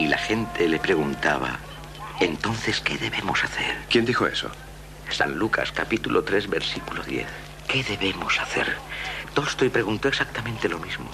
y 0.00 0.06
la 0.06 0.16
gente 0.16 0.66
le 0.66 0.78
preguntaba, 0.78 1.58
entonces, 2.20 2.80
¿qué 2.80 2.96
debemos 2.96 3.44
hacer? 3.44 3.76
¿Quién 3.90 4.06
dijo 4.06 4.26
eso? 4.26 4.50
San 5.10 5.38
Lucas, 5.38 5.72
capítulo 5.72 6.24
3, 6.24 6.48
versículo 6.48 7.02
10. 7.02 7.26
¿Qué 7.68 7.84
debemos 7.84 8.40
hacer? 8.40 8.66
Tolstoy 9.34 9.68
preguntó 9.68 10.08
exactamente 10.08 10.70
lo 10.70 10.78
mismo. 10.78 11.06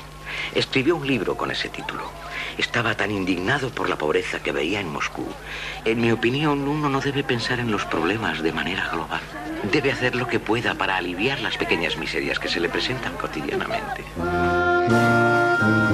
Escribió 0.54 0.94
un 0.94 1.06
libro 1.06 1.36
con 1.36 1.50
ese 1.50 1.68
título. 1.68 2.12
Estaba 2.58 2.94
tan 2.94 3.10
indignado 3.10 3.70
por 3.70 3.88
la 3.88 3.96
pobreza 3.96 4.38
que 4.40 4.52
veía 4.52 4.78
en 4.78 4.92
Moscú. 4.92 5.26
En 5.84 6.00
mi 6.00 6.12
opinión, 6.12 6.68
uno 6.68 6.88
no 6.88 7.00
debe 7.00 7.24
pensar 7.24 7.58
en 7.58 7.72
los 7.72 7.84
problemas 7.86 8.40
de 8.40 8.52
manera 8.52 8.88
global. 8.88 9.22
Debe 9.72 9.90
hacer 9.90 10.14
lo 10.14 10.28
que 10.28 10.38
pueda 10.38 10.74
para 10.74 10.96
aliviar 10.96 11.40
las 11.40 11.56
pequeñas 11.56 11.96
miserias 11.96 12.38
que 12.38 12.48
se 12.48 12.60
le 12.60 12.68
presentan 12.68 13.16
cotidianamente. 13.16 14.04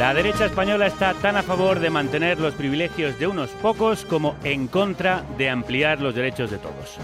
La 0.00 0.14
derecha 0.14 0.46
española 0.46 0.86
está 0.86 1.12
tan 1.12 1.36
a 1.36 1.42
favor 1.42 1.78
de 1.78 1.90
mantener 1.90 2.40
los 2.40 2.54
privilegios 2.54 3.18
de 3.18 3.26
unos 3.26 3.50
pocos 3.50 4.06
como 4.06 4.34
en 4.44 4.66
contra 4.66 5.26
de 5.36 5.50
ampliar 5.50 6.00
los 6.00 6.14
derechos 6.14 6.50
de 6.50 6.56
todos. 6.56 6.96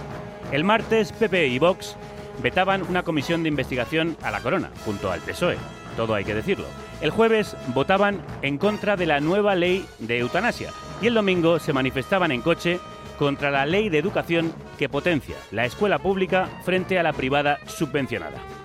El 0.51 0.65
martes, 0.65 1.13
PP 1.13 1.49
y 1.49 1.59
Vox 1.59 1.95
vetaban 2.43 2.81
una 2.89 3.03
comisión 3.03 3.43
de 3.43 3.51
investigación 3.51 4.17
a 4.23 4.31
la 4.31 4.41
corona, 4.41 4.71
junto 4.87 5.13
al 5.13 5.21
PSOE. 5.21 5.59
Todo 5.95 6.15
hay 6.15 6.25
que 6.25 6.35
decirlo. 6.35 6.65
El 7.03 7.11
jueves 7.11 7.55
votaban 7.75 8.23
en 8.41 8.57
contra 8.57 8.97
de 8.97 9.05
la 9.05 9.21
nueva 9.21 9.55
ley 9.55 9.85
de 9.99 10.21
eutanasia 10.21 10.71
y 11.03 11.09
el 11.09 11.13
domingo 11.13 11.59
se 11.59 11.75
manifestaban 11.75 12.33
en 12.33 12.41
coche 12.41 12.81
contra 13.19 13.51
la 13.51 13.67
ley 13.67 13.91
de 13.91 13.99
educación 13.99 14.55
que 14.79 14.89
potencia 14.89 15.37
la 15.51 15.67
escuela 15.67 15.99
pública 15.99 16.49
frente 16.65 16.99
a 16.99 17.03
la 17.03 17.13
privada 17.13 17.59
subvencionada. 17.67 18.56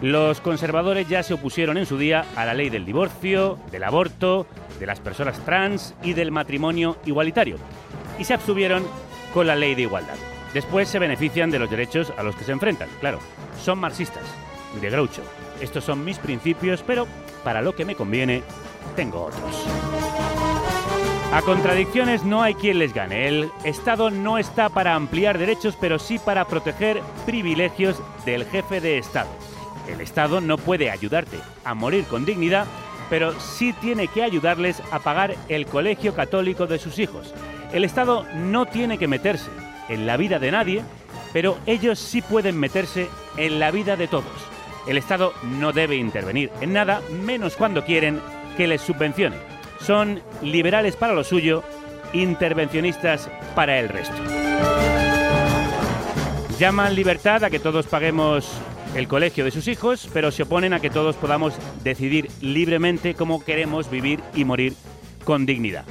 Los 0.00 0.40
conservadores 0.40 1.08
ya 1.08 1.22
se 1.22 1.34
opusieron 1.34 1.76
en 1.76 1.84
su 1.84 1.98
día 1.98 2.24
a 2.34 2.46
la 2.46 2.54
ley 2.54 2.70
del 2.70 2.86
divorcio, 2.86 3.58
del 3.70 3.84
aborto, 3.84 4.46
de 4.78 4.86
las 4.86 4.98
personas 4.98 5.38
trans 5.44 5.94
y 6.02 6.14
del 6.14 6.32
matrimonio 6.32 6.96
igualitario. 7.04 7.56
Y 8.18 8.24
se 8.24 8.32
abstuvieron 8.32 8.82
con 9.34 9.46
la 9.46 9.56
ley 9.56 9.74
de 9.74 9.82
igualdad. 9.82 10.16
Después 10.54 10.88
se 10.88 10.98
benefician 10.98 11.50
de 11.50 11.58
los 11.58 11.70
derechos 11.70 12.12
a 12.16 12.22
los 12.22 12.34
que 12.34 12.44
se 12.44 12.52
enfrentan. 12.52 12.88
Claro, 12.98 13.18
son 13.62 13.78
marxistas, 13.78 14.24
de 14.80 14.88
Groucho. 14.88 15.22
Estos 15.60 15.84
son 15.84 16.02
mis 16.02 16.18
principios, 16.18 16.82
pero 16.86 17.06
para 17.44 17.60
lo 17.60 17.74
que 17.74 17.84
me 17.84 17.94
conviene, 17.94 18.42
tengo 18.96 19.26
otros. 19.26 19.66
A 21.32 21.42
contradicciones 21.42 22.24
no 22.24 22.42
hay 22.42 22.54
quien 22.54 22.78
les 22.78 22.94
gane. 22.94 23.28
El 23.28 23.52
Estado 23.64 24.10
no 24.10 24.38
está 24.38 24.70
para 24.70 24.94
ampliar 24.94 25.38
derechos, 25.38 25.76
pero 25.78 25.98
sí 25.98 26.18
para 26.18 26.46
proteger 26.46 27.02
privilegios 27.26 28.02
del 28.24 28.46
jefe 28.46 28.80
de 28.80 28.98
Estado. 28.98 29.28
El 29.92 30.00
Estado 30.00 30.40
no 30.40 30.56
puede 30.56 30.90
ayudarte 30.90 31.38
a 31.64 31.74
morir 31.74 32.04
con 32.04 32.24
dignidad, 32.24 32.66
pero 33.08 33.38
sí 33.40 33.72
tiene 33.72 34.08
que 34.08 34.22
ayudarles 34.22 34.82
a 34.92 35.00
pagar 35.00 35.34
el 35.48 35.66
colegio 35.66 36.14
católico 36.14 36.66
de 36.66 36.78
sus 36.78 36.98
hijos. 36.98 37.34
El 37.72 37.84
Estado 37.84 38.24
no 38.34 38.66
tiene 38.66 38.98
que 38.98 39.08
meterse 39.08 39.50
en 39.88 40.06
la 40.06 40.16
vida 40.16 40.38
de 40.38 40.52
nadie, 40.52 40.82
pero 41.32 41.58
ellos 41.66 41.98
sí 41.98 42.22
pueden 42.22 42.58
meterse 42.58 43.08
en 43.36 43.58
la 43.58 43.70
vida 43.70 43.96
de 43.96 44.08
todos. 44.08 44.24
El 44.86 44.96
Estado 44.96 45.34
no 45.42 45.72
debe 45.72 45.96
intervenir 45.96 46.50
en 46.60 46.72
nada, 46.72 47.02
menos 47.24 47.56
cuando 47.56 47.84
quieren 47.84 48.20
que 48.56 48.66
les 48.66 48.80
subvencione. 48.80 49.36
Son 49.80 50.22
liberales 50.42 50.96
para 50.96 51.14
lo 51.14 51.24
suyo, 51.24 51.62
intervencionistas 52.12 53.30
para 53.54 53.78
el 53.78 53.88
resto. 53.88 54.16
Llaman 56.58 56.94
libertad 56.94 57.44
a 57.44 57.50
que 57.50 57.58
todos 57.58 57.86
paguemos 57.86 58.50
el 58.94 59.08
colegio 59.08 59.44
de 59.44 59.50
sus 59.50 59.68
hijos, 59.68 60.08
pero 60.12 60.30
se 60.30 60.42
oponen 60.42 60.72
a 60.72 60.80
que 60.80 60.90
todos 60.90 61.16
podamos 61.16 61.54
decidir 61.84 62.30
libremente 62.40 63.14
cómo 63.14 63.44
queremos 63.44 63.90
vivir 63.90 64.20
y 64.34 64.44
morir 64.44 64.74
con 65.24 65.46
dignidad. 65.46 65.84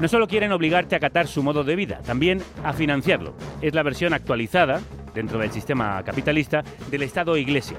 No 0.00 0.08
solo 0.08 0.26
quieren 0.26 0.52
obligarte 0.52 0.94
a 0.94 0.98
acatar 0.98 1.28
su 1.28 1.42
modo 1.42 1.64
de 1.64 1.76
vida, 1.76 2.00
también 2.04 2.42
a 2.64 2.72
financiarlo. 2.72 3.34
Es 3.60 3.74
la 3.74 3.82
versión 3.82 4.12
actualizada, 4.12 4.80
dentro 5.14 5.38
del 5.38 5.52
sistema 5.52 6.02
capitalista, 6.04 6.64
del 6.90 7.02
Estado-Iglesia. 7.02 7.78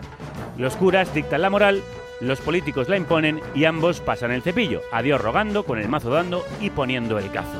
Los 0.58 0.76
curas 0.76 1.14
dictan 1.14 1.42
la 1.42 1.50
moral, 1.50 1.82
los 2.22 2.40
políticos 2.40 2.90
la 2.90 2.98
imponen 2.98 3.42
y 3.56 3.66
ambos 3.66 4.00
pasan 4.00 4.32
el 4.32 4.42
cepillo, 4.42 4.82
a 4.92 5.02
Dios 5.02 5.20
rogando, 5.20 5.66
con 5.66 5.80
el 5.80 5.90
mazo 5.90 6.10
dando 6.10 6.46
y 6.62 6.70
poniendo 6.70 7.18
el 7.18 7.32
cazo. 7.32 7.58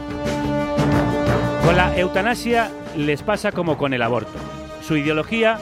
Con 1.66 1.76
la 1.76 1.98
eutanasia 1.98 2.70
les 2.96 3.24
pasa 3.24 3.52
como 3.52 3.78
con 3.78 3.94
el 3.94 4.02
aborto. 4.02 4.38
Su 4.82 4.98
ideología 4.98 5.60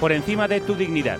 por 0.00 0.12
encima 0.12 0.48
de 0.48 0.60
tu 0.60 0.74
dignidad. 0.74 1.18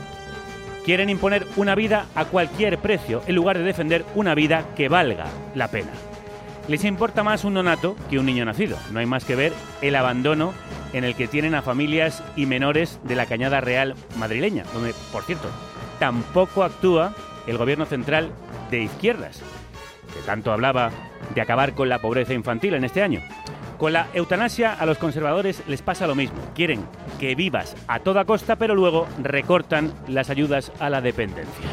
Quieren 0.85 1.09
imponer 1.09 1.47
una 1.57 1.75
vida 1.75 2.07
a 2.15 2.27
cualquier 2.27 2.79
precio 2.79 3.23
en 3.27 3.35
lugar 3.35 3.57
de 3.57 3.65
defender 3.65 4.05
una 4.15 4.35
vida 4.35 4.67
que 4.77 4.89
valga 4.89 5.27
la 5.55 5.69
pena. 5.69 5.91
Les 6.69 6.85
importa 6.85 7.23
más 7.23 7.45
un 7.45 7.55
nonato 7.55 7.97
que 8.11 8.19
un 8.19 8.27
niño 8.27 8.45
nacido. 8.45 8.79
No 8.91 8.99
hay 8.99 9.07
más 9.07 9.25
que 9.25 9.37
ver 9.37 9.53
el 9.83 9.97
abandono 9.97 10.55
en 10.95 11.05
el 11.05 11.15
que 11.15 11.29
tienen 11.29 11.55
a 11.55 11.63
familias 11.63 12.23
y 12.37 12.47
menores 12.47 13.01
de 13.05 13.17
la 13.17 13.27
Cañada 13.27 13.61
Real 13.61 13.95
madrileña, 14.17 14.65
donde, 14.73 14.95
por 15.13 15.25
cierto, 15.25 15.49
tampoco 15.99 16.65
actúa 16.65 17.15
el 17.47 17.59
gobierno 17.59 17.85
central 17.85 18.31
de 18.71 18.83
izquierdas, 18.83 19.43
que 20.15 20.21
tanto 20.25 20.53
hablaba 20.53 20.91
de 21.35 21.41
acabar 21.41 21.75
con 21.75 21.89
la 21.89 22.01
pobreza 22.01 22.33
infantil 22.33 22.75
en 22.75 22.85
este 22.85 23.03
año. 23.03 23.21
Con 23.79 23.93
la 23.93 24.09
eutanasia 24.15 24.73
a 24.73 24.87
los 24.87 24.99
conservadores 24.99 25.63
les 25.67 25.83
pasa 25.83 26.07
lo 26.07 26.15
mismo. 26.15 26.39
Quieren 26.55 26.87
que 27.19 27.35
vivas 27.35 27.77
a 27.89 28.01
toda 28.01 28.25
costa, 28.25 28.57
pero 28.57 28.75
luego 28.75 29.07
recortan 29.23 29.93
las 30.09 30.31
ayudas 30.31 30.73
a 30.79 30.91
la 30.91 31.01
dependencia. 31.01 31.65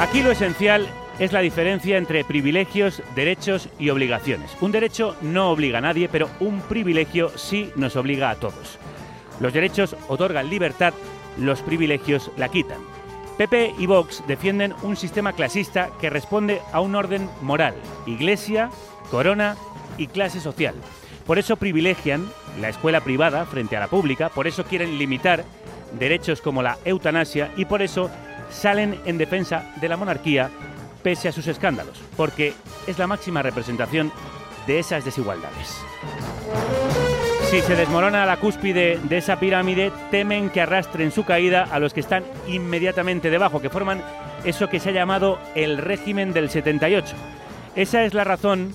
Aquí 0.00 0.22
lo 0.22 0.32
esencial 0.32 0.88
es 1.18 1.32
la 1.32 1.40
diferencia 1.40 1.98
entre 1.98 2.24
privilegios, 2.24 3.02
derechos 3.14 3.68
y 3.78 3.90
obligaciones. 3.90 4.50
Un 4.60 4.72
derecho 4.72 5.16
no 5.22 5.50
obliga 5.50 5.78
a 5.78 5.82
nadie, 5.82 6.08
pero 6.08 6.28
un 6.40 6.60
privilegio 6.62 7.30
sí 7.36 7.70
nos 7.76 7.94
obliga 7.94 8.30
a 8.30 8.36
todos. 8.36 8.78
Los 9.38 9.52
derechos 9.52 9.96
otorgan 10.08 10.50
libertad, 10.50 10.94
los 11.38 11.62
privilegios 11.62 12.30
la 12.36 12.48
quitan. 12.48 12.78
PP 13.38 13.74
y 13.78 13.86
Vox 13.86 14.22
defienden 14.26 14.74
un 14.82 14.96
sistema 14.96 15.32
clasista 15.32 15.90
que 16.00 16.10
responde 16.10 16.60
a 16.72 16.80
un 16.80 16.94
orden 16.94 17.28
moral, 17.40 17.74
iglesia, 18.06 18.70
corona 19.10 19.56
y 19.98 20.06
clase 20.06 20.40
social. 20.40 20.74
Por 21.26 21.38
eso 21.38 21.56
privilegian 21.56 22.26
la 22.60 22.68
escuela 22.68 23.00
privada 23.00 23.46
frente 23.46 23.76
a 23.76 23.80
la 23.80 23.88
pública, 23.88 24.28
por 24.28 24.46
eso 24.46 24.64
quieren 24.64 24.98
limitar 24.98 25.44
derechos 25.98 26.40
como 26.40 26.62
la 26.62 26.78
eutanasia 26.84 27.52
y 27.56 27.64
por 27.64 27.82
eso 27.82 28.10
salen 28.50 29.00
en 29.04 29.18
defensa 29.18 29.72
de 29.80 29.88
la 29.88 29.96
monarquía 29.96 30.50
pese 31.02 31.28
a 31.28 31.32
sus 31.32 31.46
escándalos, 31.46 32.00
porque 32.16 32.54
es 32.86 32.98
la 32.98 33.06
máxima 33.06 33.42
representación 33.42 34.12
de 34.66 34.78
esas 34.78 35.04
desigualdades. 35.04 35.82
Si 37.50 37.60
se 37.60 37.76
desmorona 37.76 38.24
la 38.24 38.38
cúspide 38.38 38.98
de 39.02 39.18
esa 39.18 39.38
pirámide, 39.38 39.92
temen 40.10 40.48
que 40.48 40.62
arrastren 40.62 41.10
su 41.10 41.24
caída 41.24 41.68
a 41.70 41.78
los 41.78 41.92
que 41.92 42.00
están 42.00 42.24
inmediatamente 42.48 43.30
debajo, 43.30 43.60
que 43.60 43.68
forman 43.68 44.02
eso 44.44 44.68
que 44.68 44.80
se 44.80 44.88
ha 44.88 44.92
llamado 44.92 45.38
el 45.54 45.76
régimen 45.76 46.32
del 46.32 46.48
78. 46.48 47.14
Esa 47.76 48.04
es 48.04 48.14
la 48.14 48.24
razón 48.24 48.74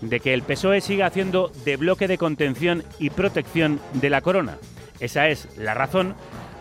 de 0.00 0.20
que 0.20 0.34
el 0.34 0.42
PSOE 0.42 0.80
siga 0.80 1.06
haciendo 1.06 1.50
de 1.64 1.76
bloque 1.76 2.08
de 2.08 2.18
contención 2.18 2.84
y 2.98 3.10
protección 3.10 3.80
de 3.94 4.10
la 4.10 4.20
corona. 4.20 4.58
Esa 5.00 5.28
es 5.28 5.48
la 5.56 5.74
razón 5.74 6.14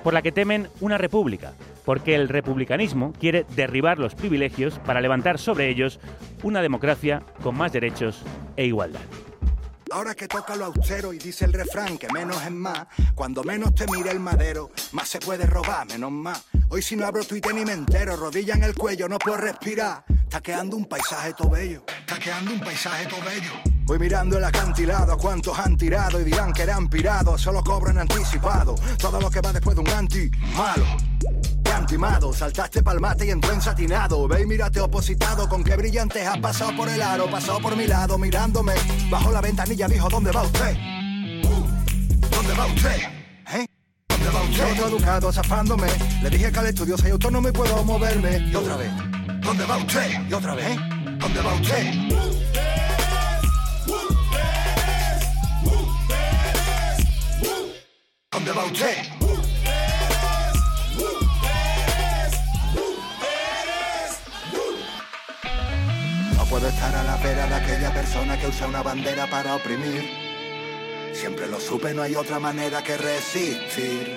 por 0.03 0.13
la 0.13 0.21
que 0.21 0.31
temen 0.31 0.69
una 0.79 0.97
república, 0.97 1.53
porque 1.85 2.15
el 2.15 2.29
republicanismo 2.29 3.13
quiere 3.19 3.45
derribar 3.55 3.99
los 3.99 4.15
privilegios 4.15 4.79
para 4.79 5.01
levantar 5.01 5.39
sobre 5.39 5.69
ellos 5.69 5.99
una 6.43 6.61
democracia 6.61 7.23
con 7.43 7.57
más 7.57 7.73
derechos 7.73 8.23
e 8.55 8.65
igualdad. 8.65 9.01
Ahora 9.91 10.15
que 10.15 10.27
toca 10.27 10.55
lo 10.55 10.65
austero 10.65 11.13
y 11.13 11.17
dice 11.17 11.45
el 11.45 11.53
refrán 11.53 11.97
que 11.97 12.09
menos 12.09 12.41
es 12.43 12.51
más, 12.51 12.87
cuando 13.15 13.43
menos 13.43 13.73
te 13.73 13.85
mire 13.87 14.11
el 14.11 14.19
madero, 14.19 14.71
más 14.91 15.07
se 15.07 15.19
puede 15.19 15.45
robar, 15.45 15.87
menos 15.87 16.11
más. 16.11 16.43
Hoy 16.69 16.81
si 16.81 16.95
no 16.95 17.05
abro 17.05 17.23
Twitter 17.23 17.53
ni 17.53 17.63
me 17.63 17.71
entero, 17.71 18.15
rodilla 18.15 18.55
en 18.55 18.63
el 18.63 18.75
cuello, 18.75 19.07
no 19.07 19.17
puedo 19.17 19.37
respirar. 19.37 20.03
Está 20.23 20.41
quedando 20.41 20.75
un 20.75 20.85
paisaje 20.85 21.33
todo 21.33 21.51
bello, 21.51 21.83
está 21.99 22.19
quedando 22.19 22.51
un 22.51 22.59
paisaje 22.59 23.05
todo 23.07 23.21
bello. 23.21 23.76
Voy 23.87 23.99
mirando 23.99 24.37
el 24.37 24.43
acantilado, 24.43 25.13
a 25.13 25.17
cuántos 25.17 25.57
han 25.57 25.77
tirado 25.77 26.19
y 26.19 26.25
dirán 26.25 26.51
que 26.51 26.63
eran 26.63 26.89
pirados, 26.89 27.39
solo 27.41 27.63
cobran 27.63 27.97
anticipado. 27.97 28.75
Todo 28.97 29.21
lo 29.21 29.31
que 29.31 29.39
va 29.39 29.53
después 29.53 29.77
de 29.77 29.81
un 29.81 29.89
anti 29.89 30.29
malo. 30.57 30.83
timado. 31.87 32.33
Saltaste 32.33 32.83
palmate 32.83 33.27
y 33.27 33.29
entró 33.29 33.53
ensatinado. 33.53 34.27
Ve 34.27 34.41
y 34.41 34.45
mírate 34.45 34.81
opositado. 34.81 35.47
Con 35.47 35.63
qué 35.63 35.77
brillantes 35.77 36.27
has 36.27 36.37
pasado 36.39 36.75
por 36.75 36.89
el 36.89 37.01
aro. 37.01 37.31
Pasado 37.31 37.61
por 37.61 37.77
mi 37.77 37.87
lado 37.87 38.17
mirándome. 38.17 38.73
Bajo 39.09 39.31
la 39.31 39.39
ventanilla 39.39 39.87
dijo, 39.87 40.09
¿dónde 40.09 40.31
va 40.31 40.43
usted? 40.43 40.75
¿Dónde 42.29 42.53
va 42.59 42.65
usted? 42.65 43.01
¿Eh? 43.53 43.65
¿Dónde 44.09 44.29
va 44.29 44.41
usted? 44.41 44.71
Otro 44.73 44.87
educado 44.89 45.31
zafándome. 45.31 45.87
Le 46.21 46.29
dije 46.29 46.51
que 46.51 46.59
al 46.59 46.67
estudio 46.67 46.97
soy 46.97 47.11
autónomo 47.11 47.47
y 47.47 47.51
puedo 47.53 47.81
moverme. 47.85 48.49
Y 48.51 48.53
otra 48.53 48.75
vez. 48.75 48.91
¿Dónde 49.41 49.65
va 49.65 49.77
usted? 49.77 50.27
Y 50.29 50.33
otra 50.33 50.55
vez. 50.55 50.65
¿eh? 50.67 50.79
¿Dónde 51.19 51.41
va 51.41 51.53
usted? 51.53 52.37
¿Dónde 58.37 58.51
va 58.51 58.65
usted? 58.65 58.97
No 66.37 66.45
puedo 66.45 66.67
estar 66.67 66.95
a 66.95 67.03
la 67.03 67.17
vera 67.17 67.47
de 67.47 67.55
aquella 67.55 67.91
persona 67.91 68.37
que 68.37 68.45
usa 68.45 68.67
una 68.67 68.83
bandera 68.83 69.25
para 69.25 69.55
oprimir. 69.55 70.07
Siempre 71.13 71.47
lo 71.47 71.59
supe, 71.59 71.95
no 71.95 72.03
hay 72.03 72.13
otra 72.13 72.37
manera 72.39 72.83
que 72.83 72.95
resistir. 72.95 74.15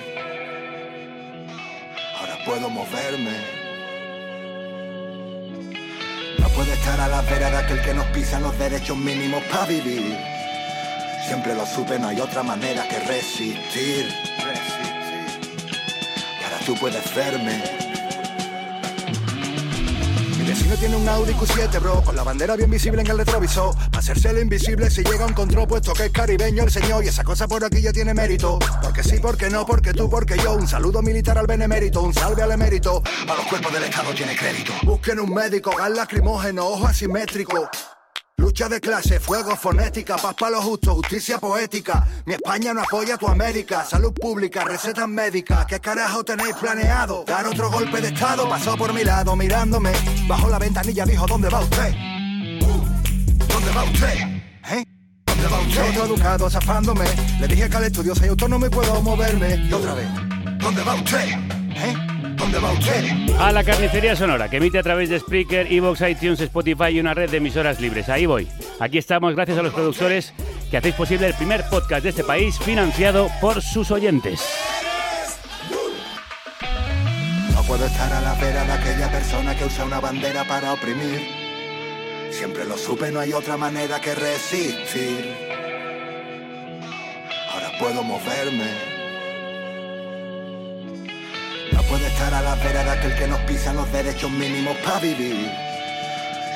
Ahora 2.19 2.37
puedo 2.45 2.69
moverme. 2.69 3.37
No 6.37 6.47
puedo 6.49 6.71
estar 6.71 6.99
a 6.99 7.07
la 7.07 7.21
vera 7.23 7.49
de 7.49 7.57
aquel 7.57 7.81
que 7.81 7.93
nos 7.95 8.05
pisa 8.09 8.39
los 8.39 8.55
derechos 8.59 8.97
mínimos 8.97 9.41
para 9.45 9.65
vivir. 9.65 10.40
Siempre 11.27 11.55
lo 11.55 11.65
supe, 11.65 11.99
no 11.99 12.07
hay 12.07 12.19
otra 12.19 12.43
manera 12.43 12.87
que 12.87 12.99
resistir. 12.99 14.07
Y 16.39 16.43
ahora 16.43 16.57
tú 16.65 16.75
puedes 16.79 17.15
verme. 17.15 17.63
Mi 20.37 20.47
vecino 20.47 20.75
tiene 20.75 20.95
un 20.95 21.07
Audi 21.07 21.33
Q7, 21.33 21.79
bro, 21.79 22.01
con 22.03 22.15
la 22.15 22.23
bandera 22.23 22.55
bien 22.55 22.69
visible 22.69 23.01
en 23.01 23.07
el 23.07 23.17
retrovisor. 23.19 23.75
Pa' 23.91 23.99
hacerse 23.99 24.31
el 24.31 24.39
invisible 24.39 24.89
si 24.89 25.03
llega 25.03 25.25
un 25.25 25.33
control, 25.33 25.67
puesto 25.67 25.93
que 25.93 26.05
es 26.05 26.11
caribeño 26.11 26.63
el 26.63 26.71
señor. 26.71 27.03
Y 27.05 27.09
esa 27.09 27.23
cosa 27.23 27.47
por 27.47 27.63
aquí 27.63 27.81
ya 27.81 27.93
tiene 27.93 28.13
mérito. 28.13 28.57
Porque 28.81 29.03
sí, 29.03 29.19
porque 29.21 29.49
no, 29.49 29.65
porque 29.65 29.93
tú, 29.93 30.09
porque 30.09 30.37
yo. 30.37 30.53
Un 30.53 30.67
saludo 30.67 31.01
militar 31.01 31.37
al 31.37 31.45
benemérito, 31.47 32.01
un 32.01 32.13
salve 32.13 32.41
al 32.41 32.51
emérito. 32.51 33.03
A 33.29 33.35
los 33.35 33.45
cuerpos 33.45 33.71
del 33.71 33.83
Estado 33.83 34.13
tiene 34.13 34.35
crédito. 34.35 34.73
Busquen 34.83 35.19
un 35.19 35.33
médico, 35.33 35.75
gas 35.77 35.91
lacrimógeno, 35.91 36.65
ojo 36.67 36.87
asimétrico. 36.87 37.69
Lucha 38.41 38.67
de 38.67 38.81
clase, 38.81 39.19
fuego, 39.19 39.55
fonética, 39.55 40.15
paz 40.15 40.33
para 40.33 40.53
los 40.53 40.65
justos, 40.65 40.95
justicia 40.95 41.37
poética. 41.37 42.07
Mi 42.25 42.33
España 42.33 42.73
no 42.73 42.81
apoya 42.81 43.13
a 43.13 43.17
tu 43.19 43.27
América. 43.27 43.85
Salud 43.85 44.11
pública, 44.13 44.63
recetas 44.63 45.07
médicas. 45.07 45.67
¿Qué 45.67 45.79
carajo 45.79 46.23
tenéis 46.23 46.55
planeado? 46.55 47.23
Dar 47.27 47.45
otro 47.45 47.69
golpe 47.69 48.01
de 48.01 48.07
estado. 48.07 48.49
Pasó 48.49 48.75
por 48.75 48.93
mi 48.93 49.03
lado 49.03 49.35
mirándome. 49.35 49.91
Bajo 50.27 50.49
la 50.49 50.57
ventanilla 50.57 51.05
dijo, 51.05 51.27
¿dónde 51.27 51.49
va 51.49 51.59
usted? 51.59 51.93
¿Dónde 53.47 53.71
va 53.75 53.83
usted? 53.83 54.17
¿Eh? 54.71 54.85
¿Dónde 55.27 55.47
va 55.47 55.59
usted? 55.59 55.89
Otro 55.91 56.05
educado 56.05 56.49
zafándome. 56.49 57.05
Le 57.39 57.47
dije 57.47 57.69
que 57.69 57.77
al 57.77 57.83
estudio 57.83 58.15
soy 58.15 58.29
autónomo 58.29 58.65
y 58.65 58.69
puedo 58.69 59.03
moverme. 59.03 59.67
Y 59.69 59.71
otra 59.71 59.93
vez. 59.93 60.07
¿Dónde 60.57 60.81
va 60.81 60.95
usted? 60.95 61.29
¿Eh? 61.75 62.10
A 63.39 63.51
la 63.51 63.63
carnicería 63.63 64.15
sonora, 64.15 64.49
que 64.49 64.57
emite 64.57 64.77
a 64.77 64.83
través 64.83 65.09
de 65.09 65.19
Spreaker, 65.19 65.71
Evox, 65.71 66.01
iTunes, 66.01 66.39
Spotify 66.41 66.89
y 66.91 66.99
una 66.99 67.13
red 67.13 67.29
de 67.29 67.37
emisoras 67.37 67.79
libres. 67.79 68.09
Ahí 68.09 68.25
voy. 68.25 68.47
Aquí 68.79 68.97
estamos 68.97 69.35
gracias 69.35 69.57
a 69.57 69.61
los 69.61 69.73
productores 69.73 70.33
que 70.69 70.77
hacéis 70.77 70.95
posible 70.95 71.27
el 71.27 71.33
primer 71.33 71.63
podcast 71.69 72.03
de 72.03 72.09
este 72.09 72.23
país 72.23 72.59
financiado 72.59 73.29
por 73.39 73.61
sus 73.61 73.89
oyentes. 73.91 74.41
No 77.53 77.63
puedo 77.63 77.85
estar 77.85 78.11
a 78.11 78.21
la 78.21 78.33
vera 78.35 78.63
de 78.65 78.71
aquella 78.73 79.11
persona 79.11 79.55
que 79.55 79.65
usa 79.65 79.85
una 79.85 79.99
bandera 79.99 80.43
para 80.43 80.73
oprimir. 80.73 81.21
Siempre 82.31 82.65
lo 82.65 82.77
supe, 82.77 83.11
no 83.11 83.19
hay 83.21 83.33
otra 83.33 83.57
manera 83.57 83.99
que 83.99 84.13
resistir. 84.13 85.35
Ahora 87.51 87.71
puedo 87.79 88.03
moverme. 88.03 89.00
No 91.91 91.97
puedo 91.97 92.07
estar 92.07 92.33
a 92.33 92.41
la 92.41 92.55
vera 92.55 92.85
de 92.85 92.89
aquel 92.89 93.13
que 93.15 93.27
nos 93.27 93.39
pisa 93.41 93.73
los 93.73 93.91
derechos 93.91 94.31
mínimos 94.31 94.77
para 94.77 94.99
vivir. 94.99 95.51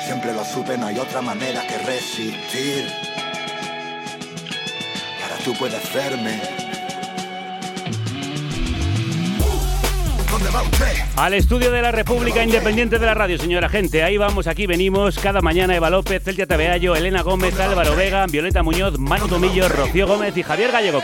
Siempre 0.06 0.32
lo 0.32 0.42
supe, 0.42 0.78
no 0.78 0.86
hay 0.86 0.98
otra 0.98 1.20
manera 1.20 1.60
que 1.66 1.76
resistir. 1.76 2.90
Ahora 5.22 5.36
tú 5.44 5.52
puedes 5.58 5.92
verme. 5.92 6.40
¿Dónde 10.30 10.48
va 10.48 10.62
usted? 10.62 11.04
Al 11.16 11.34
estudio 11.34 11.70
de 11.70 11.82
la 11.82 11.92
República 11.92 12.42
Independiente 12.42 12.98
de 12.98 13.04
la 13.04 13.12
Radio, 13.12 13.36
señora 13.36 13.68
gente. 13.68 14.02
Ahí 14.02 14.16
vamos, 14.16 14.46
aquí 14.46 14.66
venimos. 14.66 15.18
Cada 15.18 15.42
mañana 15.42 15.76
Eva 15.76 15.90
López, 15.90 16.22
Celia 16.24 16.46
Tabeallo, 16.46 16.96
Elena 16.96 17.20
Gómez, 17.20 17.60
Álvaro 17.60 17.94
Vega, 17.94 18.24
Violeta 18.24 18.62
Muñoz, 18.62 18.98
Manu 18.98 19.28
Tomillo, 19.28 19.68
Rocío 19.68 20.06
Gómez 20.06 20.34
y 20.34 20.42
Javier 20.42 20.72
Gallego. 20.72 21.02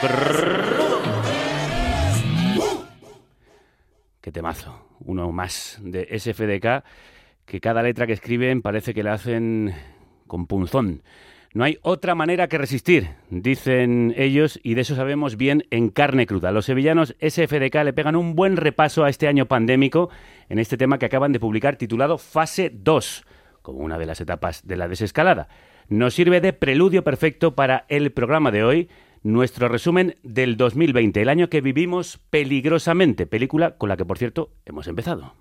Qué 4.23 4.31
temazo. 4.31 4.87
Uno 5.01 5.33
más 5.33 5.81
de 5.83 6.17
SFDK, 6.17 6.85
que 7.45 7.61
cada 7.61 7.83
letra 7.83 8.07
que 8.07 8.13
escriben 8.13 8.63
parece 8.63 8.95
que 8.95 9.03
la 9.03 9.15
hacen 9.15 9.75
con 10.29 10.47
punzón. 10.47 11.03
No 11.55 11.65
hay 11.65 11.79
otra 11.83 12.15
manera 12.15 12.47
que 12.47 12.57
resistir, 12.57 13.09
dicen 13.31 14.15
ellos, 14.17 14.61
y 14.63 14.75
de 14.75 14.83
eso 14.83 14.95
sabemos 14.95 15.37
bien 15.37 15.65
en 15.71 15.89
carne 15.89 16.27
cruda. 16.27 16.53
Los 16.53 16.67
sevillanos 16.67 17.17
SFDK 17.19 17.83
le 17.83 17.93
pegan 17.93 18.15
un 18.15 18.37
buen 18.37 18.57
repaso 18.57 19.03
a 19.03 19.11
este 19.11 19.27
año 19.27 19.47
pandémico 19.47 20.09
en 20.49 20.61
este 20.61 20.77
tema 20.77 20.99
que 20.99 21.07
acaban 21.07 21.33
de 21.33 21.41
publicar 21.41 21.75
titulado 21.75 22.17
Fase 22.17 22.71
2, 22.73 23.25
como 23.61 23.81
una 23.81 23.99
de 23.99 24.07
las 24.07 24.21
etapas 24.21 24.65
de 24.65 24.77
la 24.77 24.87
desescalada. 24.87 25.49
Nos 25.89 26.15
sirve 26.15 26.41
de 26.41 26.53
preludio 26.53 27.03
perfecto 27.03 27.57
para 27.57 27.87
el 27.89 28.13
programa 28.13 28.53
de 28.53 28.63
hoy, 28.63 28.89
nuestro 29.23 29.69
resumen 29.69 30.17
del 30.23 30.57
2020, 30.57 31.23
el 31.23 31.29
año 31.29 31.49
que 31.49 31.61
vivimos 31.61 32.19
peligrosamente, 32.31 33.27
película 33.27 33.77
con 33.77 33.89
la 33.89 33.97
que, 33.97 34.05
por 34.05 34.19
cierto, 34.19 34.51
hemos 34.65 34.87
empezado. 34.87 35.35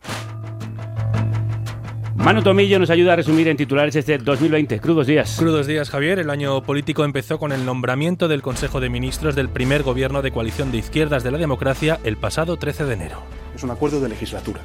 Manu 2.16 2.44
Tomillo 2.44 2.78
nos 2.78 2.92
ayuda 2.92 3.14
a 3.14 3.16
resumir 3.16 3.48
en 3.48 3.58
titulares 3.58 3.96
este 3.96 4.20
2020. 4.20 4.80
Crudos 4.80 5.08
días. 5.08 5.38
Crudos 5.40 5.66
días, 5.66 5.90
Javier. 5.90 6.20
El 6.20 6.30
año 6.30 6.62
político 6.62 7.04
empezó 7.04 7.40
con 7.40 7.52
el 7.52 7.66
nombramiento 7.66 8.28
del 8.28 8.44
Consejo 8.44 8.80
de 8.80 8.90
Ministros 8.90 9.36
del 9.36 9.50
primer 9.50 9.82
gobierno 9.82 10.22
de 10.22 10.32
coalición 10.32 10.72
de 10.72 10.78
izquierdas 10.78 11.24
de 11.24 11.32
la 11.32 11.40
democracia 11.40 12.00
el 12.04 12.18
pasado 12.18 12.58
13 12.58 12.86
de 12.86 12.94
enero. 12.94 13.24
Es 13.56 13.64
un 13.64 13.72
acuerdo 13.72 14.00
de 14.02 14.10
legislatura. 14.10 14.60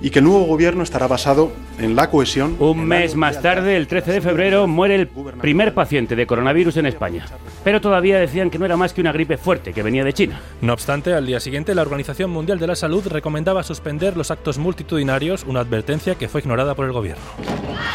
Y 0.00 0.10
que 0.10 0.20
el 0.20 0.24
nuevo 0.24 0.44
gobierno 0.44 0.82
estará 0.82 1.08
basado 1.08 1.50
en 1.78 1.96
la 1.96 2.08
cohesión. 2.08 2.56
Un 2.60 2.84
mes 2.84 3.16
más 3.16 3.42
tarde, 3.42 3.76
el 3.76 3.88
13 3.88 4.12
de 4.12 4.20
febrero, 4.20 4.66
muere 4.66 4.94
el 4.94 5.08
primer 5.08 5.74
paciente 5.74 6.14
de 6.14 6.26
coronavirus 6.26 6.76
en 6.76 6.86
España. 6.86 7.26
Pero 7.64 7.80
todavía 7.80 8.18
decían 8.18 8.50
que 8.50 8.58
no 8.58 8.64
era 8.64 8.76
más 8.76 8.92
que 8.92 9.00
una 9.00 9.12
gripe 9.12 9.36
fuerte 9.36 9.72
que 9.72 9.82
venía 9.82 10.04
de 10.04 10.12
China. 10.12 10.40
No 10.60 10.72
obstante, 10.72 11.12
al 11.14 11.26
día 11.26 11.40
siguiente, 11.40 11.74
la 11.74 11.82
Organización 11.82 12.30
Mundial 12.30 12.58
de 12.58 12.68
la 12.68 12.76
Salud 12.76 13.06
recomendaba 13.08 13.62
suspender 13.62 14.16
los 14.16 14.30
actos 14.30 14.58
multitudinarios, 14.58 15.44
una 15.44 15.60
advertencia 15.60 16.14
que 16.14 16.28
fue 16.28 16.42
ignorada 16.42 16.74
por 16.74 16.86
el 16.86 16.92
gobierno. 16.92 17.24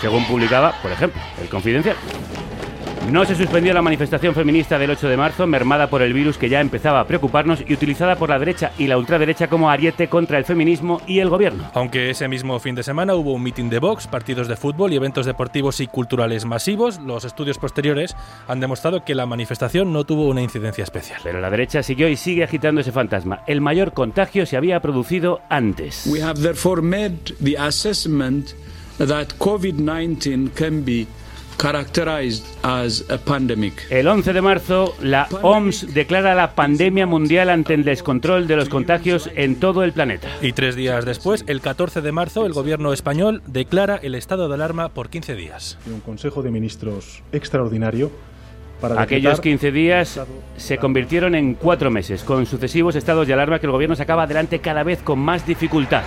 Según 0.02 0.26
publicaba, 0.26 0.74
por 0.82 0.92
ejemplo, 0.92 1.22
el 1.42 1.48
Confidencial. 1.48 1.96
No 3.12 3.26
se 3.26 3.36
suspendió 3.36 3.74
la 3.74 3.82
manifestación 3.82 4.34
feminista 4.34 4.80
del 4.80 4.92
8 4.92 5.10
de 5.10 5.18
marzo, 5.18 5.46
mermada 5.46 5.88
por 5.88 6.02
el 6.02 6.14
virus 6.14 6.38
que 6.38 6.48
ya 6.48 6.62
empezaba 6.62 7.02
a 7.02 7.06
preocuparnos 7.06 7.60
y 7.68 7.74
utilizada 7.74 8.16
por 8.16 8.30
la 8.30 8.40
derecha 8.40 8.72
y 8.78 8.88
la 8.88 8.98
ultraderecha 8.98 9.50
como 9.50 9.70
ariete 9.70 10.08
contra 10.08 10.38
el 10.38 10.46
feminismo 10.46 11.02
y 11.06 11.20
el 11.20 11.30
gobierno. 11.30 11.70
Aunque 11.74 12.10
ese 12.10 12.30
mismo 12.30 12.58
fin 12.60 12.76
de 12.76 12.82
semana 12.82 13.14
hubo 13.14 13.34
un 13.34 13.44
mitin 13.44 13.70
de 13.70 13.80
Vox, 13.80 14.08
partidos 14.08 14.48
de 14.48 14.56
fútbol 14.56 14.94
y 14.94 14.96
eventos 14.96 15.26
deportivos 15.26 15.82
y 15.82 15.88
culturales 15.88 16.46
masivos, 16.46 17.00
los 17.02 17.26
estudios 17.26 17.58
posteriores 17.58 18.16
han 18.48 18.62
demostrado 18.62 19.04
que 19.04 19.16
la 19.16 19.26
manifestación 19.26 19.92
no 19.92 20.06
tuvo 20.06 20.28
una 20.28 20.42
incidencia 20.42 20.84
especial. 20.84 21.20
Pero 21.24 21.42
la 21.42 21.50
derecha 21.50 21.84
siguió 21.84 22.08
y 22.08 22.16
sigue 22.16 22.46
agitando 22.46 22.82
ese 22.82 22.94
fantasma. 22.94 23.42
El 23.48 23.60
mayor 23.60 23.92
contagio 23.92 24.46
se 24.46 24.56
había 24.56 24.80
producido 24.80 25.42
antes. 25.50 26.08
We 26.08 26.24
have 26.24 26.42
therefore 26.42 26.82
made 26.82 27.36
the 27.44 27.58
assessment 27.58 28.52
that 28.98 29.28
COVID-19 29.40 30.54
can 30.54 30.86
be 30.86 31.06
as 32.64 33.06
a 33.10 33.18
pandemic. 33.18 33.74
El 33.90 34.08
11 34.08 34.34
de 34.34 34.42
marzo, 34.42 34.96
la 35.02 35.28
OMS 35.42 35.94
declara 35.94 36.36
la 36.36 36.56
pandemia 36.56 37.06
mundial 37.06 37.50
ante 37.50 37.74
el 37.74 37.84
descontrol 37.84 38.48
de 38.48 38.56
los 38.56 38.70
contagios 38.70 39.30
en 39.36 39.56
todo 39.56 39.84
el 39.84 39.94
planeta. 39.94 40.28
Y 40.42 40.52
tres 40.54 40.76
días 40.76 41.06
después, 41.06 41.44
el 41.48 41.62
14 41.62 42.02
de 42.02 42.12
marzo, 42.12 42.46
el 42.46 42.54
gobierno 42.54 42.94
español 42.94 43.42
declara 43.48 43.96
el 43.96 44.16
estado 44.16 44.48
de 44.48 44.56
alarma 44.56 44.90
por 44.90 45.10
15 45.10 45.36
días. 45.36 45.78
Un 45.88 46.02
Consejo 46.02 46.42
de 46.42 46.52
Ministros 46.52 47.22
extraordinario 47.32 48.12
para 48.82 49.02
Aquellos 49.02 49.38
decretar- 49.40 49.42
15 49.44 49.72
días 49.72 50.20
se 50.58 50.78
convirtieron 50.78 51.36
en 51.36 51.54
cuatro 51.54 51.90
meses, 51.90 52.24
con 52.24 52.46
sucesivos 52.46 52.96
estados 52.96 53.28
de 53.28 53.34
alarma 53.34 53.60
que 53.60 53.66
el 53.68 53.72
gobierno 53.72 53.96
sacaba 53.96 54.24
adelante 54.24 54.60
cada 54.60 54.84
vez 54.84 55.02
con 55.02 55.20
más 55.20 55.46
dificultad. 55.48 56.04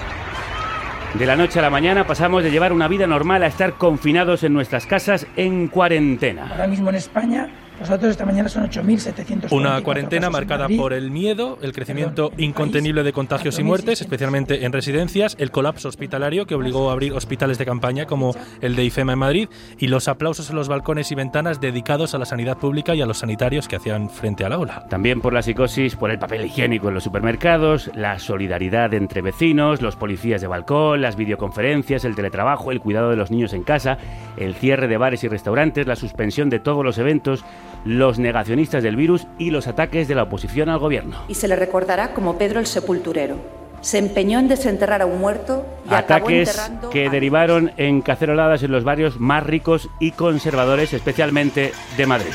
De 1.18 1.24
la 1.24 1.34
noche 1.34 1.60
a 1.60 1.62
la 1.62 1.70
mañana 1.70 2.06
pasamos 2.06 2.42
de 2.42 2.50
llevar 2.50 2.74
una 2.74 2.88
vida 2.88 3.06
normal 3.06 3.42
a 3.42 3.46
estar 3.46 3.74
confinados 3.74 4.42
en 4.42 4.52
nuestras 4.52 4.84
casas 4.84 5.26
en 5.36 5.68
cuarentena. 5.68 6.48
Ahora 6.50 6.66
mismo 6.66 6.90
en 6.90 6.96
España 6.96 7.48
Los 7.78 7.90
datos 7.90 8.04
de 8.04 8.10
esta 8.10 8.24
mañana 8.24 8.48
son 8.48 8.68
8.700. 8.68 9.52
Una 9.52 9.82
cuarentena 9.82 10.30
marcada 10.30 10.66
por 10.68 10.94
el 10.94 11.10
miedo, 11.10 11.58
el 11.60 11.72
crecimiento 11.72 12.32
incontenible 12.38 13.02
de 13.02 13.12
contagios 13.12 13.58
y 13.58 13.62
muertes, 13.62 14.00
especialmente 14.00 14.64
en 14.64 14.72
residencias, 14.72 15.36
el 15.38 15.50
colapso 15.50 15.88
hospitalario 15.88 16.46
que 16.46 16.54
obligó 16.54 16.88
a 16.88 16.94
abrir 16.94 17.12
hospitales 17.12 17.58
de 17.58 17.66
campaña 17.66 18.06
como 18.06 18.34
el 18.62 18.76
de 18.76 18.84
IFEMA 18.84 19.12
en 19.12 19.18
Madrid 19.18 19.48
y 19.78 19.88
los 19.88 20.08
aplausos 20.08 20.48
en 20.48 20.56
los 20.56 20.68
balcones 20.68 21.12
y 21.12 21.14
ventanas 21.14 21.60
dedicados 21.60 22.14
a 22.14 22.18
la 22.18 22.24
sanidad 22.24 22.56
pública 22.56 22.94
y 22.94 23.02
a 23.02 23.06
los 23.06 23.18
sanitarios 23.18 23.68
que 23.68 23.76
hacían 23.76 24.08
frente 24.08 24.44
a 24.44 24.48
la 24.48 24.58
ola. 24.58 24.86
También 24.88 25.20
por 25.20 25.34
la 25.34 25.42
psicosis, 25.42 25.96
por 25.96 26.10
el 26.10 26.18
papel 26.18 26.46
higiénico 26.46 26.88
en 26.88 26.94
los 26.94 27.04
supermercados, 27.04 27.90
la 27.94 28.18
solidaridad 28.18 28.94
entre 28.94 29.20
vecinos, 29.20 29.82
los 29.82 29.96
policías 29.96 30.40
de 30.40 30.46
balcón, 30.46 31.02
las 31.02 31.16
videoconferencias, 31.16 32.04
el 32.06 32.14
teletrabajo, 32.14 32.72
el 32.72 32.80
cuidado 32.80 33.10
de 33.10 33.16
los 33.16 33.30
niños 33.30 33.52
en 33.52 33.64
casa, 33.64 33.98
el 34.38 34.54
cierre 34.54 34.88
de 34.88 34.96
bares 34.96 35.24
y 35.24 35.28
restaurantes, 35.28 35.86
la 35.86 35.96
suspensión 35.96 36.48
de 36.48 36.58
todos 36.58 36.82
los 36.82 36.96
eventos 36.98 37.44
los 37.86 38.18
negacionistas 38.18 38.82
del 38.82 38.96
virus 38.96 39.26
y 39.38 39.50
los 39.50 39.68
ataques 39.68 40.08
de 40.08 40.14
la 40.16 40.24
oposición 40.24 40.68
al 40.68 40.78
gobierno. 40.78 41.22
Y 41.28 41.34
se 41.34 41.48
le 41.48 41.56
recordará 41.56 42.12
como 42.12 42.36
Pedro 42.36 42.60
el 42.60 42.66
Sepulturero. 42.66 43.36
Se 43.80 43.98
empeñó 43.98 44.40
en 44.40 44.48
desenterrar 44.48 45.02
a 45.02 45.06
un 45.06 45.20
muerto 45.20 45.64
y 45.88 45.94
Ataques 45.94 46.70
que 46.90 47.08
derivaron 47.08 47.72
en 47.76 48.02
caceroladas 48.02 48.62
en 48.64 48.72
los 48.72 48.82
barrios 48.82 49.20
más 49.20 49.44
ricos 49.44 49.88
y 50.00 50.10
conservadores, 50.10 50.92
especialmente 50.92 51.72
de 51.96 52.06
Madrid. 52.06 52.32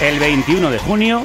El 0.00 0.18
21 0.18 0.70
de 0.70 0.78
junio, 0.78 1.24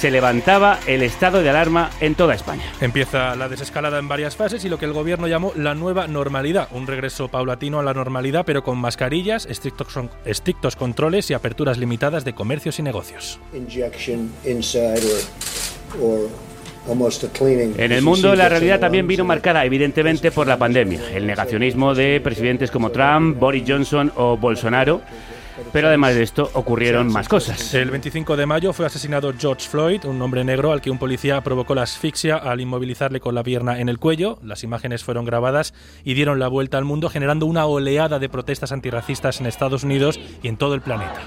se 0.00 0.10
levantaba 0.10 0.80
el 0.86 1.02
estado 1.02 1.42
de 1.42 1.50
alarma 1.50 1.90
en 2.00 2.14
toda 2.14 2.34
España. 2.34 2.64
Empieza 2.80 3.36
la 3.36 3.50
desescalada 3.50 3.98
en 3.98 4.08
varias 4.08 4.34
fases 4.34 4.64
y 4.64 4.70
lo 4.70 4.78
que 4.78 4.86
el 4.86 4.94
gobierno 4.94 5.28
llamó 5.28 5.52
la 5.56 5.74
nueva 5.74 6.06
normalidad, 6.06 6.68
un 6.72 6.86
regreso 6.86 7.28
paulatino 7.28 7.80
a 7.80 7.82
la 7.82 7.92
normalidad 7.92 8.46
pero 8.46 8.64
con 8.64 8.78
mascarillas, 8.78 9.44
estrictos, 9.44 9.88
estrictos 10.24 10.74
controles 10.74 11.30
y 11.30 11.34
aperturas 11.34 11.76
limitadas 11.76 12.24
de 12.24 12.32
comercios 12.32 12.78
y 12.78 12.82
negocios. 12.82 13.40
En 17.76 17.92
el 17.92 18.00
mundo 18.00 18.34
la 18.34 18.48
realidad 18.48 18.80
también 18.80 19.06
vino 19.06 19.26
marcada 19.26 19.66
evidentemente 19.66 20.30
por 20.30 20.46
la 20.46 20.56
pandemia, 20.56 21.14
el 21.14 21.26
negacionismo 21.26 21.94
de 21.94 22.22
presidentes 22.22 22.70
como 22.70 22.90
Trump, 22.90 23.38
Boris 23.38 23.64
Johnson 23.68 24.10
o 24.16 24.38
Bolsonaro 24.38 25.02
pero 25.72 25.88
además 25.88 26.14
de 26.14 26.22
esto 26.22 26.50
ocurrieron 26.54 27.12
más 27.12 27.28
cosas. 27.28 27.74
El 27.74 27.90
25 27.90 28.36
de 28.36 28.46
mayo 28.46 28.72
fue 28.72 28.86
asesinado 28.86 29.32
George 29.38 29.68
Floyd, 29.68 30.04
un 30.04 30.20
hombre 30.22 30.44
negro 30.44 30.72
al 30.72 30.80
que 30.80 30.90
un 30.90 30.98
policía 30.98 31.40
provocó 31.42 31.74
la 31.74 31.82
asfixia 31.82 32.36
al 32.36 32.60
inmovilizarle 32.60 33.20
con 33.20 33.34
la 33.34 33.42
pierna 33.42 33.80
en 33.80 33.88
el 33.88 33.98
cuello. 33.98 34.38
Las 34.42 34.64
imágenes 34.64 35.04
fueron 35.04 35.24
grabadas 35.24 35.74
y 36.04 36.14
dieron 36.14 36.38
la 36.38 36.48
vuelta 36.48 36.78
al 36.78 36.84
mundo 36.84 37.08
generando 37.08 37.46
una 37.46 37.66
oleada 37.66 38.18
de 38.18 38.28
protestas 38.28 38.72
antirracistas 38.72 39.40
en 39.40 39.46
Estados 39.46 39.84
Unidos 39.84 40.20
y 40.42 40.48
en 40.48 40.56
todo 40.56 40.74
el 40.74 40.80
planeta. 40.80 41.20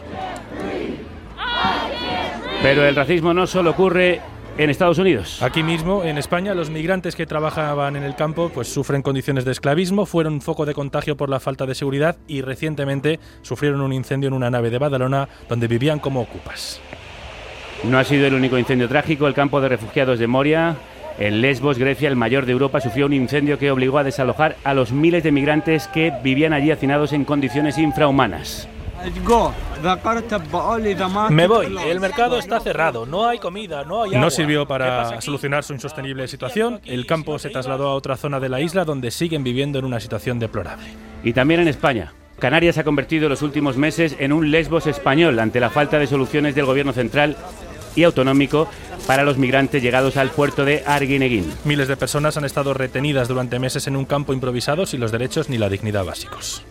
Pero 2.61 2.85
el 2.85 2.95
racismo 2.95 3.33
no 3.33 3.45
solo 3.45 3.71
ocurre 3.71 4.21
en 4.57 4.69
Estados 4.69 4.97
Unidos. 4.97 5.41
Aquí 5.41 5.63
mismo, 5.63 6.03
en 6.03 6.17
España, 6.17 6.53
los 6.53 6.69
migrantes 6.69 7.15
que 7.15 7.25
trabajaban 7.25 7.95
en 7.95 8.03
el 8.03 8.15
campo 8.15 8.51
pues 8.53 8.67
sufren 8.67 9.01
condiciones 9.01 9.45
de 9.45 9.51
esclavismo, 9.51 10.05
fueron 10.05 10.41
foco 10.41 10.65
de 10.65 10.73
contagio 10.73 11.17
por 11.17 11.29
la 11.29 11.39
falta 11.39 11.65
de 11.65 11.75
seguridad 11.75 12.17
y 12.27 12.41
recientemente 12.41 13.19
sufrieron 13.41 13.81
un 13.81 13.93
incendio 13.93 14.27
en 14.27 14.33
una 14.33 14.49
nave 14.49 14.69
de 14.69 14.77
Badalona 14.77 15.27
donde 15.49 15.67
vivían 15.67 15.99
como 15.99 16.21
ocupas. 16.21 16.79
No 17.83 17.97
ha 17.97 18.03
sido 18.03 18.27
el 18.27 18.33
único 18.33 18.57
incendio 18.57 18.87
trágico. 18.87 19.27
El 19.27 19.33
campo 19.33 19.59
de 19.59 19.67
refugiados 19.69 20.17
de 20.17 20.27
Moria, 20.27 20.77
en 21.19 21.41
Lesbos, 21.41 21.77
Grecia, 21.77 22.07
el 22.07 22.15
mayor 22.15 22.45
de 22.45 22.53
Europa, 22.53 22.79
sufrió 22.79 23.07
un 23.07 23.13
incendio 23.13 23.59
que 23.59 23.71
obligó 23.71 23.97
a 23.97 24.03
desalojar 24.03 24.55
a 24.63 24.73
los 24.73 24.91
miles 24.91 25.23
de 25.23 25.31
migrantes 25.31 25.87
que 25.87 26.13
vivían 26.23 26.53
allí 26.53 26.71
hacinados 26.71 27.11
en 27.11 27.25
condiciones 27.25 27.77
infrahumanas. 27.77 28.69
Me 31.29 31.47
voy, 31.47 31.77
el 31.87 31.99
mercado 31.99 32.37
está 32.37 32.59
cerrado, 32.59 33.05
no 33.05 33.27
hay 33.27 33.39
comida, 33.39 33.83
no 33.83 34.03
hay 34.03 34.11
agua. 34.11 34.21
No 34.21 34.29
sirvió 34.29 34.67
para 34.67 35.21
solucionar 35.21 35.63
su 35.63 35.73
insostenible 35.73 36.27
situación, 36.27 36.79
el 36.85 37.05
campo 37.05 37.37
se 37.39 37.49
trasladó 37.49 37.87
a 37.87 37.95
otra 37.95 38.17
zona 38.17 38.39
de 38.39 38.49
la 38.49 38.61
isla 38.61 38.85
donde 38.85 39.11
siguen 39.11 39.43
viviendo 39.43 39.79
en 39.79 39.85
una 39.85 39.99
situación 39.99 40.39
deplorable. 40.39 40.85
Y 41.23 41.33
también 41.33 41.59
en 41.59 41.67
España. 41.67 42.13
Canarias 42.39 42.77
ha 42.77 42.83
convertido 42.83 43.29
los 43.29 43.41
últimos 43.41 43.77
meses 43.77 44.15
en 44.19 44.33
un 44.33 44.51
lesbos 44.51 44.87
español 44.87 45.39
ante 45.39 45.59
la 45.59 45.69
falta 45.69 45.99
de 45.99 46.07
soluciones 46.07 46.55
del 46.55 46.65
gobierno 46.65 46.91
central 46.91 47.37
y 47.95 48.03
autonómico 48.03 48.67
para 49.07 49.23
los 49.23 49.37
migrantes 49.37 49.83
llegados 49.83 50.17
al 50.17 50.29
puerto 50.29 50.65
de 50.65 50.83
Arguineguín. 50.85 51.53
Miles 51.63 51.87
de 51.87 51.97
personas 51.97 52.35
han 52.37 52.45
estado 52.45 52.73
retenidas 52.73 53.27
durante 53.27 53.59
meses 53.59 53.87
en 53.87 53.95
un 53.95 54.05
campo 54.05 54.33
improvisado 54.33 54.85
sin 54.85 54.99
los 54.99 55.11
derechos 55.11 55.49
ni 55.49 55.57
la 55.57 55.69
dignidad 55.69 56.05
básicos. 56.05 56.63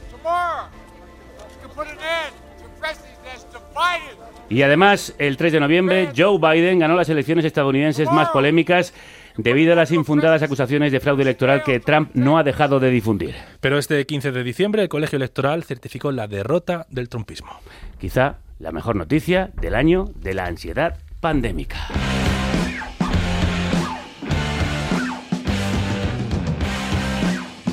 Y 4.48 4.62
además, 4.62 5.14
el 5.18 5.36
3 5.36 5.52
de 5.54 5.60
noviembre, 5.60 6.10
Joe 6.14 6.38
Biden 6.38 6.78
ganó 6.78 6.94
las 6.94 7.08
elecciones 7.08 7.44
estadounidenses 7.44 8.10
más 8.10 8.28
polémicas 8.28 8.92
debido 9.36 9.72
a 9.72 9.76
las 9.76 9.90
infundadas 9.92 10.42
acusaciones 10.42 10.92
de 10.92 11.00
fraude 11.00 11.22
electoral 11.22 11.62
que 11.62 11.80
Trump 11.80 12.10
no 12.14 12.36
ha 12.36 12.42
dejado 12.42 12.78
de 12.78 12.90
difundir. 12.90 13.34
Pero 13.60 13.78
este 13.78 14.04
15 14.04 14.30
de 14.30 14.44
diciembre 14.44 14.82
el 14.82 14.88
colegio 14.88 15.16
electoral 15.16 15.64
certificó 15.64 16.12
la 16.12 16.26
derrota 16.26 16.86
del 16.90 17.08
trumpismo. 17.08 17.60
Quizá 17.98 18.38
la 18.58 18.72
mejor 18.72 18.96
noticia 18.96 19.50
del 19.60 19.74
año 19.74 20.10
de 20.16 20.34
la 20.34 20.44
ansiedad 20.44 20.98
pandémica. 21.20 21.88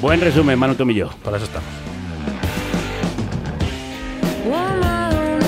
Buen 0.02 0.22
resumen, 0.22 0.58
Manu 0.58 0.76
Tomillo. 0.76 1.10
Para 1.24 1.38
eso 1.38 1.46
estamos. 1.46 1.89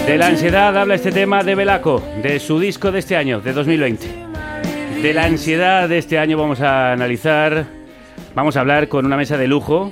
De 0.05 0.17
la 0.17 0.27
ansiedad 0.27 0.75
habla 0.75 0.95
este 0.95 1.11
tema 1.11 1.43
de 1.43 1.55
Belaco, 1.55 2.03
de 2.21 2.39
su 2.39 2.59
disco 2.59 2.91
de 2.91 2.99
este 2.99 3.15
año, 3.15 3.39
de 3.39 3.53
2020. 3.53 4.07
De 5.01 5.13
la 5.13 5.25
ansiedad 5.25 5.87
de 5.87 5.99
este 5.99 6.17
año 6.17 6.37
vamos 6.37 6.59
a 6.59 6.91
analizar, 6.91 7.65
vamos 8.35 8.57
a 8.57 8.61
hablar 8.61 8.87
con 8.87 9.05
una 9.05 9.15
mesa 9.15 9.37
de 9.37 9.47
lujo 9.47 9.91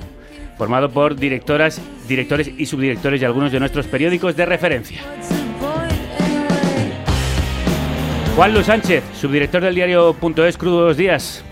formado 0.58 0.90
por 0.90 1.16
directoras, 1.16 1.80
directores 2.06 2.50
y 2.58 2.66
subdirectores 2.66 3.20
de 3.20 3.26
algunos 3.26 3.50
de 3.52 3.60
nuestros 3.60 3.86
periódicos 3.86 4.36
de 4.36 4.46
referencia. 4.46 5.00
Juan 8.36 8.52
Luis 8.52 8.66
Sánchez, 8.66 9.04
subdirector 9.14 9.62
del 9.62 9.74
diario 9.74 10.14
Es, 10.46 10.58
crudos 10.58 10.96
días. 10.96 11.44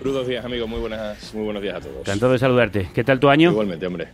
Crudos 0.00 0.26
días, 0.26 0.44
amigo, 0.44 0.66
muy, 0.66 0.80
buenas, 0.80 1.32
muy 1.32 1.44
buenos 1.44 1.62
días 1.62 1.76
a 1.76 1.80
todos. 1.80 2.00
Encantado 2.00 2.32
de 2.32 2.38
saludarte. 2.38 2.88
¿Qué 2.92 3.04
tal 3.04 3.18
tu 3.18 3.30
año? 3.30 3.50
Igualmente, 3.50 3.86
hombre. 3.86 4.08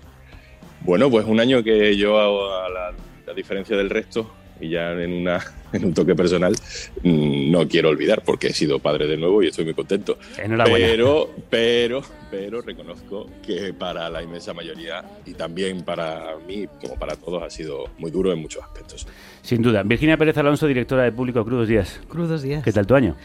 Bueno, 0.82 1.10
pues 1.10 1.26
un 1.26 1.40
año 1.40 1.62
que 1.64 1.96
yo 1.96 2.20
a 2.20 2.68
la 2.68 2.92
a 3.26 3.32
diferencia 3.32 3.76
del 3.76 3.90
resto, 3.90 4.30
y 4.60 4.70
ya 4.70 4.92
en, 4.92 5.12
una, 5.12 5.40
en 5.72 5.84
un 5.84 5.94
toque 5.94 6.14
personal, 6.14 6.54
mm, 7.02 7.50
no 7.50 7.68
quiero 7.68 7.88
olvidar 7.88 8.22
porque 8.22 8.48
he 8.48 8.52
sido 8.52 8.78
padre 8.78 9.06
de 9.06 9.16
nuevo 9.16 9.42
y 9.42 9.48
estoy 9.48 9.64
muy 9.64 9.74
contento. 9.74 10.18
Pero, 10.36 11.30
pero, 11.50 12.02
pero 12.30 12.60
reconozco 12.62 13.26
que 13.44 13.72
para 13.72 14.08
la 14.08 14.22
inmensa 14.22 14.54
mayoría 14.54 15.04
y 15.26 15.34
también 15.34 15.82
para 15.82 16.36
mí, 16.46 16.66
como 16.80 16.98
para 16.98 17.16
todos, 17.16 17.42
ha 17.42 17.50
sido 17.50 17.90
muy 17.98 18.10
duro 18.10 18.32
en 18.32 18.40
muchos 18.40 18.62
aspectos. 18.62 19.06
Sin 19.42 19.62
duda. 19.62 19.82
Virginia 19.82 20.16
Pérez 20.16 20.36
Alonso, 20.38 20.66
directora 20.66 21.04
de 21.04 21.12
Público 21.12 21.44
Crudos 21.44 21.68
Días. 21.68 22.00
Crudos 22.08 22.42
Días. 22.42 22.62
¿Qué 22.62 22.72
tal 22.72 22.86
tu 22.86 22.94
año? 22.94 23.16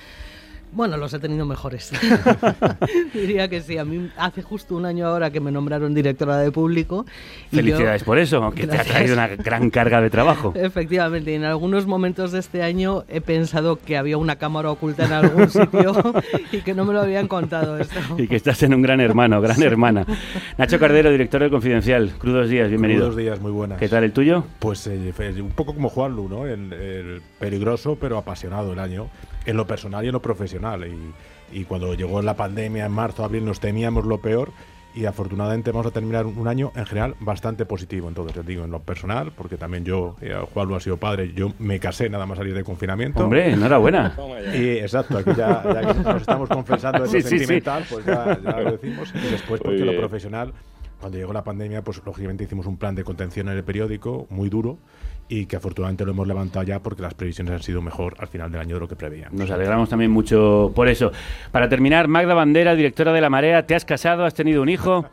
Bueno, 0.72 0.98
los 0.98 1.14
he 1.14 1.20
tenido 1.20 1.46
mejores. 1.46 1.92
Diría 3.14 3.48
que 3.48 3.62
sí. 3.62 3.78
A 3.78 3.86
mí 3.86 4.10
hace 4.18 4.44
justo 4.44 4.76
un 4.76 4.86
año 4.86 5.08
ahora 5.08 5.32
que 5.32 5.40
me 5.40 5.52
nombraron 5.52 5.94
directora 5.94 6.38
de 6.38 6.52
público. 6.52 7.06
Felicidades 7.52 8.04
por 8.04 8.20
eso, 8.20 8.44
aunque 8.44 8.68
te 8.68 8.78
ha 8.78 8.84
traído 8.84 9.14
una 9.14 9.28
gran 9.28 9.70
carga 9.72 10.00
de 10.00 10.10
trabajo. 10.10 10.54
Efectivamente, 10.56 11.34
en 11.34 11.44
algunos 11.44 11.88
momentos 11.88 12.32
de 12.32 12.40
este 12.40 12.62
año 12.62 13.04
he 13.08 13.20
pensado 13.20 13.78
que 13.78 13.98
había 13.98 14.18
una 14.18 14.36
cámara 14.36 14.70
oculta 14.70 15.06
en 15.06 15.14
algún 15.14 15.50
sitio 15.50 15.94
y 16.52 16.60
que 16.60 16.74
no 16.76 16.86
me 16.86 16.94
lo 16.94 17.02
habían 17.02 17.28
contado 17.28 17.78
esto. 17.80 18.00
Y 18.18 18.28
que 18.28 18.36
estás 18.36 18.62
en 18.64 18.74
un 18.74 18.82
gran 18.82 19.02
hermano, 19.02 19.42
gran 19.42 19.62
hermana. 19.64 20.06
Nacho 20.58 20.78
Cardero, 20.78 21.10
director 21.10 21.42
de 21.42 21.50
Confidencial. 21.50 22.12
Crudos 22.20 22.48
días, 22.48 22.70
bienvenido. 22.70 23.02
Crudos 23.02 23.18
días, 23.18 23.42
muy 23.42 23.52
buenas. 23.52 23.80
¿Qué 23.80 23.90
tal 23.90 24.04
el 24.04 24.12
tuyo? 24.12 24.44
Pues 24.60 24.86
eh, 24.86 25.14
un 25.42 25.52
poco 25.52 25.74
como 25.74 25.90
Juanlu, 25.90 26.30
¿no? 26.30 26.46
el 26.46 27.22
peligroso 27.40 27.98
pero 28.00 28.18
apasionado 28.18 28.74
el 28.74 28.80
año 28.80 29.10
en 29.46 29.58
lo 29.58 29.68
personal 29.68 30.04
y 30.04 30.08
en 30.08 30.14
lo 30.14 30.22
profesional. 30.22 30.88
Y, 31.52 31.64
cuando 31.66 31.96
llegó 31.96 32.22
la 32.22 32.36
pandemia 32.36 32.86
en 32.86 32.92
marzo, 32.92 33.24
abril, 33.24 33.44
nos 33.44 33.60
temíamos 33.60 34.06
lo 34.06 34.20
peor 34.20 34.52
y 34.94 35.06
afortunadamente 35.06 35.72
vamos 35.72 35.88
a 35.88 35.92
terminar 35.92 36.26
un 36.26 36.48
año 36.48 36.72
en 36.76 36.86
general 36.86 37.16
bastante 37.20 37.66
positivo. 37.66 38.08
Entonces, 38.08 38.36
les 38.36 38.46
digo, 38.46 38.66
en 38.66 38.72
lo 38.72 38.80
personal, 38.80 39.32
porque 39.36 39.58
también 39.58 39.84
yo, 39.86 40.16
eh, 40.22 40.36
Juan 40.54 40.74
ha 40.74 40.80
sido 40.80 40.98
padre, 40.98 41.34
yo 41.34 41.52
me 41.60 41.80
casé 41.80 42.10
nada 42.10 42.26
más 42.26 42.38
salir 42.38 42.54
de 42.54 42.64
confinamiento. 42.64 43.24
Hombre, 43.24 43.52
enhorabuena. 43.52 44.16
y 44.54 44.78
exacto, 44.78 45.18
aquí 45.18 45.32
ya, 45.36 45.64
ya 45.64 45.94
que 45.94 46.00
nos 46.00 46.22
estamos 46.22 46.50
confesando 46.50 46.98
en 47.06 47.14
lo 47.14 47.22
sentimental, 47.22 47.86
pues 47.90 48.06
ya, 48.06 48.40
lo 48.44 48.72
decimos. 48.72 49.14
Y 49.16 49.32
después, 49.32 49.62
porque 49.62 49.86
lo 49.86 49.98
profesional, 49.98 50.54
cuando 51.00 51.18
llegó 51.18 51.34
la 51.34 51.44
pandemia, 51.44 51.82
pues 51.84 52.02
lógicamente 52.06 52.44
hicimos 52.44 52.66
un 52.66 52.78
plan 52.78 52.96
de 52.96 53.04
contención 53.04 53.48
en 53.50 53.58
el 53.58 53.64
periódico 53.64 54.28
muy 54.30 54.50
duro 54.50 54.78
y 55.28 55.46
que 55.46 55.56
afortunadamente 55.56 56.06
lo 56.06 56.12
hemos 56.12 56.28
levantado 56.28 56.64
ya 56.64 56.80
porque 56.80 57.02
las 57.02 57.14
previsiones 57.14 57.54
han 57.54 57.62
sido 57.62 57.82
mejor 57.82 58.16
al 58.20 58.28
final 58.28 58.52
del 58.52 58.62
año 58.62 58.76
de 58.76 58.82
lo 58.82 58.88
que 58.88 58.96
preveíamos. 58.96 59.38
Nos 59.40 59.52
alegramos 59.52 59.88
también 59.90 60.12
mucho 60.12 60.72
por 60.76 60.88
eso. 60.90 61.12
Para 61.52 61.70
terminar, 61.70 62.08
Magda 62.08 62.34
Bandera, 62.34 62.76
directora 62.76 63.14
de 63.14 63.22
La 63.22 63.30
Marea, 63.30 63.66
¿te 63.66 63.76
has 63.76 63.86
casado? 63.86 64.26
¿Has 64.26 64.34
tenido 64.34 64.62
un 64.62 64.70
hijo? 64.70 65.06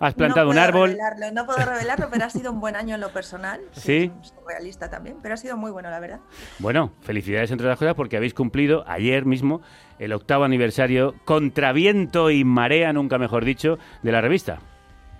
Has 0.00 0.14
plantado 0.14 0.46
no 0.46 0.50
un 0.52 0.56
puedo 0.56 0.66
árbol. 0.66 0.90
revelarlo, 0.92 1.32
no 1.32 1.44
puedo 1.46 1.58
revelarlo, 1.58 2.08
pero 2.10 2.24
ha 2.24 2.30
sido 2.30 2.50
un 2.50 2.58
buen 2.58 2.74
año 2.74 2.94
en 2.94 3.02
lo 3.02 3.10
personal. 3.10 3.60
Sí. 3.72 4.10
Realista 4.48 4.88
también, 4.90 5.18
pero 5.22 5.34
ha 5.34 5.36
sido 5.36 5.56
muy 5.58 5.70
bueno, 5.70 5.90
la 5.90 6.00
verdad. 6.00 6.20
Bueno, 6.58 6.90
felicidades 7.02 7.50
entre 7.50 7.66
otras 7.66 7.78
cosas 7.78 7.94
porque 7.94 8.16
habéis 8.16 8.32
cumplido 8.34 8.82
ayer 8.88 9.26
mismo 9.26 9.60
el 9.98 10.14
octavo 10.14 10.44
aniversario 10.44 11.14
contra 11.26 11.72
viento 11.72 12.30
y 12.30 12.44
marea, 12.44 12.92
nunca 12.94 13.18
mejor 13.18 13.44
dicho, 13.44 13.78
de 14.02 14.10
la 14.10 14.22
revista. 14.22 14.58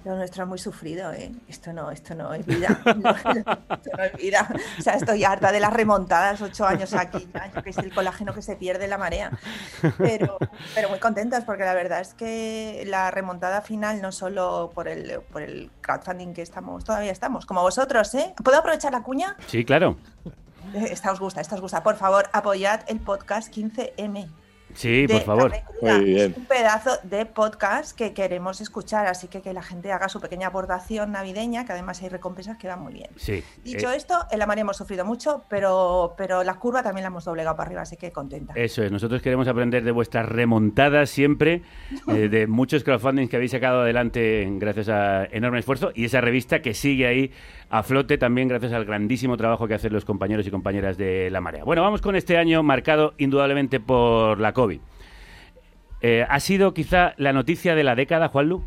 Lo 0.04 0.16
nuestro 0.16 0.45
es 0.45 0.49
muy 0.49 0.59
sufrido, 0.59 1.12
¿eh? 1.12 1.30
Esto 1.47 1.73
no, 1.75 1.90
esto 1.90 2.14
no 2.14 2.33
es 2.33 2.47
vida. 2.47 2.69
esto 2.87 3.90
no 3.97 4.04
es 4.04 4.12
vida. 4.16 4.49
O 4.78 4.83
sea, 4.83 4.95
estoy 4.95 5.25
harta 5.25 5.52
de 5.52 5.61
las 5.61 5.73
remontadas, 5.73 6.40
ocho 6.40 6.66
años 6.66 6.95
aquí, 6.95 7.28
ya, 7.35 7.52
yo 7.54 7.62
que 7.62 7.71
es 7.71 7.78
el 7.78 7.92
colágeno 7.92 8.33
que 8.33 8.40
se 8.40 8.57
pierde 8.57 8.85
en 8.85 8.90
la 8.90 8.99
marea. 8.99 9.30
Pero, 9.99 10.38
pero 10.75 10.88
muy 10.88 10.99
contentas 10.99 11.45
porque 11.45 11.64
la 11.64 11.75
verdad 11.75 12.00
es 12.00 12.14
que 12.14 12.85
la 12.87 13.11
remontada 13.11 13.61
final, 13.61 14.00
no 14.00 14.11
solo 14.11 14.71
por 14.75 14.88
el, 14.88 15.21
por 15.21 15.42
el 15.42 15.71
crowdfunding 15.83 16.33
que 16.33 16.42
estamos, 16.42 16.85
todavía 16.85 17.12
estamos, 17.12 17.45
como 17.45 17.61
vosotros, 17.61 18.14
¿eh? 18.14 18.35
¿Puedo 18.42 18.59
aprovechar 18.59 18.92
la 18.92 19.02
cuña? 19.02 19.37
Sí, 19.49 19.64
claro. 19.66 19.99
Eh, 20.75 20.88
Esta 20.90 21.12
os 21.12 21.21
gusta, 21.21 21.40
esta 21.40 21.57
os 21.57 21.61
gusta. 21.61 21.83
Por 21.83 21.97
favor, 21.97 22.30
apoyad 22.33 22.80
el 22.87 23.00
podcast 23.00 23.52
15M. 23.54 24.28
Sí, 24.75 25.07
de 25.07 25.15
por 25.15 25.23
favor. 25.23 25.50
Carne 25.50 25.65
Cruda. 25.79 26.25
Es 26.25 26.37
un 26.37 26.45
pedazo 26.45 26.91
de 27.03 27.27
podcast 27.27 27.97
que 27.97 28.12
queremos 28.12 28.61
escuchar, 28.61 29.07
así 29.07 29.29
que 29.29 29.43
que 29.43 29.53
la 29.53 29.62
gente 29.62 29.93
haga 29.93 30.09
su 30.09 30.21
pequeña 30.21 30.49
aportación 30.49 31.12
navideña, 31.12 31.65
que 31.65 31.73
además 31.73 32.03
hay 32.03 32.09
recompensas 32.09 32.57
que 32.57 32.69
van 32.69 32.81
muy 32.81 32.93
bien. 32.93 33.11
Sí. 33.17 33.43
Dicho 33.65 33.91
eh, 33.91 33.97
esto, 33.97 34.15
en 34.31 34.39
la 34.39 34.47
María 34.47 34.62
hemos 34.62 34.77
sufrido 34.77 35.05
mucho, 35.05 35.45
pero, 35.49 36.15
pero 36.17 36.45
la 36.45 36.55
curva 36.55 36.83
también 36.83 37.03
la 37.03 37.09
hemos 37.09 37.25
doblegado 37.25 37.57
para 37.57 37.69
arriba, 37.69 37.83
así 37.83 37.97
que 37.97 38.12
contenta. 38.12 38.53
Eso 38.57 38.83
es, 38.83 38.93
nosotros 38.93 39.23
queremos 39.23 39.49
aprender 39.49 39.85
de 39.85 39.91
vuestras 39.91 40.27
remontadas 40.27 41.11
siempre, 41.11 41.62
eh, 42.09 42.29
de 42.29 42.47
muchos 42.47 42.85
crowdfundings 42.85 43.31
que 43.31 43.37
habéis 43.37 43.53
sacado 43.53 43.83
adelante 43.83 44.47
gracias 44.53 44.89
a 44.89 45.25
enorme 45.25 45.61
esfuerzo 45.61 45.93
y 45.95 46.05
esa 46.05 46.21
revista 46.21 46.62
que 46.62 46.75
sigue 46.75 47.07
ahí 47.07 47.33
a 47.71 47.85
flote 47.85 48.19
también 48.19 48.49
gracias 48.49 48.73
al 48.73 48.85
grandísimo 48.85 49.37
trabajo 49.37 49.69
que 49.69 49.75
hacen 49.75 49.93
los 49.93 50.05
compañeros 50.05 50.47
y 50.47 50.50
compañeras 50.50 50.99
de 50.99 51.31
La 51.31 51.41
Marea. 51.41 51.62
Bueno, 51.62 51.83
vamos 51.83 52.00
con 52.00 52.17
este 52.17 52.37
año 52.37 52.62
marcado 52.65 53.15
indudablemente 53.17 53.79
por 53.79 54.41
la 54.41 54.53
COVID. 54.61 54.81
Eh, 56.02 56.26
¿Ha 56.29 56.40
sido 56.40 56.75
quizá 56.75 57.14
la 57.17 57.33
noticia 57.33 57.75
de 57.75 57.83
la 57.83 57.95
década, 57.95 58.29
Juanlu? 58.29 58.62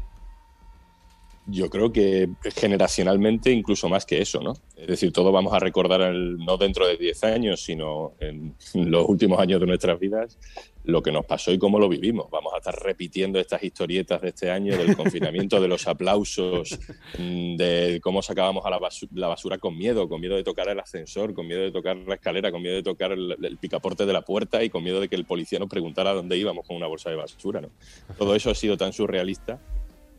Yo 1.45 1.69
creo 1.69 1.91
que 1.91 2.29
generacionalmente 2.55 3.51
incluso 3.51 3.89
más 3.89 4.05
que 4.05 4.21
eso, 4.21 4.39
¿no? 4.39 4.53
Es 4.77 4.87
decir, 4.87 5.11
todos 5.11 5.33
vamos 5.33 5.53
a 5.53 5.59
recordar, 5.59 6.13
no 6.13 6.57
dentro 6.57 6.87
de 6.87 6.95
10 6.95 7.23
años, 7.25 7.61
sino 7.61 8.13
en 8.19 8.55
los 8.73 9.07
últimos 9.09 9.39
años 9.39 9.59
de 9.59 9.67
nuestras 9.67 9.99
vidas, 9.99 10.37
lo 10.85 11.01
que 11.01 11.11
nos 11.11 11.25
pasó 11.25 11.51
y 11.51 11.57
cómo 11.57 11.79
lo 11.79 11.89
vivimos. 11.89 12.29
Vamos 12.31 12.53
a 12.53 12.57
estar 12.57 12.75
repitiendo 12.81 13.39
estas 13.39 13.61
historietas 13.61 14.21
de 14.21 14.29
este 14.29 14.51
año, 14.51 14.77
del 14.77 14.95
confinamiento, 14.95 15.59
de 15.59 15.67
los 15.67 15.85
aplausos, 15.87 16.79
de 17.17 17.99
cómo 18.01 18.21
sacábamos 18.21 18.65
a 18.65 18.69
la 18.69 18.79
basura, 18.79 19.11
la 19.15 19.27
basura, 19.27 19.57
con 19.57 19.77
miedo, 19.77 20.07
con 20.07 20.21
miedo 20.21 20.35
de 20.35 20.43
tocar 20.43 20.69
el 20.69 20.79
ascensor, 20.79 21.33
con 21.33 21.47
miedo 21.47 21.61
de 21.61 21.71
tocar 21.71 21.97
la 21.97 22.15
escalera, 22.15 22.51
con 22.51 22.61
miedo 22.61 22.75
de 22.75 22.83
tocar 22.83 23.11
el, 23.11 23.37
el 23.41 23.57
picaporte 23.57 24.05
de 24.05 24.13
la 24.13 24.21
puerta 24.21 24.63
y 24.63 24.69
con 24.69 24.83
miedo 24.83 25.01
de 25.01 25.09
que 25.09 25.15
el 25.15 25.25
policía 25.25 25.59
nos 25.59 25.69
preguntara 25.69 26.13
dónde 26.13 26.37
íbamos 26.37 26.65
con 26.65 26.77
una 26.77 26.87
bolsa 26.87 27.09
de 27.09 27.17
basura, 27.17 27.59
¿no? 27.59 27.69
Todo 28.17 28.33
eso 28.35 28.49
ha 28.49 28.55
sido 28.55 28.77
tan 28.77 28.93
surrealista 28.93 29.59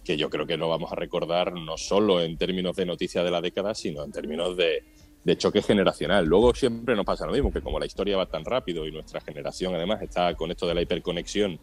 que 0.04 0.16
yo 0.16 0.28
creo 0.30 0.46
que 0.46 0.56
lo 0.56 0.68
vamos 0.68 0.92
a 0.92 0.96
recordar 0.96 1.52
no 1.54 1.76
solo 1.76 2.20
en 2.20 2.36
términos 2.36 2.76
de 2.76 2.86
noticia 2.86 3.24
de 3.24 3.30
la 3.30 3.40
década, 3.40 3.74
sino 3.74 4.04
en 4.04 4.12
términos 4.12 4.56
de, 4.56 4.84
de, 5.24 5.38
choque 5.38 5.62
generacional. 5.62 6.26
Luego 6.26 6.54
siempre 6.54 6.94
nos 6.94 7.06
pasa 7.06 7.26
lo 7.26 7.32
mismo, 7.32 7.50
que 7.50 7.62
como 7.62 7.78
la 7.78 7.86
historia 7.86 8.16
va 8.16 8.26
tan 8.26 8.44
rápido 8.44 8.86
y 8.86 8.92
nuestra 8.92 9.20
generación 9.20 9.74
además 9.74 10.02
está 10.02 10.34
con 10.34 10.50
esto 10.50 10.66
de 10.66 10.74
la 10.74 10.82
hiperconexión 10.82 11.58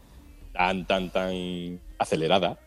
tan, 0.53 0.85
tan, 0.85 1.11
tan 1.11 1.79
acelerada, 1.97 2.59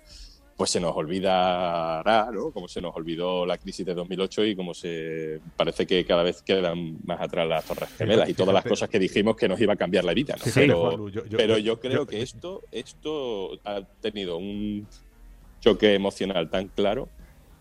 pues 0.57 0.71
se 0.71 0.81
nos 0.81 0.97
olvidará, 0.97 2.31
¿no? 2.33 2.53
Como 2.53 2.69
se 2.69 2.81
nos 2.81 2.95
olvidó 2.95 3.45
la 3.45 3.59
crisis 3.59 3.85
de 3.85 3.95
2008 3.95 4.45
y 4.45 4.57
como 4.57 4.73
se 4.73 5.41
parece 5.57 5.87
que 5.87 6.05
cada 6.05 6.23
vez 6.23 6.43
quedan 6.43 6.99
más 7.05 7.21
atrás 7.21 7.49
las 7.49 7.65
torres 7.65 7.91
gemelas 7.97 8.29
y 8.29 8.35
todas 8.35 8.55
las 8.55 8.65
cosas 8.65 8.89
que 8.89 9.01
dijimos 9.01 9.37
que 9.37 9.49
nos 9.49 9.61
iba 9.61 9.73
a 9.73 9.77
cambiar 9.77 10.05
la 10.05 10.15
vida. 10.15 10.37
¿no? 10.37 10.53
Pero, 10.55 11.07
pero 11.31 11.59
yo 11.59 11.81
creo 11.81 12.07
que 12.07 12.23
esto, 12.23 12.63
esto 12.71 13.59
ha 13.65 13.83
tenido 14.01 14.37
un 14.37 14.87
choque 15.65 15.95
emocional 15.95 16.51
tan 16.51 16.69
claro, 16.69 17.09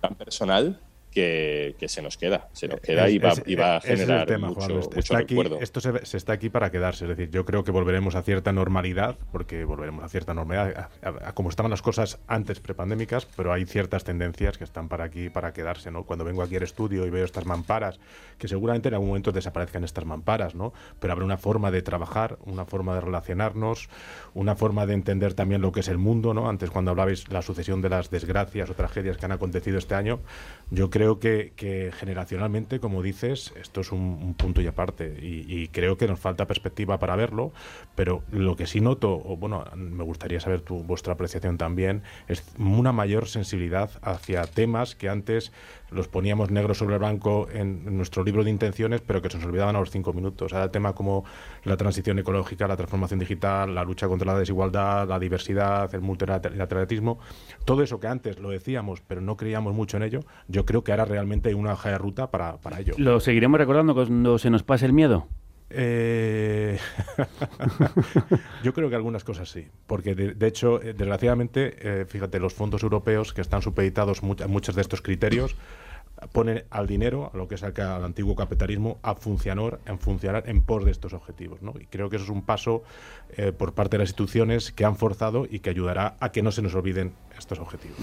tan 0.01 0.15
personal, 0.15 0.77
que, 1.13 1.75
que, 1.79 1.87
se 1.87 2.01
nos 2.01 2.17
queda, 2.17 2.49
se 2.53 2.67
nos 2.67 2.79
queda 2.79 3.09
y 3.09 3.17
va, 3.17 3.33
y 3.45 3.55
va 3.55 3.77
a 3.77 3.81
generar 3.81 4.27
tema, 4.27 4.47
mucho, 4.47 4.61
Juan, 4.61 4.75
mucho 4.75 4.99
está 4.99 5.17
aquí. 5.19 5.37
Esto 5.61 5.79
se, 5.79 6.05
se, 6.05 6.17
está 6.17 6.33
aquí 6.33 6.49
para 6.49 6.71
quedarse, 6.71 7.05
es 7.05 7.09
decir, 7.09 7.29
yo 7.29 7.45
creo 7.45 7.63
que 7.63 7.71
volveremos 7.71 8.15
a 8.15 8.23
cierta 8.23 8.51
normalidad, 8.51 9.17
porque 9.31 9.65
volveremos 9.65 10.03
a 10.03 10.09
cierta 10.09 10.33
normalidad, 10.33 10.89
a, 11.01 11.07
a, 11.07 11.29
a 11.29 11.33
como 11.33 11.49
estaban 11.49 11.69
las 11.69 11.81
cosas 11.81 12.19
antes 12.27 12.59
prepandémicas, 12.59 13.25
pero 13.37 13.53
hay 13.53 13.65
ciertas 13.65 14.03
tendencias 14.03 14.57
que 14.57 14.63
están 14.63 14.89
para 14.89 15.03
aquí 15.05 15.29
para 15.29 15.53
quedarse, 15.53 15.91
¿no? 15.91 16.03
Cuando 16.03 16.25
vengo 16.25 16.41
aquí 16.41 16.55
al 16.55 16.63
estudio 16.63 17.05
y 17.05 17.09
veo 17.09 17.25
estas 17.25 17.45
mamparas, 17.45 17.99
que 18.37 18.47
seguramente 18.47 18.87
en 18.87 18.95
algún 18.95 19.09
momento 19.09 19.31
desaparezcan 19.31 19.83
estas 19.83 20.05
mamparas, 20.05 20.55
¿no? 20.55 20.73
Pero 20.99 21.13
habrá 21.13 21.25
una 21.25 21.37
forma 21.37 21.71
de 21.71 21.81
trabajar, 21.81 22.37
una 22.45 22.65
forma 22.65 22.95
de 22.95 23.01
relacionarnos, 23.01 23.89
una 24.33 24.55
forma 24.55 24.85
de 24.85 24.93
entender 24.93 25.33
también 25.33 25.61
lo 25.61 25.71
que 25.71 25.81
es 25.81 25.87
el 25.87 25.97
mundo, 25.97 26.33
¿no? 26.33 26.49
Antes 26.49 26.71
cuando 26.71 26.91
hablabais 26.91 27.29
la 27.29 27.41
sucesión 27.41 27.81
de 27.81 27.89
las 27.89 28.09
desgracias 28.09 28.69
o 28.69 28.73
tragedias 28.73 29.17
que 29.17 29.25
han 29.25 29.31
acontecido 29.31 29.77
este 29.77 29.95
año, 29.95 30.19
yo 30.73 30.89
creo 30.89 31.19
que, 31.19 31.53
que, 31.55 31.91
generacionalmente, 31.91 32.79
como 32.79 33.03
dices, 33.03 33.53
esto 33.61 33.81
es 33.81 33.91
un, 33.91 33.99
un 33.99 34.33
punto 34.33 34.59
y 34.59 34.65
aparte. 34.65 35.19
Y, 35.21 35.45
y, 35.47 35.67
creo 35.67 35.97
que 35.97 36.07
nos 36.07 36.19
falta 36.19 36.47
perspectiva 36.47 36.97
para 36.97 37.15
verlo. 37.15 37.53
Pero 37.93 38.23
lo 38.31 38.55
que 38.55 38.65
sí 38.65 38.81
noto, 38.81 39.13
o 39.13 39.37
bueno, 39.37 39.65
me 39.75 40.03
gustaría 40.03 40.39
saber 40.39 40.61
tu, 40.61 40.83
vuestra 40.83 41.13
apreciación 41.13 41.59
también, 41.59 42.01
es 42.27 42.43
una 42.57 42.91
mayor 42.91 43.27
sensibilidad 43.27 43.91
hacia 44.01 44.47
temas 44.47 44.95
que 44.95 45.09
antes 45.09 45.51
los 45.93 46.07
poníamos 46.07 46.51
negro 46.51 46.73
sobre 46.73 46.97
blanco 46.97 47.47
en, 47.51 47.97
nuestro 47.97 48.23
libro 48.23 48.43
de 48.43 48.49
intenciones, 48.49 49.01
pero 49.01 49.21
que 49.21 49.29
se 49.29 49.37
nos 49.37 49.45
olvidaban 49.45 49.75
a 49.75 49.79
los 49.79 49.91
cinco 49.91 50.13
minutos. 50.13 50.53
Ahora, 50.53 50.71
tema 50.71 50.93
como 50.93 51.23
la 51.63 51.77
transición 51.77 52.19
ecológica, 52.19 52.67
la 52.67 52.75
transformación 52.75 53.19
digital, 53.19 53.73
la 53.73 53.83
lucha 53.83 54.07
contra 54.07 54.33
la 54.33 54.39
desigualdad, 54.39 55.07
la 55.07 55.19
diversidad, 55.19 55.93
el 55.93 56.01
multilateralismo, 56.01 57.19
todo 57.65 57.83
eso 57.83 57.99
que 57.99 58.07
antes 58.07 58.39
lo 58.39 58.49
decíamos, 58.49 59.01
pero 59.05 59.21
no 59.21 59.37
creíamos 59.37 59.73
mucho 59.73 59.97
en 59.97 60.03
ello, 60.03 60.19
yo 60.47 60.65
creo 60.65 60.83
que 60.83 60.91
ahora 60.91 61.05
realmente 61.05 61.49
hay 61.49 61.55
una 61.55 61.73
hoja 61.73 61.89
de 61.89 61.97
ruta 61.97 62.29
para, 62.31 62.57
para 62.57 62.79
ello. 62.79 62.93
¿Lo 62.97 63.19
seguiremos 63.19 63.59
recordando 63.59 63.93
cuando 63.93 64.37
se 64.37 64.49
nos 64.49 64.63
pase 64.63 64.85
el 64.85 64.93
miedo? 64.93 65.27
Eh... 65.75 66.77
Yo 68.63 68.73
creo 68.73 68.89
que 68.89 68.95
algunas 68.95 69.23
cosas 69.23 69.49
sí, 69.49 69.67
porque 69.87 70.13
de, 70.13 70.35
de 70.35 70.47
hecho, 70.47 70.81
eh, 70.81 70.93
desgraciadamente, 70.93 71.75
eh, 71.79 72.05
fíjate, 72.05 72.39
los 72.39 72.53
fondos 72.53 72.83
europeos 72.83 73.33
que 73.33 73.41
están 73.41 73.61
supeditados 73.61 74.21
a 74.23 74.47
muchos 74.47 74.75
de 74.75 74.81
estos 74.81 75.01
criterios 75.01 75.55
ponen 76.31 76.65
al 76.69 76.87
dinero, 76.87 77.31
a 77.33 77.37
lo 77.37 77.47
que 77.47 77.55
es 77.55 77.63
al, 77.63 77.73
al, 77.79 78.03
antiguo 78.03 78.35
capitalismo, 78.35 78.99
a 79.01 79.15
funcionar, 79.15 79.79
en 79.85 79.99
funcionar 79.99 80.43
en 80.47 80.61
pos 80.61 80.85
de 80.85 80.91
estos 80.91 81.13
objetivos. 81.13 81.61
¿no? 81.61 81.73
Y 81.79 81.85
creo 81.85 82.09
que 82.09 82.17
eso 82.17 82.25
es 82.25 82.31
un 82.31 82.43
paso 82.43 82.83
eh, 83.37 83.51
por 83.51 83.73
parte 83.73 83.97
de 83.97 84.03
las 84.03 84.09
instituciones 84.09 84.71
que 84.71 84.85
han 84.85 84.95
forzado 84.95 85.47
y 85.49 85.59
que 85.59 85.69
ayudará 85.69 86.15
a 86.19 86.31
que 86.31 86.41
no 86.41 86.51
se 86.51 86.61
nos 86.61 86.75
olviden 86.75 87.13
estos 87.37 87.59
objetivos. 87.59 87.97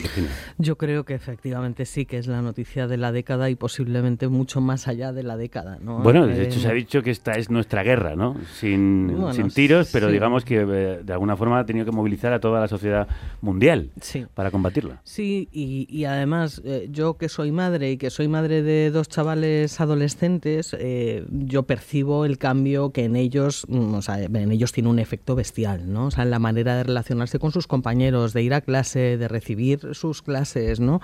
Yo 0.58 0.76
creo 0.76 1.04
que 1.04 1.14
efectivamente 1.14 1.86
sí 1.86 2.04
que 2.04 2.18
es 2.18 2.26
la 2.26 2.42
noticia 2.42 2.86
de 2.86 2.96
la 2.96 3.12
década 3.12 3.48
y 3.48 3.54
posiblemente 3.54 4.28
mucho 4.28 4.60
más 4.60 4.88
allá 4.88 5.12
de 5.12 5.22
la 5.22 5.36
década. 5.36 5.78
¿no? 5.80 6.00
Bueno, 6.00 6.26
de 6.26 6.42
hecho 6.42 6.58
eh, 6.58 6.62
se 6.62 6.68
ha 6.68 6.72
dicho 6.72 7.02
que 7.02 7.10
esta 7.10 7.32
es 7.32 7.50
nuestra 7.50 7.82
guerra, 7.82 8.16
¿no? 8.16 8.36
Sin, 8.58 9.08
bueno, 9.08 9.32
sin 9.32 9.50
tiros, 9.50 9.90
pero 9.92 10.08
sí. 10.08 10.12
digamos 10.12 10.44
que 10.44 10.60
eh, 10.60 11.00
de 11.02 11.12
alguna 11.12 11.36
forma 11.36 11.60
ha 11.60 11.66
tenido 11.66 11.86
que 11.86 11.92
movilizar 11.92 12.32
a 12.32 12.40
toda 12.40 12.60
la 12.60 12.68
sociedad 12.68 13.08
mundial 13.40 13.90
sí. 14.00 14.26
para 14.34 14.50
combatirla. 14.50 15.00
Sí, 15.04 15.48
y, 15.52 15.86
y 15.88 16.04
además 16.04 16.60
eh, 16.64 16.88
yo 16.90 17.16
que 17.16 17.28
soy 17.28 17.52
madre 17.52 17.92
y 17.92 17.96
que 17.96 18.10
soy 18.10 18.28
madre 18.28 18.62
de 18.62 18.90
dos 18.90 19.08
chavales 19.08 19.80
adolescentes, 19.80 20.76
eh, 20.78 21.24
yo 21.30 21.64
percibo 21.64 22.24
el 22.24 22.38
cambio 22.38 22.90
que 22.90 23.04
en 23.04 23.16
ellos, 23.16 23.66
mm, 23.68 23.94
o 23.94 24.02
sea, 24.02 24.22
en 24.22 24.52
ellos 24.52 24.72
tiene 24.72 24.88
un 24.88 24.98
efecto 24.98 25.19
bestial, 25.26 25.92
¿no? 25.92 26.06
O 26.06 26.10
sea, 26.10 26.24
en 26.24 26.30
la 26.30 26.38
manera 26.38 26.76
de 26.76 26.84
relacionarse 26.84 27.38
con 27.38 27.52
sus 27.52 27.66
compañeros, 27.66 28.32
de 28.32 28.42
ir 28.42 28.54
a 28.54 28.60
clase, 28.60 29.16
de 29.16 29.28
recibir 29.28 29.94
sus 29.94 30.22
clases, 30.22 30.80
¿no? 30.80 31.00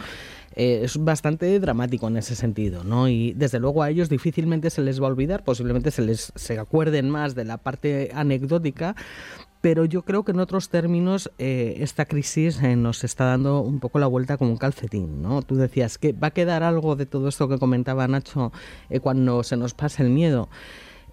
Eh, 0.55 0.81
es 0.85 0.97
bastante 1.03 1.59
dramático 1.61 2.09
en 2.09 2.17
ese 2.17 2.35
sentido, 2.35 2.85
¿no? 2.85 3.09
Y 3.09 3.33
desde 3.35 3.61
luego 3.61 3.83
a 3.83 3.91
ellos 3.91 4.09
difícilmente 4.09 4.71
se 4.71 4.83
les 4.83 5.01
va 5.01 5.07
a 5.07 5.11
olvidar, 5.11 5.45
posiblemente 5.45 5.91
se 5.91 6.03
les 6.03 6.33
se 6.35 6.59
acuerden 6.59 7.11
más 7.11 7.35
de 7.35 7.45
la 7.45 7.59
parte 7.59 8.11
anecdótica, 8.15 8.97
pero 9.67 9.85
yo 9.85 10.03
creo 10.03 10.25
que 10.25 10.33
en 10.33 10.39
otros 10.39 10.69
términos 10.69 11.31
eh, 11.39 11.79
esta 11.81 12.05
crisis 12.05 12.63
eh, 12.63 12.77
nos 12.77 13.03
está 13.03 13.25
dando 13.25 13.63
un 13.63 13.81
poco 13.81 13.99
la 13.99 14.07
vuelta 14.07 14.37
como 14.37 14.53
un 14.53 14.59
calcetín, 14.59 15.23
¿no? 15.23 15.43
Tú 15.43 15.57
decías 15.57 15.99
que 15.99 16.13
va 16.13 16.29
a 16.29 16.31
quedar 16.31 16.63
algo 16.63 16.95
de 16.95 17.05
todo 17.05 17.27
esto 17.27 17.49
que 17.49 17.59
comentaba 17.59 18.07
Nacho 18.07 18.53
eh, 18.91 19.01
cuando 19.01 19.43
se 19.43 19.57
nos 19.57 19.75
pasa 19.75 20.05
el 20.05 20.11
miedo. 20.11 20.49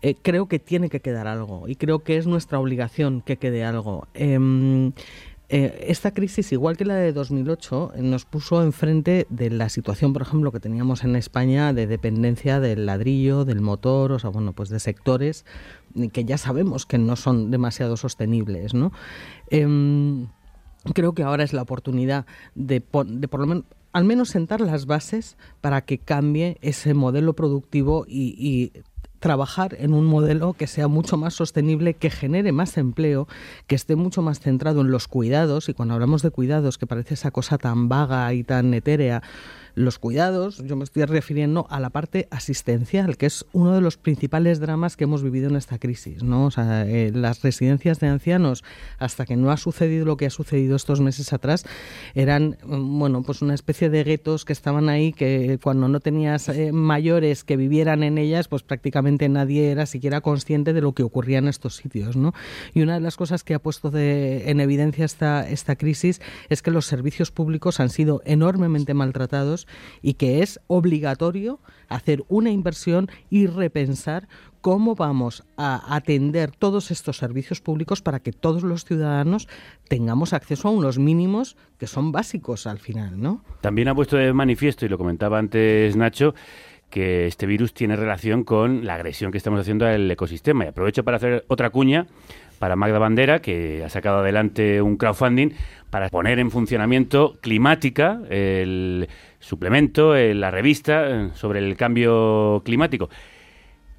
Eh, 0.04 0.16
creo 0.22 0.48
que 0.48 0.60
tiene 0.60 0.90
que 0.90 1.00
quedar 1.00 1.28
algo 1.28 1.68
y 1.68 1.76
creo 1.76 2.00
que 2.04 2.18
es 2.18 2.28
nuestra 2.28 2.60
obligación 2.60 3.22
que 3.22 3.38
quede 3.38 3.64
algo. 3.64 4.08
Eh, 4.14 4.92
eh, 5.56 5.86
esta 5.88 6.14
crisis, 6.14 6.52
igual 6.52 6.78
que 6.78 6.84
la 6.84 6.96
de 6.96 7.14
2008, 7.14 7.94
nos 7.98 8.26
puso 8.26 8.64
enfrente 8.64 9.28
de 9.30 9.50
la 9.50 9.70
situación, 9.70 10.12
por 10.12 10.24
ejemplo, 10.24 10.52
que 10.52 10.60
teníamos 10.60 11.04
en 11.04 11.16
España 11.16 11.74
de 11.74 11.86
dependencia 11.88 12.60
del 12.60 12.86
ladrillo, 12.86 13.46
del 13.46 13.62
motor, 13.62 14.14
o 14.14 14.20
sea, 14.20 14.30
bueno, 14.30 14.54
pues 14.54 14.70
de 14.70 14.80
sectores 14.80 15.46
que 16.12 16.26
ya 16.26 16.38
sabemos 16.38 16.86
que 16.86 16.98
no 16.98 17.16
son 17.16 17.52
demasiado 17.52 17.98
sostenibles, 17.98 18.74
¿no? 18.74 18.92
Eh, 19.52 20.26
creo 20.94 21.14
que 21.14 21.24
ahora 21.24 21.44
es 21.44 21.54
la 21.54 21.62
oportunidad 21.62 22.26
de, 22.56 22.82
por 22.82 23.08
lo 23.08 23.46
menos 23.46 23.66
al 23.94 24.06
menos 24.06 24.30
sentar 24.30 24.60
las 24.60 24.88
bases 24.88 25.38
para 25.62 25.82
que 25.82 26.00
cambie 26.00 26.58
ese 26.62 26.96
modelo 26.96 27.34
productivo 27.34 28.06
y 28.08 28.72
trabajar 29.24 29.78
en 29.80 29.94
un 29.94 30.04
modelo 30.04 30.52
que 30.52 30.68
sea 30.68 30.90
mucho 30.90 31.16
más 31.16 31.34
sostenible, 31.34 31.94
que 31.94 32.10
genere 32.10 32.52
más 32.52 32.78
empleo, 32.78 33.26
que 33.68 33.76
esté 33.76 33.96
mucho 33.96 34.22
más 34.22 34.42
centrado 34.42 34.82
en 34.82 34.92
los 34.92 35.08
cuidados, 35.08 35.70
y 35.70 35.74
cuando 35.74 35.94
hablamos 35.94 36.24
de 36.24 36.30
cuidados, 36.30 36.78
que 36.78 36.88
parece 36.88 37.14
esa 37.14 37.32
cosa 37.32 37.58
tan 37.58 37.88
vaga 37.88 38.34
y 38.34 38.44
tan 38.44 38.74
etérea, 38.74 39.24
los 39.76 39.98
cuidados, 39.98 40.64
yo 40.64 40.76
me 40.76 40.84
estoy 40.84 41.06
refiriendo 41.06 41.66
a 41.70 41.80
la 41.80 41.90
parte 41.90 42.28
asistencial, 42.32 43.18
que 43.18 43.26
es 43.26 43.46
uno 43.54 43.74
de 43.74 43.82
los 43.82 43.98
principales 43.98 44.60
dramas 44.60 44.96
que 44.96 45.06
hemos 45.06 45.24
vivido 45.24 45.50
en 45.50 45.56
esta 45.56 45.80
crisis. 45.80 46.24
¿no? 46.24 46.46
O 46.46 46.52
sea, 46.52 46.88
eh, 46.88 47.12
las 47.14 47.42
residencias 47.42 48.00
de 48.00 48.08
ancianos, 48.08 48.64
hasta 49.00 49.26
que 49.26 49.36
no 49.36 49.52
ha 49.52 49.58
sucedido 49.58 50.06
lo 50.06 50.18
que 50.18 50.28
ha 50.28 50.30
sucedido 50.30 50.76
estos 50.76 51.02
meses 51.02 51.34
atrás, 51.34 51.66
eran 52.14 52.58
mm, 52.64 53.00
bueno, 53.00 53.24
pues 53.24 53.42
una 53.42 53.56
especie 53.56 53.90
de 53.90 54.04
guetos 54.04 54.46
que 54.46 54.54
estaban 54.54 54.90
ahí, 54.90 55.12
que 55.12 55.60
cuando 55.62 55.88
no 55.88 56.00
tenías 56.00 56.50
eh, 56.50 56.72
mayores 56.72 57.44
que 57.44 57.58
vivieran 57.58 58.04
en 58.04 58.18
ellas, 58.18 58.48
pues 58.48 58.64
prácticamente 58.64 59.28
nadie 59.28 59.72
era 59.72 59.86
siquiera 59.86 60.22
consciente 60.22 60.74
de 60.74 60.82
lo 60.82 60.94
que 60.94 61.04
ocurría 61.04 61.40
en 61.40 61.48
estos 61.48 61.78
sitios. 61.78 62.16
¿no? 62.16 62.34
Y 62.74 62.82
una 62.82 62.96
de 62.96 63.02
las 63.02 63.18
cosas 63.18 63.44
que 63.44 63.56
ha 63.56 63.60
puesto 63.60 63.90
de, 63.90 64.52
en 64.52 64.60
evidencia 64.60 65.06
esta, 65.06 65.50
esta 65.50 65.76
crisis 65.76 66.22
es 66.50 66.62
que 66.62 66.72
los 66.72 66.86
servicios 66.86 67.32
públicos 67.32 67.80
han 67.80 67.90
sido 67.90 68.22
enormemente 68.26 68.94
maltratados 68.94 69.63
y 70.02 70.14
que 70.14 70.42
es 70.42 70.60
obligatorio 70.68 71.60
hacer 71.90 72.24
una 72.28 72.50
inversión 72.50 73.10
y 73.30 73.48
repensar 73.48 74.28
cómo 74.62 74.96
vamos 74.96 75.44
a 75.58 75.96
atender 75.96 76.52
todos 76.52 76.90
estos 76.90 77.18
servicios 77.18 77.60
públicos 77.60 78.02
para 78.02 78.20
que 78.20 78.32
todos 78.32 78.64
los 78.64 78.86
ciudadanos 78.86 79.50
tengamos 79.90 80.32
acceso 80.32 80.70
a 80.70 80.72
unos 80.72 80.98
mínimos 81.00 81.58
que 81.78 81.86
son 81.86 82.12
básicos 82.14 82.66
al 82.66 82.80
final, 82.80 83.20
¿no? 83.22 83.44
También 83.62 83.90
ha 83.90 83.96
puesto 83.96 84.16
de 84.16 84.32
manifiesto, 84.32 84.86
y 84.86 84.90
lo 84.90 84.98
comentaba 84.98 85.38
antes 85.38 85.96
Nacho, 85.98 86.34
que 86.90 87.26
este 87.26 87.48
virus 87.48 87.74
tiene 87.74 87.96
relación 87.96 88.44
con 88.44 88.86
la 88.86 88.94
agresión 88.94 89.32
que 89.32 89.38
estamos 89.40 89.60
haciendo 89.60 89.88
al 89.88 90.10
ecosistema. 90.10 90.64
Y 90.64 90.68
aprovecho 90.68 91.04
para 91.04 91.18
hacer 91.18 91.44
otra 91.48 91.72
cuña 91.72 92.06
para 92.60 92.76
Magda 92.76 93.00
Bandera, 93.00 93.42
que 93.42 93.84
ha 93.84 93.90
sacado 93.90 94.20
adelante 94.20 94.80
un 94.82 94.96
crowdfunding 94.96 95.50
para 95.90 96.10
poner 96.10 96.40
en 96.40 96.52
funcionamiento 96.52 97.34
climática 97.42 98.22
el 98.30 99.10
suplemento, 99.44 100.16
en 100.16 100.40
la 100.40 100.52
revista 100.52 101.10
eh, 101.10 101.32
sobre 101.34 101.60
el 101.60 101.76
cambio 101.76 102.62
climático. 102.64 103.10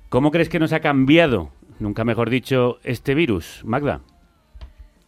¿Cómo 0.09 0.31
crees 0.31 0.49
que 0.49 0.59
nos 0.59 0.73
ha 0.73 0.81
cambiado, 0.81 1.51
nunca 1.79 2.05
mejor 2.05 2.31
dicho, 2.31 2.79
este 2.83 3.15
virus, 3.15 3.63
Magda? 3.65 4.01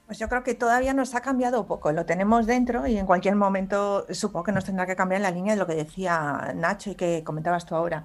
Pues 0.06 0.18
yo 0.18 0.28
creo 0.28 0.44
que 0.44 0.54
todavía 0.54 0.92
nos 0.92 1.14
ha 1.14 1.20
cambiado 1.20 1.66
poco. 1.66 1.90
Lo 1.90 2.04
tenemos 2.04 2.46
dentro 2.46 2.86
y 2.86 2.96
en 2.98 3.06
cualquier 3.06 3.34
momento 3.34 4.06
supongo 4.10 4.44
que 4.44 4.52
nos 4.52 4.64
tendrá 4.64 4.86
que 4.86 4.94
cambiar 4.94 5.20
en 5.20 5.22
la 5.22 5.30
línea 5.30 5.54
de 5.54 5.58
lo 5.58 5.66
que 5.66 5.74
decía 5.74 6.52
Nacho 6.54 6.90
y 6.90 6.94
que 6.94 7.24
comentabas 7.24 7.66
tú 7.66 7.74
ahora. 7.74 8.04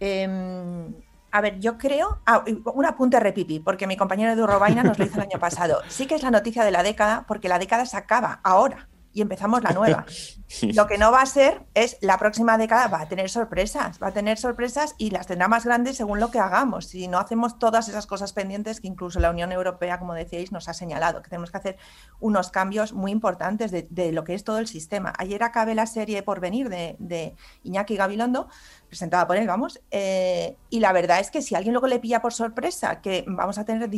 Em, 0.00 0.94
a 1.30 1.40
ver, 1.40 1.60
yo 1.60 1.78
creo. 1.78 2.20
Ah, 2.26 2.42
un 2.74 2.86
apunte 2.86 3.20
repipi, 3.20 3.60
porque 3.60 3.86
mi 3.86 3.96
compañero 3.96 4.34
de 4.34 4.46
Robaina 4.46 4.82
nos 4.82 4.98
lo 4.98 5.04
hizo 5.04 5.16
el 5.16 5.28
año 5.28 5.38
pasado. 5.38 5.82
Sí 5.88 6.06
que 6.06 6.14
es 6.14 6.22
la 6.22 6.30
noticia 6.30 6.64
de 6.64 6.70
la 6.70 6.82
década, 6.82 7.24
porque 7.28 7.48
la 7.48 7.58
década 7.58 7.86
se 7.86 7.96
acaba 7.96 8.40
ahora 8.42 8.88
y 9.16 9.22
empezamos 9.22 9.62
la 9.62 9.70
nueva. 9.70 10.04
Lo 10.74 10.86
que 10.86 10.98
no 10.98 11.10
va 11.10 11.22
a 11.22 11.26
ser 11.26 11.64
es 11.72 11.96
la 12.02 12.18
próxima 12.18 12.58
década 12.58 12.86
va 12.88 13.00
a 13.00 13.08
tener 13.08 13.30
sorpresas, 13.30 13.98
va 14.00 14.08
a 14.08 14.12
tener 14.12 14.36
sorpresas 14.36 14.94
y 14.98 15.10
las 15.10 15.26
tendrá 15.26 15.48
más 15.48 15.64
grandes 15.64 15.96
según 15.96 16.20
lo 16.20 16.30
que 16.30 16.38
hagamos. 16.38 16.86
Si 16.86 17.08
no 17.08 17.18
hacemos 17.18 17.58
todas 17.58 17.88
esas 17.88 18.06
cosas 18.06 18.32
pendientes 18.32 18.80
que 18.80 18.88
incluso 18.88 19.18
la 19.18 19.30
Unión 19.30 19.50
Europea, 19.52 19.98
como 19.98 20.12
decíais, 20.12 20.52
nos 20.52 20.68
ha 20.68 20.74
señalado, 20.74 21.22
que 21.22 21.30
tenemos 21.30 21.50
que 21.50 21.56
hacer 21.56 21.76
unos 22.20 22.50
cambios 22.50 22.92
muy 22.92 23.10
importantes 23.10 23.72
de, 23.72 24.12
lo 24.12 24.22
que 24.22 24.34
es 24.34 24.44
todo 24.44 24.58
el 24.58 24.68
sistema. 24.68 25.14
Ayer 25.18 25.42
acabé 25.42 25.74
la 25.74 25.86
serie 25.86 26.22
por 26.22 26.38
venir 26.38 26.68
de, 26.68 26.96
de 26.98 27.34
Iñaki 27.64 27.96
Gabilondo, 27.96 28.48
presentada 28.88 29.26
por 29.26 29.36
él, 29.36 29.46
vamos, 29.46 29.80
eh, 29.90 30.56
y 30.70 30.80
la 30.80 30.92
verdad 30.92 31.20
es 31.20 31.30
que 31.30 31.42
si 31.42 31.54
alguien 31.54 31.72
luego 31.72 31.86
le 31.86 31.98
pilla 31.98 32.22
por 32.22 32.32
sorpresa 32.32 33.00
que 33.00 33.24
vamos 33.26 33.58
a 33.58 33.64
tener 33.64 33.90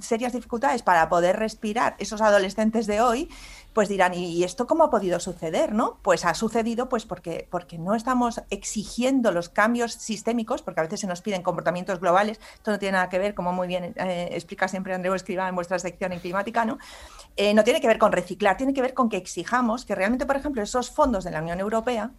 serias 0.00 0.32
dificultades 0.32 0.82
para 0.82 1.08
poder 1.08 1.36
respirar 1.36 1.94
esos 1.98 2.20
adolescentes 2.20 2.86
de 2.86 3.00
hoy, 3.00 3.28
pues 3.74 3.88
dirán, 3.88 4.14
¿y 4.14 4.44
esto 4.44 4.66
cómo 4.66 4.84
ha 4.84 4.90
podido 4.90 5.18
suceder? 5.20 5.74
¿no? 5.74 5.98
Pues 6.00 6.24
ha 6.24 6.32
sucedido 6.34 6.88
pues 6.88 7.04
porque, 7.04 7.48
porque 7.50 7.76
no 7.76 7.94
estamos 7.94 8.40
exigiendo 8.48 9.32
los 9.32 9.48
cambios 9.48 9.92
sistémicos, 9.92 10.62
porque 10.62 10.80
a 10.80 10.84
veces 10.84 11.00
se 11.00 11.06
nos 11.08 11.20
piden 11.20 11.42
comportamientos 11.42 12.00
globales, 12.00 12.40
esto 12.54 12.70
no 12.70 12.78
tiene 12.78 12.92
nada 12.92 13.08
que 13.08 13.18
ver, 13.18 13.34
como 13.34 13.52
muy 13.52 13.66
bien 13.66 13.92
eh, 13.96 14.28
explica 14.32 14.68
siempre 14.68 14.94
Andreu 14.94 15.14
Escriba 15.14 15.48
en 15.48 15.56
vuestra 15.56 15.78
sección 15.80 16.12
en 16.12 16.20
climática, 16.20 16.64
¿no? 16.64 16.78
Eh, 17.36 17.52
no 17.52 17.64
tiene 17.64 17.80
que 17.80 17.88
ver 17.88 17.98
con 17.98 18.12
reciclar, 18.12 18.56
tiene 18.56 18.72
que 18.72 18.80
ver 18.80 18.94
con 18.94 19.08
que 19.08 19.16
exijamos 19.16 19.84
que 19.84 19.96
realmente, 19.96 20.24
por 20.24 20.36
ejemplo, 20.36 20.62
esos 20.62 20.90
fondos 20.90 21.24
de 21.24 21.32
la 21.32 21.42
Unión 21.42 21.58
Europea 21.58 22.12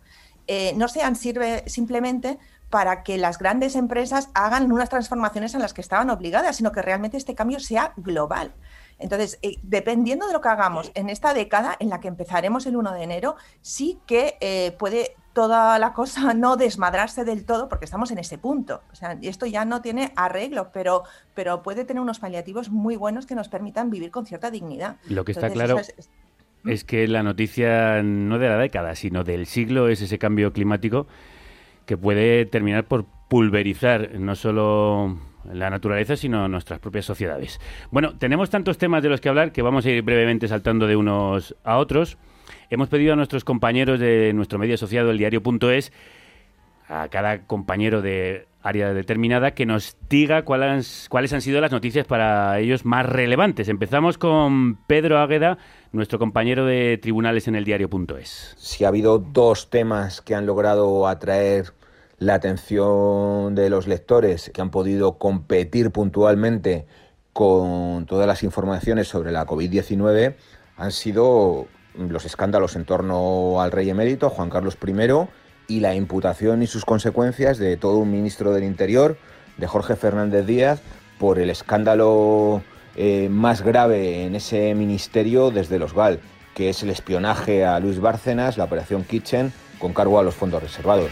eh, 0.48 0.74
no 0.76 0.90
sean 0.90 1.16
sirve 1.16 1.64
simplemente 1.68 2.38
para 2.70 3.04
que 3.04 3.18
las 3.18 3.38
grandes 3.38 3.76
empresas 3.76 4.30
hagan 4.34 4.72
unas 4.72 4.90
transformaciones 4.90 5.54
en 5.54 5.62
las 5.62 5.74
que 5.74 5.80
estaban 5.80 6.10
obligadas, 6.10 6.58
sino 6.58 6.74
que 6.74 6.82
realmente 6.82 7.16
este 7.16 7.34
cambio 7.34 7.62
sea 7.62 7.94
global. 7.96 8.54
Entonces, 9.00 9.40
eh, 9.42 9.56
dependiendo 9.62 10.28
de 10.28 10.34
lo 10.34 10.42
que 10.42 10.50
hagamos 10.50 10.92
en 10.96 11.10
esta 11.10 11.34
década 11.34 11.76
en 11.80 11.90
la 11.90 12.00
que 12.00 12.08
empezaremos 12.08 12.66
el 12.66 12.78
1 12.78 12.94
de 12.94 13.04
enero, 13.04 13.36
sí 13.62 14.00
que 14.06 14.38
eh, 14.40 14.74
puede 14.78 15.16
toda 15.34 15.78
la 15.80 15.94
cosa 15.94 16.34
no 16.34 16.56
desmadrarse 16.56 17.26
del 17.26 17.46
todo 17.46 17.68
porque 17.68 17.86
estamos 17.86 18.12
en 18.12 18.20
ese 18.20 18.38
punto. 18.38 18.82
O 18.92 18.96
sea, 18.96 19.18
esto 19.22 19.46
ya 19.46 19.66
no 19.66 19.82
tiene 19.82 20.14
arreglo, 20.16 20.72
pero, 20.72 21.04
pero 21.34 21.62
puede 21.62 21.86
tener 21.86 22.02
unos 22.02 22.20
paliativos 22.20 22.70
muy 22.70 22.96
buenos 22.96 23.26
que 23.26 23.36
nos 23.36 23.50
permitan 23.50 23.90
vivir 23.90 24.12
con 24.12 24.26
cierta 24.26 24.50
dignidad. 24.50 24.98
Lo 25.10 25.26
que 25.26 25.34
está 25.34 25.50
claro 25.50 25.80
es 26.66 26.84
que 26.84 27.08
la 27.08 27.22
noticia 27.22 28.02
no 28.02 28.40
de 28.40 28.50
la 28.50 28.58
década, 28.58 28.96
sino 28.96 29.24
del 29.24 29.46
siglo 29.46 29.88
es 29.90 30.02
ese 30.02 30.18
cambio 30.18 30.52
climático 30.52 31.06
que 31.86 31.98
puede 31.98 32.46
terminar 32.46 32.86
por 32.86 33.06
pulverizar 33.30 34.20
no 34.20 34.36
solo 34.36 35.20
la 35.54 35.70
naturaleza, 35.70 36.16
sino 36.16 36.48
nuestras 36.48 36.80
propias 36.80 37.06
sociedades. 37.06 37.60
Bueno, 37.92 38.18
tenemos 38.18 38.50
tantos 38.50 38.78
temas 38.78 39.04
de 39.04 39.10
los 39.10 39.22
que 39.22 39.30
hablar 39.30 39.52
que 39.52 39.62
vamos 39.62 39.86
a 39.86 39.90
ir 39.90 40.02
brevemente 40.02 40.48
saltando 40.48 40.88
de 40.88 40.96
unos 40.96 41.56
a 41.64 41.78
otros. 41.78 42.18
Hemos 42.70 42.90
pedido 42.90 43.14
a 43.14 43.16
nuestros 43.16 43.44
compañeros 43.44 44.00
de 44.00 44.34
nuestro 44.34 44.60
medio 44.60 44.76
asociado, 44.76 45.12
el 45.12 45.18
diario.es, 45.18 45.92
a 46.88 47.08
cada 47.10 47.46
compañero 47.46 48.02
de 48.02 48.48
área 48.62 48.94
determinada, 48.94 49.52
que 49.52 49.66
nos 49.66 49.96
diga 50.10 50.44
cuáles, 50.44 51.08
cuáles 51.10 51.32
han 51.34 51.42
sido 51.42 51.62
las 51.62 51.72
noticias 51.72 52.08
para 52.08 52.60
ellos 52.60 52.84
más 52.84 53.06
relevantes. 53.06 53.70
Empezamos 53.70 54.18
con 54.18 54.78
Pedro 54.88 55.20
Águeda, 55.20 55.58
nuestro 55.92 56.18
compañero 56.18 56.66
de 56.66 56.98
tribunales 56.98 57.48
en 57.48 57.56
el 57.56 57.64
diario.es. 57.64 58.56
Si 58.58 58.84
ha 58.84 58.88
habido 58.88 59.20
dos 59.20 59.70
temas 59.70 60.22
que 60.22 60.34
han 60.34 60.48
logrado 60.48 61.08
atraer 61.08 61.74
la 62.18 62.36
atención 62.36 63.56
de 63.56 63.70
los 63.70 63.88
lectores, 63.88 64.52
que 64.54 64.62
han 64.62 64.72
podido 64.72 65.18
competir 65.18 65.92
puntualmente 65.92 66.86
con 67.34 68.06
todas 68.06 68.28
las 68.28 68.44
informaciones 68.44 69.08
sobre 69.08 69.32
la 69.32 69.46
COVID-19, 69.46 70.36
han 70.78 70.92
sido 70.92 71.68
los 71.98 72.26
escándalos 72.26 72.76
en 72.76 72.86
torno 72.86 73.62
al 73.62 73.72
rey 73.72 73.90
emérito, 73.90 74.30
Juan 74.30 74.50
Carlos 74.50 74.78
I, 74.86 75.28
y 75.68 75.80
la 75.80 75.96
imputación 75.96 76.62
y 76.62 76.68
sus 76.68 76.86
consecuencias 76.86 77.58
de 77.58 77.78
todo 77.78 77.98
un 77.98 78.12
ministro 78.12 78.54
del 78.54 78.64
Interior, 78.64 79.18
de 79.58 79.68
Jorge 79.68 79.96
Fernández 79.96 80.46
Díaz, 80.46 80.82
por 81.20 81.40
el 81.40 81.50
escándalo 81.50 82.62
eh, 82.96 83.30
más 83.30 83.62
grave 83.62 84.24
en 84.24 84.36
ese 84.36 84.74
ministerio 84.76 85.52
desde 85.52 85.80
los 85.80 85.94
GAL, 85.94 86.20
que 86.54 86.70
es 86.70 86.84
el 86.84 86.90
espionaje 86.90 87.66
a 87.66 87.80
Luis 87.80 88.00
Bárcenas, 88.00 88.58
la 88.58 88.66
operación 88.66 89.04
Kitchen, 89.04 89.52
con 89.80 89.94
cargo 89.94 90.20
a 90.20 90.24
los 90.24 90.36
fondos 90.36 90.64
reservados. 90.64 91.12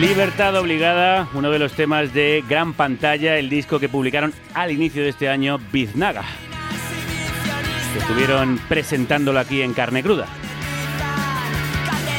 Libertad 0.00 0.54
obligada, 0.54 1.28
uno 1.34 1.50
de 1.50 1.58
los 1.58 1.72
temas 1.72 2.14
de 2.14 2.44
gran 2.48 2.72
pantalla, 2.72 3.36
el 3.36 3.50
disco 3.50 3.80
que 3.80 3.88
publicaron 3.88 4.32
al 4.54 4.70
inicio 4.70 5.02
de 5.02 5.08
este 5.08 5.28
año, 5.28 5.58
Biznaga. 5.72 6.22
estuvieron 7.98 8.60
presentándolo 8.68 9.40
aquí 9.40 9.60
en 9.60 9.74
carne 9.74 10.04
cruda. 10.04 10.26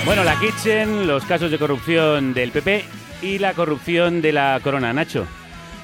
Bueno, 0.04 0.26
la 0.26 0.38
Kitchen, 0.38 1.08
los 1.08 1.24
casos 1.24 1.52
de 1.52 1.58
corrupción 1.58 2.34
del 2.34 2.52
PP 2.52 2.84
y 3.22 3.38
la 3.38 3.54
corrupción 3.54 4.22
de 4.22 4.34
la 4.34 4.60
corona. 4.62 4.92
Nacho, 4.92 5.26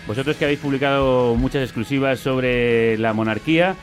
vosotros 0.05 0.35
que 0.35 0.43
habéis 0.43 0.59
publicado 0.59 1.35
muchas 1.35 1.63
exclusivas 1.63 2.19
sobre 2.19 2.97
la 2.97 3.13
monarquía, 3.13 3.77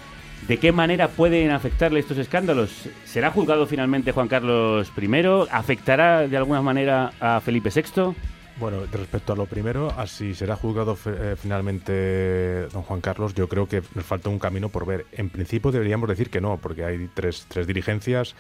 ¿De 0.49 0.59
qué 0.59 0.73
manera 0.73 1.09
pueden 1.09 1.53
afectarle 1.53 2.01
estos 2.01 2.19
escándalos? 2.19 2.89
¿Será 3.05 3.31
juzgado 3.31 3.67
finalmente 3.67 4.11
Juan 4.11 4.27
Carlos 4.27 4.93
I? 4.97 5.49
¿Afectará 5.51 6.27
de 6.27 6.37
alguna 6.37 6.61
manera 6.61 7.13
a 7.21 7.41
Felipe 7.41 7.71
VI? 7.73 8.15
Bueno, 8.59 8.79
respecto 8.93 9.33
a 9.33 9.37
lo 9.37 9.47
primero, 9.47 9.93
así 9.97 10.35
será 10.35 10.57
juzgado 10.57 10.99
eh, 11.07 11.37
finalmente 11.41 12.67
don 12.73 12.83
Juan 12.83 13.01
Carlos, 13.01 13.35
yo 13.35 13.49
creo 13.49 13.67
que 13.67 13.83
nos 13.95 14.05
falta 14.05 14.29
un 14.29 14.39
camino 14.39 14.69
por 14.69 14.85
ver. 14.85 15.07
En 15.13 15.31
principio 15.31 15.71
deberíamos 15.71 16.09
decir 16.09 16.29
que 16.29 16.41
no, 16.41 16.59
porque 16.59 16.85
hay 16.85 17.09
tres, 17.15 17.47
tres 17.49 17.67
dirigencias 17.67 18.35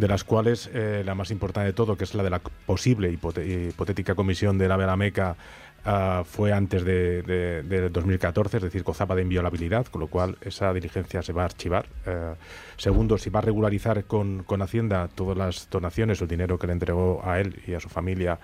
de 0.00 0.08
las 0.08 0.24
cuales 0.24 0.70
eh, 0.72 1.02
la 1.04 1.14
más 1.14 1.30
importante 1.30 1.66
de 1.66 1.72
todo, 1.74 1.96
que 1.96 2.04
es 2.04 2.14
la 2.14 2.22
de 2.22 2.30
la 2.30 2.38
posible 2.38 3.10
hipotética 3.10 4.14
comisión 4.14 4.56
de 4.56 4.66
la 4.66 4.96
Meca 4.96 5.36
Uh, 5.82 6.24
fue 6.24 6.52
antes 6.52 6.84
de, 6.84 7.22
de, 7.22 7.88
2014, 7.88 8.58
es 8.58 8.62
decir, 8.64 8.82
gozaba 8.82 9.14
de 9.14 9.22
inviolabilidad, 9.22 9.86
con 9.86 10.02
lo 10.02 10.08
cual 10.08 10.36
esa 10.42 10.74
diligencia 10.74 11.22
se 11.22 11.32
va 11.32 11.40
a 11.40 11.44
archivar. 11.46 11.86
Uh, 12.06 12.34
segundo, 12.76 13.16
si 13.16 13.30
va 13.30 13.38
a 13.38 13.42
regularizar 13.42 14.04
con, 14.04 14.42
con, 14.42 14.60
Hacienda 14.60 15.08
todas 15.08 15.38
las 15.38 15.70
donaciones 15.70 16.20
el 16.20 16.28
dinero 16.28 16.58
que 16.58 16.66
le 16.66 16.74
entregó 16.74 17.22
a 17.24 17.40
él 17.40 17.62
y 17.66 17.72
a 17.72 17.80
su 17.80 17.88
familia 17.88 18.38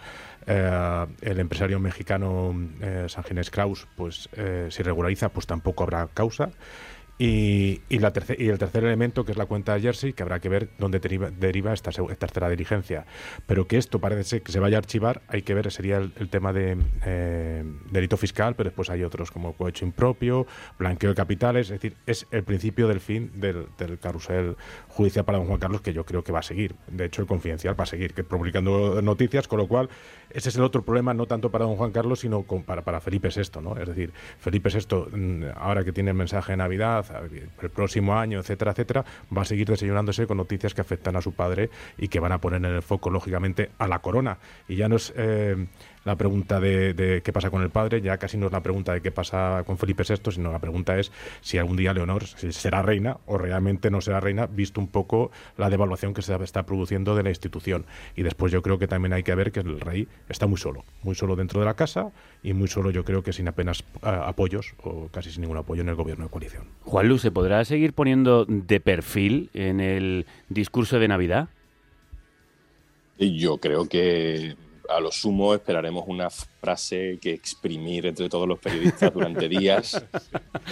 uh, 0.49 1.13
el 1.21 1.39
empresario 1.39 1.79
mexicano 1.79 2.55
San 3.09 3.25
Ginés 3.25 3.51
Kraus, 3.51 3.87
pues 3.97 4.31
si 4.71 4.83
regulariza, 4.83 5.29
pues 5.29 5.47
tampoco 5.47 5.83
habrá 5.83 6.09
causa. 6.15 6.49
Y, 7.19 7.81
la 7.89 8.13
y 8.37 8.49
el 8.49 8.59
tercer 8.59 8.85
elemento, 8.85 9.25
que 9.25 9.33
es 9.33 9.39
la 9.39 9.47
cuenta 9.47 9.75
de 9.75 9.81
Jersey, 9.81 10.13
que 10.13 10.23
habrá 10.23 10.39
que 10.39 10.51
ver 10.51 10.69
dónde 10.79 10.99
deriva, 10.99 11.73
esta 11.73 11.91
tercera 11.91 12.51
diligencia. 12.51 13.07
Pero 13.47 13.67
que 13.67 13.79
esto 13.79 14.01
parece 14.01 14.43
que 14.43 14.53
se 14.53 14.61
vaya 14.61 14.77
a 14.77 14.81
archivar, 14.81 15.23
hay 15.29 15.41
que 15.41 15.55
ver, 15.55 15.71
sería 15.73 15.97
el, 15.97 16.29
tema 16.29 16.53
de 16.53 16.77
eh, 17.07 17.65
delito 17.91 18.19
fiscal, 18.19 18.55
pero 18.55 18.69
después 18.69 18.91
hay 18.91 19.03
otros 19.03 19.31
como 19.31 19.55
cohecho 19.55 19.87
impropio, 19.87 20.47
blanqueo 20.79 21.11
de 21.11 21.17
capitales, 21.17 21.71
es 21.71 21.81
decir, 21.81 21.97
es 22.07 22.27
el 22.33 22.45
principio 22.45 22.87
del 22.87 23.01
fin 23.01 23.31
del, 23.35 23.67
carrusel 23.99 24.57
judicial 24.89 25.25
para 25.25 25.39
don 25.39 25.47
Juan 25.47 25.59
Carlos, 25.59 25.81
que 25.81 25.95
yo 25.95 26.05
creo 26.05 26.23
que 26.23 26.33
va 26.33 26.41
a 26.41 26.43
seguir. 26.43 26.75
De 26.87 27.07
hecho, 27.07 27.23
el 27.23 27.29
confidencial 27.29 27.79
va 27.79 27.85
a 27.85 27.87
seguir, 27.87 28.13
que 28.13 28.25
publicando 28.25 29.01
noticias, 29.01 29.49
con 29.49 29.59
lo 29.59 29.69
cual 29.69 29.89
ese 30.37 30.51
es 30.51 30.57
el 30.57 30.63
otro 30.63 30.85
problema, 30.85 31.15
no 31.15 31.25
tanto 31.25 31.51
para 31.51 31.65
don 31.65 31.77
Juan 31.77 31.93
Carlos, 31.93 32.21
sino 32.21 32.43
para, 32.43 32.83
para 32.83 33.01
Felipe 33.01 33.31
VI, 33.35 33.63
¿no? 33.63 33.75
Es 33.79 33.89
decir, 33.89 34.13
Felipe 34.39 34.69
VI, 34.69 35.17
mm, 35.17 35.45
ahora 35.57 35.83
que 35.83 35.93
tiene 35.93 36.11
el 36.11 36.17
mensaje 36.17 36.53
de 36.53 36.59
Navidad, 36.59 37.07
el 37.63 37.71
próximo 37.71 38.15
año, 38.19 38.41
etcétera, 38.41 38.73
etcétera, 38.73 39.03
va 39.35 39.43
a 39.43 39.45
seguir 39.47 39.67
desayunándose 39.67 40.27
con 40.27 40.37
noticias 40.37 40.75
que 40.75 40.83
afectan 40.83 41.17
a 41.17 41.23
su 41.23 41.33
padre 41.33 41.71
y 41.97 42.09
que 42.09 42.21
van 42.21 42.33
a 42.33 42.39
poner 42.39 42.63
en 42.63 42.77
el 42.77 42.83
foco, 42.83 43.09
lógicamente, 43.09 43.71
a 43.79 43.89
la 43.89 44.01
corona. 44.01 44.37
Y 44.69 44.77
ya 44.77 44.91
no 44.91 44.97
es 44.97 45.15
eh, 45.17 45.57
la 46.07 46.17
pregunta 46.17 46.61
de, 46.61 47.21
qué 47.25 47.33
pasa 47.33 47.51
con 47.51 47.63
el 47.63 47.71
padre, 47.71 48.01
ya 48.01 48.17
casi 48.17 48.39
no 48.39 48.47
es 48.47 48.53
la 48.53 48.63
pregunta 48.63 48.95
de 48.95 49.01
qué 49.01 49.11
pasa 49.11 49.65
con 49.67 49.77
Felipe 49.77 50.05
VI, 50.09 50.31
sino 50.31 50.53
la 50.53 50.61
pregunta 50.61 50.97
es 50.99 51.11
si 51.41 51.59
algún 51.59 51.77
día 51.77 51.93
Leonor 51.93 52.25
será 52.27 52.81
reina 52.81 53.19
o 53.27 53.37
realmente 53.37 53.91
no 53.91 54.01
será 54.01 54.21
reina, 54.21 54.47
visto 54.47 54.81
un 54.81 54.87
poco 54.87 55.33
la 55.59 55.69
devaluación 55.69 56.15
que 56.15 56.23
se 56.23 56.37
está 56.37 56.65
produciendo 56.65 57.17
de 57.17 57.25
la 57.25 57.31
institución. 57.31 57.87
Y 58.15 58.23
después 58.23 58.53
yo 58.53 58.63
creo 58.63 58.79
que 58.79 58.87
también 58.87 59.15
hay 59.15 59.25
que 59.25 59.35
ver 59.35 59.51
que 59.51 59.61
el 59.61 59.81
rey 59.81 60.07
está 60.29 60.47
muy 60.47 60.59
solo, 60.59 60.85
muy 61.03 61.17
solo 61.17 61.35
dentro 61.35 61.59
de 61.59 61.67
la 61.67 61.75
casa 61.75 62.13
y 62.41 62.53
muy 62.53 62.69
solo 62.69 62.93
yo 62.93 63.05
creo 63.05 63.25
que 63.25 63.33
sin 63.33 63.49
apenas 63.49 63.83
apoyos 64.03 64.75
o 64.85 65.09
casi 65.09 65.33
sin 65.33 65.41
ningún 65.41 65.57
apoyo 65.57 65.83
en 65.83 65.89
el 65.89 65.97
gobierno 65.97 66.25
de 66.25 66.31
coalición. 66.31 66.67
Juan 66.85 67.09
Luis, 67.09 67.23
¿se 67.23 67.33
podrá 67.33 67.65
seguir 67.65 67.95
poniendo 67.95 68.45
de 68.45 68.79
perfil 68.79 69.51
en 69.55 69.81
el 69.81 70.27
discurso 70.49 71.01
de 71.01 71.09
Navidad? 71.09 71.49
Yo 73.19 73.57
creo 73.59 73.89
que 73.89 74.55
a 74.89 75.01
lo 75.01 75.11
sumo 75.11 75.55
esperaremos 75.55 76.05
una 76.07 76.31
frase 76.31 77.19
que 77.21 77.33
exprimir 77.33 78.07
entre 78.07 78.29
todos 78.29 78.49
los 78.49 78.59
periodistas 78.59 79.13
durante 79.13 79.49
días. 79.49 80.03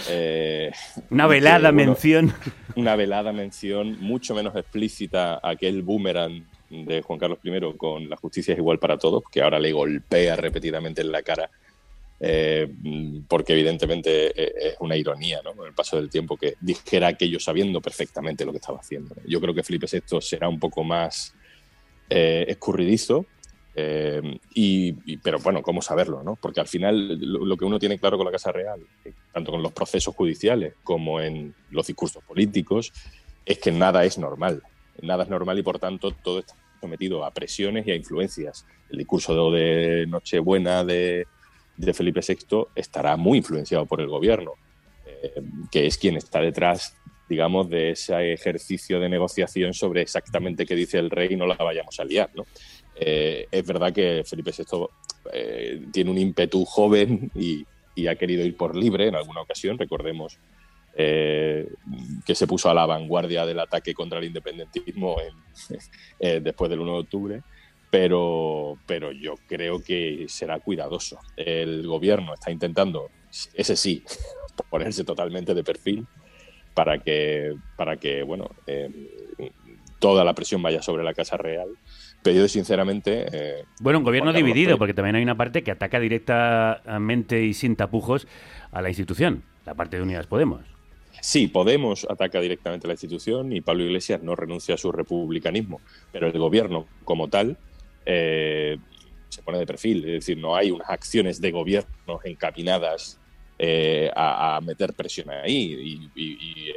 Eh, 0.09 0.71
una 1.09 1.25
velada 1.25 1.71
mención. 1.71 2.33
Una 2.75 2.97
velada 2.97 3.31
mención 3.31 3.97
mucho 4.01 4.35
menos 4.35 4.53
explícita 4.55 5.39
aquel 5.41 5.83
boomerang 5.83 6.45
de 6.69 7.01
Juan 7.01 7.17
Carlos 7.17 7.39
I 7.43 7.77
con 7.77 8.09
la 8.09 8.17
justicia 8.17 8.51
es 8.51 8.57
igual 8.57 8.77
para 8.77 8.97
todos, 8.97 9.23
que 9.31 9.41
ahora 9.41 9.57
le 9.57 9.71
golpea 9.71 10.35
repetidamente 10.35 11.01
en 11.01 11.11
la 11.13 11.23
cara. 11.23 11.49
Eh, 12.19 12.67
porque 13.27 13.53
evidentemente 13.53 14.27
eh, 14.35 14.53
es 14.71 14.75
una 14.79 14.97
ironía 14.97 15.41
¿no? 15.43 15.53
con 15.53 15.65
el 15.65 15.73
paso 15.73 15.95
del 15.95 16.09
tiempo 16.09 16.35
que 16.35 16.55
dijera 16.59 17.07
aquello 17.07 17.39
sabiendo 17.39 17.81
perfectamente 17.81 18.43
lo 18.43 18.51
que 18.51 18.57
estaba 18.57 18.79
haciendo. 18.79 19.15
Yo 19.25 19.39
creo 19.39 19.53
que 19.53 19.63
Felipe 19.63 19.87
VI 19.89 20.21
será 20.21 20.49
un 20.49 20.59
poco 20.59 20.83
más 20.83 21.33
escurridizo, 22.07 23.25
eh, 23.77 24.39
y, 24.53 25.17
pero 25.17 25.39
bueno, 25.39 25.61
¿cómo 25.61 25.81
saberlo? 25.81 26.23
¿no? 26.23 26.37
Porque 26.37 26.61
al 26.61 26.67
final 26.67 27.19
lo, 27.19 27.57
que 27.57 27.65
uno 27.65 27.77
tiene 27.77 27.99
claro 27.99 28.17
con 28.17 28.25
la 28.25 28.31
Casa 28.31 28.51
Real, 28.51 28.79
eh, 29.03 29.11
tanto 29.33 29.51
con 29.51 29.61
los 29.61 29.73
procesos 29.73 30.15
judiciales 30.15 30.75
como 30.83 31.19
en 31.19 31.53
los 31.71 31.87
discursos 31.87 32.23
políticos, 32.23 32.93
es 33.45 33.59
que 33.59 33.71
nada 33.71 34.05
es 34.05 34.17
normal. 34.17 34.63
Nada 35.01 35.23
es 35.23 35.29
normal 35.29 35.59
y 35.59 35.63
por 35.63 35.77
tanto 35.77 36.11
todo 36.11 36.39
está 36.39 36.55
sometido 36.79 37.25
a 37.25 37.31
presiones 37.31 37.85
y 37.85 37.91
a 37.91 37.95
influencias. 37.95 38.65
El 38.89 38.99
discurso 38.99 39.51
de 39.51 40.05
Nochebuena 40.07 40.85
de, 40.85 41.27
Felipe 41.93 42.21
VI 42.25 42.67
estará 42.75 43.17
muy 43.17 43.39
influenciado 43.39 43.85
por 43.85 43.99
el 43.99 44.07
gobierno, 44.07 44.53
eh, 45.05 45.33
que 45.69 45.85
es 45.85 45.97
quien 45.97 46.15
está 46.15 46.39
detrás 46.39 46.95
digamos, 47.27 47.67
de 47.69 47.91
ese 47.91 48.33
ejercicio 48.33 48.99
de 48.99 49.09
negociación 49.09 49.73
sobre 49.73 50.01
exactamente 50.01 50.65
qué 50.65 50.75
dice 50.75 50.99
el 50.99 51.09
rey 51.09 51.29
y 51.31 51.35
no 51.35 51.47
la 51.47 51.55
vayamos 51.55 51.99
a 51.99 52.05
liar, 52.05 52.29
¿no? 52.35 52.45
Eh, 52.95 53.47
es 53.51 53.65
verdad 53.65 53.93
que 53.93 54.23
Felipe 54.25 54.51
VI 54.51 54.87
eh, 55.33 55.85
tiene 55.91 56.11
un 56.11 56.17
ímpetu 56.17 56.63
joven 56.65 57.31
y, 57.35 57.65
ha 58.07 58.15
querido 58.15 58.45
ir 58.45 58.57
por 58.57 58.75
libre 58.75 59.07
en 59.07 59.15
alguna 59.15 59.41
ocasión. 59.41 59.77
Recordemos 59.77 60.37
eh, 60.95 61.67
que 62.25 62.35
se 62.35 62.45
puso 62.45 62.69
a 62.69 62.73
la 62.73 62.85
vanguardia 62.85 63.45
del 63.45 63.59
ataque 63.59 63.93
contra 63.93 64.19
el 64.19 64.25
independentismo 64.25 65.15
después 66.19 66.69
del 66.69 66.81
1 66.81 66.91
de 66.91 66.99
octubre. 66.99 67.41
Pero, 67.89 68.77
pero 68.85 69.13
yo 69.13 69.35
creo 69.47 69.81
que 69.81 70.25
será 70.27 70.59
cuidadoso. 70.59 71.19
El 71.37 71.87
gobierno 71.87 72.33
está 72.33 72.51
intentando, 72.51 73.09
ese 73.53 73.77
sí, 73.77 74.03
ponerse 74.69 75.05
totalmente 75.05 75.53
de 75.53 75.63
perfil 75.63 76.05
para 76.73 76.99
que, 76.99 77.55
para 77.77 77.95
que 77.95 78.23
bueno, 78.23 78.49
toda 79.99 80.25
la 80.25 80.33
presión 80.33 80.61
vaya 80.61 80.81
sobre 80.81 81.05
la 81.05 81.13
Casa 81.13 81.37
Real 81.37 81.69
pero 82.25 82.37
yo, 82.37 82.47
sinceramente. 82.47 83.27
Eh, 83.31 83.65
bueno, 83.79 83.99
un 83.99 84.03
gobierno 84.03 84.33
dividido, 84.33 84.79
porque 84.79 84.95
también 84.95 85.15
hay 85.15 85.21
una 85.21 85.37
parte 85.37 85.61
que 85.63 85.69
ataca 85.69 85.99
directamente 85.99 87.43
y 87.43 87.53
sin 87.53 87.75
tapujos 87.75 88.27
a 88.71 88.81
la 88.81 88.89
institución, 88.89 89.43
la 89.63 89.75
parte 89.75 89.97
de 89.97 90.01
Unidas 90.01 90.25
Podemos. 90.25 90.61
Sí, 91.21 91.47
Podemos 91.47 92.07
ataca 92.09 92.41
directamente 92.41 92.87
a 92.87 92.89
la 92.89 92.93
institución 92.95 93.53
y 93.53 93.61
Pablo 93.61 93.83
Iglesias 93.83 94.23
no 94.23 94.35
renuncia 94.35 94.73
a 94.73 94.77
su 94.79 94.91
republicanismo, 94.91 95.81
pero 96.11 96.25
el 96.25 96.39
gobierno 96.39 96.87
como 97.03 97.27
tal 97.27 97.59
eh, 98.07 98.79
se 99.29 99.43
pone 99.43 99.59
de 99.59 99.67
perfil, 99.67 99.99
es 100.05 100.25
decir, 100.25 100.39
no 100.39 100.55
hay 100.55 100.71
unas 100.71 100.89
acciones 100.89 101.39
de 101.39 101.51
gobierno 101.51 102.21
encaminadas 102.23 103.19
eh, 103.59 104.09
a, 104.15 104.59
meter 104.63 104.93
presión 104.93 105.29
ahí 105.29 106.09
y, 106.15 106.21
y 106.21 106.73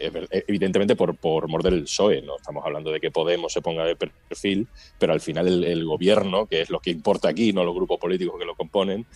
evidentemente 0.00 0.96
por, 0.96 1.16
por 1.16 1.48
morder 1.48 1.74
el 1.74 1.82
PSOE, 1.82 2.22
no 2.22 2.36
estamos 2.36 2.64
hablando 2.64 2.90
de 2.90 3.00
que 3.00 3.10
Podemos 3.10 3.52
se 3.52 3.60
ponga 3.60 3.84
de 3.84 3.96
perfil, 3.96 4.66
pero 4.98 5.12
al 5.12 5.20
final 5.20 5.64
el, 5.64 5.84
gobierno, 5.84 6.46
que 6.46 6.62
es 6.62 6.70
lo 6.70 6.80
que 6.80 6.90
importa 6.90 7.28
aquí, 7.28 7.52
no 7.52 7.64
los 7.64 7.74
grupos 7.74 7.98
políticos 7.98 8.38
que 8.38 8.46
lo 8.46 8.54
componen, 8.54 9.06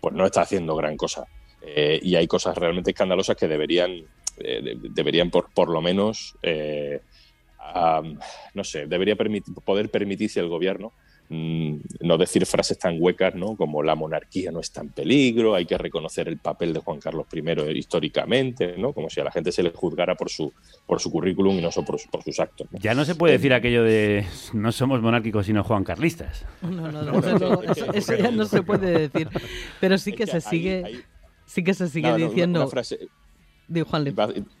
pues 0.00 0.14
no 0.14 0.26
está 0.26 0.42
haciendo 0.42 0.74
gran 0.74 0.96
cosa. 0.96 1.26
Eh, 1.60 2.00
y 2.02 2.16
hay 2.16 2.26
cosas 2.26 2.56
realmente 2.56 2.90
escandalosas 2.90 3.36
que 3.36 3.46
deberían, 3.46 4.04
eh, 4.38 4.76
deberían 4.90 5.30
por, 5.30 5.52
por 5.52 5.68
lo 5.68 5.80
menos, 5.80 6.36
eh, 6.42 7.00
no 8.54 8.64
sé, 8.64 8.86
debería 8.86 9.16
poder 9.64 9.88
permitirse 9.90 10.40
el 10.40 10.48
gobierno 10.48 10.92
Mm, 11.34 11.80
no 12.00 12.18
decir 12.18 12.44
frases 12.44 12.78
tan 12.78 12.98
huecas 13.00 13.34
¿no? 13.34 13.56
como 13.56 13.82
la 13.82 13.94
monarquía 13.94 14.52
no 14.52 14.60
está 14.60 14.82
en 14.82 14.90
peligro, 14.90 15.54
hay 15.54 15.64
que 15.64 15.78
reconocer 15.78 16.28
el 16.28 16.36
papel 16.36 16.74
de 16.74 16.80
Juan 16.80 17.00
Carlos 17.00 17.26
I 17.32 17.78
históricamente, 17.78 18.76
¿no? 18.76 18.92
como 18.92 19.08
si 19.08 19.22
a 19.22 19.24
la 19.24 19.30
gente 19.30 19.50
se 19.50 19.62
le 19.62 19.70
juzgara 19.70 20.14
por 20.14 20.28
su, 20.28 20.52
por 20.86 21.00
su 21.00 21.10
currículum 21.10 21.58
y 21.58 21.62
no 21.62 21.70
por, 21.70 21.96
por 22.10 22.22
sus 22.22 22.38
actos. 22.38 22.68
Ya 22.72 22.94
no 22.94 23.06
se 23.06 23.14
puede 23.14 23.32
decir 23.32 23.54
aquello 23.54 23.82
de 23.82 24.26
no 24.52 24.72
somos 24.72 25.00
monárquicos 25.00 25.46
sino 25.46 25.64
Juan 25.64 25.84
Carlistas. 25.84 26.44
No, 26.60 26.92
no, 26.92 27.02
no, 27.02 27.62
eso, 27.94 28.14
ya 28.14 28.30
no 28.30 28.44
se 28.44 28.62
puede 28.62 29.08
decir, 29.08 29.30
pero 29.80 29.96
sí 29.96 30.12
que, 30.12 30.26
se 30.26 30.42
sigue... 30.42 31.04
sí 31.46 31.64
que 31.64 31.72
se 31.72 31.88
sigue 31.88 32.14
diciendo... 32.14 32.70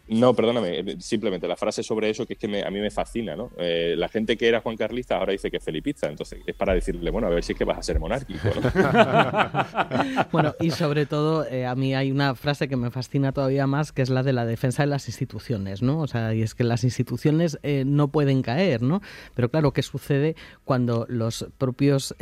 No, 0.08 0.34
perdóname, 0.34 0.80
eh, 0.80 0.96
simplemente 0.98 1.48
la 1.48 1.56
frase 1.56 1.82
sobre 1.82 2.10
eso 2.10 2.26
que 2.26 2.34
es 2.34 2.38
que 2.38 2.62
a 2.62 2.70
mí 2.70 2.80
me 2.80 2.90
fascina, 2.90 3.34
¿no? 3.34 3.50
Eh, 3.56 3.94
la 3.96 4.08
gente 4.08 4.36
que 4.36 4.48
era 4.48 4.60
Juan 4.60 4.76
Carlista 4.76 5.16
ahora 5.16 5.32
dice 5.32 5.50
que 5.50 5.56
es 5.56 5.64
felipista, 5.64 6.08
entonces 6.08 6.40
es 6.46 6.54
para 6.54 6.74
decirle, 6.74 7.10
bueno, 7.10 7.28
a 7.28 7.30
ver 7.30 7.42
si 7.42 7.52
es 7.52 7.58
que 7.58 7.64
vas 7.64 7.78
a 7.78 7.82
ser 7.82 7.98
monárquico, 7.98 8.40
bueno, 10.32 10.54
y 10.60 10.70
sobre 10.70 11.06
todo, 11.06 11.46
eh, 11.46 11.66
a 11.66 11.74
mí 11.74 11.94
hay 11.94 12.10
una 12.10 12.34
frase 12.34 12.68
que 12.68 12.76
me 12.76 12.90
fascina 12.90 13.32
todavía 13.32 13.66
más, 13.66 13.92
que 13.92 14.02
es 14.02 14.10
la 14.10 14.22
de 14.22 14.32
la 14.32 14.44
defensa 14.44 14.82
de 14.82 14.88
las 14.88 15.08
instituciones, 15.08 15.82
¿no? 15.82 16.00
O 16.00 16.06
sea, 16.06 16.34
y 16.34 16.42
es 16.42 16.54
que 16.54 16.64
las 16.64 16.84
instituciones 16.84 17.58
no 17.86 18.08
pueden 18.08 18.42
caer, 18.42 18.82
¿no? 18.82 19.00
Pero 19.34 19.50
claro, 19.50 19.72
¿qué 19.72 19.82
sucede 19.82 20.36
cuando 20.64 21.06
los 21.08 21.46
propios 21.58 22.14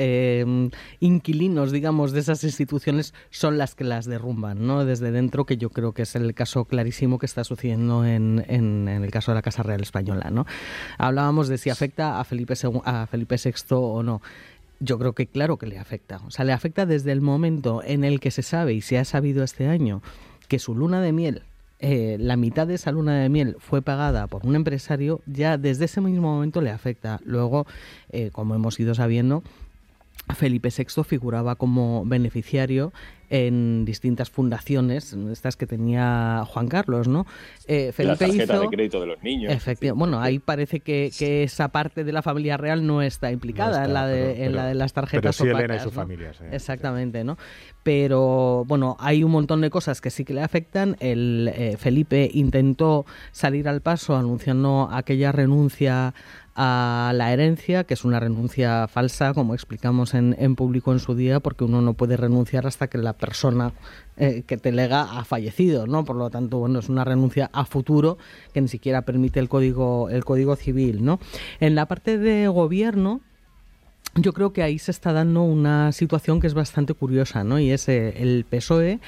inquilinos, 1.00 1.72
digamos, 1.72 2.12
de 2.12 2.20
esas 2.20 2.44
instituciones 2.44 3.14
son 3.30 3.58
las 3.58 3.74
que 3.74 3.84
las 3.84 4.06
derrumban, 4.06 4.66
¿no? 4.66 4.84
Desde 4.84 5.10
dentro, 5.10 5.44
que 5.44 5.56
yo 5.56 5.70
creo 5.70 5.92
que 5.92 6.02
es 6.02 6.14
el 6.14 6.34
caso 6.34 6.64
clarísimo 6.70 7.18
que 7.18 7.26
está 7.26 7.44
sucediendo 7.44 8.06
en, 8.06 8.44
en, 8.48 8.88
el 8.88 9.10
caso 9.10 9.32
de 9.32 9.34
la 9.34 9.42
Casa 9.42 9.62
Real 9.62 9.82
Española. 9.82 10.30
¿no? 10.30 10.46
Hablábamos 10.96 11.48
de 11.48 11.58
si 11.58 11.68
afecta 11.68 12.18
a 12.18 12.24
Felipe, 12.24 12.54
a 12.84 13.06
Felipe 13.06 13.36
VI 13.36 13.52
o 13.70 14.02
no. 14.02 14.22
Yo 14.78 14.98
creo 14.98 15.12
que 15.12 15.26
claro 15.26 15.58
que 15.58 15.66
le 15.66 15.78
afecta. 15.78 16.22
O 16.26 16.30
sea, 16.30 16.46
le 16.46 16.54
afecta 16.54 16.86
desde 16.86 17.12
el 17.12 17.20
momento 17.20 17.82
en 17.84 18.04
el 18.04 18.18
que 18.18 18.30
se 18.30 18.42
sabe 18.42 18.72
y 18.72 18.80
se 18.80 18.96
ha 18.96 19.04
sabido 19.04 19.44
este 19.44 19.66
año 19.66 20.00
que 20.48 20.58
su 20.58 20.74
luna 20.74 21.02
de 21.02 21.12
miel 21.12 21.42
eh, 21.82 22.18
la 22.20 22.36
mitad 22.36 22.66
de 22.66 22.74
esa 22.74 22.92
luna 22.92 23.18
de 23.20 23.30
miel 23.30 23.56
fue 23.58 23.80
pagada 23.80 24.26
por 24.26 24.44
un 24.44 24.54
empresario, 24.54 25.22
ya 25.24 25.56
desde 25.56 25.86
ese 25.86 26.02
mismo 26.02 26.34
momento 26.34 26.60
le 26.60 26.70
afecta. 26.70 27.20
Luego, 27.24 27.66
eh, 28.10 28.30
como 28.32 28.54
hemos 28.54 28.78
ido 28.78 28.94
sabiendo, 28.94 29.42
Felipe 30.36 30.68
VI 30.76 31.04
figuraba 31.04 31.54
como 31.54 32.04
beneficiario 32.04 32.92
en 33.30 33.84
distintas 33.84 34.28
fundaciones, 34.28 35.16
estas 35.30 35.56
que 35.56 35.66
tenía 35.66 36.44
Juan 36.46 36.66
Carlos, 36.66 37.06
¿no? 37.06 37.26
Eh, 37.66 37.92
Felipe 37.92 38.26
la 38.26 38.32
tarjeta 38.32 38.58
de 38.58 38.66
crédito 38.66 39.00
de 39.00 39.06
los 39.06 39.22
niños. 39.22 39.52
Efectivamente. 39.52 39.98
Bueno, 39.98 40.20
ahí 40.20 40.40
parece 40.40 40.80
que, 40.80 41.10
esa 41.20 41.68
parte 41.68 42.02
de 42.02 42.12
la 42.12 42.22
familia 42.22 42.56
real 42.56 42.84
no 42.86 43.02
está 43.02 43.30
implicada 43.30 43.84
en, 43.84 43.94
la 43.94 44.06
de, 44.06 44.44
en 44.44 44.54
la 44.56 44.66
de 44.66 44.74
las 44.74 44.92
tarjetas 44.92 45.36
pero 45.38 45.52
sí 45.52 45.56
Elena 45.56 45.76
y 45.76 45.80
su 45.80 45.92
familia, 45.92 46.32
Exactamente, 46.50 47.22
¿no? 47.22 47.38
Pero 47.84 48.64
bueno, 48.66 48.96
hay 48.98 49.22
un 49.22 49.30
montón 49.30 49.60
de 49.60 49.70
cosas 49.70 50.00
que 50.00 50.10
sí 50.10 50.24
que 50.24 50.34
le 50.34 50.42
afectan. 50.42 50.96
El 50.98 51.50
eh, 51.54 51.76
Felipe 51.78 52.28
intentó 52.34 53.06
salir 53.30 53.68
al 53.68 53.80
paso 53.80 54.16
anunciando 54.16 54.88
aquella 54.90 55.30
renuncia 55.30 56.14
a 56.62 57.12
la 57.14 57.32
herencia, 57.32 57.84
que 57.84 57.94
es 57.94 58.04
una 58.04 58.20
renuncia 58.20 58.86
falsa, 58.86 59.32
como 59.32 59.54
explicamos 59.54 60.12
en, 60.12 60.56
público 60.56 60.92
en 60.92 60.98
su 60.98 61.14
día, 61.14 61.40
porque 61.40 61.64
uno 61.64 61.80
no 61.80 61.94
puede 61.94 62.18
renunciar 62.18 62.66
hasta 62.66 62.88
que 62.88 62.98
la 62.98 63.14
persona 63.14 63.72
eh, 64.18 64.42
que 64.46 64.58
te 64.58 64.70
lega 64.70 65.18
ha 65.18 65.24
fallecido, 65.24 65.86
¿no? 65.86 66.04
Por 66.04 66.16
lo 66.16 66.28
tanto, 66.28 66.58
bueno, 66.58 66.80
es 66.80 66.90
una 66.90 67.02
renuncia 67.02 67.48
a 67.54 67.64
futuro 67.64 68.18
que 68.52 68.60
ni 68.60 68.68
siquiera 68.68 69.00
permite 69.06 69.40
el 69.40 69.48
código, 69.48 70.10
el 70.10 70.22
código 70.26 70.54
civil, 70.54 71.02
¿no? 71.02 71.18
En 71.60 71.74
la 71.74 71.86
parte 71.86 72.18
de 72.18 72.46
gobierno, 72.48 73.22
yo 74.16 74.34
creo 74.34 74.52
que 74.52 74.62
ahí 74.62 74.78
se 74.78 74.90
está 74.90 75.14
dando 75.14 75.42
una 75.42 75.92
situación 75.92 76.40
que 76.40 76.46
es 76.46 76.52
bastante 76.52 76.92
curiosa, 76.92 77.42
¿no? 77.42 77.58
Y 77.58 77.70
es 77.70 77.88
eh, 77.88 78.22
el 78.22 78.44
PSOE 78.44 79.00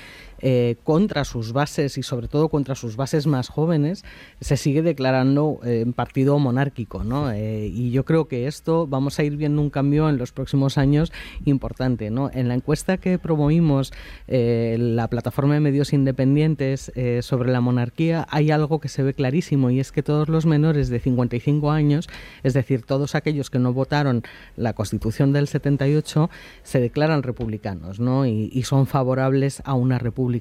eh, 0.44 0.74
contra 0.82 1.24
sus 1.24 1.52
bases 1.52 1.96
y 1.98 2.02
sobre 2.02 2.26
todo 2.26 2.48
contra 2.48 2.74
sus 2.74 2.96
bases 2.96 3.28
más 3.28 3.48
jóvenes, 3.48 4.04
se 4.40 4.56
sigue 4.56 4.82
declarando 4.82 5.60
eh, 5.64 5.86
partido 5.94 6.36
monárquico. 6.40 7.04
¿no? 7.04 7.30
Eh, 7.30 7.68
y 7.72 7.92
yo 7.92 8.04
creo 8.04 8.26
que 8.26 8.48
esto 8.48 8.88
vamos 8.88 9.20
a 9.20 9.22
ir 9.22 9.36
viendo 9.36 9.62
un 9.62 9.70
cambio 9.70 10.08
en 10.08 10.18
los 10.18 10.32
próximos 10.32 10.78
años 10.78 11.12
importante. 11.44 12.10
¿no? 12.10 12.28
En 12.32 12.48
la 12.48 12.54
encuesta 12.54 12.96
que 12.96 13.20
promovimos 13.20 13.92
la 14.26 15.08
plataforma 15.08 15.54
de 15.54 15.60
medios 15.60 15.92
independientes 15.92 16.90
sobre 17.20 17.52
la 17.52 17.60
monarquía 17.60 18.26
hay 18.30 18.50
algo 18.50 18.80
que 18.80 18.88
se 18.88 19.02
ve 19.02 19.14
clarísimo 19.14 19.70
y 19.70 19.78
es 19.78 19.92
que 19.92 20.02
todos 20.02 20.28
los 20.28 20.46
menores 20.46 20.88
de 20.88 20.98
55 20.98 21.70
años, 21.70 22.08
es 22.42 22.54
decir, 22.54 22.82
todos 22.82 23.14
aquellos 23.14 23.50
que 23.50 23.58
no 23.58 23.72
votaron 23.72 24.22
la 24.56 24.72
Constitución 24.72 25.32
del 25.32 25.46
78, 25.46 26.30
se 26.62 26.80
declaran 26.80 27.22
republicanos 27.22 28.00
¿no? 28.00 28.26
y 28.26 28.62
son 28.64 28.86
favorables 28.86 29.62
a 29.64 29.74
una 29.74 29.98
república 29.98 30.31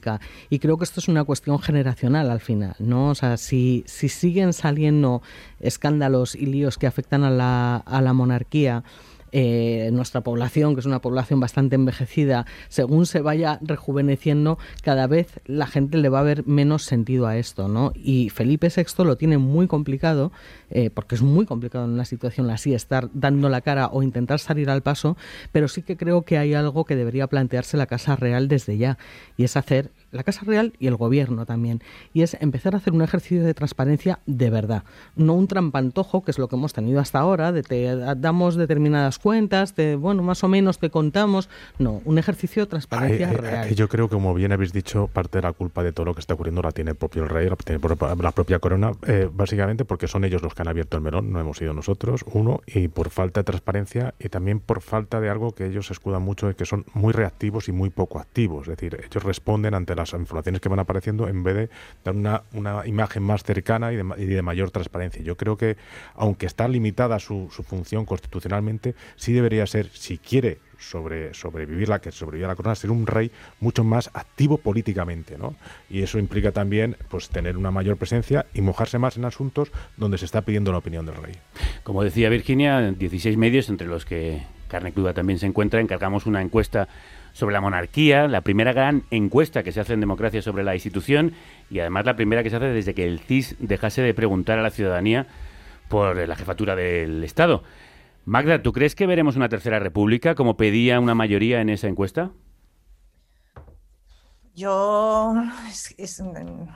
y 0.49 0.60
creo 0.60 0.77
que 0.77 0.84
esto 0.84 0.99
es 0.99 1.08
una 1.08 1.23
cuestión 1.23 1.60
generacional 1.60 2.30
al 2.30 2.39
final, 2.39 2.75
¿no? 2.80 3.10
O 3.10 3.15
sea, 3.15 3.38
si, 3.38 3.84
si 3.88 4.10
siguen 4.10 4.54
saliendo 4.54 5.21
escándalos 5.60 6.36
y 6.36 6.45
líos 6.45 6.77
que 6.77 6.88
afectan 6.88 7.23
a 7.23 7.30
la, 7.30 7.77
a 7.77 8.01
la 8.01 8.13
monarquía, 8.13 8.84
eh, 9.32 9.89
nuestra 9.94 10.22
población, 10.22 10.74
que 10.74 10.82
es 10.82 10.86
una 10.86 11.02
población 11.02 11.39
bastante 11.39 11.76
envejecida, 11.76 12.46
según 12.70 13.06
se 13.06 13.22
vaya 13.22 13.60
rejuveneciendo, 13.62 14.58
cada 14.84 15.08
vez 15.08 15.39
la 15.46 15.67
gente 15.67 15.98
le 15.98 16.10
va 16.10 16.20
a 16.20 16.24
ver 16.24 16.46
menos 16.46 16.84
sentido 16.84 17.28
a 17.28 17.38
esto, 17.38 17.67
¿no? 17.67 17.94
Y 17.96 18.30
Felipe 18.30 18.70
VI 18.76 19.04
lo 19.04 19.17
tiene 19.17 19.38
muy 19.38 19.67
complicado, 19.67 20.32
eh, 20.70 20.89
porque 20.89 21.15
es 21.15 21.22
muy 21.22 21.46
complicado 21.46 21.86
en 21.86 21.91
una 21.91 22.06
situación 22.06 22.50
así 22.50 22.74
estar 22.74 23.10
dando 23.13 23.50
la 23.50 23.62
cara 23.62 23.88
o 23.88 24.04
intentar 24.04 24.39
salir 24.39 24.70
al 24.70 24.82
paso, 24.82 25.17
pero 25.52 25.67
sí 25.67 25.82
que 25.82 25.98
creo 25.98 26.24
que 26.24 26.38
hay 26.38 26.54
algo 26.54 26.86
que 26.86 26.96
debería 26.96 27.28
plantearse 27.28 27.78
la 27.78 27.86
Casa 27.86 28.15
Real 28.15 28.48
desde 28.48 28.78
ya, 28.78 28.98
y 29.38 29.44
es 29.44 29.58
hacer 29.58 29.91
la 30.12 30.24
Casa 30.24 30.41
Real 30.45 30.74
y 30.80 30.88
el 30.88 30.95
Gobierno 30.95 31.45
también, 31.45 31.82
y 32.13 32.21
es 32.21 32.38
empezar 32.39 32.76
a 32.76 32.78
hacer 32.78 32.93
un 32.93 33.02
ejercicio 33.02 33.43
de 33.43 33.54
transparencia 33.54 34.19
de 34.26 34.50
verdad, 34.50 34.84
no 35.15 35.34
un 35.34 35.47
trampantojo, 35.47 36.24
que 36.24 36.32
es 36.32 36.39
lo 36.39 36.47
que 36.47 36.56
hemos 36.56 36.74
tenido 36.74 37.00
hasta 37.00 37.19
ahora, 37.19 37.52
de 37.52 37.63
te 37.63 37.95
damos 38.17 38.56
determinadas 38.56 39.19
cuentas, 39.19 39.76
de 39.76 39.95
bueno, 39.95 40.24
más 40.24 40.43
o 40.43 40.47
menos 40.47 40.80
te 40.80 40.89
contamos, 40.89 41.50
no, 41.80 42.02
un 42.06 42.17
ejercicio 42.17 42.63
de 42.63 42.67
transparencia 42.67 43.32
real. 43.32 43.74
yo 43.74 43.88
creo 43.88 44.10
que, 44.10 44.15
como 44.15 44.34
bien 44.34 44.52
habéis 44.52 44.74
dicho, 44.74 45.08
parte 45.08 45.38
de 45.38 45.43
la 45.43 45.54
culpa 45.54 45.84
de 45.84 45.93
todo 45.93 46.06
lo 46.06 46.13
que 46.13 46.19
está 46.19 46.34
ocurriendo 46.34 46.62
la 46.62 46.71
tiene 46.71 46.91
el 46.91 46.97
propio 46.97 47.26
rey, 47.26 47.50
la 47.50 47.56
tiene 47.56 47.82
la 48.21 48.32
propia 48.32 48.60
corona, 48.60 48.91
eh, 49.08 49.30
básicamente 49.32 49.86
porque 49.86 50.08
son 50.08 50.26
ellos 50.26 50.41
los 50.41 50.54
que 50.54 50.62
han 50.62 50.67
abierto 50.67 50.97
el 50.97 51.04
melón, 51.04 51.32
no 51.32 51.39
hemos 51.39 51.58
sido 51.58 51.74
nosotros, 51.74 52.26
uno, 52.34 52.62
y 52.67 52.88
por 52.88 53.10
falta 53.10 53.41
de 53.41 53.43
transparencia 53.45 54.13
y 54.19 54.30
también 54.30 54.60
por 54.60 54.82
falta 54.82 55.19
de 55.19 55.30
algo 55.30 55.54
que 55.54 55.65
ellos 55.65 55.91
escudan 55.91 56.21
mucho, 56.21 56.54
que 56.56 56.65
son 56.65 56.86
muy 56.93 57.13
reactivos 57.13 57.69
y 57.69 57.71
muy 57.71 57.89
poco 57.89 58.19
activos, 58.19 58.67
es 58.67 58.78
decir, 58.78 59.00
ellos 59.04 59.24
responden 59.24 59.74
ante 59.74 59.95
la 59.95 60.01
las 60.02 60.14
informaciones 60.14 60.62
que 60.62 60.70
van 60.70 60.80
apareciendo 60.80 61.28
en 61.28 61.44
vez 61.44 61.56
de 61.56 61.70
dar 62.04 62.16
una, 62.16 62.44
una 62.54 62.86
imagen 62.86 63.24
más 63.24 63.44
cercana 63.44 63.92
y 63.92 63.96
de, 63.98 64.06
y 64.18 64.26
de, 64.26 64.42
mayor 64.42 64.72
transparencia. 64.72 65.22
Yo 65.22 65.38
creo 65.38 65.58
que, 65.58 65.78
aunque 66.16 66.46
está 66.46 66.68
limitada 66.68 67.20
su, 67.20 67.50
su 67.52 67.64
función 67.64 68.06
constitucionalmente, 68.06 68.96
sí 69.16 69.34
debería 69.34 69.66
ser, 69.68 69.90
si 69.90 70.18
quiere 70.18 70.60
sobre 70.82 71.34
sobrevivir 71.34 71.90
la 71.90 72.00
que 72.00 72.12
sobrevivió 72.12 72.48
la 72.48 72.56
corona, 72.56 72.76
ser 72.76 72.92
un 72.92 73.08
rey 73.08 73.32
mucho 73.60 73.84
más 73.84 74.10
activo 74.14 74.58
políticamente, 74.58 75.38
¿no? 75.38 75.56
Y 75.90 76.02
eso 76.02 76.20
implica 76.20 76.52
también 76.52 76.98
pues 77.10 77.30
tener 77.30 77.58
una 77.58 77.72
mayor 77.72 77.98
presencia 77.98 78.46
y 78.54 78.62
mojarse 78.62 78.98
más 78.98 79.18
en 79.18 79.26
asuntos 79.26 79.72
donde 79.98 80.18
se 80.18 80.26
está 80.26 80.42
pidiendo 80.42 80.72
la 80.72 80.80
opinión 80.80 81.06
del 81.06 81.16
rey. 81.16 81.36
Como 81.84 82.04
decía 82.04 82.30
Virginia, 82.30 82.92
16 82.92 83.38
medios 83.38 83.70
entre 83.70 83.88
los 83.88 84.06
que 84.06 84.44
Carne 84.68 84.92
Cruda 84.92 85.14
también 85.14 85.40
se 85.40 85.46
encuentra, 85.46 85.80
encargamos 85.80 86.26
una 86.26 86.42
encuesta 86.42 86.88
sobre 87.34 87.54
la 87.54 87.62
monarquía, 87.62 88.28
la 88.28 88.41
primera 88.41 88.74
gran 88.74 89.04
encuesta 89.12 89.63
que 89.63 89.72
se 89.72 89.80
hace 89.80 89.94
en 89.94 90.00
democracia 90.00 90.41
sobre 90.41 90.63
la 90.63 90.74
institución 90.74 91.34
y 91.70 91.80
además 91.80 92.06
la 92.06 92.15
primera 92.15 92.44
que 92.44 92.50
se 92.50 92.58
hace 92.58 92.65
desde 92.67 92.94
que 92.94 93.06
el 93.06 93.20
CIS 93.20 93.56
dejase 93.60 94.02
de 94.02 94.13
preguntar 94.13 94.60
a 94.60 94.62
la 94.62 94.72
ciudadanía 94.72 95.28
por 95.88 96.15
la 96.28 96.36
jefatura 96.36 96.76
del 96.76 97.24
Estado. 97.24 97.63
Magda, 98.26 98.62
¿tú 98.62 98.72
crees 98.72 98.96
que 98.96 99.08
veremos 99.08 99.36
una 99.36 99.50
tercera 99.50 99.80
república 99.80 100.36
como 100.36 100.56
pedía 100.56 101.00
una 101.00 101.15
mayoría 101.15 101.62
en 101.62 101.70
esa 101.70 101.88
encuesta? 101.88 102.32
Yo, 104.54 105.34
es, 105.98 106.22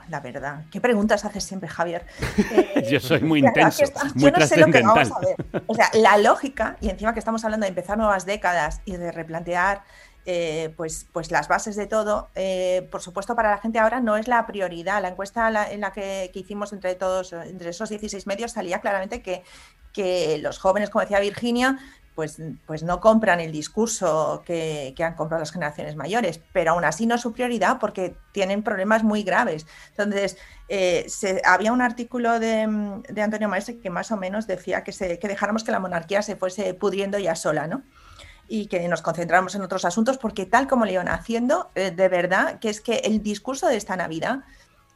la 0.08 0.20
verdad, 0.20 0.64
¿qué 0.72 0.80
preguntas 0.80 1.26
haces 1.26 1.44
siempre, 1.44 1.68
Javier? 1.68 2.06
yo 2.90 2.98
soy 3.00 3.20
muy 3.20 3.40
intenso, 3.46 3.84
muy 4.14 4.24
yo 4.24 4.30
no 4.30 4.46
sé 4.46 4.58
lo 4.58 4.66
que 4.66 4.80
vamos 4.80 5.12
a 5.12 5.20
ver. 5.20 5.62
O 5.66 5.74
sea, 5.74 5.90
la 5.94 6.16
lógica, 6.16 6.78
y 6.80 6.88
encima 6.88 7.12
que 7.12 7.18
estamos 7.18 7.44
hablando 7.44 7.64
de 7.64 7.68
empezar 7.68 7.98
nuevas 7.98 8.24
décadas 8.24 8.80
y 8.86 8.96
de 8.96 9.12
replantear 9.12 9.82
eh, 10.28 10.74
pues, 10.76 11.06
pues 11.12 11.30
las 11.30 11.46
bases 11.46 11.76
de 11.76 11.86
todo, 11.86 12.28
eh, 12.34 12.88
por 12.90 13.00
supuesto 13.00 13.36
para 13.36 13.50
la 13.50 13.58
gente 13.58 13.78
ahora 13.78 14.00
no 14.00 14.16
es 14.16 14.26
la 14.26 14.44
prioridad. 14.44 15.00
La 15.00 15.08
encuesta 15.08 15.70
en 15.70 15.80
la 15.80 15.92
que, 15.92 16.30
hicimos 16.34 16.72
entre 16.72 16.96
todos, 16.96 17.32
entre 17.32 17.70
esos 17.70 17.88
16 17.88 18.26
medios, 18.26 18.50
salía 18.52 18.80
claramente 18.80 19.22
que, 19.22 19.44
que 19.92 20.38
los 20.38 20.58
jóvenes, 20.58 20.90
como 20.90 21.02
decía 21.02 21.20
Virginia, 21.20 21.78
pues, 22.16 22.40
pues 22.66 22.82
no 22.82 23.00
compran 23.00 23.38
el 23.38 23.52
discurso 23.52 24.42
que, 24.44 24.94
han 24.98 25.14
comprado 25.14 25.40
las 25.40 25.52
generaciones 25.52 25.94
mayores, 25.94 26.40
pero 26.52 26.72
aún 26.72 26.84
así 26.84 27.06
no 27.06 27.14
es 27.14 27.20
su 27.20 27.32
prioridad 27.32 27.78
porque 27.78 28.16
tienen 28.32 28.64
problemas 28.64 29.04
muy 29.04 29.22
graves. 29.22 29.66
Entonces, 29.90 30.38
eh, 30.68 31.06
había 31.44 31.72
un 31.72 31.82
artículo 31.82 32.40
de, 32.40 33.02
de, 33.08 33.22
Antonio 33.22 33.48
Maestre 33.48 33.78
que 33.78 33.90
más 33.90 34.10
o 34.10 34.16
menos 34.16 34.48
decía 34.48 34.82
que, 34.82 34.92
se, 34.92 35.20
que 35.20 35.28
dejáramos 35.28 35.62
que 35.62 35.70
la 35.70 35.78
monarquía 35.78 36.22
se 36.22 36.34
fuese 36.34 36.74
pudriendo 36.74 37.18
ya 37.18 37.36
sola, 37.36 37.68
¿no? 37.68 37.84
Y 38.48 38.66
que 38.66 38.86
nos 38.88 39.02
concentramos 39.02 39.54
en 39.54 39.62
otros 39.62 39.84
asuntos, 39.84 40.18
porque 40.18 40.46
tal 40.46 40.68
como 40.68 40.84
le 40.84 40.92
iban 40.92 41.08
haciendo, 41.08 41.70
eh, 41.74 41.90
de 41.90 42.08
verdad, 42.08 42.58
que 42.58 42.68
es 42.68 42.80
que 42.80 42.96
el 43.04 43.22
discurso 43.22 43.66
de 43.68 43.76
esta 43.76 43.96
Navidad 43.96 44.44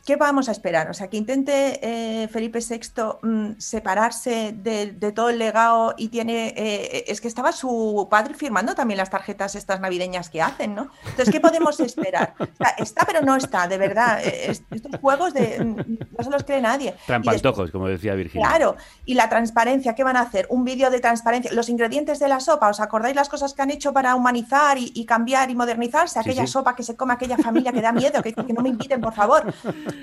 ¿Qué 0.05 0.17
vamos 0.17 0.49
a 0.49 0.53
esperar? 0.53 0.89
O 0.91 0.95
sea, 0.95 1.09
que 1.09 1.19
intente 1.19 1.79
eh, 1.83 2.29
Felipe 2.29 2.61
VI 2.61 3.03
mm, 3.23 3.59
separarse 3.59 4.53
de, 4.57 5.13
todo 5.13 5.29
el 5.29 5.39
legado 5.39 5.95
y 5.97 6.09
tiene... 6.09 6.55
Eh, 6.57 7.05
es 7.09 7.21
que 7.21 7.29
estaba 7.29 7.53
su 7.53 8.09
padre 8.11 8.35
firmando 8.35 8.75
también 8.75 8.97
las 8.97 9.11
tarjetas 9.11 9.55
estas 9.55 9.81
navideñas 9.81 10.31
que 10.31 10.41
hacen, 10.41 10.75
¿no? 10.75 10.91
Entonces, 11.05 11.31
¿qué 11.31 11.41
podemos 11.41 11.79
esperar? 11.81 12.35
está, 12.79 13.05
pero 13.05 13.21
no 13.21 13.37
está, 13.37 13.69
de 13.69 13.77
verdad. 13.77 14.21
Eh, 14.25 14.51
estos 14.71 15.01
juegos 15.01 15.35
de, 15.35 15.63
mm, 15.63 15.77
no 16.17 16.25
se 16.25 16.31
los 16.31 16.45
cree 16.45 16.63
nadie. 16.63 16.95
Trampantojos, 17.07 17.71
como 17.71 17.87
decía 17.87 18.15
Virginia. 18.15 18.49
Claro. 18.49 18.77
Y 19.05 19.15
la 19.15 19.29
transparencia, 19.29 19.95
¿qué 19.95 20.03
van 20.03 20.17
a 20.17 20.23
hacer? 20.23 20.47
Un 20.49 20.65
vídeo 20.65 20.91
de 20.91 21.01
transparencia. 21.01 21.53
Los 21.53 21.69
ingredientes 21.69 22.19
de 22.19 22.29
la 22.29 22.41
sopa, 22.41 22.69
¿os 22.69 22.81
acordáis 22.81 23.15
las 23.15 23.29
cosas 23.29 23.53
que 23.53 23.61
han 23.61 23.71
hecho 23.71 23.93
para 23.93 24.15
humanizar 24.15 24.79
y, 24.79 25.05
cambiar 25.05 25.51
y 25.51 25.55
modernizarse? 25.55 26.19
Aquella 26.19 26.47
sopa 26.47 26.75
que 26.75 26.83
se 26.83 26.97
come 26.97 27.13
aquella 27.13 27.37
familia 27.37 27.71
que 27.71 27.83
da 27.83 27.93
miedo, 27.93 28.23
que, 28.23 28.33
que 28.33 28.53
no 28.53 28.63
me 28.63 28.71
inviten, 28.71 29.01
por 29.01 29.13
favor. 29.13 29.53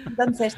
Entonces, 0.05 0.55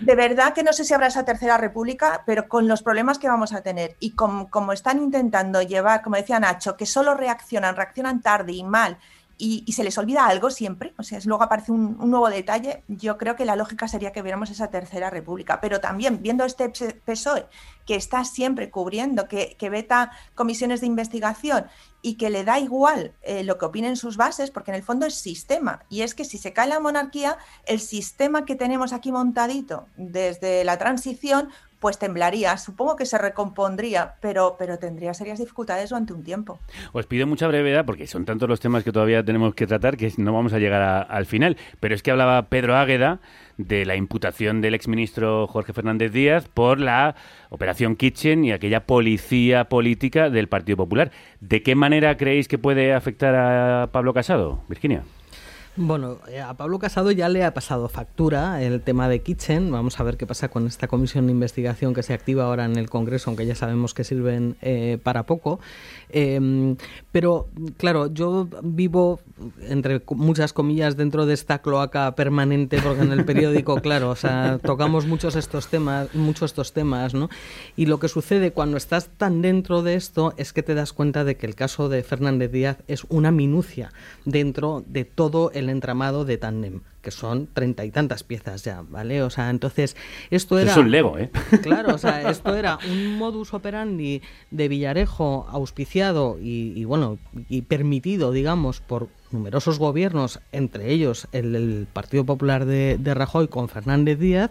de 0.00 0.14
verdad 0.14 0.54
que 0.54 0.62
no 0.62 0.72
sé 0.72 0.84
si 0.84 0.94
habrá 0.94 1.08
esa 1.08 1.24
tercera 1.24 1.58
república, 1.58 2.22
pero 2.26 2.48
con 2.48 2.68
los 2.68 2.82
problemas 2.82 3.18
que 3.18 3.28
vamos 3.28 3.52
a 3.52 3.62
tener 3.62 3.96
y 4.00 4.12
como, 4.12 4.72
están 4.72 5.02
intentando 5.02 5.62
llevar, 5.62 6.02
como 6.02 6.16
decía 6.16 6.40
Nacho, 6.40 6.76
que 6.76 6.86
solo 6.86 7.14
reaccionan, 7.14 7.76
reaccionan 7.76 8.20
tarde 8.20 8.52
y 8.52 8.64
mal 8.64 8.98
y, 9.38 9.70
se 9.72 9.84
les 9.84 9.98
olvida 9.98 10.26
algo 10.26 10.50
siempre, 10.50 10.94
o 10.98 11.02
sea, 11.02 11.18
luego 11.24 11.44
aparece 11.44 11.72
un, 11.72 11.98
nuevo 11.98 12.28
detalle, 12.30 12.84
yo 12.88 13.18
creo 13.18 13.36
que 13.36 13.44
la 13.44 13.56
lógica 13.56 13.86
sería 13.88 14.12
que 14.12 14.22
viéramos 14.22 14.50
esa 14.50 14.68
tercera 14.68 15.10
república, 15.10 15.60
pero 15.60 15.80
también 15.80 16.22
viendo 16.22 16.44
este 16.44 16.70
PSOE 17.04 17.46
que 17.84 17.96
está 17.96 18.24
siempre 18.24 18.70
cubriendo, 18.70 19.28
que, 19.28 19.56
que 19.58 19.70
veta 19.70 20.10
comisiones 20.34 20.80
de 20.80 20.86
investigación 20.86 21.66
y 22.06 22.14
que 22.14 22.30
le 22.30 22.44
da 22.44 22.60
igual 22.60 23.14
eh, 23.22 23.42
lo 23.42 23.58
que 23.58 23.64
opinen 23.64 23.96
sus 23.96 24.16
bases, 24.16 24.52
porque 24.52 24.70
en 24.70 24.76
el 24.76 24.82
fondo 24.82 25.06
es 25.06 25.16
sistema, 25.16 25.84
y 25.88 26.02
es 26.02 26.14
que 26.14 26.24
si 26.24 26.38
se 26.38 26.52
cae 26.52 26.68
la 26.68 26.78
monarquía, 26.78 27.36
el 27.66 27.80
sistema 27.80 28.44
que 28.44 28.54
tenemos 28.54 28.92
aquí 28.92 29.10
montadito 29.10 29.88
desde 29.96 30.62
la 30.62 30.78
transición, 30.78 31.50
pues 31.80 31.98
temblaría, 31.98 32.56
supongo 32.56 32.96
que 32.96 33.06
se 33.06 33.18
recompondría, 33.18 34.14
pero, 34.20 34.56
pero 34.58 34.78
tendría 34.78 35.14
serias 35.14 35.38
dificultades 35.38 35.90
durante 35.90 36.12
un 36.12 36.22
tiempo. 36.22 36.58
Os 36.92 37.06
pido 37.06 37.26
mucha 37.26 37.46
brevedad 37.48 37.84
porque 37.84 38.06
son 38.06 38.24
tantos 38.24 38.48
los 38.48 38.60
temas 38.60 38.84
que 38.84 38.92
todavía 38.92 39.24
tenemos 39.24 39.54
que 39.54 39.66
tratar 39.66 39.96
que 39.96 40.12
no 40.16 40.32
vamos 40.32 40.52
a 40.52 40.58
llegar 40.58 41.06
al 41.08 41.26
final. 41.26 41.56
Pero 41.80 41.94
es 41.94 42.02
que 42.02 42.10
hablaba 42.10 42.48
Pedro 42.48 42.76
Águeda 42.76 43.20
de 43.58 43.84
la 43.84 43.96
imputación 43.96 44.60
del 44.60 44.74
exministro 44.74 45.46
Jorge 45.46 45.72
Fernández 45.72 46.12
Díaz 46.12 46.48
por 46.48 46.78
la 46.80 47.14
operación 47.50 47.96
Kitchen 47.96 48.44
y 48.44 48.52
aquella 48.52 48.84
policía 48.84 49.64
política 49.64 50.30
del 50.30 50.48
Partido 50.48 50.76
Popular. 50.76 51.10
¿De 51.40 51.62
qué 51.62 51.74
manera 51.74 52.16
creéis 52.16 52.48
que 52.48 52.58
puede 52.58 52.94
afectar 52.94 53.34
a 53.34 53.90
Pablo 53.92 54.12
Casado, 54.14 54.62
Virginia? 54.68 55.02
Bueno, 55.78 56.20
eh, 56.28 56.40
a 56.40 56.54
Pablo 56.54 56.78
Casado 56.78 57.10
ya 57.10 57.28
le 57.28 57.44
ha 57.44 57.52
pasado 57.52 57.90
factura 57.90 58.62
el 58.62 58.80
tema 58.80 59.10
de 59.10 59.20
Kitchen. 59.20 59.70
Vamos 59.70 60.00
a 60.00 60.04
ver 60.04 60.16
qué 60.16 60.26
pasa 60.26 60.48
con 60.48 60.66
esta 60.66 60.88
comisión 60.88 61.26
de 61.26 61.32
investigación 61.32 61.92
que 61.92 62.02
se 62.02 62.14
activa 62.14 62.44
ahora 62.44 62.64
en 62.64 62.76
el 62.76 62.88
Congreso, 62.88 63.28
aunque 63.28 63.44
ya 63.44 63.54
sabemos 63.54 63.92
que 63.92 64.02
sirven 64.02 64.56
eh, 64.62 64.98
para 65.02 65.24
poco. 65.24 65.60
Em, 66.10 66.76
pero, 67.12 67.48
claro, 67.76 68.12
yo 68.12 68.48
vivo, 68.62 69.20
entre 69.60 70.02
muchas 70.10 70.52
comillas, 70.52 70.96
dentro 70.96 71.26
de 71.26 71.34
esta 71.34 71.60
cloaca 71.60 72.14
permanente, 72.14 72.80
porque 72.82 73.02
en 73.02 73.12
el 73.12 73.24
periódico, 73.24 73.76
claro, 73.82 74.10
o 74.10 74.16
sea, 74.16 74.58
tocamos 74.62 75.06
muchos 75.06 75.36
estos 75.36 75.68
temas, 75.68 76.14
muchos 76.14 76.52
estos 76.52 76.72
temas, 76.72 77.14
¿no? 77.14 77.28
Y 77.76 77.86
lo 77.86 77.98
que 77.98 78.08
sucede 78.08 78.52
cuando 78.52 78.76
estás 78.76 79.08
tan 79.16 79.42
dentro 79.42 79.82
de 79.82 79.94
esto 79.94 80.34
es 80.36 80.52
que 80.52 80.62
te 80.62 80.74
das 80.74 80.92
cuenta 80.92 81.24
de 81.24 81.36
que 81.36 81.46
el 81.46 81.54
caso 81.54 81.88
de 81.88 82.02
Fernández 82.02 82.52
Díaz 82.52 82.78
es 82.86 83.04
una 83.08 83.30
minucia 83.30 83.92
dentro 84.24 84.84
de 84.86 85.04
todo 85.04 85.50
el 85.52 85.68
entramado 85.68 86.24
de 86.24 86.38
Tandem, 86.38 86.80
que 87.06 87.12
son 87.12 87.46
treinta 87.46 87.84
y 87.84 87.92
tantas 87.92 88.24
piezas 88.24 88.64
ya, 88.64 88.82
¿vale? 88.82 89.22
O 89.22 89.30
sea, 89.30 89.50
entonces, 89.50 89.96
esto 90.32 90.58
era... 90.58 90.72
Es 90.72 90.76
un 90.76 90.90
Lego, 90.90 91.16
¿eh? 91.16 91.30
Claro, 91.62 91.94
o 91.94 91.98
sea, 91.98 92.28
esto 92.28 92.56
era 92.56 92.80
un 92.90 93.16
modus 93.16 93.54
operandi 93.54 94.22
de 94.50 94.66
Villarejo 94.66 95.46
auspiciado 95.48 96.36
y, 96.42 96.84
bueno, 96.84 97.18
y 97.48 97.62
permitido, 97.62 98.32
digamos, 98.32 98.80
por 98.80 99.06
numerosos 99.36 99.78
gobiernos, 99.78 100.40
entre 100.52 100.90
ellos 100.92 101.28
el, 101.32 101.86
Partido 101.92 102.24
Popular 102.24 102.64
de, 102.64 103.14
Rajoy 103.14 103.48
con 103.48 103.68
Fernández 103.68 104.18
Díaz, 104.18 104.50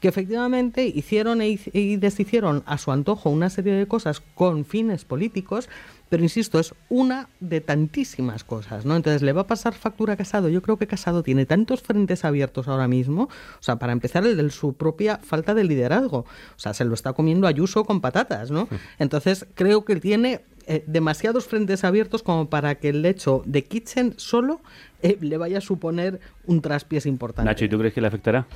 que 0.00 0.08
efectivamente 0.08 0.86
hicieron 0.86 1.42
e 1.42 1.58
y 1.72 1.96
deshicieron 1.96 2.62
a 2.66 2.78
su 2.78 2.92
antojo 2.92 3.30
una 3.30 3.50
serie 3.50 3.74
de 3.74 3.86
cosas 3.86 4.22
con 4.34 4.64
fines 4.64 5.04
políticos 5.04 5.68
pero 6.10 6.24
insisto, 6.24 6.58
es 6.58 6.74
una 6.88 7.28
de 7.38 7.60
tantísimas 7.60 8.42
cosas, 8.42 8.84
¿no? 8.84 8.96
Entonces, 8.96 9.22
¿le 9.22 9.32
va 9.32 9.42
a 9.42 9.46
pasar 9.46 9.74
factura 9.74 10.14
a 10.14 10.16
Casado? 10.16 10.48
Yo 10.48 10.60
creo 10.60 10.76
que 10.76 10.88
Casado 10.88 11.22
tiene 11.22 11.46
tantos 11.46 11.82
frentes 11.82 12.24
abiertos 12.24 12.66
ahora 12.66 12.88
mismo, 12.88 13.22
o 13.24 13.62
sea, 13.62 13.76
para 13.76 13.92
empezar, 13.92 14.26
el 14.26 14.36
de 14.36 14.50
su 14.50 14.72
propia 14.72 15.18
falta 15.18 15.54
de 15.54 15.62
liderazgo. 15.62 16.18
O 16.18 16.58
sea, 16.58 16.74
se 16.74 16.84
lo 16.84 16.94
está 16.94 17.12
comiendo 17.12 17.46
Ayuso 17.46 17.84
con 17.84 18.00
patatas, 18.00 18.50
¿no? 18.50 18.68
Entonces, 18.98 19.46
creo 19.54 19.84
que 19.84 19.96
tiene 19.96 20.40
eh, 20.72 20.84
demasiados 20.86 21.48
frentes 21.48 21.82
abiertos 21.82 22.22
como 22.22 22.48
para 22.48 22.76
que 22.76 22.90
el 22.90 23.04
hecho 23.04 23.42
de 23.44 23.64
Kitchen 23.64 24.14
solo 24.18 24.60
eh, 25.02 25.18
le 25.20 25.36
vaya 25.36 25.58
a 25.58 25.60
suponer 25.60 26.20
un 26.46 26.60
traspiés 26.60 27.06
importante. 27.06 27.48
Nacho, 27.48 27.64
¿y 27.64 27.68
tú 27.68 27.78
crees 27.78 27.94
que 27.94 28.00
le 28.00 28.06
afectará? 28.06 28.46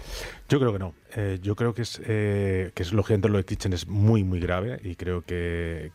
Yo 0.49 0.59
creo 0.59 0.73
que 0.73 0.79
no. 0.79 0.95
Eh, 1.17 1.39
yo 1.43 1.55
creo 1.55 1.75
que 1.75 1.83
es, 1.83 1.99
que 1.99 2.73
es 2.75 2.93
lógicamente 2.93 3.29
lo 3.29 3.39
de 3.39 3.45
Kitchen 3.45 3.73
es 3.73 3.87
muy, 3.87 4.25
muy 4.25 4.41
grave 4.41 4.81
y 4.83 4.97
creo 4.97 5.23
que, 5.23 5.91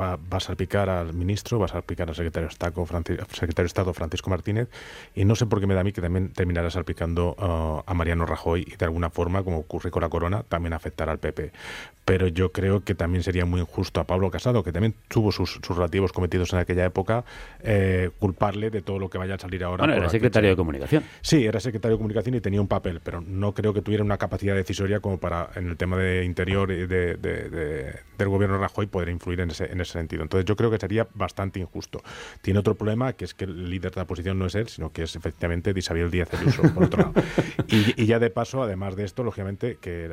va, 0.00 0.18
a 0.30 0.40
salpicar 0.40 0.88
al 0.88 1.12
ministro, 1.12 1.58
va 1.58 1.66
a 1.66 1.68
salpicar 1.68 2.08
al 2.08 2.14
secretario 2.14 2.48
de, 2.48 2.52
Estado, 2.52 2.86
secretario 2.86 3.64
de 3.64 3.66
Estado 3.66 3.92
Francisco 3.92 4.30
Martínez 4.30 4.68
y 5.14 5.24
no 5.24 5.34
sé 5.34 5.46
por 5.46 5.60
qué 5.60 5.66
me 5.66 5.74
da 5.74 5.80
a 5.80 5.84
mí 5.84 5.92
que 5.92 6.00
también 6.00 6.30
terminará 6.32 6.70
salpicando 6.70 7.34
uh, 7.38 7.82
a 7.90 7.94
Mariano 7.94 8.26
Rajoy 8.26 8.66
y 8.66 8.76
de 8.76 8.84
alguna 8.84 9.10
forma, 9.10 9.42
como 9.42 9.58
ocurre 9.58 9.90
con 9.90 10.02
la 10.02 10.08
corona, 10.08 10.42
también 10.42 10.72
afectará 10.72 11.12
al 11.12 11.18
PP. 11.18 11.52
Pero 12.04 12.26
yo 12.28 12.50
creo 12.50 12.82
que 12.82 12.94
también 12.94 13.22
sería 13.22 13.44
muy 13.44 13.60
injusto 13.60 14.00
a 14.00 14.04
Pablo 14.04 14.30
Casado, 14.30 14.64
que 14.64 14.72
también 14.72 14.94
tuvo 15.08 15.30
sus, 15.30 15.60
sus 15.62 15.76
relativos 15.76 16.12
cometidos 16.12 16.52
en 16.52 16.58
aquella 16.58 16.84
época, 16.84 17.24
eh, 17.62 18.10
culparle 18.18 18.70
de 18.70 18.82
todo 18.82 18.98
lo 18.98 19.08
que 19.08 19.18
vaya 19.18 19.34
a 19.34 19.38
salir 19.38 19.62
ahora. 19.62 19.84
Bueno, 19.84 20.00
era 20.00 20.08
secretario 20.08 20.50
de 20.50 20.56
comunicación. 20.56 21.04
Sí, 21.20 21.39
era 21.46 21.60
secretario 21.60 21.96
de 21.96 21.98
comunicación 21.98 22.34
y 22.34 22.40
tenía 22.40 22.60
un 22.60 22.68
papel, 22.68 23.00
pero 23.02 23.20
no 23.20 23.54
creo 23.54 23.72
que 23.72 23.82
tuviera 23.82 24.04
una 24.04 24.18
capacidad 24.18 24.54
decisoria 24.54 25.00
como 25.00 25.18
para, 25.18 25.50
en 25.54 25.68
el 25.68 25.76
tema 25.76 25.96
de 25.96 26.24
interior 26.24 26.68
del 26.68 28.28
gobierno 28.28 28.58
Rajoy, 28.58 28.86
poder 28.86 29.08
influir 29.08 29.40
en 29.40 29.50
ese, 29.50 29.70
en 29.72 29.80
ese 29.80 29.92
sentido. 29.92 30.22
Entonces 30.22 30.44
yo 30.44 30.56
creo 30.56 30.70
que 30.70 30.78
sería 30.78 31.06
bastante 31.14 31.60
injusto. 31.60 32.02
Tiene 32.42 32.60
otro 32.60 32.74
problema, 32.74 33.12
que 33.12 33.24
es 33.24 33.34
que 33.34 33.44
el 33.44 33.70
líder 33.70 33.92
de 33.92 33.96
la 33.96 34.02
oposición 34.04 34.38
no 34.38 34.46
es 34.46 34.54
él, 34.54 34.68
sino 34.68 34.92
que 34.92 35.02
es 35.02 35.16
efectivamente 35.16 35.72
Isabel 35.76 36.10
Díaz 36.10 36.32
Ayuso, 36.34 36.62
por 36.74 36.84
otro 36.84 37.02
lado. 37.02 37.14
Y, 37.68 38.06
ya 38.06 38.18
de 38.18 38.30
paso, 38.30 38.62
además 38.62 38.96
de 38.96 39.04
esto, 39.04 39.22
lógicamente, 39.22 39.78
que 39.80 40.10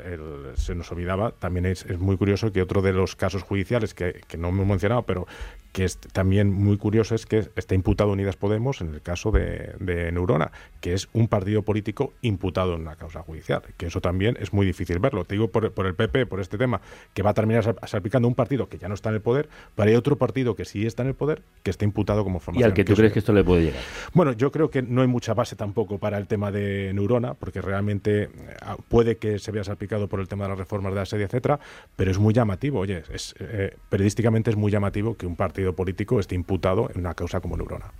se 0.55 0.75
nos 0.75 0.91
olvidaba, 0.91 1.31
también 1.31 1.65
es, 1.65 1.85
muy 1.99 2.17
curioso 2.17 2.51
que 2.51 2.61
otro 2.61 2.81
de 2.81 2.93
los 2.93 3.15
casos 3.15 3.43
judiciales 3.43 3.93
que, 3.93 4.21
que 4.27 4.37
no 4.37 4.51
me 4.51 4.63
he 4.63 4.65
mencionado, 4.65 5.03
pero 5.03 5.27
que 5.71 5.83
es 5.83 5.97
también 5.97 6.51
muy 6.51 6.77
curioso 6.77 7.15
es 7.15 7.25
que 7.25 7.49
está 7.55 7.75
imputado 7.75 8.11
Unidas 8.11 8.35
Podemos 8.35 8.81
en 8.81 8.93
el 8.93 9.01
caso 9.01 9.31
de, 9.31 9.75
Neurona, 10.11 10.51
que 10.81 10.93
es 10.93 11.07
un 11.13 11.27
partido 11.27 11.61
político 11.63 12.13
imputado 12.21 12.75
en 12.75 12.81
una 12.81 12.95
causa 12.95 13.21
judicial, 13.21 13.61
que 13.77 13.87
eso 13.87 14.01
también 14.01 14.37
es 14.39 14.53
muy 14.53 14.65
difícil 14.65 14.99
verlo. 14.99 15.25
Te 15.25 15.35
digo 15.35 15.49
por, 15.49 15.85
el 15.85 15.95
PP, 15.95 16.25
por 16.25 16.39
este 16.39 16.57
tema, 16.57 16.81
que 17.13 17.21
va 17.21 17.31
a 17.31 17.33
terminar 17.33 17.75
salpicando 17.85 18.27
un 18.27 18.35
partido 18.35 18.69
que 18.69 18.77
ya 18.77 18.87
no 18.87 18.95
está 18.95 19.09
en 19.09 19.15
el 19.15 19.21
poder, 19.21 19.49
pero 19.75 19.89
hay 19.89 19.95
otro 19.95 20.17
partido 20.17 20.55
que 20.55 20.65
sí 20.65 20.85
está 20.85 21.03
en 21.03 21.09
el 21.09 21.15
poder, 21.15 21.41
que 21.63 21.71
está 21.71 21.85
imputado 21.85 22.23
como 22.23 22.39
formación. 22.39 22.67
¿Y 22.67 22.71
al 22.71 22.73
que 22.73 22.83
tú 22.83 22.95
crees 22.95 23.13
que 23.13 23.19
esto 23.19 23.33
le 23.33 23.43
puede 23.43 23.63
llegar? 23.63 23.81
Bueno, 24.13 24.33
yo 24.33 24.51
creo 24.51 24.69
que 24.69 24.81
no 24.81 25.01
hay 25.01 25.07
mucha 25.07 25.33
base 25.33 25.55
tampoco 25.55 25.97
para 25.97 26.17
el 26.17 26.27
tema 26.27 26.51
de 26.51 26.91
Neurona, 26.93 27.33
porque 27.33 27.61
realmente 27.61 28.23
eh, 28.23 28.29
puede 28.87 29.17
que 29.17 29.39
se 29.39 29.51
vea 29.51 29.63
salpicado 29.63 30.07
por 30.07 30.19
el 30.19 30.27
tema 30.27 30.45
de 30.45 30.49
las 30.49 30.59
reformas 30.59 30.93
de 30.93 30.99
la 30.99 31.05
serie, 31.05 31.25
etcétera, 31.25 31.59
pero 31.95 32.11
es 32.11 32.19
muy 32.19 32.33
llamativo, 32.33 32.79
oye, 32.79 33.03
es, 33.13 33.35
eh, 33.39 33.75
periodísticamente 33.89 34.49
es 34.49 34.55
muy 34.55 34.71
llamativo 34.71 35.15
que 35.15 35.25
un 35.25 35.35
partido 35.35 35.66
político 35.75 36.19
esté 36.19 36.35
imputado 36.35 36.89
en 36.93 37.01
una 37.01 37.13
causa 37.13 37.39
como 37.39 37.57
Neurona. 37.57 37.91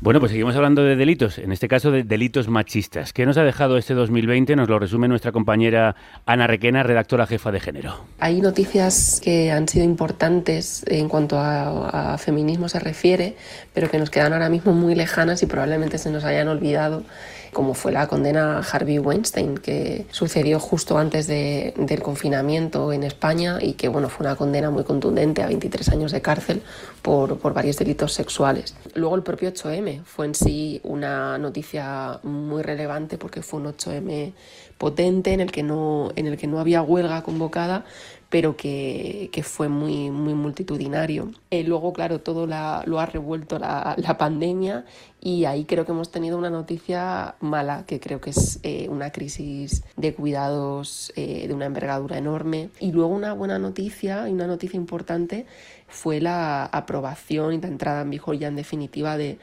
Bueno, 0.00 0.20
pues 0.20 0.32
seguimos 0.32 0.54
hablando 0.54 0.82
de 0.82 0.96
delitos, 0.96 1.38
en 1.38 1.50
este 1.50 1.66
caso 1.66 1.90
de 1.90 2.02
delitos 2.02 2.48
machistas. 2.48 3.12
¿Qué 3.12 3.24
nos 3.24 3.38
ha 3.38 3.42
dejado 3.42 3.78
este 3.78 3.94
2020? 3.94 4.54
Nos 4.54 4.68
lo 4.68 4.78
resume 4.78 5.08
nuestra 5.08 5.32
compañera 5.32 5.96
Ana 6.26 6.46
Requena, 6.46 6.82
redactora 6.82 7.26
jefa 7.26 7.50
de 7.52 7.60
género. 7.60 8.04
Hay 8.18 8.40
noticias 8.40 9.20
que 9.24 9.50
han 9.50 9.66
sido 9.66 9.84
importantes 9.84 10.84
en 10.88 11.08
cuanto 11.08 11.38
a, 11.38 12.14
a 12.14 12.18
feminismo 12.18 12.68
se 12.68 12.80
refiere, 12.80 13.36
pero 13.72 13.90
que 13.90 13.98
nos 13.98 14.10
quedan 14.10 14.32
ahora 14.32 14.50
mismo 14.50 14.72
muy 14.74 14.94
lejanas 14.94 15.42
y 15.42 15.46
probablemente 15.46 15.96
se 15.96 16.10
nos 16.10 16.24
hayan 16.24 16.48
olvidado 16.48 17.04
como 17.54 17.72
fue 17.72 17.92
la 17.92 18.06
condena 18.06 18.58
a 18.58 18.60
Harvey 18.60 18.98
Weinstein, 18.98 19.56
que 19.56 20.06
sucedió 20.10 20.60
justo 20.60 20.98
antes 20.98 21.26
del 21.26 22.02
confinamiento 22.02 22.92
en 22.92 23.04
España 23.04 23.58
y 23.62 23.72
que 23.72 23.88
bueno, 23.88 24.10
fue 24.10 24.26
una 24.26 24.36
condena 24.36 24.70
muy 24.70 24.84
contundente 24.84 25.42
a 25.42 25.46
23 25.46 25.88
años 25.88 26.12
de 26.12 26.20
cárcel 26.20 26.62
por, 27.00 27.38
por 27.38 27.54
varios 27.54 27.78
delitos 27.78 28.12
sexuales. 28.12 28.74
Luego 28.94 29.16
el 29.16 29.22
propio 29.22 29.50
8M 29.50 30.04
fue 30.04 30.26
en 30.26 30.34
sí 30.34 30.80
una 30.84 31.38
noticia 31.38 32.20
muy 32.22 32.62
relevante 32.62 33.16
porque 33.16 33.40
fue 33.40 33.60
un 33.60 33.66
8M 33.66 34.34
potente 34.78 35.32
en 35.32 35.40
el 35.40 35.50
que 35.50 35.62
no, 35.62 36.12
en 36.16 36.26
el 36.26 36.36
que 36.36 36.46
no 36.46 36.60
había 36.60 36.82
huelga 36.82 37.22
convocada, 37.22 37.84
pero 38.30 38.56
que, 38.56 39.30
fue 39.44 39.68
muy, 39.68 40.10
muy 40.10 40.34
multitudinario. 40.34 41.30
Eh, 41.50 41.64
luego, 41.64 41.92
claro, 41.92 42.20
todo 42.20 42.46
lo 42.46 43.00
ha 43.00 43.06
revuelto 43.06 43.58
la, 43.58 43.96
pandemia 44.18 44.84
y 45.20 45.44
ahí 45.44 45.64
creo 45.64 45.84
que 45.84 45.92
hemos 45.92 46.10
tenido 46.10 46.38
una 46.38 46.50
noticia 46.50 47.36
mala, 47.40 47.84
que 47.86 48.00
creo 48.00 48.20
que 48.20 48.30
es 48.30 48.60
eh, 48.62 48.88
una 48.88 49.10
crisis 49.10 49.82
de 49.96 50.14
cuidados 50.14 51.12
eh, 51.16 51.46
de 51.48 51.54
una 51.54 51.66
envergadura 51.66 52.18
enorme. 52.18 52.70
Y 52.80 52.92
luego 52.92 53.14
una 53.14 53.32
buena 53.32 53.58
noticia 53.58 54.28
y 54.28 54.32
una 54.32 54.46
noticia 54.46 54.76
importante 54.76 55.46
fue 55.88 56.20
la 56.20 56.64
aprobación 56.64 57.54
y 57.54 57.60
la 57.60 57.68
entrada 57.68 58.02
en 58.02 58.10
vigor 58.10 58.38
ya 58.38 58.48
en 58.48 58.56
definitiva 58.56 59.16
de 59.16 59.38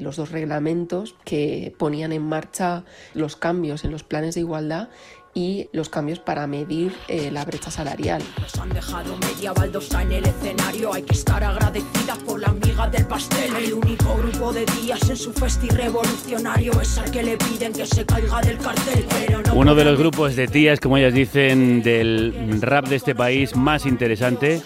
los 0.00 0.14
dos 0.14 0.30
reglamentos 0.30 1.16
que 1.24 1.74
ponían 1.76 2.12
en 2.12 2.22
marcha 2.22 2.84
los 3.14 3.34
cambios 3.34 3.84
en 3.84 3.90
los 3.90 4.04
planes 4.04 4.36
de 4.36 4.42
igualdad 4.42 4.90
y 5.34 5.68
los 5.72 5.88
cambios 5.88 6.18
para 6.18 6.46
medir 6.46 6.94
eh, 7.08 7.30
la 7.30 7.44
brecha 7.44 7.70
salarial. 7.70 8.22
Nos 8.40 8.54
han 8.58 8.68
dejado 8.70 9.16
media 9.18 9.52
baldosa 9.52 10.02
en 10.02 10.12
el 10.12 10.26
escenario, 10.26 10.92
hay 10.92 11.02
que 11.02 11.14
estar 11.14 11.42
agradecida 11.42 12.14
por 12.26 12.40
la 12.40 12.48
amiga 12.48 12.88
del 12.88 13.06
pastel. 13.06 13.54
El 13.56 13.72
único 13.74 14.14
grupo 14.16 14.52
de 14.52 14.64
días 14.80 15.08
en 15.08 15.16
su 15.16 15.32
festi 15.32 15.68
revolucionario 15.68 16.80
es 16.80 16.98
al 16.98 17.10
que 17.10 17.22
le 17.22 17.36
piden 17.36 17.72
que 17.72 17.86
se 17.86 18.04
caiga 18.04 18.40
del 18.40 18.58
cartel. 18.58 19.06
Pero 19.08 19.42
no 19.42 19.54
Uno 19.54 19.74
de 19.74 19.84
los 19.84 19.98
grupos 19.98 20.36
de 20.36 20.46
tías, 20.48 20.80
como 20.80 20.96
ellas 20.96 21.14
dicen, 21.14 21.82
del 21.82 22.60
rap 22.60 22.88
de 22.88 22.96
este 22.96 23.14
país 23.14 23.56
más 23.56 23.86
interesante 23.86 24.62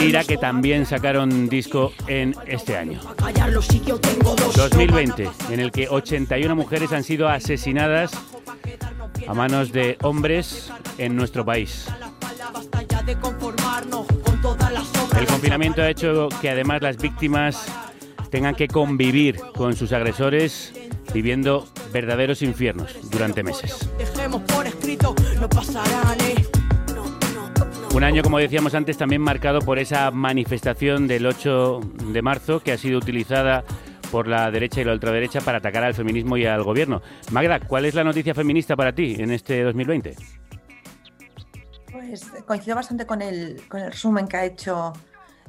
Ira 0.00 0.24
que 0.24 0.36
también 0.36 0.86
sacaron 0.86 1.48
disco 1.48 1.92
en 2.06 2.34
este 2.46 2.76
año. 2.76 3.00
2020, 4.56 5.30
en 5.50 5.60
el 5.60 5.70
que 5.70 5.88
81 5.88 6.54
mujeres 6.54 6.92
han 6.92 7.04
sido 7.04 7.28
asesinadas 7.28 8.12
a 9.26 9.34
manos 9.34 9.72
de 9.72 9.96
hombres 10.02 10.72
en 10.98 11.16
nuestro 11.16 11.44
país. 11.44 11.86
El 15.18 15.26
confinamiento 15.26 15.82
ha 15.82 15.90
hecho 15.90 16.28
que 16.40 16.50
además 16.50 16.82
las 16.82 16.96
víctimas 16.96 17.66
tengan 18.30 18.54
que 18.54 18.68
convivir 18.68 19.40
con 19.54 19.74
sus 19.74 19.92
agresores 19.92 20.72
viviendo 21.12 21.66
verdaderos 21.92 22.42
infiernos 22.42 23.10
durante 23.10 23.42
meses. 23.42 23.88
Un 27.94 28.04
año, 28.04 28.22
como 28.22 28.38
decíamos 28.38 28.74
antes, 28.74 28.98
también 28.98 29.22
marcado 29.22 29.60
por 29.60 29.78
esa 29.78 30.10
manifestación 30.10 31.08
del 31.08 31.26
8 31.26 31.80
de 32.12 32.22
marzo 32.22 32.60
que 32.60 32.72
ha 32.72 32.78
sido 32.78 32.98
utilizada 32.98 33.64
por 34.10 34.28
la 34.28 34.50
derecha 34.50 34.80
y 34.80 34.84
la 34.84 34.92
ultraderecha 34.92 35.40
para 35.40 35.58
atacar 35.58 35.84
al 35.84 35.94
feminismo 35.94 36.36
y 36.36 36.46
al 36.46 36.62
gobierno. 36.62 37.02
Magda, 37.30 37.60
¿cuál 37.60 37.84
es 37.84 37.94
la 37.94 38.04
noticia 38.04 38.34
feminista 38.34 38.76
para 38.76 38.94
ti 38.94 39.16
en 39.18 39.30
este 39.30 39.62
2020? 39.62 40.16
Pues 41.92 42.26
coincido 42.46 42.76
bastante 42.76 43.06
con 43.06 43.22
el, 43.22 43.62
con 43.68 43.80
el 43.80 43.92
resumen 43.92 44.28
que 44.28 44.36
ha 44.36 44.44
hecho 44.44 44.92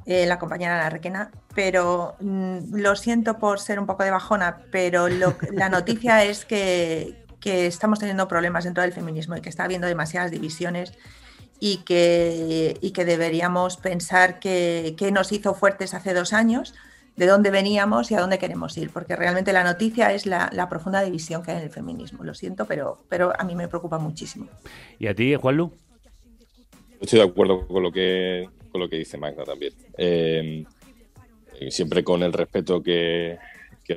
eh, 0.06 0.26
la 0.26 0.40
compañera 0.40 0.78
La 0.78 0.90
Requena, 0.90 1.32
pero 1.54 2.16
mm, 2.20 2.76
lo 2.76 2.96
siento 2.96 3.38
por 3.38 3.60
ser 3.60 3.80
un 3.80 3.86
poco 3.86 4.04
de 4.04 4.12
bajona, 4.12 4.58
pero 4.72 5.08
la 5.08 5.70
noticia 5.70 6.24
es 6.26 6.46
que, 6.46 7.26
que, 7.40 7.68
estamos 7.68 8.00
teniendo 8.00 8.28
problemas 8.28 8.64
dentro 8.64 8.82
del 8.82 8.94
feminismo 8.94 9.36
y 9.36 9.42
que 9.42 9.50
está 9.50 9.66
habiendo 9.66 9.88
demasiadas 9.88 10.32
divisiones 10.32 10.94
y 11.60 11.78
que, 11.84 12.78
y 12.82 12.92
que 12.92 13.06
deberíamos 13.06 13.78
pensar 13.78 14.40
que, 14.40 14.96
nos 15.12 15.32
hizo 15.32 15.54
fuertes 15.54 15.94
hace 15.94 16.14
dos 16.14 16.34
años, 16.34 16.74
de 17.20 17.28
dónde 17.28 17.52
veníamos 17.52 18.10
y 18.12 18.16
a 18.16 18.22
dónde 18.22 18.40
queremos 18.40 18.78
ir, 18.78 18.92
porque 18.92 19.14
realmente 19.14 19.52
la 19.52 19.66
noticia 19.66 20.14
es 20.14 20.26
la, 20.26 20.68
profunda 20.70 21.02
división 21.02 21.44
que 21.44 21.52
hay 21.52 21.58
en 21.58 21.64
el 21.64 21.70
feminismo. 21.70 22.24
Lo 22.24 22.34
siento, 22.34 22.66
pero, 22.66 23.04
pero 23.10 23.34
a 23.38 23.44
mí 23.44 23.56
me 23.56 23.68
preocupa 23.68 24.00
muchísimo. 24.00 24.48
¿Y 24.98 25.08
a 25.08 25.14
ti, 25.14 25.36
Juanlu? 25.36 25.70
Estoy 27.02 27.20
de 27.20 27.26
acuerdo 27.26 27.68
con 27.68 27.84
lo 27.84 27.92
que, 27.92 28.48
con 28.72 28.80
lo 28.80 28.88
que 28.88 28.96
dice 28.96 29.18
Magda 29.18 29.44
también. 29.44 29.74
Eh, 29.98 30.64
siempre 31.70 32.06
con 32.06 32.24
el 32.24 32.32
respeto 32.32 32.82
que, 32.82 33.38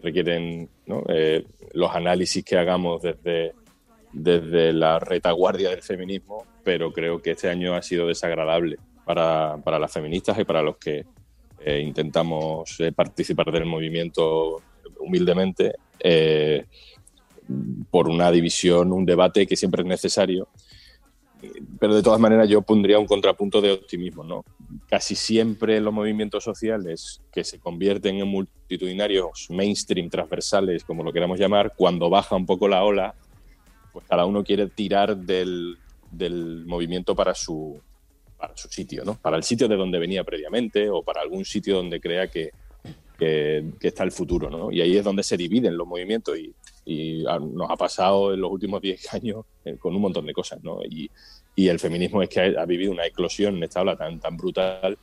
requieren 0.03 0.69
eh, 1.11 1.47
los 1.75 1.95
análisis 1.95 2.43
que 2.45 2.57
hagamos 2.57 3.03
desde, 3.03 3.53
desde 4.13 4.73
la 4.73 4.99
retaguardia 4.99 5.71
del 5.71 5.83
feminismo, 5.83 6.45
pero 6.65 6.93
creo 6.93 7.23
que 7.23 7.33
este 7.33 7.51
año 7.51 7.75
ha 7.75 7.83
sido 7.83 8.09
desagradable 8.09 8.79
para, 9.05 9.59
para 9.63 9.79
las 9.79 9.93
feministas 9.93 10.37
y 10.41 10.45
para 10.45 10.63
los 10.63 10.79
que 10.79 11.05
eh, 11.65 11.81
intentamos 11.81 12.81
eh, 12.81 12.93
participar 12.93 13.53
del 13.53 13.67
movimiento 13.67 14.63
humildemente 14.99 15.75
eh, 16.01 16.65
por 17.91 18.09
una 18.09 18.31
división, 18.31 18.93
un 18.93 19.05
debate 19.05 19.47
que 19.47 19.57
siempre 19.57 19.83
es 19.83 19.89
necesario. 19.89 20.49
Pero 21.79 21.95
de 21.95 22.03
todas 22.03 22.21
maneras 22.21 22.49
yo 22.49 22.63
pondría 22.63 22.99
un 22.99 23.07
contrapunto 23.07 23.61
de 23.61 23.73
optimismo. 23.73 24.23
¿no? 24.23 24.45
Casi 24.89 25.15
siempre 25.15 25.81
los 25.81 25.93
movimientos 25.93 26.45
sociales 26.45 27.21
que 27.33 27.45
se 27.45 27.59
convierten 27.59 28.17
en 28.17 28.29
multitudinarios, 28.29 29.49
mainstream, 29.51 30.09
transversales, 30.09 30.85
como 30.85 31.03
lo 31.03 31.13
queramos 31.13 31.39
llamar, 31.39 31.75
cuando 31.77 32.09
baja 32.11 32.37
un 32.37 32.47
poco 32.47 32.69
la 32.69 32.85
ola, 32.85 33.15
pues 33.93 34.05
cada 34.09 34.25
uno 34.25 34.45
quiere 34.45 34.69
tirar 34.69 35.17
del, 35.17 35.79
del 36.11 36.65
movimiento 36.65 37.15
para 37.17 37.35
su, 37.35 37.81
para 38.43 38.57
su 38.57 38.69
sitio, 38.69 39.05
¿no? 39.05 39.15
Para 39.15 39.37
el 39.37 39.45
sitio 39.45 39.69
de 39.69 39.77
donde 39.77 40.01
venía 40.01 40.25
previamente 40.25 40.91
o 40.91 41.03
para 41.03 41.21
algún 41.21 41.45
sitio 41.45 41.77
donde 41.77 42.01
crea 42.01 42.27
que, 42.27 42.51
que, 43.17 43.65
está 43.81 44.03
el 44.03 44.11
futuro, 44.11 44.51
¿no? 44.51 44.73
Y 44.73 44.81
ahí 44.81 44.97
es 44.97 45.05
donde 45.05 45.23
se 45.23 45.37
dividen 45.37 45.77
los 45.77 45.87
movimientos 45.87 46.37
y, 46.37 46.53
y 46.85 47.23
nos 47.23 47.71
ha 47.71 47.77
pasado 47.77 48.35
en 48.35 48.41
los 48.41 48.51
últimos 48.51 48.83
10 48.83 49.15
años 49.15 49.45
eh, 49.65 49.77
con 49.79 49.95
un 49.95 50.03
montón 50.03 50.27
de 50.27 50.33
cosas, 50.33 50.61
¿no? 50.65 50.81
Y, 50.83 51.09
y 51.55 51.69
el 51.69 51.79
feminismo 51.79 52.21
es 52.21 52.29
que 52.29 52.41
ha, 52.41 52.67
vivido 52.67 52.91
una 52.91 53.07
eclosión 53.07 53.57
en 53.57 53.63
esta 53.63 53.83
ola 53.83 53.97
tan, 53.97 54.19
tan 54.19 54.37
brutal 54.37 54.99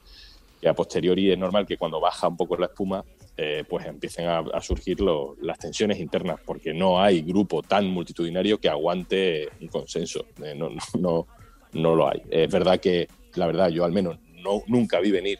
que 0.59 0.67
a 0.67 0.73
posteriori 0.73 1.31
es 1.31 1.37
normal 1.37 1.65
que 1.65 1.77
cuando 1.77 2.01
baja 2.01 2.27
un 2.27 2.35
poco 2.35 2.57
la 2.57 2.65
espuma 2.65 3.05
eh, 3.37 3.63
pues 3.69 3.85
empiecen 3.85 4.27
a, 4.27 4.59
surgir 4.59 4.99
las 4.99 5.57
tensiones 5.57 5.97
internas, 5.97 6.41
porque 6.45 6.73
no 6.73 7.01
hay 7.01 7.21
grupo 7.21 7.61
tan 7.61 7.87
multitudinario 7.87 8.57
que 8.57 8.67
aguante 8.67 9.47
un 9.61 9.69
consenso. 9.69 10.25
Eh, 10.43 10.53
no, 10.53 10.69
no, 10.99 11.25
no, 11.71 11.95
lo 11.95 12.09
hay. 12.09 12.21
Es 12.29 12.51
verdad 12.51 12.81
que, 12.81 13.07
la 13.35 13.47
verdad, 13.47 13.69
yo 13.69 13.85
al 13.85 13.91
menos 13.91 14.17
no, 14.43 14.63
nunca 14.67 14.99
vi 14.99 15.11
venir 15.11 15.39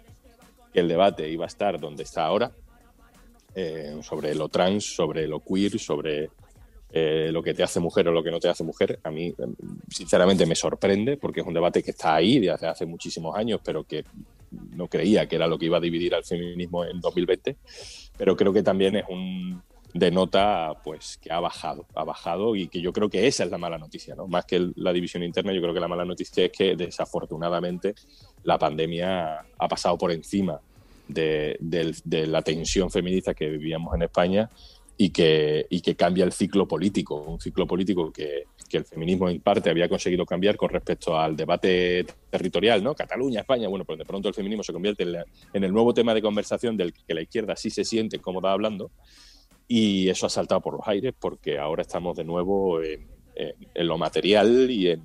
que 0.74 0.80
el 0.80 0.88
debate 0.88 1.30
iba 1.30 1.46
a 1.46 1.48
estar 1.48 1.80
donde 1.80 2.04
está 2.04 2.26
ahora, 2.26 2.52
eh, 3.56 3.98
sobre 4.02 4.36
lo 4.36 4.50
trans, 4.50 4.86
sobre 4.96 5.28
lo 5.28 5.40
queer, 5.40 5.80
sobre 5.80 6.30
lo 6.92 7.44
que 7.44 7.54
te 7.54 7.62
hace 7.62 7.80
mujer 7.80 8.08
o 8.08 8.12
lo 8.12 8.24
que 8.24 8.32
no 8.32 8.40
te 8.40 8.50
hace 8.50 8.64
mujer. 8.64 9.00
A 9.04 9.12
mí, 9.12 9.32
sinceramente, 9.90 10.48
me 10.48 10.56
sorprende 10.56 11.18
porque 11.18 11.42
es 11.42 11.46
un 11.46 11.54
debate 11.54 11.84
que 11.84 11.92
está 11.92 12.16
ahí 12.16 12.40
desde 12.40 12.66
hace 12.66 12.88
muchísimos 12.88 13.36
años, 13.36 13.62
pero 13.64 13.84
que 13.84 14.04
no 14.52 14.88
creía 14.88 15.28
que 15.28 15.36
era 15.36 15.48
lo 15.48 15.58
que 15.58 15.66
iba 15.66 15.78
a 15.78 15.82
dividir 15.82 16.16
al 16.16 16.24
feminismo 16.24 16.86
en 16.86 17.00
2020, 17.00 17.58
pero 18.18 18.36
creo 18.36 18.54
que 18.54 18.64
también 18.64 18.96
es 18.96 19.06
un 19.10 19.62
denota 19.94 20.74
pues 20.84 21.18
que 21.22 21.32
ha 21.32 21.40
bajado, 21.40 21.86
ha 21.96 22.04
bajado 22.04 22.56
y 22.56 22.68
que 22.68 22.82
yo 22.82 22.94
creo 22.94 23.10
que 23.10 23.28
esa 23.28 23.44
es 23.44 23.52
la 23.52 23.58
mala 23.58 23.78
noticia, 23.78 24.16
¿no? 24.16 24.28
Más 24.28 24.46
que 24.46 24.72
la 24.76 24.94
división 24.94 25.24
interna, 25.24 25.54
yo 25.54 25.62
creo 25.62 25.74
que 25.74 25.80
la 25.80 25.88
mala 25.88 26.06
noticia 26.06 26.46
es 26.46 26.52
que 26.52 26.76
desafortunadamente 26.76 27.96
la 28.44 28.58
pandemia 28.58 29.46
ha 29.58 29.68
pasado 29.68 29.98
por 29.98 30.12
encima 30.12 30.60
de, 31.08 31.58
la 32.28 32.42
tensión 32.42 32.92
feminista 32.92 33.34
que 33.34 33.50
vivíamos 33.50 33.96
en 33.96 34.04
España 34.04 34.50
y 34.96 35.10
que, 35.10 35.96
cambia 35.98 36.26
el 36.26 36.34
ciclo 36.34 36.68
político, 36.68 37.16
un 37.16 37.40
ciclo 37.40 37.66
político 37.66 38.12
que, 38.12 38.44
el 38.72 38.86
feminismo 38.86 39.28
en 39.28 39.40
parte 39.40 39.72
había 39.72 39.90
conseguido 39.90 40.28
cambiar 40.28 40.56
con 40.56 40.70
respecto 40.70 41.20
al 41.20 41.36
debate 41.36 42.06
territorial, 42.30 42.84
¿no? 42.84 42.94
Cataluña, 42.94 43.40
España, 43.40 43.68
bueno, 43.68 43.84
pues 43.84 43.98
de 43.98 44.06
pronto 44.06 44.28
el 44.28 44.36
feminismo 44.36 44.62
se 44.62 44.72
convierte 44.72 45.08
en, 45.54 45.64
el 45.64 45.74
nuevo 45.74 45.92
tema 45.92 46.14
de 46.14 46.22
conversación 46.22 46.78
del 46.78 46.94
que 46.94 47.16
la 47.16 47.22
izquierda 47.22 47.56
sí 47.56 47.72
se 47.72 47.84
siente 47.84 48.20
cómoda 48.20 48.52
hablando 48.52 48.92
y 49.70 50.10
eso 50.10 50.26
ha 50.26 50.30
saltado 50.30 50.60
por 50.60 50.74
los 50.74 50.88
aires 50.88 51.14
porque 51.18 51.58
ahora 51.58 51.84
estamos 51.84 52.18
de 52.18 52.26
nuevo 52.26 52.82
en, 52.82 53.08
lo 53.76 53.98
material 53.98 54.70
y 54.70 54.90
en, 54.90 55.04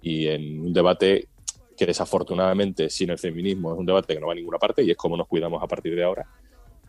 y 0.00 0.28
en 0.28 0.60
un 0.60 0.72
debate 0.72 1.28
que 1.76 1.84
desafortunadamente 1.84 2.88
sin 2.88 3.10
el 3.10 3.18
feminismo 3.18 3.74
es 3.74 3.78
un 3.78 3.84
debate 3.84 4.14
que 4.14 4.20
no 4.20 4.28
va 4.28 4.32
a 4.32 4.36
ninguna 4.36 4.58
parte 4.58 4.82
y 4.82 4.90
es 4.90 4.96
cómo 4.96 5.16
nos 5.16 5.26
cuidamos 5.26 5.62
a 5.62 5.66
partir 5.66 5.94
de 5.94 6.04
ahora 6.04 6.26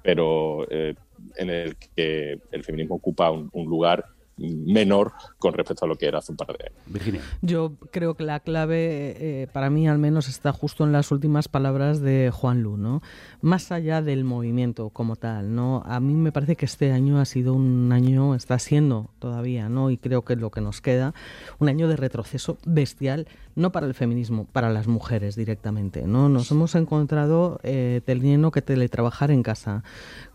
pero 0.08 0.66
eh, 0.70 0.96
en 1.36 1.50
el 1.50 1.76
que 1.76 2.40
el 2.52 2.64
feminismo 2.64 2.96
ocupa 2.96 3.30
un, 3.30 3.50
lugar 3.54 4.06
menor 4.38 5.14
con 5.40 5.54
respecto 5.54 5.86
a 5.86 5.88
lo 5.88 5.96
que 5.96 6.08
era 6.08 6.20
hace 6.20 6.32
un 6.32 6.38
par 6.38 6.48
de 6.48 6.66
años. 6.66 6.80
Virginia. 6.86 7.22
Yo 7.42 7.74
creo 7.92 8.16
que 8.16 8.24
la 8.24 8.40
clave, 8.40 9.16
eh, 9.44 9.48
para 9.52 9.70
mí 9.70 9.88
al 9.88 9.98
menos, 9.98 10.28
está 10.28 10.54
justo 10.54 10.84
en 10.84 10.92
las 10.92 11.12
últimas 11.12 11.48
palabras 11.48 12.02
de 12.02 12.32
Juan 12.34 12.62
Lu, 12.62 12.78
¿no? 12.78 13.02
Más 13.42 13.72
allá 13.72 14.02
del 14.02 14.24
movimiento 14.24 14.90
como 14.90 15.16
tal, 15.16 15.56
¿no? 15.56 15.84
A 15.86 16.00
mí 16.00 16.14
me 16.14 16.32
parece 16.32 16.56
que 16.56 16.66
este 16.66 16.92
año 16.92 17.20
ha 17.20 17.26
sido 17.26 17.54
un 17.54 17.92
año, 17.92 18.36
está 18.36 18.60
siendo 18.60 19.10
todavía, 19.20 19.70
¿no? 19.70 19.90
Y 19.90 19.98
creo 19.98 20.24
que 20.24 20.34
es 20.34 20.40
lo 20.40 20.52
que 20.52 20.62
nos 20.62 20.82
queda, 20.82 21.14
un 21.60 21.70
año 21.70 21.88
de 21.88 21.96
retroceso 21.96 22.58
bestial, 22.66 23.28
no 23.56 23.72
para 23.72 23.88
el 23.88 23.96
feminismo, 23.96 24.46
para 24.46 24.70
las 24.70 24.88
mujeres 24.88 25.36
directamente, 25.36 26.06
¿no? 26.06 26.30
Nos 26.30 26.52
hemos 26.52 26.76
encontrado 26.76 27.60
eh, 27.64 28.02
teniendo 28.06 28.52
que 28.52 28.62
teletrabajar 28.62 29.32
en 29.32 29.42
casa, 29.42 29.84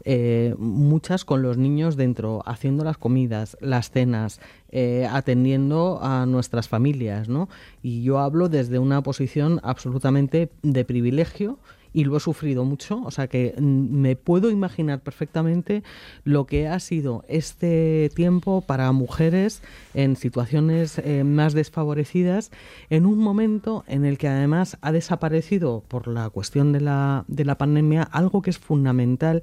eh, 0.05 0.57
muchas 0.59 1.24
con 1.24 1.42
los 1.42 1.57
niños 1.57 1.96
dentro, 1.96 2.42
haciendo 2.46 2.82
las 2.82 2.98
comidas, 2.98 3.57
las 3.61 3.91
eh, 3.95 5.07
atendiendo 5.11 6.01
a 6.03 6.26
nuestras 6.26 6.68
familias, 6.68 7.28
¿no? 7.28 7.49
Y 7.82 8.03
yo 8.03 8.18
hablo 8.18 8.49
desde 8.49 8.78
una 8.78 9.03
posición 9.03 9.61
absolutamente 9.62 10.51
de 10.62 10.84
privilegio 10.84 11.59
y 11.93 12.05
lo 12.05 12.16
he 12.16 12.20
sufrido 12.20 12.64
mucho, 12.64 13.03
o 13.05 13.11
sea 13.11 13.28
que 13.28 13.55
mm, 13.59 13.62
me 13.62 14.16
puedo 14.16 14.51
imaginar 14.51 15.01
perfectamente 15.01 15.82
lo 16.24 16.47
que 16.47 16.68
ha 16.68 16.80
sido 16.80 17.24
este 17.28 18.11
tiempo 18.14 18.62
para 18.62 18.90
mujeres 18.93 19.62
en 19.95 20.16
situaciones 20.16 20.99
eh, 20.99 21.24
más 21.24 21.53
desfavorecidas 21.53 22.51
en 22.90 23.07
un 23.07 23.18
momento 23.18 23.84
en 23.86 24.05
el 24.05 24.18
que 24.18 24.28
además 24.28 24.78
ha 24.80 24.93
desaparecido 24.93 25.82
por 25.86 26.09
la 26.09 26.30
cuestión 26.30 26.72
de 26.72 26.80
la, 26.80 27.24
de 27.28 27.45
la 27.45 27.59
pandemia 27.59 28.03
algo 28.03 28.43
que 28.43 28.51
es 28.51 28.59
fundamental 28.59 29.43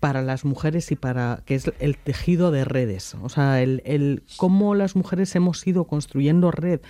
para 0.00 0.22
las 0.22 0.44
mujeres 0.44 0.92
y 0.92 0.96
para 0.96 1.42
que 1.46 1.54
es 1.54 1.72
el 1.78 1.96
tejido 1.96 2.50
de 2.50 2.64
redes, 2.64 3.14
o 3.22 3.28
sea, 3.28 3.62
el, 3.62 3.82
el 3.84 4.22
cómo 4.36 4.74
las 4.74 4.96
mujeres 4.96 5.34
hemos 5.34 5.66
ido 5.66 5.84
construyendo 5.84 6.50
red 6.50 6.80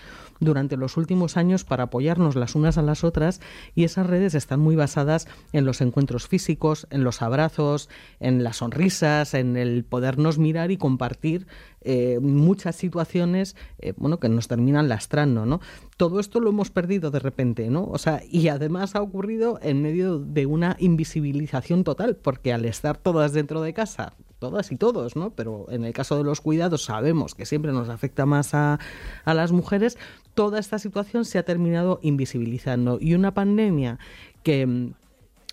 durante 0.40 0.76
los 0.76 0.96
últimos 0.96 1.36
años 1.36 1.64
para 1.64 1.84
apoyarnos 1.84 2.36
las 2.36 2.54
unas 2.54 2.78
a 2.78 2.82
las 2.82 3.04
otras 3.04 3.40
y 3.74 3.84
esas 3.84 4.06
redes 4.06 4.34
están 4.34 4.60
muy 4.60 4.76
basadas 4.76 5.28
en 5.52 5.64
los 5.64 5.80
encuentros 5.80 6.26
físicos, 6.28 6.86
en 6.90 7.04
los 7.04 7.22
abrazos, 7.22 7.88
en 8.20 8.44
las 8.44 8.56
sonrisas, 8.58 9.34
en 9.34 9.56
el 9.56 9.84
podernos 9.84 10.38
mirar 10.38 10.70
y 10.70 10.76
compartir 10.76 11.46
eh, 11.88 12.18
muchas 12.20 12.74
situaciones 12.74 13.54
eh, 13.78 13.92
bueno, 13.96 14.18
que 14.18 14.28
nos 14.28 14.48
terminan 14.48 14.88
lastrando, 14.88 15.46
¿no? 15.46 15.60
Todo 15.96 16.18
esto 16.18 16.40
lo 16.40 16.50
hemos 16.50 16.70
perdido 16.70 17.12
de 17.12 17.20
repente, 17.20 17.70
¿no? 17.70 17.84
O 17.84 17.98
sea, 17.98 18.22
y 18.28 18.48
además 18.48 18.96
ha 18.96 19.02
ocurrido 19.02 19.60
en 19.62 19.82
medio 19.82 20.18
de 20.18 20.46
una 20.46 20.76
invisibilización 20.80 21.84
total, 21.84 22.16
porque 22.16 22.52
al 22.52 22.64
estar 22.64 22.96
todas 22.96 23.32
dentro 23.32 23.62
de 23.62 23.72
casa, 23.72 24.14
todas 24.38 24.72
y 24.72 24.76
todos, 24.76 25.16
¿no? 25.16 25.30
Pero 25.30 25.66
en 25.70 25.84
el 25.84 25.92
caso 25.92 26.18
de 26.18 26.24
los 26.24 26.40
cuidados 26.40 26.84
sabemos 26.84 27.34
que 27.34 27.46
siempre 27.46 27.72
nos 27.72 27.88
afecta 27.88 28.26
más 28.26 28.54
a, 28.54 28.78
a 29.24 29.34
las 29.34 29.52
mujeres, 29.52 29.96
toda 30.36 30.60
esta 30.60 30.78
situación 30.78 31.24
se 31.24 31.38
ha 31.38 31.42
terminado 31.44 31.98
invisibilizando. 32.02 32.98
Y 33.00 33.14
una 33.14 33.32
pandemia 33.34 33.98
que 34.44 34.92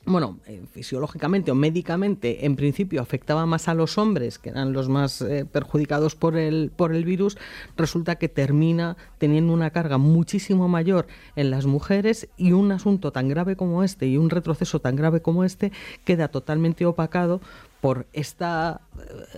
bueno, 0.05 0.39
eh, 0.47 0.61
fisiológicamente 0.69 1.49
o 1.49 1.55
médicamente, 1.55 2.45
en 2.45 2.57
principio 2.57 3.01
afectaba 3.01 3.45
más 3.45 3.69
a 3.69 3.73
los 3.73 3.97
hombres, 3.97 4.37
que 4.37 4.49
eran 4.49 4.73
los 4.73 4.89
más 4.89 5.21
eh, 5.21 5.45
perjudicados 5.49 6.15
por 6.15 6.35
el, 6.35 6.71
por 6.75 6.93
el 6.93 7.05
virus, 7.05 7.37
resulta 7.77 8.17
que 8.17 8.27
termina 8.27 8.97
teniendo 9.17 9.53
una 9.53 9.69
carga 9.69 9.97
muchísimo 9.97 10.67
mayor 10.67 11.07
en 11.37 11.51
las 11.51 11.65
mujeres 11.65 12.27
y 12.35 12.51
un 12.51 12.73
asunto 12.73 13.13
tan 13.13 13.29
grave 13.29 13.55
como 13.55 13.81
este 13.81 14.05
y 14.07 14.17
un 14.17 14.29
retroceso 14.29 14.81
tan 14.81 14.97
grave 14.97 15.21
como 15.21 15.45
este 15.45 15.71
queda 16.03 16.27
totalmente 16.27 16.85
opacado 16.85 17.39
por 17.79 18.05
esta, 18.11 18.81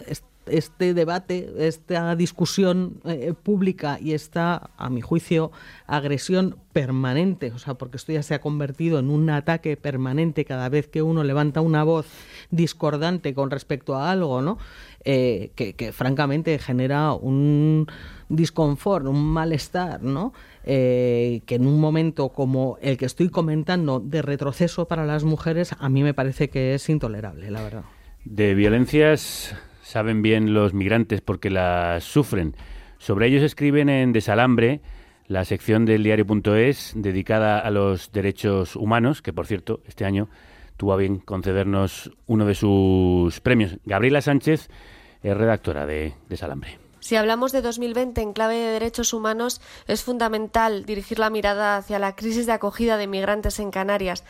eh, 0.08 0.16
este 0.46 0.93
debate, 0.93 1.54
esta 1.58 2.16
discusión 2.16 3.00
eh, 3.06 3.34
pública 3.41 3.98
y 4.02 4.14
esta, 4.14 4.70
a 4.78 4.89
mi 4.89 5.02
juicio, 5.02 5.52
agresión 5.88 6.58
permanente, 6.74 7.52
o 7.52 7.58
sea, 7.58 7.76
porque 7.76 7.98
esto 7.98 8.12
ya 8.12 8.22
se 8.22 8.34
ha 8.34 8.41
convertido 8.41 9.00
en 9.00 9.10
un 9.10 9.30
ataque 9.30 9.78
permanente 9.78 10.43
cada 10.46 10.68
vez 10.70 10.88
que 10.88 11.02
uno 11.02 11.24
levanta 11.24 11.62
una 11.62 11.84
voz 11.84 12.06
discordante 12.52 13.34
con 13.34 13.50
respecto 13.50 13.96
a 13.96 14.12
algo, 14.12 14.41
¿no? 14.41 14.58
Eh, 15.06 15.52
que, 15.56 15.91
francamente 15.93 16.58
genera 16.60 17.14
un 17.14 17.88
disconfort, 18.28 19.06
un 19.06 19.24
malestar, 19.24 20.02
¿no? 20.02 20.34
Eh, 20.64 21.41
que 21.46 21.56
en 21.56 21.68
un 21.68 21.80
momento 21.80 22.30
como 22.30 22.78
el 22.82 22.98
que 22.98 23.06
estoy 23.06 23.30
comentando 23.30 24.00
de 24.00 24.22
retroceso 24.22 24.88
para 24.88 25.06
las 25.06 25.24
mujeres, 25.24 25.76
a 25.78 25.89
mí 25.89 26.04
me 26.04 26.14
parece 26.14 26.50
que 26.50 26.74
es 26.74 26.89
intolerable, 26.89 27.52
la 27.52 27.62
verdad. 27.62 27.84
De 28.26 28.56
violencias 28.56 29.56
saben 29.86 30.24
bien 30.24 30.54
los 30.54 30.74
migrantes 30.74 31.22
porque 31.22 31.50
las 31.50 32.04
sufren. 32.04 32.56
Sobre 32.98 33.28
ellos 33.28 33.44
escriben 33.44 33.88
en 33.88 34.14
Desalambre, 34.14 34.82
la 35.28 35.46
sección 35.46 35.86
del 35.86 36.04
diario.es 36.04 36.94
dedicada 36.96 37.60
a 37.60 37.70
los 37.70 38.12
derechos 38.12 38.76
humanos, 38.76 39.22
que 39.22 39.32
por 39.32 39.46
cierto, 39.46 39.82
este 39.88 40.04
año 40.04 40.28
tuvo 40.76 40.94
a 40.94 40.98
bien 40.98 41.20
concedernos 41.20 42.12
uno 42.26 42.46
de 42.46 42.56
sus 42.56 43.40
premios. 43.42 43.78
Gabriela 43.86 44.22
Sánchez 44.22 44.70
es 45.22 45.38
redactora 45.38 45.86
de 45.86 46.16
Desalambre. 46.30 46.80
Si 47.00 47.16
hablamos 47.16 47.52
de 47.52 47.62
2020 47.62 48.22
en 48.22 48.34
clave 48.34 48.56
de 48.56 48.72
derechos 48.72 49.14
humanos, 49.14 49.62
es 49.88 50.04
fundamental 50.04 50.86
dirigir 50.86 51.20
la 51.20 51.30
mirada 51.30 51.78
hacia 51.78 52.00
la 52.00 52.16
crisis 52.16 52.48
de 52.48 52.54
acogida 52.54 52.98
de 52.98 53.06
migrantes 53.06 53.60
en 53.60 53.70
Canarias 53.70 54.24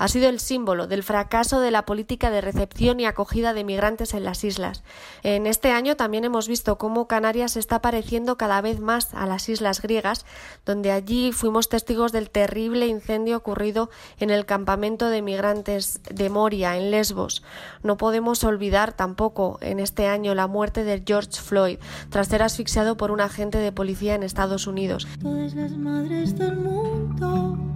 ha 0.00 0.08
sido 0.08 0.30
el 0.30 0.40
símbolo 0.40 0.86
del 0.86 1.02
fracaso 1.02 1.60
de 1.60 1.70
la 1.70 1.84
política 1.84 2.30
de 2.30 2.40
recepción 2.40 3.00
y 3.00 3.04
acogida 3.04 3.52
de 3.52 3.64
migrantes 3.64 4.14
en 4.14 4.24
las 4.24 4.44
islas. 4.44 4.82
En 5.22 5.46
este 5.46 5.72
año 5.72 5.94
también 5.94 6.24
hemos 6.24 6.48
visto 6.48 6.78
cómo 6.78 7.06
Canarias 7.06 7.58
está 7.58 7.82
pareciendo 7.82 8.38
cada 8.38 8.62
vez 8.62 8.80
más 8.80 9.12
a 9.12 9.26
las 9.26 9.50
islas 9.50 9.82
griegas, 9.82 10.24
donde 10.64 10.90
allí 10.90 11.32
fuimos 11.32 11.68
testigos 11.68 12.12
del 12.12 12.30
terrible 12.30 12.86
incendio 12.86 13.36
ocurrido 13.36 13.90
en 14.18 14.30
el 14.30 14.46
campamento 14.46 15.10
de 15.10 15.20
migrantes 15.20 16.00
de 16.10 16.30
Moria, 16.30 16.78
en 16.78 16.90
Lesbos. 16.90 17.42
No 17.82 17.98
podemos 17.98 18.42
olvidar 18.42 18.94
tampoco 18.94 19.58
en 19.60 19.80
este 19.80 20.06
año 20.06 20.34
la 20.34 20.46
muerte 20.46 20.82
de 20.82 21.02
George 21.06 21.38
Floyd, 21.42 21.78
tras 22.08 22.28
ser 22.28 22.42
asfixiado 22.42 22.96
por 22.96 23.10
un 23.10 23.20
agente 23.20 23.58
de 23.58 23.70
policía 23.70 24.14
en 24.14 24.22
Estados 24.22 24.66
Unidos. 24.66 25.06
Todas 25.20 25.54
las 25.54 25.72
madres 25.72 26.38
del 26.38 26.56
mundo 26.56 27.69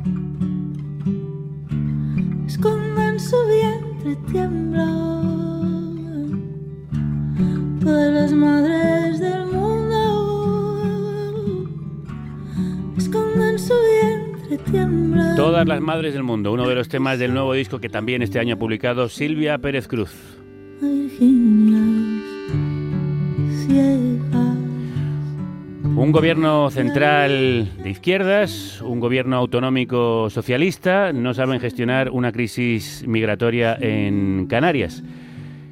escondan 2.55 3.19
su 3.19 3.37
vientre 3.49 4.17
tiembla. 4.31 4.87
Todas 7.81 8.13
las 8.15 8.33
madres 8.33 9.19
del 9.19 9.47
mundo 9.47 9.99
escondan 12.97 13.59
su 13.59 13.75
vientre 13.75 14.59
tiembla. 14.71 15.35
Todas 15.35 15.67
las 15.67 15.81
madres 15.81 16.15
del 16.15 16.23
mundo, 16.23 16.53
uno 16.53 16.69
de 16.69 16.77
los 16.77 16.89
temas 16.89 17.19
del 17.19 17.35
nuevo 17.35 17.55
disco 17.55 17.81
que 17.81 17.89
también 17.89 18.23
este 18.23 18.39
año 18.39 18.55
ha 18.55 18.59
publicado 18.59 19.09
Silvia 19.09 19.59
Pérez 19.59 19.89
Cruz. 19.89 20.13
Virginias 20.81 22.23
ciegas. 23.67 24.34
Un 25.97 26.11
gobierno 26.11 26.71
central 26.71 27.71
de 27.83 27.91
izquierdas, 27.91 28.81
un 28.83 28.99
gobierno 28.99 29.37
autonómico 29.37 30.29
socialista, 30.29 31.13
no 31.13 31.35
saben 31.35 31.61
gestionar 31.61 32.11
una 32.11 32.33
crisis 32.33 33.05
migratoria 33.07 33.77
en 33.81 34.47
Canarias. 34.49 35.05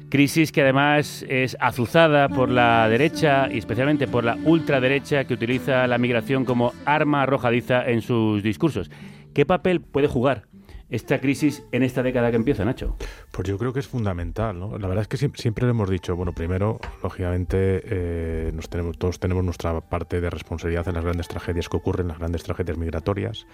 Crisis 0.09 0.53
que 0.53 0.61
además 0.61 1.25
es 1.27 1.57
azuzada 1.59 2.29
por 2.29 2.49
la 2.49 2.87
derecha 2.87 3.49
y 3.51 3.57
especialmente 3.57 4.07
por 4.07 4.23
la 4.23 4.37
ultraderecha 4.45 5.25
que 5.25 5.33
utiliza 5.33 5.87
la 5.87 5.97
migración 5.97 6.45
como 6.45 6.71
arma 6.85 7.23
arrojadiza 7.23 7.85
en 7.89 8.01
sus 8.01 8.41
discursos. 8.43 8.89
¿Qué 9.33 9.45
papel 9.45 9.81
puede 9.81 10.07
jugar 10.07 10.52
esta 10.89 11.19
crisis 11.19 11.63
en 11.71 11.83
esta 11.83 12.03
década 12.03 12.29
que 12.29 12.37
empieza, 12.37 12.65
Nacho? 12.65 12.95
Pues 13.31 13.47
yo 13.47 13.57
creo 13.57 13.73
que 13.73 13.79
es 13.79 13.87
fundamental, 13.87 14.59
¿no? 14.59 14.77
La 14.77 14.87
verdad 14.87 15.03
es 15.03 15.07
que 15.07 15.17
siempre, 15.17 15.65
lo 15.65 15.71
hemos 15.71 15.89
dicho, 15.89 16.15
bueno, 16.15 16.33
primero, 16.33 16.79
lógicamente, 17.01 17.81
eh, 17.85 18.51
nos 18.53 18.69
tenemos, 18.69 18.97
todos 18.97 19.19
tenemos 19.19 19.43
nuestra 19.43 19.79
parte 19.81 20.21
de 20.21 20.29
responsabilidad 20.29 20.87
en 20.87 20.95
las 20.95 21.03
grandes 21.03 21.27
tragedias 21.27 21.69
que 21.69 21.77
ocurren, 21.77 22.07
las 22.07 22.19
grandes 22.19 22.43
tragedias 22.43 22.77
migratorias. 22.77 23.47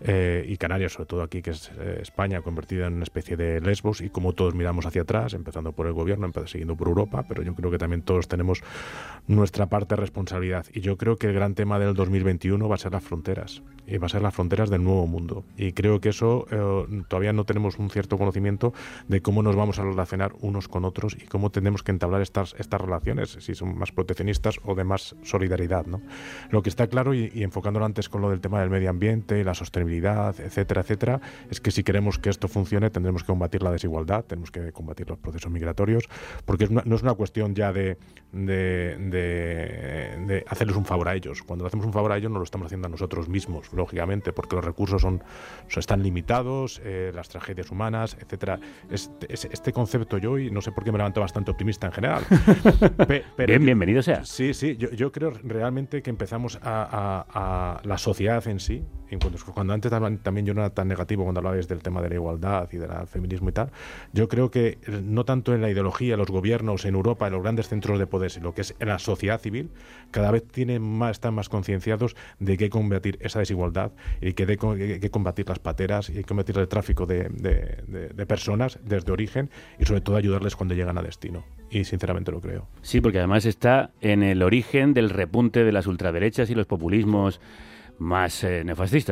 Eh, 0.00 0.44
y 0.48 0.56
Canarias, 0.56 0.92
sobre 0.92 1.06
todo 1.06 1.22
aquí, 1.22 1.42
que 1.42 1.50
es 1.50 1.70
eh, 1.78 1.98
España, 2.02 2.40
convertida 2.42 2.86
en 2.86 2.94
una 2.94 3.04
especie 3.04 3.36
de 3.36 3.60
Lesbos, 3.60 4.00
y 4.00 4.10
como 4.10 4.32
todos 4.32 4.54
miramos 4.54 4.86
hacia 4.86 5.02
atrás, 5.02 5.34
empezando 5.34 5.72
por 5.72 5.86
el 5.86 5.92
gobierno, 5.92 6.30
siguiendo 6.46 6.76
por 6.76 6.88
Europa, 6.88 7.24
pero 7.28 7.42
yo 7.42 7.54
creo 7.54 7.70
que 7.70 7.78
también 7.78 8.02
todos 8.02 8.28
tenemos 8.28 8.62
nuestra 9.26 9.66
parte 9.66 9.94
de 9.94 10.00
responsabilidad. 10.00 10.66
Y 10.72 10.80
yo 10.80 10.96
creo 10.96 11.16
que 11.16 11.28
el 11.28 11.34
gran 11.34 11.54
tema 11.54 11.78
del 11.78 11.94
2021 11.94 12.68
va 12.68 12.74
a 12.74 12.78
ser 12.78 12.92
las 12.92 13.04
fronteras, 13.04 13.62
y 13.86 13.98
va 13.98 14.06
a 14.06 14.08
ser 14.08 14.22
las 14.22 14.34
fronteras 14.34 14.70
del 14.70 14.82
nuevo 14.82 15.06
mundo. 15.06 15.44
Y 15.56 15.72
creo 15.72 16.00
que 16.00 16.10
eso 16.10 16.46
eh, 16.50 17.02
todavía 17.08 17.32
no 17.32 17.44
tenemos 17.44 17.78
un 17.78 17.90
cierto 17.90 18.18
conocimiento 18.18 18.72
de 19.08 19.20
cómo 19.22 19.42
nos 19.42 19.56
vamos 19.56 19.78
a 19.78 19.84
relacionar 19.84 20.32
unos 20.40 20.68
con 20.68 20.84
otros 20.84 21.16
y 21.20 21.26
cómo 21.26 21.50
tenemos 21.50 21.82
que 21.82 21.92
entablar 21.92 22.22
estas, 22.22 22.54
estas 22.58 22.80
relaciones, 22.80 23.36
si 23.40 23.54
son 23.54 23.76
más 23.78 23.92
proteccionistas 23.92 24.58
o 24.64 24.74
de 24.74 24.84
más 24.84 25.16
solidaridad. 25.22 25.86
¿no? 25.86 26.00
Lo 26.50 26.62
que 26.62 26.68
está 26.68 26.86
claro, 26.86 27.14
y, 27.14 27.30
y 27.34 27.42
enfocándolo 27.42 27.86
antes 27.86 28.08
con 28.08 28.22
lo 28.22 28.30
del 28.30 28.40
tema 28.40 28.60
del 28.60 28.70
medio 28.70 28.90
ambiente 28.90 29.38
y 29.38 29.44
la 29.44 29.54
sostenibilidad, 29.54 29.83
etcétera, 29.88 30.82
etcétera, 30.82 31.20
es 31.50 31.60
que 31.60 31.70
si 31.70 31.82
queremos 31.82 32.18
que 32.18 32.30
esto 32.30 32.48
funcione 32.48 32.90
tendremos 32.90 33.22
que 33.22 33.28
combatir 33.28 33.62
la 33.62 33.70
desigualdad, 33.70 34.24
tenemos 34.24 34.50
que 34.50 34.72
combatir 34.72 35.08
los 35.08 35.18
procesos 35.18 35.50
migratorios, 35.50 36.04
porque 36.44 36.68
no 36.68 36.94
es 36.94 37.02
una 37.02 37.14
cuestión 37.14 37.54
ya 37.54 37.72
de, 37.72 37.96
de, 38.34 40.44
hacerles 40.48 40.76
un 40.76 40.84
favor 40.84 41.08
a 41.08 41.14
ellos. 41.14 41.42
Cuando 41.42 41.66
hacemos 41.66 41.86
un 41.86 41.92
favor 41.92 42.12
a 42.12 42.16
ellos 42.16 42.30
no 42.30 42.38
lo 42.38 42.44
estamos 42.44 42.66
haciendo 42.66 42.88
a 42.88 42.90
nosotros 42.90 43.28
mismos, 43.28 43.72
lógicamente, 43.72 44.32
porque 44.32 44.56
los 44.56 44.64
recursos 44.64 45.02
son, 45.02 45.22
están 45.74 46.02
limitados, 46.02 46.80
eh, 46.84 47.12
las 47.14 47.28
tragedias 47.28 47.70
humanas, 47.70 48.16
etcétera. 48.20 48.58
Este, 48.90 49.32
este, 49.32 49.72
concepto 49.72 50.18
yo, 50.18 50.38
y 50.38 50.50
no 50.50 50.60
sé 50.60 50.72
por 50.72 50.84
qué 50.84 50.92
me 50.92 50.98
levanto 50.98 51.20
bastante 51.20 51.50
optimista 51.50 51.86
en 51.86 51.92
general. 51.92 52.24
Bien, 53.46 53.64
bienvenido 53.64 54.02
sea. 54.02 54.24
Sí, 54.24 54.54
sí, 54.54 54.76
yo, 54.76 55.12
creo 55.12 55.32
realmente 55.42 56.02
que 56.02 56.10
empezamos 56.10 56.58
a, 56.62 57.24
a 57.28 57.86
la 57.86 57.98
sociedad 57.98 58.46
en 58.48 58.60
sí, 58.60 58.84
cuando 59.18 59.72
antes 59.72 59.90
también 60.22 60.46
yo 60.46 60.54
no 60.54 60.60
era 60.60 60.70
tan 60.70 60.88
negativo 60.88 61.24
cuando 61.24 61.40
hablabais 61.40 61.68
del 61.68 61.82
tema 61.82 62.02
de 62.02 62.08
la 62.08 62.14
igualdad 62.14 62.68
y 62.72 62.76
del 62.76 62.90
feminismo 63.06 63.48
y 63.48 63.52
tal, 63.52 63.70
yo 64.12 64.28
creo 64.28 64.50
que 64.50 64.78
no 65.02 65.24
tanto 65.24 65.54
en 65.54 65.62
la 65.62 65.70
ideología, 65.70 66.16
los 66.16 66.28
gobiernos, 66.28 66.84
en 66.84 66.94
Europa, 66.94 67.26
en 67.26 67.32
los 67.32 67.42
grandes 67.42 67.68
centros 67.68 67.98
de 67.98 68.06
poder, 68.06 68.30
sino 68.30 68.54
que 68.54 68.62
es 68.62 68.74
en 68.78 68.88
la 68.88 68.98
sociedad 68.98 69.40
civil, 69.40 69.70
cada 70.10 70.30
vez 70.30 70.46
tienen 70.46 70.82
más, 70.82 71.12
están 71.12 71.34
más 71.34 71.48
concienciados 71.48 72.16
de 72.38 72.56
que 72.56 72.70
combatir 72.70 73.18
esa 73.20 73.38
desigualdad 73.38 73.92
y 74.20 74.32
que 74.32 74.44
hay 74.44 75.00
que 75.00 75.10
combatir 75.10 75.48
las 75.48 75.58
pateras 75.58 76.10
y 76.10 76.22
combatir 76.24 76.58
el 76.58 76.68
tráfico 76.68 77.06
de, 77.06 77.28
de 77.28 78.26
personas 78.26 78.78
desde 78.84 79.12
origen 79.12 79.50
y 79.78 79.84
sobre 79.84 80.00
todo 80.00 80.16
ayudarles 80.16 80.56
cuando 80.56 80.74
llegan 80.74 80.98
a 80.98 81.02
destino 81.02 81.44
y 81.70 81.84
sinceramente 81.84 82.30
lo 82.30 82.40
creo. 82.40 82.68
Sí, 82.82 83.00
porque 83.00 83.18
además 83.18 83.46
está 83.46 83.90
en 84.00 84.22
el 84.22 84.42
origen 84.42 84.94
del 84.94 85.10
repunte 85.10 85.64
de 85.64 85.72
las 85.72 85.86
ultraderechas 85.86 86.50
y 86.50 86.54
los 86.54 86.66
populismos 86.66 87.40
más 87.98 88.44
eh, 88.44 88.64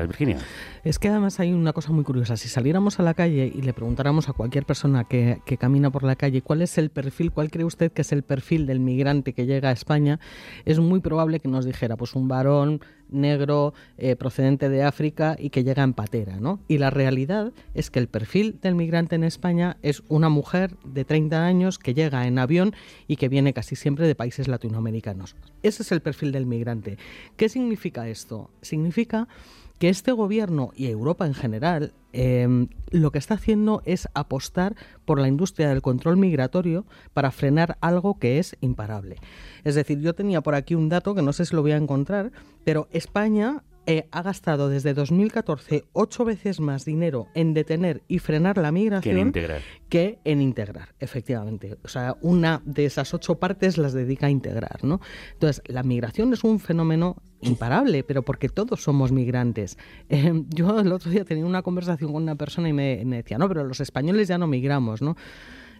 Virginia. 0.06 0.38
Es 0.84 0.98
que 0.98 1.08
además 1.08 1.40
hay 1.40 1.52
una 1.52 1.72
cosa 1.72 1.92
muy 1.92 2.04
curiosa. 2.04 2.36
Si 2.36 2.48
saliéramos 2.48 2.98
a 3.00 3.02
la 3.02 3.14
calle 3.14 3.50
y 3.54 3.62
le 3.62 3.72
preguntáramos 3.72 4.28
a 4.28 4.32
cualquier 4.32 4.64
persona 4.64 5.04
que, 5.04 5.40
que, 5.44 5.56
camina 5.56 5.90
por 5.90 6.02
la 6.02 6.16
calle 6.16 6.42
cuál 6.42 6.62
es 6.62 6.78
el 6.78 6.90
perfil, 6.90 7.32
cuál 7.32 7.50
cree 7.50 7.64
usted 7.64 7.92
que 7.92 8.02
es 8.02 8.12
el 8.12 8.22
perfil 8.22 8.66
del 8.66 8.80
migrante 8.80 9.32
que 9.32 9.46
llega 9.46 9.68
a 9.68 9.72
España, 9.72 10.18
es 10.64 10.78
muy 10.78 11.00
probable 11.00 11.40
que 11.40 11.48
nos 11.48 11.64
dijera, 11.64 11.96
pues 11.96 12.14
un 12.14 12.28
varón 12.28 12.80
negro, 13.12 13.74
eh, 13.98 14.16
procedente 14.16 14.68
de 14.68 14.82
África 14.82 15.36
y 15.38 15.50
que 15.50 15.64
llega 15.64 15.82
en 15.82 15.94
patera, 15.94 16.40
¿no? 16.40 16.60
Y 16.68 16.78
la 16.78 16.90
realidad 16.90 17.52
es 17.74 17.90
que 17.90 17.98
el 17.98 18.08
perfil 18.08 18.58
del 18.60 18.74
migrante 18.74 19.14
en 19.14 19.24
España 19.24 19.76
es 19.82 20.02
una 20.08 20.28
mujer 20.28 20.76
de 20.84 21.04
30 21.04 21.44
años 21.44 21.78
que 21.78 21.94
llega 21.94 22.26
en 22.26 22.38
avión 22.38 22.74
y 23.06 23.16
que 23.16 23.28
viene 23.28 23.52
casi 23.52 23.76
siempre 23.76 24.06
de 24.06 24.14
países 24.14 24.48
latinoamericanos. 24.48 25.36
Ese 25.62 25.82
es 25.82 25.92
el 25.92 26.00
perfil 26.00 26.32
del 26.32 26.46
migrante. 26.46 26.98
¿Qué 27.36 27.48
significa 27.48 28.08
esto? 28.08 28.50
Significa 28.60 29.28
que 29.78 29.88
este 29.88 30.12
gobierno 30.12 30.70
y 30.76 30.86
Europa 30.86 31.26
en 31.26 31.34
general 31.34 31.92
em, 32.12 32.68
lo 32.90 33.10
que 33.10 33.18
está 33.18 33.34
haciendo 33.34 33.82
es 33.84 34.08
apostar 34.14 34.74
por 35.04 35.18
la 35.18 35.28
industria 35.28 35.68
del 35.68 35.82
control 35.82 36.16
migratorio 36.16 36.86
para 37.12 37.30
frenar 37.30 37.78
algo 37.80 38.18
que 38.18 38.38
es 38.38 38.56
imparable. 38.60 39.16
Es 39.64 39.74
decir, 39.74 40.00
yo 40.00 40.14
tenía 40.14 40.40
por 40.40 40.54
aquí 40.54 40.74
un 40.74 40.88
dato 40.88 41.14
que 41.14 41.22
no 41.22 41.32
sé 41.32 41.46
si 41.46 41.54
lo 41.54 41.62
voy 41.62 41.72
a 41.72 41.76
encontrar, 41.76 42.32
pero 42.64 42.88
España 42.92 43.62
eh, 43.86 44.06
ha 44.12 44.22
gastado 44.22 44.68
desde 44.68 44.94
2014 44.94 45.84
ocho 45.92 46.24
veces 46.24 46.60
más 46.60 46.84
dinero 46.84 47.26
en 47.34 47.52
detener 47.54 48.02
y 48.08 48.18
frenar 48.20 48.56
la 48.58 48.70
migración 48.72 49.14
Que 49.14 49.20
en 49.20 49.26
integrar. 49.26 49.60
que 49.88 50.18
en 50.24 50.40
integrar, 50.40 50.94
efectivamente. 51.00 51.76
O 51.84 51.88
sea, 51.88 52.16
una 52.20 52.62
de 52.64 52.84
esas 52.84 53.12
ocho 53.14 53.38
partes 53.38 53.78
las 53.78 53.92
dedica 53.92 54.26
a 54.26 54.30
integrar, 54.30 54.84
¿no? 54.84 55.00
Entonces, 55.32 55.62
la 55.66 55.82
migración 55.82 56.32
es 56.32 56.44
un 56.44 56.60
fenómeno 56.60 57.16
imparable, 57.40 58.04
pero 58.04 58.22
porque 58.22 58.48
todos 58.48 58.82
somos 58.82 59.12
migrantes. 59.12 59.76
Eh, 60.08 60.44
yo 60.50 60.78
el 60.80 60.92
otro 60.92 61.10
día 61.10 61.24
tenía 61.24 61.46
una 61.46 61.62
conversación 61.62 62.12
con 62.12 62.22
una 62.22 62.36
persona 62.36 62.68
y 62.68 62.72
me, 62.72 63.02
me 63.06 63.16
decía, 63.16 63.38
no, 63.38 63.48
pero 63.48 63.64
los 63.64 63.80
españoles 63.80 64.28
ya 64.28 64.36
no 64.36 64.46
migramos, 64.46 65.00
¿no? 65.00 65.16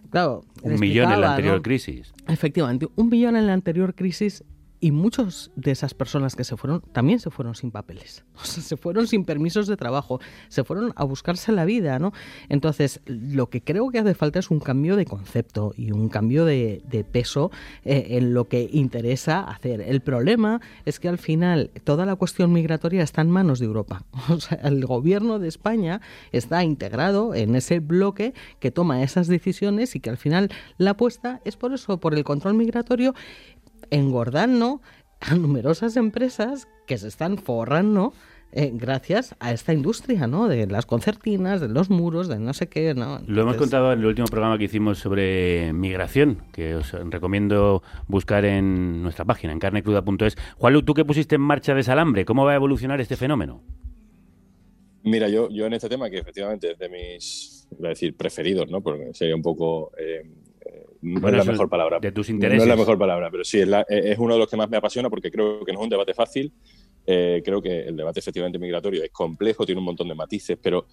Claro, 0.09 0.41
Un 0.61 0.79
millón 0.79 1.11
en 1.11 1.21
la 1.21 1.31
anterior 1.31 1.55
¿no? 1.57 1.61
crisis. 1.61 2.13
Efectivamente, 2.27 2.87
un 2.95 3.09
millón 3.09 3.35
en 3.35 3.47
la 3.47 3.53
anterior 3.53 3.95
crisis 3.95 4.43
y 4.83 4.91
muchos 4.91 5.49
de 5.55 5.71
esas 5.71 5.93
personas 5.93 6.35
que 6.35 6.43
se 6.43 6.57
fueron 6.57 6.81
también 6.91 7.21
se 7.21 7.29
fueron 7.29 7.55
sin 7.55 7.71
papeles, 7.71 8.25
o 8.35 8.43
sea, 8.43 8.61
se 8.61 8.75
fueron 8.75 9.07
sin 9.07 9.23
permisos 9.23 9.65
de 9.67 9.77
trabajo, 9.77 10.19
se 10.49 10.65
fueron 10.65 10.91
a 10.97 11.05
buscarse 11.05 11.53
la 11.53 11.63
vida, 11.63 11.99
¿no? 11.99 12.11
Entonces, 12.49 12.99
lo 13.05 13.49
que 13.49 13.61
creo 13.61 13.89
que 13.91 13.99
hace 13.99 14.13
falta 14.13 14.39
es 14.39 14.51
un 14.51 14.59
cambio 14.59 14.97
de 14.97 15.05
concepto 15.05 15.73
y 15.77 15.93
un 15.93 16.09
cambio 16.09 16.43
de, 16.43 16.81
de 16.85 17.05
peso 17.05 17.49
eh, 17.85 18.07
en 18.17 18.33
lo 18.33 18.49
que 18.49 18.69
interesa 18.73 19.39
hacer. 19.39 19.79
El 19.79 20.01
problema 20.01 20.59
es 20.83 20.99
que 20.99 21.07
al 21.07 21.17
final 21.17 21.71
toda 21.85 22.05
la 22.05 22.17
cuestión 22.17 22.51
migratoria 22.51 23.03
está 23.03 23.21
en 23.21 23.31
manos 23.31 23.59
de 23.59 23.67
Europa. 23.67 24.03
O 24.33 24.39
sea, 24.39 24.57
el 24.63 24.85
gobierno 24.85 25.39
de 25.39 25.47
España 25.47 26.01
está 26.31 26.63
integrado 26.63 27.35
en 27.35 27.55
ese 27.55 27.79
bloque 27.79 28.33
que 28.59 28.71
toma 28.71 29.03
esas 29.03 29.27
decisiones 29.27 29.95
y 29.95 30.01
que 30.01 30.09
al 30.09 30.17
final 30.17 30.49
la 30.77 30.91
apuesta 30.91 31.39
es 31.45 31.55
por 31.55 31.73
eso, 31.73 31.99
por 31.99 32.15
el 32.15 32.23
control 32.23 32.55
migratorio 32.55 33.13
engordando 33.93 34.81
a 35.19 35.35
numerosas 35.35 35.95
empresas 35.95 36.67
que 36.87 36.97
se 36.97 37.07
están 37.07 37.37
forrando 37.37 38.13
eh, 38.51 38.71
gracias 38.73 39.35
a 39.39 39.51
esta 39.51 39.73
industria, 39.73 40.27
¿no? 40.27 40.47
De 40.47 40.67
las 40.67 40.85
concertinas, 40.85 41.61
de 41.61 41.69
los 41.69 41.89
muros, 41.89 42.27
de 42.27 42.39
no 42.39 42.53
sé 42.53 42.67
qué, 42.67 42.93
¿no? 42.93 43.19
Lo 43.25 43.41
hemos 43.43 43.55
contado 43.55 43.93
en 43.93 43.99
el 43.99 44.05
último 44.05 44.27
programa 44.27 44.57
que 44.57 44.65
hicimos 44.65 44.99
sobre 44.99 45.73
migración, 45.73 46.43
que 46.51 46.75
os 46.75 46.91
recomiendo 46.91 47.81
buscar 48.07 48.45
en 48.45 49.01
nuestra 49.01 49.25
página, 49.25 49.53
en 49.53 49.59
carnecruda.es. 49.59 50.35
Juanlu, 50.57 50.83
tú 50.83 50.93
que 50.93 51.05
pusiste 51.05 51.35
en 51.35 51.41
marcha 51.41 51.73
Desalambre, 51.73 52.25
¿cómo 52.25 52.45
va 52.45 52.51
a 52.51 52.55
evolucionar 52.55 52.99
este 52.99 53.15
fenómeno? 53.15 53.63
Mira, 55.03 55.29
yo, 55.29 55.49
yo 55.49 55.65
en 55.65 55.73
este 55.73 55.89
tema, 55.89 56.09
que 56.09 56.17
efectivamente 56.17 56.71
es 56.71 56.77
de 56.77 56.89
mis, 56.89 57.67
voy 57.77 57.87
a 57.87 57.89
decir, 57.89 58.15
preferidos, 58.15 58.69
¿no? 58.69 58.81
Porque 58.81 59.13
sería 59.13 59.35
un 59.35 59.41
poco... 59.41 59.91
eh, 59.97 60.23
no 61.03 61.19
Bueno, 61.21 61.37
es 61.39 61.45
la 61.45 61.51
mejor 61.51 61.69
palabra. 61.69 61.99
de 61.99 62.11
tus 62.11 62.29
No 62.29 62.35
intereses. 62.35 62.63
es 62.63 62.69
la 62.69 62.75
mejor 62.75 62.97
palabra, 62.97 63.29
pero 63.29 63.43
sí, 63.43 63.59
es, 63.59 63.67
la- 63.67 63.81
eh, 63.81 64.11
es 64.11 64.17
uno 64.17 64.33
de 64.33 64.39
los 64.39 64.49
que 64.49 64.57
más 64.57 64.69
me 64.69 64.77
apasiona 64.77 65.09
porque 65.09 65.29
creo 65.29 65.63
que 65.65 65.71
no 65.73 65.79
es 65.79 65.83
un 65.83 65.89
debate 65.89 66.13
fácil. 66.13 66.51
Eh, 67.05 67.41
creo 67.43 67.61
que 67.61 67.81
el 67.81 67.95
debate 67.97 68.19
efectivamente 68.21 68.57
migratorio 68.57 69.03
es 69.03 69.11
complejo, 69.11 69.65
tiene 69.65 69.79
un 69.79 69.85
montón 69.85 70.07
de 70.07 70.15
matices, 70.15 70.57
pero 70.61 70.87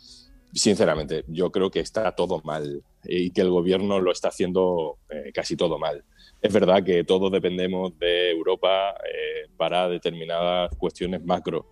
sinceramente 0.52 1.24
yo 1.28 1.50
creo 1.52 1.70
que 1.70 1.80
está 1.80 2.10
todo 2.12 2.40
mal 2.44 2.82
y 3.04 3.30
que 3.30 3.40
el 3.40 3.50
gobierno 3.50 4.00
lo 4.00 4.10
está 4.10 4.28
haciendo 4.28 4.98
eh, 5.08 5.30
casi 5.32 5.56
todo 5.56 5.78
mal. 5.78 6.02
Es 6.42 6.52
verdad 6.52 6.82
que 6.82 7.04
todos 7.04 7.30
dependemos 7.30 7.96
de 7.98 8.30
Europa 8.30 8.94
eh, 9.04 9.48
para 9.56 9.88
determinadas 9.88 10.74
cuestiones 10.76 11.24
macro, 11.24 11.66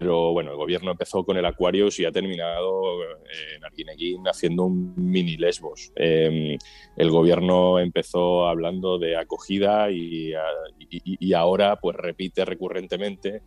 pero 0.00 0.32
bueno, 0.32 0.52
el 0.52 0.56
gobierno 0.56 0.90
empezó 0.92 1.24
con 1.24 1.36
el 1.36 1.44
Aquarius 1.44 2.00
y 2.00 2.06
ha 2.06 2.10
terminado 2.10 3.02
eh, 3.02 3.56
en 3.56 3.64
Arguineguín 3.66 4.26
haciendo 4.26 4.64
un 4.64 4.94
mini 4.96 5.36
Lesbos. 5.36 5.92
Eh, 5.94 6.56
el 6.96 7.10
gobierno 7.10 7.78
empezó 7.78 8.46
hablando 8.48 8.98
de 8.98 9.14
acogida 9.18 9.90
y- 9.90 10.32
y 10.88 11.32
ahora 11.34 11.76
pues 11.76 11.96
repite 11.98 12.46
recurrentemente 12.46 13.42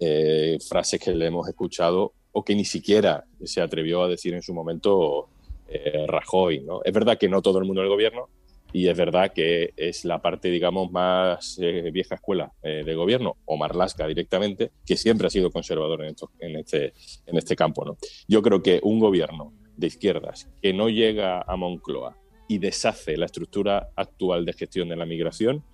eh, 0.00 0.58
frases 0.68 0.98
que 1.00 1.12
le 1.14 1.26
hemos 1.26 1.48
escuchado 1.48 2.14
o 2.32 2.42
que 2.44 2.56
ni 2.56 2.64
siquiera 2.64 3.24
se 3.44 3.60
atrevió 3.60 4.02
a 4.02 4.08
decir 4.08 4.34
en 4.34 4.42
su 4.42 4.52
momento 4.52 5.28
eh, 5.68 6.04
Rajoy. 6.08 6.62
¿no? 6.64 6.80
Es 6.84 6.92
verdad 6.92 7.16
que 7.16 7.28
no 7.28 7.40
todo 7.42 7.60
el 7.60 7.64
mundo 7.64 7.80
del 7.80 7.90
gobierno 7.90 8.28
y 8.72 8.88
es 8.88 8.96
verdad 8.96 9.32
que 9.32 9.72
es 9.76 10.04
la 10.04 10.20
parte, 10.22 10.50
digamos, 10.50 10.90
más 10.90 11.58
eh, 11.60 11.90
vieja 11.92 12.14
escuela 12.14 12.52
eh, 12.62 12.82
de 12.84 12.94
gobierno, 12.94 13.36
o 13.44 13.56
Marlasca 13.56 14.06
directamente, 14.06 14.70
que 14.86 14.96
siempre 14.96 15.26
ha 15.26 15.30
sido 15.30 15.50
conservador 15.50 16.02
en, 16.02 16.08
esto- 16.10 16.30
en, 16.40 16.56
este, 16.56 16.92
en 17.26 17.36
este 17.36 17.54
campo. 17.56 17.84
¿no? 17.84 17.96
Yo 18.28 18.42
creo 18.42 18.62
que 18.62 18.80
un 18.82 18.98
gobierno 18.98 19.52
de 19.76 19.86
izquierdas 19.86 20.48
que 20.62 20.72
no 20.72 20.88
llega 20.88 21.42
a 21.46 21.56
Moncloa 21.56 22.16
y 22.48 22.58
deshace 22.58 23.16
la 23.16 23.26
estructura 23.26 23.90
actual 23.96 24.44
de 24.44 24.52
gestión 24.52 24.88
de 24.88 24.96
la 24.96 25.06
migración, 25.06 25.64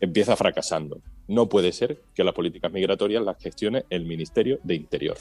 empieza 0.00 0.36
fracasando. 0.36 1.00
No 1.28 1.48
puede 1.48 1.72
ser 1.72 2.00
que 2.14 2.22
las 2.24 2.34
políticas 2.34 2.72
migratorias 2.72 3.22
las 3.24 3.42
gestione 3.42 3.84
el 3.90 4.04
Ministerio 4.06 4.58
de 4.62 4.74
Interior. 4.74 5.16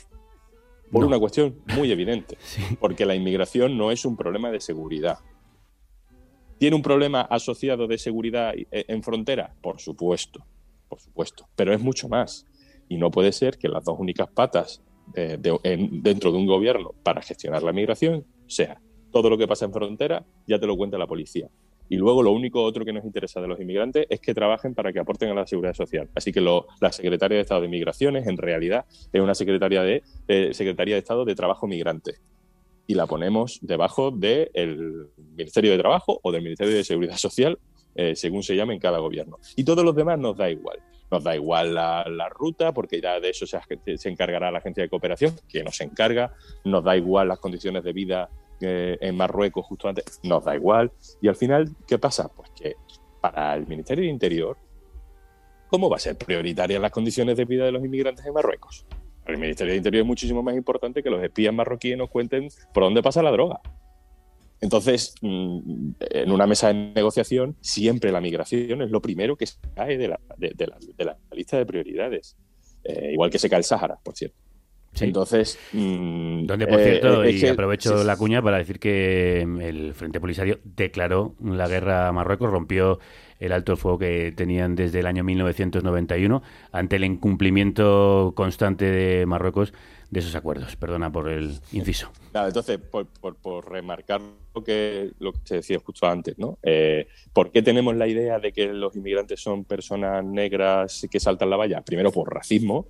Por 0.92 1.04
una 1.04 1.18
cuestión 1.20 1.62
muy 1.76 1.92
evidente, 1.92 2.38
porque 2.80 3.06
la 3.06 3.16
inmigración 3.16 3.78
no 3.78 3.92
es 3.92 4.06
un 4.06 4.16
problema 4.16 4.52
de 4.52 4.60
seguridad. 4.62 5.18
¿Tiene 6.66 6.78
un 6.78 6.82
problema 6.82 7.22
asociado 7.22 7.86
de 7.86 8.00
seguridad 8.00 8.56
eh, 8.56 8.66
en 8.88 9.04
frontera? 9.04 9.54
Por 9.62 9.80
supuesto, 9.80 10.44
por 10.90 11.00
supuesto, 11.00 11.48
pero 11.56 11.72
es 11.76 11.80
mucho 11.80 12.10
más. 12.10 12.48
Y 12.90 12.98
no 12.98 13.12
puede 13.12 13.34
ser 13.34 13.60
que 13.60 13.70
las 13.70 13.86
dos 13.86 14.00
únicas 14.00 14.28
patas 14.32 14.82
eh, 15.14 15.38
de- 15.40 15.60
en- 15.62 16.02
dentro 16.02 16.32
de 16.32 16.40
un 16.40 16.48
gobierno 16.48 16.96
para 17.04 17.22
gestionar 17.22 17.62
la 17.62 17.72
migración 17.72 18.26
sea 18.48 18.82
todo 19.12 19.30
lo 19.30 19.38
que 19.38 19.48
pasa 19.48 19.66
en 19.66 19.74
frontera, 19.74 20.26
ya 20.48 20.58
te 20.58 20.66
lo 20.66 20.76
cuenta 20.76 20.98
la 20.98 21.06
policía. 21.06 21.52
Y 21.88 21.98
luego 21.98 22.24
lo 22.24 22.32
único 22.32 22.64
otro 22.64 22.84
que 22.84 22.94
nos 22.94 23.06
interesa 23.06 23.40
de 23.42 23.48
los 23.48 23.60
inmigrantes 23.62 24.08
es 24.10 24.20
que 24.20 24.34
trabajen 24.34 24.74
para 24.74 24.92
que 24.92 24.98
aporten 24.98 25.30
a 25.30 25.36
la 25.36 25.46
seguridad 25.46 25.76
social. 25.76 26.10
Así 26.16 26.32
que 26.32 26.42
la 26.42 26.92
Secretaría 26.92 27.36
de 27.36 27.42
Estado 27.44 27.62
de 27.62 27.68
Migraciones 27.68 28.26
en 28.26 28.38
realidad 28.38 28.86
es 29.14 29.22
una 29.22 29.36
Secretaría 29.36 29.84
de, 29.84 30.02
eh, 30.28 30.50
Secretaría 30.56 30.96
de 30.96 31.00
Estado 31.02 31.26
de 31.26 31.36
Trabajo 31.36 31.68
Migrante 31.68 32.14
y 32.88 32.94
la 32.94 33.08
ponemos 33.08 33.60
debajo 33.62 34.12
del 34.12 35.10
Ministerio 35.36 35.72
de 35.72 35.78
Trabajo 35.78 36.20
o 36.22 36.32
del 36.32 36.44
Ministerio 36.44 36.76
de 36.76 36.84
Seguridad 36.84 37.18
Social, 37.18 37.58
eh, 37.96 38.16
según 38.16 38.44
se 38.44 38.56
llame 38.56 38.74
en 38.74 38.80
cada 38.80 39.00
gobierno. 39.00 39.40
Y 39.56 39.64
todos 39.64 39.84
los 39.84 39.96
demás 39.96 40.20
nos 40.20 40.38
da 40.38 40.50
igual. 40.50 40.80
Nos 41.12 41.24
da 41.24 41.36
igual 41.36 41.74
la, 41.74 42.30
ruta, 42.30 42.74
porque 42.74 43.00
ya 43.00 43.20
de 43.20 43.30
eso 43.30 43.46
se, 43.46 43.60
encargará 44.10 44.52
la 44.52 44.58
agencia 44.58 44.84
de 44.84 44.90
cooperación, 44.90 45.34
que 45.48 45.64
nos 45.64 45.80
encarga. 45.82 46.34
Nos 46.64 46.84
da 46.84 46.98
igual 46.98 47.28
las 47.28 47.40
condiciones 47.40 47.84
de 47.84 47.94
vida 47.94 48.30
eh, 48.60 48.98
en 49.00 49.16
Marruecos 49.16 49.66
justo 49.66 49.88
antes, 49.88 50.20
nos 50.24 50.44
da 50.44 50.56
igual. 50.56 50.92
Y 51.22 51.28
al 51.28 51.36
final, 51.36 51.76
¿qué 51.88 51.98
pasa? 51.98 52.28
Pues 52.28 52.50
que 52.52 52.76
para 53.22 53.56
el 53.56 53.68
Ministerio 53.68 54.04
de 54.04 54.10
Interior, 54.10 54.58
¿cómo 55.68 55.90
va 55.90 55.98
a 55.98 56.00
ser 56.00 56.18
prioritaria 56.18 56.80
las 56.80 56.92
condiciones 56.92 57.38
de 57.38 57.46
vida 57.46 57.66
de 57.66 57.72
los 57.72 57.84
inmigrantes 57.84 58.26
en 58.26 58.34
Marruecos? 58.34 58.86
El 59.26 59.38
Ministerio 59.38 59.72
de 59.72 59.78
Interior 59.78 60.02
es 60.02 60.08
muchísimo 60.08 60.44
más 60.44 60.56
importante 60.56 61.02
que 61.02 61.10
los 61.10 61.24
espías 61.24 61.54
marroquíes 61.54 61.98
nos 61.98 62.10
cuenten 62.10 62.50
por 62.74 62.84
dónde 62.84 63.02
pasa 63.02 63.24
la 63.24 63.32
droga. 63.32 63.60
Entonces, 64.62 65.16
mm, 65.22 65.92
en 66.00 66.32
una 66.32 66.48
mesa 66.48 66.70
de 66.70 66.92
negociación, 66.96 67.56
siempre 67.62 68.12
la 68.12 68.22
migración 68.22 68.82
es 68.82 68.92
lo 68.92 69.02
primero 69.02 69.36
que 69.36 69.48
se 69.48 69.58
cae 69.76 69.98
de 69.98 70.08
la 70.08 70.20
lista 71.32 71.58
de 71.58 71.66
prioridades. 71.66 72.38
Eh, 72.86 73.12
igual 73.14 73.32
que 73.32 73.40
se 73.40 73.50
cae 73.50 73.58
el 73.58 73.64
Sáhara, 73.64 74.00
por 74.02 74.16
cierto. 74.16 74.38
Entonces, 75.02 75.60
mm, 75.74 76.46
Donde, 76.46 76.68
por 76.68 76.80
eh, 76.80 76.84
cierto, 76.84 77.24
es 77.24 77.36
y 77.36 77.42
que- 77.42 77.50
aprovecho 77.50 78.00
sí, 78.00 78.06
la 78.08 78.18
cuña 78.18 78.42
para 78.42 78.58
decir 78.58 78.80
que 78.80 79.44
mm, 79.46 79.62
el 79.62 79.94
Frente 79.94 80.20
Polisario 80.22 80.60
declaró 80.64 81.36
la 81.44 81.68
guerra 81.68 82.08
a 82.08 82.12
Marruecos, 82.12 82.50
rompió 82.50 83.00
el 83.40 83.52
alto 83.52 83.74
el 83.74 83.78
fuego 83.78 84.00
que 84.00 84.32
tenían 84.36 84.76
desde 84.76 85.02
el 85.02 85.06
año 85.08 85.24
1991 85.26 86.42
ante 86.72 86.96
el 86.96 87.04
incumplimiento 87.04 88.34
constante 88.36 88.86
de 88.86 89.26
Marruecos 89.26 89.74
de 90.10 90.20
esos 90.20 90.36
acuerdos. 90.36 90.76
Perdona 90.76 91.12
por 91.12 91.30
el 91.30 91.60
inciso. 91.74 92.12
Nada, 92.34 92.48
entonces, 92.48 92.78
por, 92.78 93.08
por- 93.08 93.36
por 93.36 93.70
remarcar 93.70 94.22
lo 94.54 94.64
que, 94.64 95.12
lo 95.20 95.34
que 95.34 95.40
se 95.44 95.56
decía 95.56 95.80
justo 95.84 96.08
antes, 96.08 96.38
¿no? 96.38 96.58
Eh, 96.64 97.08
¿Por 97.34 97.52
qué 97.52 97.62
tenemos 97.62 97.96
la 97.96 98.08
idea 98.08 98.40
de 98.40 98.54
que 98.54 98.68
los 98.68 98.96
inmigrantes 98.96 99.42
son 99.42 99.66
personas 99.66 100.24
negras 100.24 101.06
que 101.12 101.20
saltan 101.20 101.50
la 101.50 101.58
valla? 101.58 101.82
Primero, 101.82 102.12
por 102.12 102.34
racismo, 102.34 102.88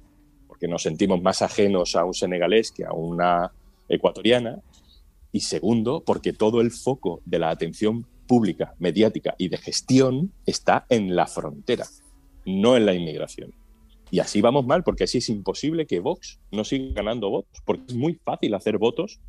porque 0.56 0.70
nos 0.70 0.84
sentimos 0.84 1.22
más 1.22 1.42
ajenos 1.42 1.98
a 1.98 2.06
un 2.06 2.14
senegalés 2.14 2.72
que 2.72 2.86
a 2.86 2.94
una 2.94 3.52
ecuatoriana. 3.90 4.62
Y 5.34 5.42
segundo, 5.42 6.02
porque 6.06 6.32
todo 6.32 6.62
el 6.62 6.72
foco 6.72 7.22
de 7.26 7.40
la 7.40 7.50
atención 7.50 8.08
pública, 8.26 8.74
mediática 8.80 9.36
y 9.38 9.50
de 9.50 9.58
gestión 9.58 10.32
está 10.46 10.86
en 10.88 11.14
la 11.14 11.28
frontera, 11.28 11.86
no 12.46 12.78
en 12.78 12.86
la 12.86 12.94
inmigración. 12.94 13.54
Y 14.10 14.20
así 14.20 14.40
vamos 14.40 14.66
mal, 14.66 14.86
porque 14.86 15.04
así 15.04 15.18
es 15.18 15.28
imposible 15.28 15.88
que 15.88 16.00
Vox 16.00 16.40
no 16.54 16.64
siga 16.64 16.94
ganando 16.94 17.30
votos, 17.30 17.62
porque 17.66 17.84
es 17.90 17.96
muy 17.96 18.14
fácil 18.14 18.54
hacer 18.54 18.78
votos 18.78 19.20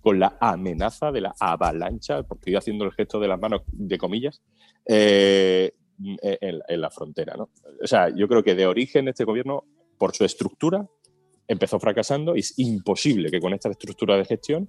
con 0.00 0.18
la 0.18 0.36
amenaza 0.40 1.12
de 1.12 1.20
la 1.20 1.36
avalancha, 1.38 2.24
porque 2.24 2.40
estoy 2.40 2.56
haciendo 2.56 2.84
el 2.84 2.90
gesto 2.90 3.20
de 3.20 3.28
las 3.28 3.38
manos 3.38 3.62
de 3.70 3.96
comillas, 3.96 4.42
eh, 4.86 5.70
en, 6.00 6.60
en, 6.66 6.80
la 6.80 6.90
frontera. 6.90 7.36
¿no? 7.36 7.50
O 7.80 7.86
sea, 7.86 8.08
yo 8.08 8.26
creo 8.26 8.42
que 8.42 8.56
de 8.56 8.66
origen 8.66 9.06
este 9.06 9.22
gobierno, 9.22 9.62
por 9.98 10.14
su 10.14 10.24
estructura, 10.24 10.86
empezó 11.48 11.78
fracasando 11.78 12.36
y 12.36 12.40
es 12.40 12.58
imposible 12.58 13.30
que 13.30 13.40
con 13.40 13.52
esta 13.52 13.70
estructura 13.70 14.16
de 14.16 14.24
gestión 14.24 14.68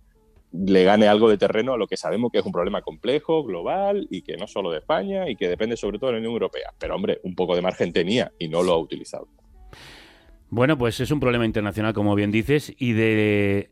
le 0.51 0.83
gane 0.83 1.07
algo 1.07 1.29
de 1.29 1.37
terreno 1.37 1.73
a 1.73 1.77
lo 1.77 1.87
que 1.87 1.97
sabemos 1.97 2.31
que 2.31 2.39
es 2.39 2.45
un 2.45 2.51
problema 2.51 2.81
complejo, 2.81 3.43
global 3.43 4.07
y 4.09 4.21
que 4.21 4.37
no 4.37 4.47
solo 4.47 4.71
de 4.71 4.79
España 4.79 5.29
y 5.29 5.35
que 5.35 5.49
depende 5.49 5.75
sobre 5.75 5.99
todo 5.99 6.07
de 6.07 6.13
la 6.13 6.19
Unión 6.19 6.33
Europea. 6.33 6.73
Pero 6.77 6.95
hombre, 6.95 7.19
un 7.23 7.35
poco 7.35 7.55
de 7.55 7.61
margen 7.61 7.91
tenía 7.91 8.31
y 8.39 8.47
no 8.47 8.63
lo 8.63 8.73
ha 8.73 8.77
utilizado. 8.77 9.27
Bueno, 10.49 10.77
pues 10.77 10.99
es 10.99 11.11
un 11.11 11.19
problema 11.19 11.45
internacional, 11.45 11.93
como 11.93 12.15
bien 12.15 12.31
dices, 12.31 12.73
y 12.77 12.93
de 12.93 13.71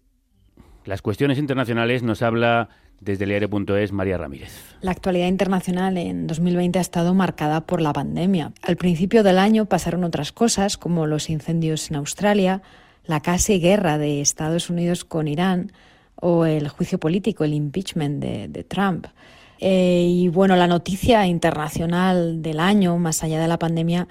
las 0.85 1.01
cuestiones 1.01 1.37
internacionales 1.37 2.03
nos 2.03 2.21
habla 2.21 2.69
desde 3.03 3.25
el 3.25 3.91
María 3.91 4.17
Ramírez. 4.17 4.51
La 4.81 4.91
actualidad 4.91 5.27
internacional 5.27 5.97
en 5.97 6.27
2020 6.27 6.79
ha 6.79 6.81
estado 6.81 7.13
marcada 7.13 7.61
por 7.61 7.81
la 7.81 7.93
pandemia. 7.93 8.53
Al 8.61 8.77
principio 8.77 9.23
del 9.23 9.39
año 9.39 9.65
pasaron 9.65 10.03
otras 10.03 10.31
cosas, 10.31 10.77
como 10.77 11.07
los 11.07 11.29
incendios 11.29 11.89
en 11.89 11.97
Australia, 11.97 12.61
la 13.05 13.19
casi 13.19 13.59
guerra 13.59 13.97
de 13.97 14.21
Estados 14.21 14.69
Unidos 14.69 15.03
con 15.03 15.27
Irán 15.27 15.71
o 16.15 16.45
el 16.45 16.69
juicio 16.69 16.99
político, 16.99 17.43
el 17.43 17.53
impeachment 17.53 18.23
de, 18.23 18.63
Trump. 18.63 19.07
Eh, 19.59 20.05
y 20.09 20.29
bueno, 20.29 20.55
la 20.55 20.67
noticia 20.67 21.25
internacional 21.27 22.41
del 22.41 22.59
año, 22.59 22.97
más 22.97 23.23
allá 23.23 23.41
de 23.41 23.47
la 23.47 23.59
pandemia, 23.59 24.07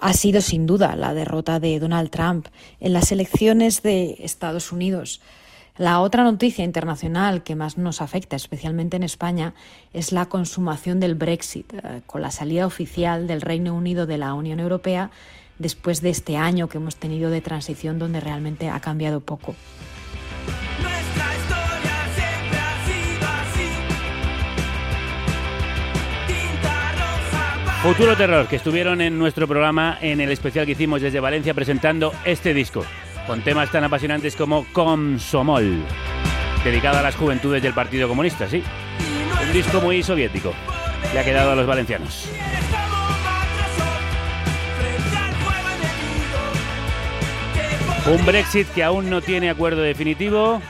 ha 0.00 0.12
sido 0.12 0.40
sin 0.40 0.66
duda 0.66 0.96
la 0.96 1.14
derrota 1.14 1.60
de 1.60 1.78
Donald 1.78 2.10
Trump 2.10 2.48
en 2.80 2.92
las 2.92 3.12
elecciones 3.12 3.82
de 3.82 4.16
Estados 4.20 4.72
Unidos. 4.72 5.20
La 5.78 6.00
otra 6.00 6.24
noticia 6.24 6.64
internacional 6.64 7.42
que 7.42 7.54
más 7.54 7.76
nos 7.76 8.00
afecta, 8.00 8.34
especialmente 8.34 8.96
en 8.96 9.02
España, 9.02 9.52
es 9.92 10.10
la 10.10 10.24
consumación 10.24 11.00
del 11.00 11.14
Brexit, 11.14 11.70
eh, 11.74 12.00
con 12.06 12.22
la 12.22 12.30
salida 12.30 12.66
oficial 12.66 13.26
del 13.26 13.42
Reino 13.42 13.74
Unido 13.74 14.06
de 14.06 14.16
la 14.16 14.32
Unión 14.32 14.58
Europea 14.58 15.10
después 15.58 16.00
de 16.00 16.10
este 16.10 16.38
año 16.38 16.68
que 16.68 16.78
hemos 16.78 16.96
tenido 16.96 17.28
de 17.28 17.42
transición 17.42 17.98
donde 17.98 18.20
realmente 18.20 18.70
ha 18.70 18.80
cambiado 18.80 19.20
poco. 19.20 19.54
Futuro 27.82 28.16
Terror, 28.16 28.48
que 28.48 28.56
estuvieron 28.56 29.02
en 29.02 29.18
nuestro 29.18 29.46
programa 29.46 29.98
en 30.00 30.22
el 30.22 30.32
especial 30.32 30.64
que 30.64 30.72
hicimos 30.72 31.02
desde 31.02 31.20
Valencia 31.20 31.52
presentando 31.52 32.12
este 32.24 32.54
disco 32.54 32.82
con 33.26 33.42
temas 33.42 33.70
tan 33.70 33.84
apasionantes 33.84 34.36
como 34.36 34.64
Comsomol, 34.72 35.82
dedicado 36.64 36.98
a 36.98 37.02
las 37.02 37.16
juventudes 37.16 37.62
del 37.62 37.74
Partido 37.74 38.08
Comunista, 38.08 38.48
sí. 38.48 38.62
Un 39.42 39.52
disco 39.52 39.80
muy 39.80 40.02
soviético. 40.02 40.54
Le 41.12 41.20
ha 41.20 41.24
quedado 41.24 41.52
a 41.52 41.54
los 41.54 41.66
valencianos. 41.66 42.28
Un 48.06 48.24
Brexit 48.24 48.68
que 48.68 48.84
aún 48.84 49.10
no 49.10 49.20
tiene 49.20 49.50
acuerdo 49.50 49.82
definitivo 49.82 50.62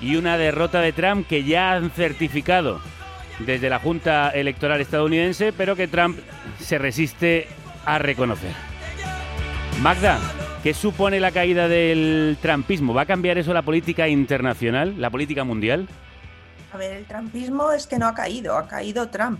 y 0.00 0.14
una 0.16 0.38
derrota 0.38 0.80
de 0.80 0.92
Trump 0.92 1.26
que 1.26 1.42
ya 1.42 1.72
han 1.72 1.90
certificado 1.90 2.80
desde 3.40 3.68
la 3.68 3.80
Junta 3.80 4.30
Electoral 4.30 4.80
estadounidense, 4.80 5.52
pero 5.52 5.74
que 5.74 5.88
Trump 5.88 6.18
se 6.60 6.78
resiste 6.78 7.48
a 7.84 7.98
reconocer. 7.98 8.52
Magda, 9.82 10.18
¿Qué 10.66 10.74
supone 10.74 11.20
la 11.20 11.30
caída 11.30 11.68
del 11.68 12.36
trumpismo? 12.42 12.92
¿Va 12.92 13.02
a 13.02 13.06
cambiar 13.06 13.38
eso 13.38 13.54
la 13.54 13.62
política 13.62 14.08
internacional, 14.08 15.00
la 15.00 15.10
política 15.10 15.44
mundial? 15.44 15.86
A 16.72 16.76
ver, 16.76 16.90
el 16.90 17.04
trumpismo 17.04 17.70
es 17.70 17.86
que 17.86 18.00
no 18.00 18.08
ha 18.08 18.14
caído, 18.14 18.58
ha 18.58 18.66
caído 18.66 19.08
Trump. 19.08 19.38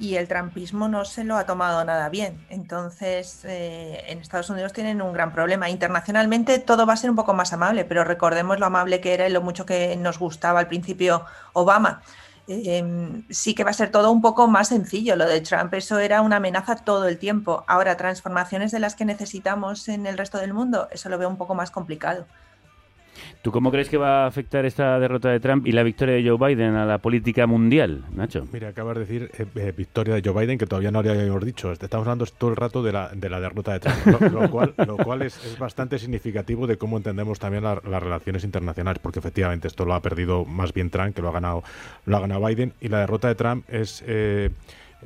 Y 0.00 0.16
el 0.16 0.26
trumpismo 0.26 0.88
no 0.88 1.04
se 1.04 1.22
lo 1.22 1.36
ha 1.36 1.46
tomado 1.46 1.84
nada 1.84 2.08
bien. 2.08 2.44
Entonces, 2.50 3.44
eh, 3.44 4.06
en 4.08 4.18
Estados 4.18 4.50
Unidos 4.50 4.72
tienen 4.72 5.00
un 5.02 5.12
gran 5.12 5.32
problema. 5.32 5.70
Internacionalmente 5.70 6.58
todo 6.58 6.84
va 6.84 6.94
a 6.94 6.96
ser 6.96 7.10
un 7.10 7.16
poco 7.16 7.32
más 7.32 7.52
amable, 7.52 7.84
pero 7.84 8.02
recordemos 8.02 8.58
lo 8.58 8.66
amable 8.66 9.00
que 9.00 9.14
era 9.14 9.28
y 9.28 9.30
lo 9.30 9.42
mucho 9.42 9.66
que 9.66 9.94
nos 9.94 10.18
gustaba 10.18 10.58
al 10.58 10.66
principio 10.66 11.26
Obama. 11.52 12.02
Em, 12.48 13.24
sí 13.28 13.54
que 13.54 13.64
va 13.64 13.70
a 13.70 13.74
ser 13.74 13.90
todo 13.90 14.10
un 14.12 14.20
poco 14.22 14.46
más 14.48 14.68
sencillo. 14.68 15.16
Lo 15.16 15.26
de 15.26 15.40
Trump, 15.40 15.74
eso 15.74 15.98
era 15.98 16.22
una 16.22 16.36
amenaza 16.36 16.76
todo 16.76 17.08
el 17.08 17.18
tiempo. 17.18 17.64
Ahora, 17.66 17.96
transformaciones 17.96 18.70
de 18.70 18.78
las 18.80 18.94
que 18.94 19.04
necesitamos 19.04 19.88
en 19.88 20.06
el 20.06 20.16
resto 20.16 20.38
del 20.38 20.54
mundo, 20.54 20.88
eso 20.92 21.08
lo 21.08 21.18
veo 21.18 21.28
un 21.28 21.38
poco 21.38 21.54
más 21.54 21.70
complicado. 21.70 22.28
¿Tú 23.46 23.52
cómo 23.52 23.70
crees 23.70 23.88
que 23.88 23.96
va 23.96 24.24
a 24.24 24.26
afectar 24.26 24.64
esta 24.64 24.98
derrota 24.98 25.30
de 25.30 25.38
Trump 25.38 25.68
y 25.68 25.70
la 25.70 25.84
victoria 25.84 26.16
de 26.16 26.28
Joe 26.28 26.48
Biden 26.48 26.74
a 26.74 26.84
la 26.84 26.98
política 26.98 27.46
mundial, 27.46 28.04
Nacho? 28.12 28.44
Mira, 28.52 28.70
acabas 28.70 28.96
de 28.96 29.00
decir 29.04 29.30
eh, 29.38 29.46
eh, 29.54 29.70
victoria 29.70 30.16
de 30.16 30.22
Joe 30.28 30.40
Biden, 30.40 30.58
que 30.58 30.66
todavía 30.66 30.90
no 30.90 30.98
habíamos 30.98 31.44
dicho. 31.44 31.70
Estamos 31.70 32.08
hablando 32.08 32.26
todo 32.26 32.50
el 32.50 32.56
rato 32.56 32.82
de 32.82 32.90
la, 32.90 33.08
de 33.10 33.30
la 33.30 33.38
derrota 33.38 33.74
de 33.74 33.78
Trump, 33.78 34.32
lo, 34.32 34.50
cual, 34.50 35.22
es, 35.22 35.56
bastante 35.60 36.00
significativo 36.00 36.66
de 36.66 36.76
cómo 36.76 36.96
entendemos 36.96 37.38
también 37.38 37.62
las 37.62 38.02
relaciones 38.02 38.42
internacionales, 38.42 38.98
porque 39.00 39.20
efectivamente 39.20 39.68
esto 39.68 39.84
lo 39.84 39.94
ha 39.94 40.02
perdido 40.02 40.44
más 40.44 40.72
bien 40.72 40.90
Trump, 40.90 41.14
que 41.14 41.22
lo 41.22 41.28
ha 41.28 41.32
ganado, 41.32 41.62
lo 42.04 42.16
ha 42.16 42.20
ganado 42.20 42.44
Biden, 42.44 42.72
y 42.80 42.88
la 42.88 42.98
derrota 42.98 43.28
de 43.28 43.36
Trump 43.36 43.64
es... 43.68 44.02
Eh, 44.08 44.50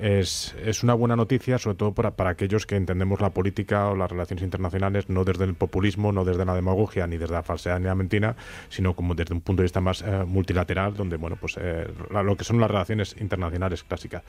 es, 0.00 0.54
es, 0.64 0.82
una 0.82 0.94
buena 0.94 1.16
noticia, 1.16 1.58
sobre 1.58 1.76
todo 1.76 1.92
para, 1.92 2.12
para, 2.12 2.30
aquellos 2.30 2.66
que 2.66 2.76
entendemos 2.76 3.20
la 3.20 3.30
política 3.30 3.88
o 3.88 3.96
las 3.96 4.10
relaciones 4.10 4.42
internacionales 4.42 5.08
no 5.08 5.24
desde 5.24 5.44
el 5.44 5.54
populismo, 5.54 6.12
no 6.12 6.24
desde 6.24 6.44
la 6.44 6.54
demagogia, 6.54 7.06
ni 7.06 7.18
desde 7.18 7.34
la 7.34 7.42
falsedad 7.42 7.78
ni 7.78 7.86
la 7.86 7.94
mentira, 7.94 8.36
sino 8.68 8.94
como 8.94 9.14
desde 9.14 9.34
un 9.34 9.40
punto 9.40 9.62
de 9.62 9.64
vista 9.64 9.80
más 9.80 10.02
eh, 10.02 10.24
multilateral, 10.26 10.94
donde 10.94 11.16
bueno, 11.16 11.36
pues 11.40 11.56
eh, 11.60 11.88
lo 12.10 12.36
que 12.36 12.44
son 12.44 12.60
las 12.60 12.70
relaciones 12.70 13.16
internacionales 13.20 13.84
clásicas. 13.84 14.22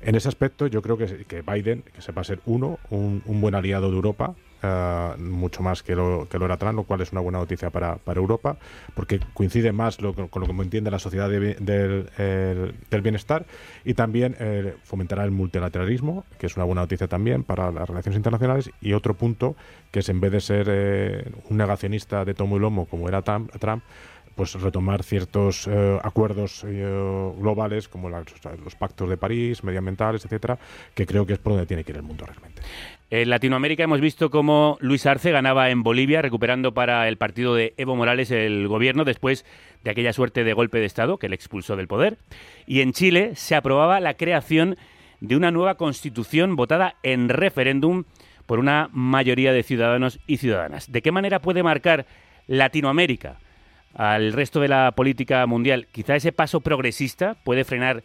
En 0.00 0.14
ese 0.14 0.28
aspecto, 0.28 0.66
yo 0.66 0.82
creo 0.82 0.96
que, 0.96 1.24
que 1.26 1.42
Biden, 1.42 1.82
que 1.82 2.00
sepa 2.00 2.24
ser 2.24 2.40
uno, 2.46 2.78
un, 2.90 3.22
un 3.26 3.40
buen 3.40 3.54
aliado 3.54 3.90
de 3.90 3.96
Europa, 3.96 4.34
eh, 4.62 5.14
mucho 5.18 5.62
más 5.62 5.82
que 5.82 5.96
lo, 5.96 6.28
que 6.28 6.38
lo 6.38 6.44
era 6.44 6.58
Trump, 6.58 6.76
lo 6.76 6.84
cual 6.84 7.00
es 7.00 7.12
una 7.12 7.22
buena 7.22 7.38
noticia 7.38 7.70
para, 7.70 7.96
para 7.96 8.20
Europa, 8.20 8.56
porque 8.94 9.18
coincide 9.32 9.72
más 9.72 10.00
lo, 10.00 10.14
con 10.14 10.42
lo 10.42 10.46
que 10.46 10.62
entiende 10.62 10.90
la 10.90 10.98
sociedad 10.98 11.30
del, 11.30 11.56
del, 11.64 13.00
bienestar 13.00 13.46
y 13.84 13.94
también 13.94 14.36
eh, 14.38 14.74
fomentará 14.84 15.24
el 15.24 15.30
multilateralismo, 15.30 16.24
que 16.38 16.46
es 16.46 16.56
una 16.56 16.66
buena 16.66 16.82
noticia 16.82 17.08
también 17.08 17.42
para 17.42 17.72
las 17.72 17.88
relaciones 17.88 18.16
internacionales. 18.18 18.70
Y 18.82 18.92
otro 18.92 19.14
punto, 19.14 19.56
que 19.90 20.00
es 20.00 20.08
en 20.10 20.20
vez 20.20 20.32
de 20.32 20.40
ser 20.40 20.66
eh, 20.68 21.32
un 21.48 21.56
negacionista 21.56 22.24
de 22.26 22.34
tomo 22.34 22.56
y 22.56 22.60
lomo 22.60 22.84
como 22.84 23.08
era 23.08 23.22
Trump, 23.22 23.50
Trump 23.58 23.82
pues 24.34 24.54
retomar 24.54 25.02
ciertos 25.02 25.68
acuerdos 26.02 26.64
globales 26.64 27.88
como 27.88 28.08
los 28.08 28.74
pactos 28.78 29.10
de 29.10 29.18
París, 29.18 29.62
medioambientales, 29.62 30.24
etcétera, 30.24 30.58
que 30.94 31.04
creo 31.04 31.26
que 31.26 31.34
es 31.34 31.38
por 31.38 31.52
donde 31.52 31.66
tiene 31.66 31.84
que 31.84 31.92
ir 31.92 31.96
el 31.96 32.04
mundo 32.04 32.24
realmente. 32.24 32.62
En 33.12 33.28
Latinoamérica 33.28 33.82
hemos 33.82 34.00
visto 34.00 34.30
cómo 34.30 34.78
Luis 34.80 35.04
Arce 35.04 35.32
ganaba 35.32 35.70
en 35.70 35.82
Bolivia, 35.82 36.22
recuperando 36.22 36.74
para 36.74 37.08
el 37.08 37.16
partido 37.16 37.56
de 37.56 37.74
Evo 37.76 37.96
Morales 37.96 38.30
el 38.30 38.68
gobierno 38.68 39.04
después 39.04 39.44
de 39.82 39.90
aquella 39.90 40.12
suerte 40.12 40.44
de 40.44 40.52
golpe 40.52 40.78
de 40.78 40.84
Estado 40.84 41.18
que 41.18 41.28
le 41.28 41.34
expulsó 41.34 41.74
del 41.74 41.88
poder. 41.88 42.18
Y 42.66 42.82
en 42.82 42.92
Chile 42.92 43.32
se 43.34 43.56
aprobaba 43.56 43.98
la 43.98 44.14
creación 44.14 44.76
de 45.18 45.34
una 45.34 45.50
nueva 45.50 45.74
constitución 45.74 46.54
votada 46.54 46.94
en 47.02 47.28
referéndum 47.28 48.04
por 48.46 48.60
una 48.60 48.88
mayoría 48.92 49.52
de 49.52 49.64
ciudadanos 49.64 50.20
y 50.28 50.36
ciudadanas. 50.36 50.92
¿De 50.92 51.02
qué 51.02 51.10
manera 51.10 51.40
puede 51.40 51.64
marcar 51.64 52.06
Latinoamérica 52.46 53.40
al 53.92 54.32
resto 54.32 54.60
de 54.60 54.68
la 54.68 54.92
política 54.92 55.44
mundial? 55.46 55.88
Quizá 55.90 56.14
ese 56.14 56.30
paso 56.30 56.60
progresista 56.60 57.34
puede 57.42 57.64
frenar 57.64 58.04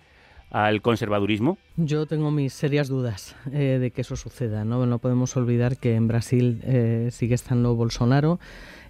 al 0.55 0.81
conservadurismo? 0.81 1.57
Yo 1.75 2.05
tengo 2.05 2.31
mis 2.31 2.53
serias 2.53 2.87
dudas 2.87 3.35
eh, 3.51 3.77
de 3.77 3.91
que 3.91 4.01
eso 4.01 4.15
suceda. 4.15 4.63
¿no? 4.63 4.85
no 4.85 4.99
podemos 4.99 5.35
olvidar 5.35 5.75
que 5.75 5.95
en 5.95 6.07
Brasil 6.07 6.61
eh, 6.63 7.09
sigue 7.11 7.35
estando 7.35 7.75
Bolsonaro. 7.75 8.39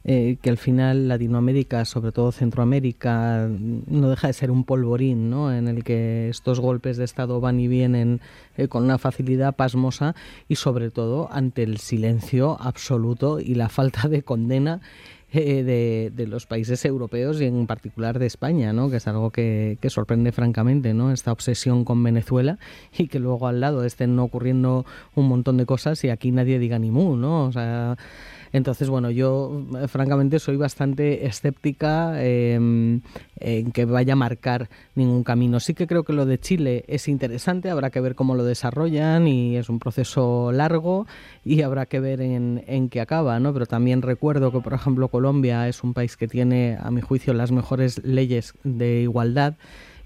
Eh, 0.07 0.37
que 0.39 0.51
al 0.51 0.57
final 0.57 1.07
Latinoamérica, 1.07 1.83
sobre 1.83 2.11
todo 2.11 2.31
Centroamérica, 2.31 3.49
no 3.49 4.07
deja 4.11 4.27
de 4.27 4.33
ser 4.33 4.51
un 4.51 4.63
polvorín, 4.63 5.31
¿no? 5.31 5.51
En 5.51 5.67
el 5.67 5.83
que 5.83 6.29
estos 6.29 6.59
golpes 6.59 6.97
de 6.97 7.05
Estado 7.05 7.41
van 7.41 7.59
y 7.59 7.67
vienen 7.67 8.21
con 8.69 8.83
una 8.83 8.99
facilidad 8.99 9.55
pasmosa 9.55 10.13
y 10.47 10.57
sobre 10.57 10.91
todo 10.91 11.27
ante 11.31 11.63
el 11.63 11.79
silencio 11.79 12.55
absoluto 12.61 13.39
y 13.39 13.55
la 13.55 13.67
falta 13.67 14.07
de 14.07 14.21
condena 14.21 14.79
eh, 15.35 16.11
de, 16.13 16.27
los 16.27 16.45
países 16.45 16.85
europeos 16.85 17.41
y 17.41 17.45
en 17.45 17.67
particular 17.67 18.19
de 18.19 18.25
España, 18.25 18.73
¿no? 18.73 18.89
que 18.89 18.97
es 18.97 19.07
algo 19.07 19.31
que, 19.31 19.77
sorprende 19.89 20.31
francamente, 20.31 20.93
¿no? 20.93 21.11
esta 21.11 21.31
obsesión 21.31 21.83
con 21.85 22.01
Venezuela 22.03 22.57
y 22.97 23.07
que 23.07 23.19
luego 23.19 23.47
al 23.47 23.59
lado 23.59 23.83
estén 23.83 24.17
ocurriendo 24.19 24.85
un 25.13 25.27
montón 25.27 25.57
de 25.57 25.65
cosas 25.65 26.03
y 26.03 26.09
aquí 26.09 26.31
nadie 26.31 26.57
diga 26.57 26.79
ni 26.79 26.89
mu, 26.89 27.17
¿no? 27.17 27.45
O 27.45 27.51
sea, 27.51 27.97
Entonces, 28.55 28.89
bueno, 28.89 29.11
yo 29.11 29.65
eh, 29.77 29.89
francamente 29.89 30.39
soy 30.39 30.55
bastante 30.55 31.25
escéptica 31.25 32.23
em, 32.23 33.01
en 33.35 33.71
que 33.73 33.83
vaya 33.83 34.13
a 34.13 34.15
marcar 34.15 34.69
ningún 34.95 35.25
camino. 35.25 35.59
Sí 35.59 35.73
que 35.73 35.87
creo 35.87 36.03
que 36.03 36.13
lo 36.13 36.25
de 36.25 36.39
Chile 36.39 36.85
es 36.87 37.09
interesante, 37.09 37.69
habrá 37.69 37.89
que 37.89 37.99
ver 37.99 38.15
cómo 38.15 38.33
lo 38.33 38.45
desarrollan 38.45 39.27
y 39.27 39.57
es 39.57 39.67
un 39.67 39.79
proceso 39.79 40.53
largo 40.53 41.05
y 41.43 41.63
habrá 41.63 41.85
que 41.85 41.99
ver 41.99 42.21
en, 42.21 42.63
en 42.65 42.87
qué 42.87 43.01
acaba, 43.01 43.37
¿no? 43.41 43.51
Pero 43.51 43.65
también 43.65 44.01
recuerdo 44.01 44.53
que, 44.53 44.61
por 44.61 44.73
ejemplo, 44.73 45.09
Colombia 45.09 45.67
es 45.67 45.83
un 45.83 45.93
país 45.93 46.15
que 46.15 46.29
tiene, 46.29 46.77
a 46.79 46.91
mi 46.91 47.01
juicio, 47.01 47.33
las 47.33 47.51
mejores 47.51 48.05
leyes 48.05 48.53
de 48.63 49.01
igualdad 49.01 49.55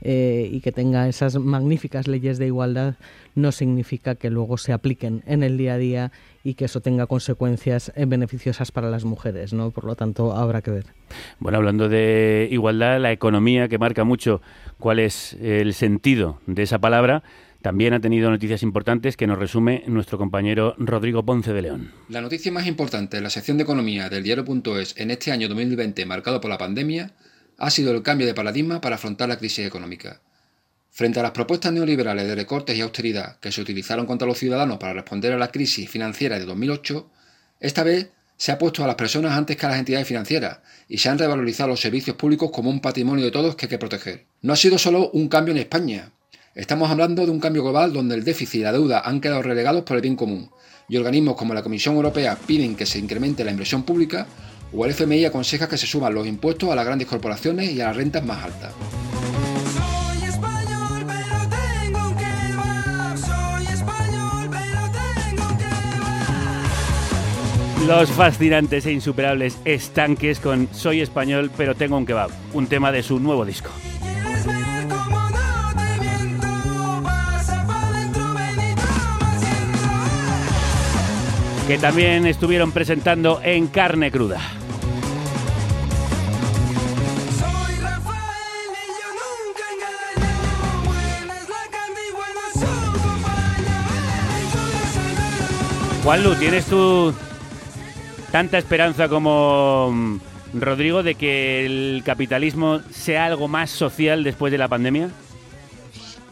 eh, 0.01 0.49
y 0.51 0.61
que 0.61 0.71
tenga 0.71 1.07
esas 1.07 1.35
magníficas 1.37 2.07
leyes 2.07 2.37
de 2.37 2.47
igualdad 2.47 2.95
no 3.35 3.51
significa 3.51 4.15
que 4.15 4.29
luego 4.29 4.57
se 4.57 4.73
apliquen 4.73 5.23
en 5.25 5.43
el 5.43 5.57
día 5.57 5.73
a 5.73 5.77
día 5.77 6.11
y 6.43 6.53
que 6.53 6.65
eso 6.65 6.81
tenga 6.81 7.05
consecuencias 7.05 7.91
eh, 7.95 8.05
beneficiosas 8.05 8.71
para 8.71 8.89
las 8.89 9.03
mujeres, 9.05 9.53
¿no? 9.53 9.71
Por 9.71 9.85
lo 9.85 9.95
tanto, 9.95 10.33
habrá 10.33 10.61
que 10.61 10.71
ver. 10.71 10.85
Bueno, 11.39 11.57
hablando 11.57 11.89
de 11.89 12.47
igualdad, 12.51 12.99
la 12.99 13.11
economía 13.11 13.67
que 13.67 13.77
marca 13.77 14.03
mucho 14.03 14.41
cuál 14.77 14.99
es 14.99 15.33
el 15.41 15.73
sentido 15.73 16.39
de 16.47 16.63
esa 16.63 16.79
palabra, 16.79 17.23
también 17.61 17.93
ha 17.93 17.99
tenido 17.99 18.29
noticias 18.29 18.63
importantes 18.63 19.17
que 19.17 19.27
nos 19.27 19.37
resume 19.37 19.83
nuestro 19.87 20.17
compañero 20.17 20.75
Rodrigo 20.77 21.23
Ponce 21.23 21.51
de 21.51 21.61
León. 21.61 21.91
La 22.07 22.21
noticia 22.21 22.51
más 22.53 22.67
importante 22.67 23.17
en 23.17 23.23
la 23.23 23.29
sección 23.29 23.57
de 23.57 23.63
economía 23.63 24.07
del 24.07 24.23
diario.es 24.23 24.95
en 24.97 25.11
este 25.11 25.33
año 25.33 25.49
2020 25.49 26.05
marcado 26.05 26.39
por 26.39 26.49
la 26.49 26.57
pandemia 26.57 27.11
ha 27.59 27.69
sido 27.69 27.91
el 27.91 28.01
cambio 28.01 28.25
de 28.25 28.33
paradigma 28.33 28.81
para 28.81 28.95
afrontar 28.95 29.29
la 29.29 29.37
crisis 29.37 29.65
económica. 29.65 30.21
Frente 30.91 31.19
a 31.19 31.23
las 31.23 31.31
propuestas 31.31 31.71
neoliberales 31.71 32.27
de 32.27 32.35
recortes 32.35 32.75
y 32.75 32.81
austeridad 32.81 33.37
que 33.39 33.51
se 33.51 33.61
utilizaron 33.61 34.05
contra 34.05 34.27
los 34.27 34.39
ciudadanos 34.39 34.77
para 34.77 34.93
responder 34.93 35.33
a 35.33 35.37
la 35.37 35.51
crisis 35.51 35.89
financiera 35.89 36.39
de 36.39 36.45
2008, 36.45 37.09
esta 37.59 37.83
vez 37.83 38.09
se 38.37 38.53
ha 38.53 38.57
puesto 38.57 38.83
a 38.83 38.87
las 38.87 38.95
personas 38.95 39.37
antes 39.37 39.57
que 39.57 39.65
a 39.65 39.69
las 39.69 39.79
entidades 39.79 40.07
financieras 40.07 40.59
y 40.87 40.97
se 40.97 41.09
han 41.09 41.19
revalorizado 41.19 41.69
los 41.69 41.81
servicios 41.81 42.15
públicos 42.15 42.49
como 42.51 42.69
un 42.69 42.79
patrimonio 42.79 43.25
de 43.25 43.31
todos 43.31 43.55
que 43.55 43.65
hay 43.65 43.69
que 43.69 43.77
proteger. 43.77 44.25
No 44.41 44.53
ha 44.53 44.55
sido 44.55 44.77
solo 44.77 45.11
un 45.11 45.27
cambio 45.27 45.51
en 45.51 45.59
España. 45.59 46.11
Estamos 46.55 46.89
hablando 46.89 47.25
de 47.25 47.31
un 47.31 47.41
cambio 47.41 47.63
global 47.63 47.91
donde 47.91 48.15
el 48.15 48.23
déficit 48.23 48.61
y 48.61 48.63
la 48.63 48.71
deuda 48.71 49.01
han 49.01 49.19
quedado 49.19 49.41
relegados 49.41 49.83
por 49.83 49.97
el 49.97 50.01
bien 50.01 50.15
común 50.15 50.49
y 50.87 50.97
organismos 50.97 51.35
como 51.35 51.53
la 51.53 51.61
Comisión 51.61 51.95
Europea 51.95 52.37
piden 52.47 52.75
que 52.75 52.85
se 52.85 52.97
incremente 52.97 53.43
la 53.43 53.51
inversión 53.51 53.83
pública 53.83 54.25
o 54.73 54.85
el 54.85 54.91
FMI 54.91 55.25
aconseja 55.25 55.67
que 55.67 55.77
se 55.77 55.87
suban 55.87 56.13
los 56.13 56.27
impuestos 56.27 56.69
a 56.69 56.75
las 56.75 56.85
grandes 56.85 57.07
corporaciones 57.07 57.71
y 57.71 57.81
a 57.81 57.85
las 57.87 57.95
rentas 57.95 58.23
más 58.23 58.43
altas. 58.43 58.73
Los 67.87 68.11
fascinantes 68.11 68.85
e 68.85 68.91
insuperables 68.91 69.57
estanques 69.65 70.39
con 70.39 70.67
Soy 70.71 71.01
español 71.01 71.49
pero 71.57 71.73
tengo 71.73 71.97
un 71.97 72.05
kebab, 72.05 72.29
un 72.53 72.67
tema 72.67 72.91
de 72.91 73.01
su 73.01 73.19
nuevo 73.19 73.45
disco. 73.45 73.71
Que 81.67 81.77
también 81.79 82.27
estuvieron 82.27 82.71
presentando 82.71 83.41
en 83.43 83.67
carne 83.67 84.11
cruda. 84.11 84.58
Juanlu, 96.09 96.33
¿tienes 96.39 96.65
tú 96.65 97.13
tanta 98.31 98.57
esperanza 98.57 99.07
como 99.07 99.91
mm, 99.93 100.19
Rodrigo 100.59 101.03
de 101.03 101.13
que 101.13 101.63
el 101.67 102.01
capitalismo 102.03 102.79
sea 102.89 103.25
algo 103.27 103.47
más 103.47 103.69
social 103.69 104.23
después 104.23 104.51
de 104.51 104.57
la 104.57 104.67
pandemia? 104.67 105.11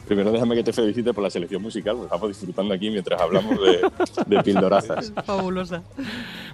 Primero 0.07 0.31
déjame 0.31 0.55
que 0.55 0.63
te 0.63 0.73
felicite 0.73 1.13
por 1.13 1.23
la 1.23 1.29
selección 1.29 1.61
musical, 1.61 1.93
porque 1.95 2.05
estamos 2.07 2.27
disfrutando 2.29 2.73
aquí 2.73 2.89
mientras 2.89 3.21
hablamos 3.21 3.55
de, 3.61 3.81
de 4.25 4.43
pildorazas. 4.43 5.13
Fabulosa. 5.23 5.83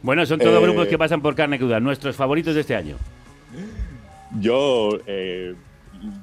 Bueno, 0.01 0.25
son 0.25 0.37
todos 0.37 0.61
Eh, 0.61 0.65
grupos 0.65 0.87
que 0.87 0.97
pasan 0.97 1.21
por 1.21 1.33
carne 1.33 1.57
cruda, 1.57 1.79
nuestros 1.79 2.17
favoritos 2.17 2.55
de 2.55 2.59
este 2.59 2.75
año. 2.75 2.97
Yo, 4.41 4.99
eh, 5.07 5.55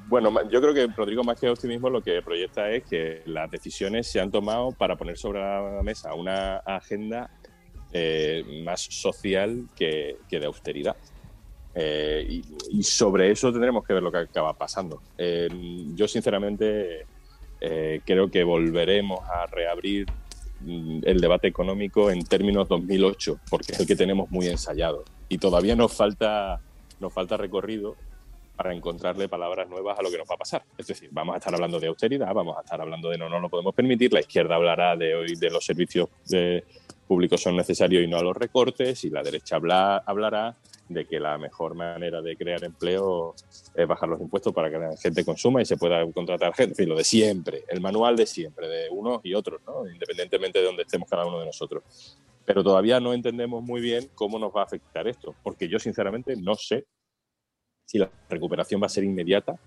bueno, 0.07 0.31
yo 0.49 0.61
creo 0.61 0.73
que 0.73 0.87
Rodrigo 0.87 1.23
más 1.23 1.39
que 1.39 1.49
optimismo 1.49 1.89
lo 1.89 2.01
que 2.01 2.21
proyecta 2.21 2.69
es 2.69 2.83
que 2.83 3.23
las 3.25 3.49
decisiones 3.49 4.07
se 4.07 4.19
han 4.19 4.29
tomado 4.29 4.71
para 4.71 4.95
poner 4.95 5.17
sobre 5.17 5.39
la 5.39 5.81
mesa 5.83 6.13
una 6.13 6.57
agenda 6.57 7.31
eh, 7.91 8.61
más 8.63 8.81
social 8.81 9.67
que, 9.75 10.17
de 10.29 10.45
austeridad. 10.45 10.95
Eh, 11.73 12.43
y, 12.69 12.83
sobre 12.83 13.31
eso 13.31 13.51
tendremos 13.51 13.85
que 13.85 13.93
ver 13.93 14.03
lo 14.03 14.11
que 14.11 14.19
acaba 14.19 14.53
pasando. 14.53 15.01
Eh, 15.17 15.49
yo, 15.95 16.07
sinceramente, 16.07 17.07
creo 18.05 18.29
que 18.29 18.43
volveremos 18.43 19.19
a 19.21 19.45
reabrir 19.47 20.05
mm, 20.61 21.01
el 21.03 21.19
debate 21.19 21.47
económico 21.47 22.11
en 22.11 22.23
términos 22.23 22.67
2008, 22.67 23.39
porque 23.49 23.71
es 23.71 23.79
el 23.79 23.87
que 23.87 23.95
tenemos 23.95 24.29
muy 24.29 24.47
ensayado. 24.47 25.05
Y 25.27 25.39
todavía 25.39 25.75
nos 25.75 25.93
falta, 25.93 26.61
nos 26.99 27.13
falta 27.13 27.37
recorrido 27.37 27.95
para 28.55 28.73
encontrarle 28.73 29.27
palabras 29.27 29.67
nuevas 29.69 29.97
a 29.97 30.01
lo 30.01 30.11
que 30.11 30.17
nos 30.17 30.27
va 30.29 30.35
a 30.35 30.37
pasar. 30.37 30.63
Es 30.77 30.87
decir, 30.87 31.09
vamos 31.11 31.35
a 31.35 31.37
estar 31.39 31.53
hablando 31.53 31.79
de 31.79 31.87
austeridad, 31.87 32.33
vamos 32.33 32.57
a 32.57 32.61
estar 32.61 32.79
hablando 32.79 33.09
de 33.09 33.17
no, 33.17 33.29
no 33.29 33.39
lo 33.39 33.49
podemos 33.49 33.73
permitir, 33.73 34.13
la 34.13 34.19
izquierda 34.19 34.55
hablará 34.55 34.95
de 34.95 35.15
hoy 35.15 35.35
de 35.35 35.49
los 35.49 35.65
servicios 35.65 36.09
eh, 36.31 36.63
públicos 37.07 37.41
son 37.41 37.57
necesarios 37.57 38.03
y 38.03 38.07
no 38.07 38.17
a 38.17 38.23
los 38.23 38.37
recortes, 38.37 39.03
y 39.03 39.09
la 39.09 39.21
derecha 39.21 39.57
habla- 39.57 39.97
hablará 40.05 40.55
de 40.87 41.05
que 41.05 41.19
la 41.19 41.37
mejor 41.37 41.73
manera 41.73 42.21
de 42.21 42.35
crear 42.37 42.63
empleo 42.63 43.33
es 43.75 43.87
bajar 43.87 44.09
los 44.09 44.21
impuestos 44.21 44.53
para 44.53 44.69
que 44.69 44.77
la 44.77 44.95
gente 44.97 45.25
consuma 45.25 45.61
y 45.61 45.65
se 45.65 45.77
pueda 45.77 46.05
contratar 46.11 46.53
gente. 46.53 46.73
En 46.73 46.75
fin, 46.75 46.89
lo 46.89 46.95
de 46.95 47.03
siempre, 47.03 47.63
el 47.69 47.81
manual 47.81 48.15
de 48.15 48.25
siempre, 48.25 48.67
de 48.67 48.89
unos 48.89 49.21
y 49.23 49.33
otros, 49.33 49.61
¿no? 49.65 49.87
independientemente 49.89 50.59
de 50.59 50.65
donde 50.65 50.83
estemos 50.83 51.09
cada 51.09 51.25
uno 51.25 51.39
de 51.39 51.45
nosotros. 51.45 51.83
Pero 52.45 52.63
todavía 52.63 52.99
no 52.99 53.13
entendemos 53.13 53.63
muy 53.63 53.81
bien 53.81 54.09
cómo 54.15 54.37
nos 54.37 54.51
va 54.53 54.61
a 54.61 54.65
afectar 54.65 55.07
esto, 55.07 55.35
porque 55.43 55.67
yo 55.69 55.79
sinceramente 55.79 56.35
no 56.35 56.55
sé 56.55 56.85
si 57.91 57.97
la 57.97 58.09
recuperación 58.29 58.81
va 58.81 58.85
a 58.85 58.89
ser 58.89 59.03
inmediata 59.03 59.59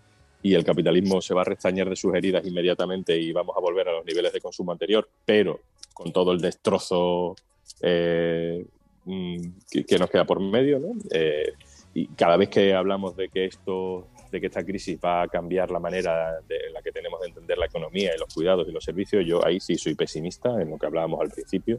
y 0.43 0.55
el 0.55 0.65
capitalismo 0.65 1.21
se 1.21 1.35
va 1.35 1.43
a 1.43 1.45
restañar 1.45 1.91
de 1.91 1.97
sus 1.97 2.15
heridas 2.15 2.47
inmediatamente 2.47 3.19
y 3.19 3.33
vamos 3.33 3.55
a 3.55 3.61
volver 3.61 3.87
a 3.89 3.93
los 3.93 4.05
niveles 4.07 4.33
de 4.33 4.41
consumo 4.41 4.73
anterior, 4.73 5.07
pero 5.27 5.61
con 5.93 6.11
todo 6.11 6.33
el 6.33 6.41
destrozo 6.41 7.37
eh, 7.83 8.65
mm, 9.05 9.37
que, 9.71 9.85
que 9.85 9.99
nos 9.99 10.09
queda 10.09 10.25
por 10.25 10.41
medio. 10.41 10.81
Eh, 11.11 11.53
y 11.93 12.07
cada 12.09 12.39
vez 12.39 12.49
que 12.49 12.73
hablamos 12.73 13.15
de 13.15 13.29
que 13.29 13.45
esto 13.45 14.09
de 14.33 14.41
que 14.41 14.47
esta 14.47 14.65
crisis 14.65 14.99
va 14.99 15.23
a 15.23 15.29
cambiar 15.29 15.71
la 15.71 15.79
manera 15.79 16.41
de 16.49 16.71
la 16.73 16.83
que 16.83 16.91
tenemos 16.91 17.21
de 17.21 17.29
entender 17.29 17.57
la 17.57 17.67
economía 17.67 18.13
y 18.17 18.19
los 18.19 18.35
cuidados 18.35 18.67
y 18.67 18.73
los 18.73 18.83
servicios, 18.83 19.25
yo 19.25 19.47
ahí 19.47 19.61
sí 19.61 19.77
soy 19.77 19.95
pesimista 19.95 20.61
en 20.61 20.71
lo 20.71 20.79
que 20.79 20.87
hablábamos 20.87 21.21
al 21.21 21.31
principio, 21.31 21.79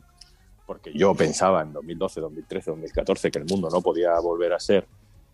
porque 0.66 0.94
yo 0.94 1.14
pensaba 1.16 1.64
en 1.64 1.74
2012, 1.74 2.22
2013, 2.22 2.72
2014 2.72 3.32
que 3.32 3.40
el 3.40 3.46
mundo 3.46 3.68
no 3.70 3.82
podía 3.82 4.18
volver 4.22 4.54
a 4.54 4.60
ser 4.60 4.88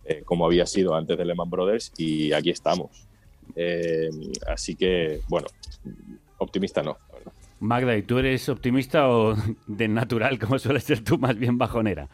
eh, 0.06 0.24
como 0.26 0.46
había 0.46 0.66
sido 0.66 0.96
antes 0.96 1.18
de 1.18 1.26
Lehman 1.26 1.50
Brothers 1.50 1.92
y 1.98 2.34
aquí 2.34 2.50
estamos. 2.50 3.08
Eh, 3.56 4.10
así 4.48 4.76
que, 4.76 5.22
bueno, 5.28 5.48
optimista 6.38 6.82
no. 6.82 6.98
Magda, 7.62 7.96
¿y 7.96 8.02
tú 8.02 8.18
eres 8.18 8.50
optimista 8.50 9.08
o 9.08 9.36
de 9.68 9.88
natural, 9.88 10.40
como 10.40 10.58
sueles 10.58 10.84
ser 10.84 11.04
tú, 11.04 11.20
más 11.20 11.36
bien 11.36 11.60
bajonera? 11.60 12.10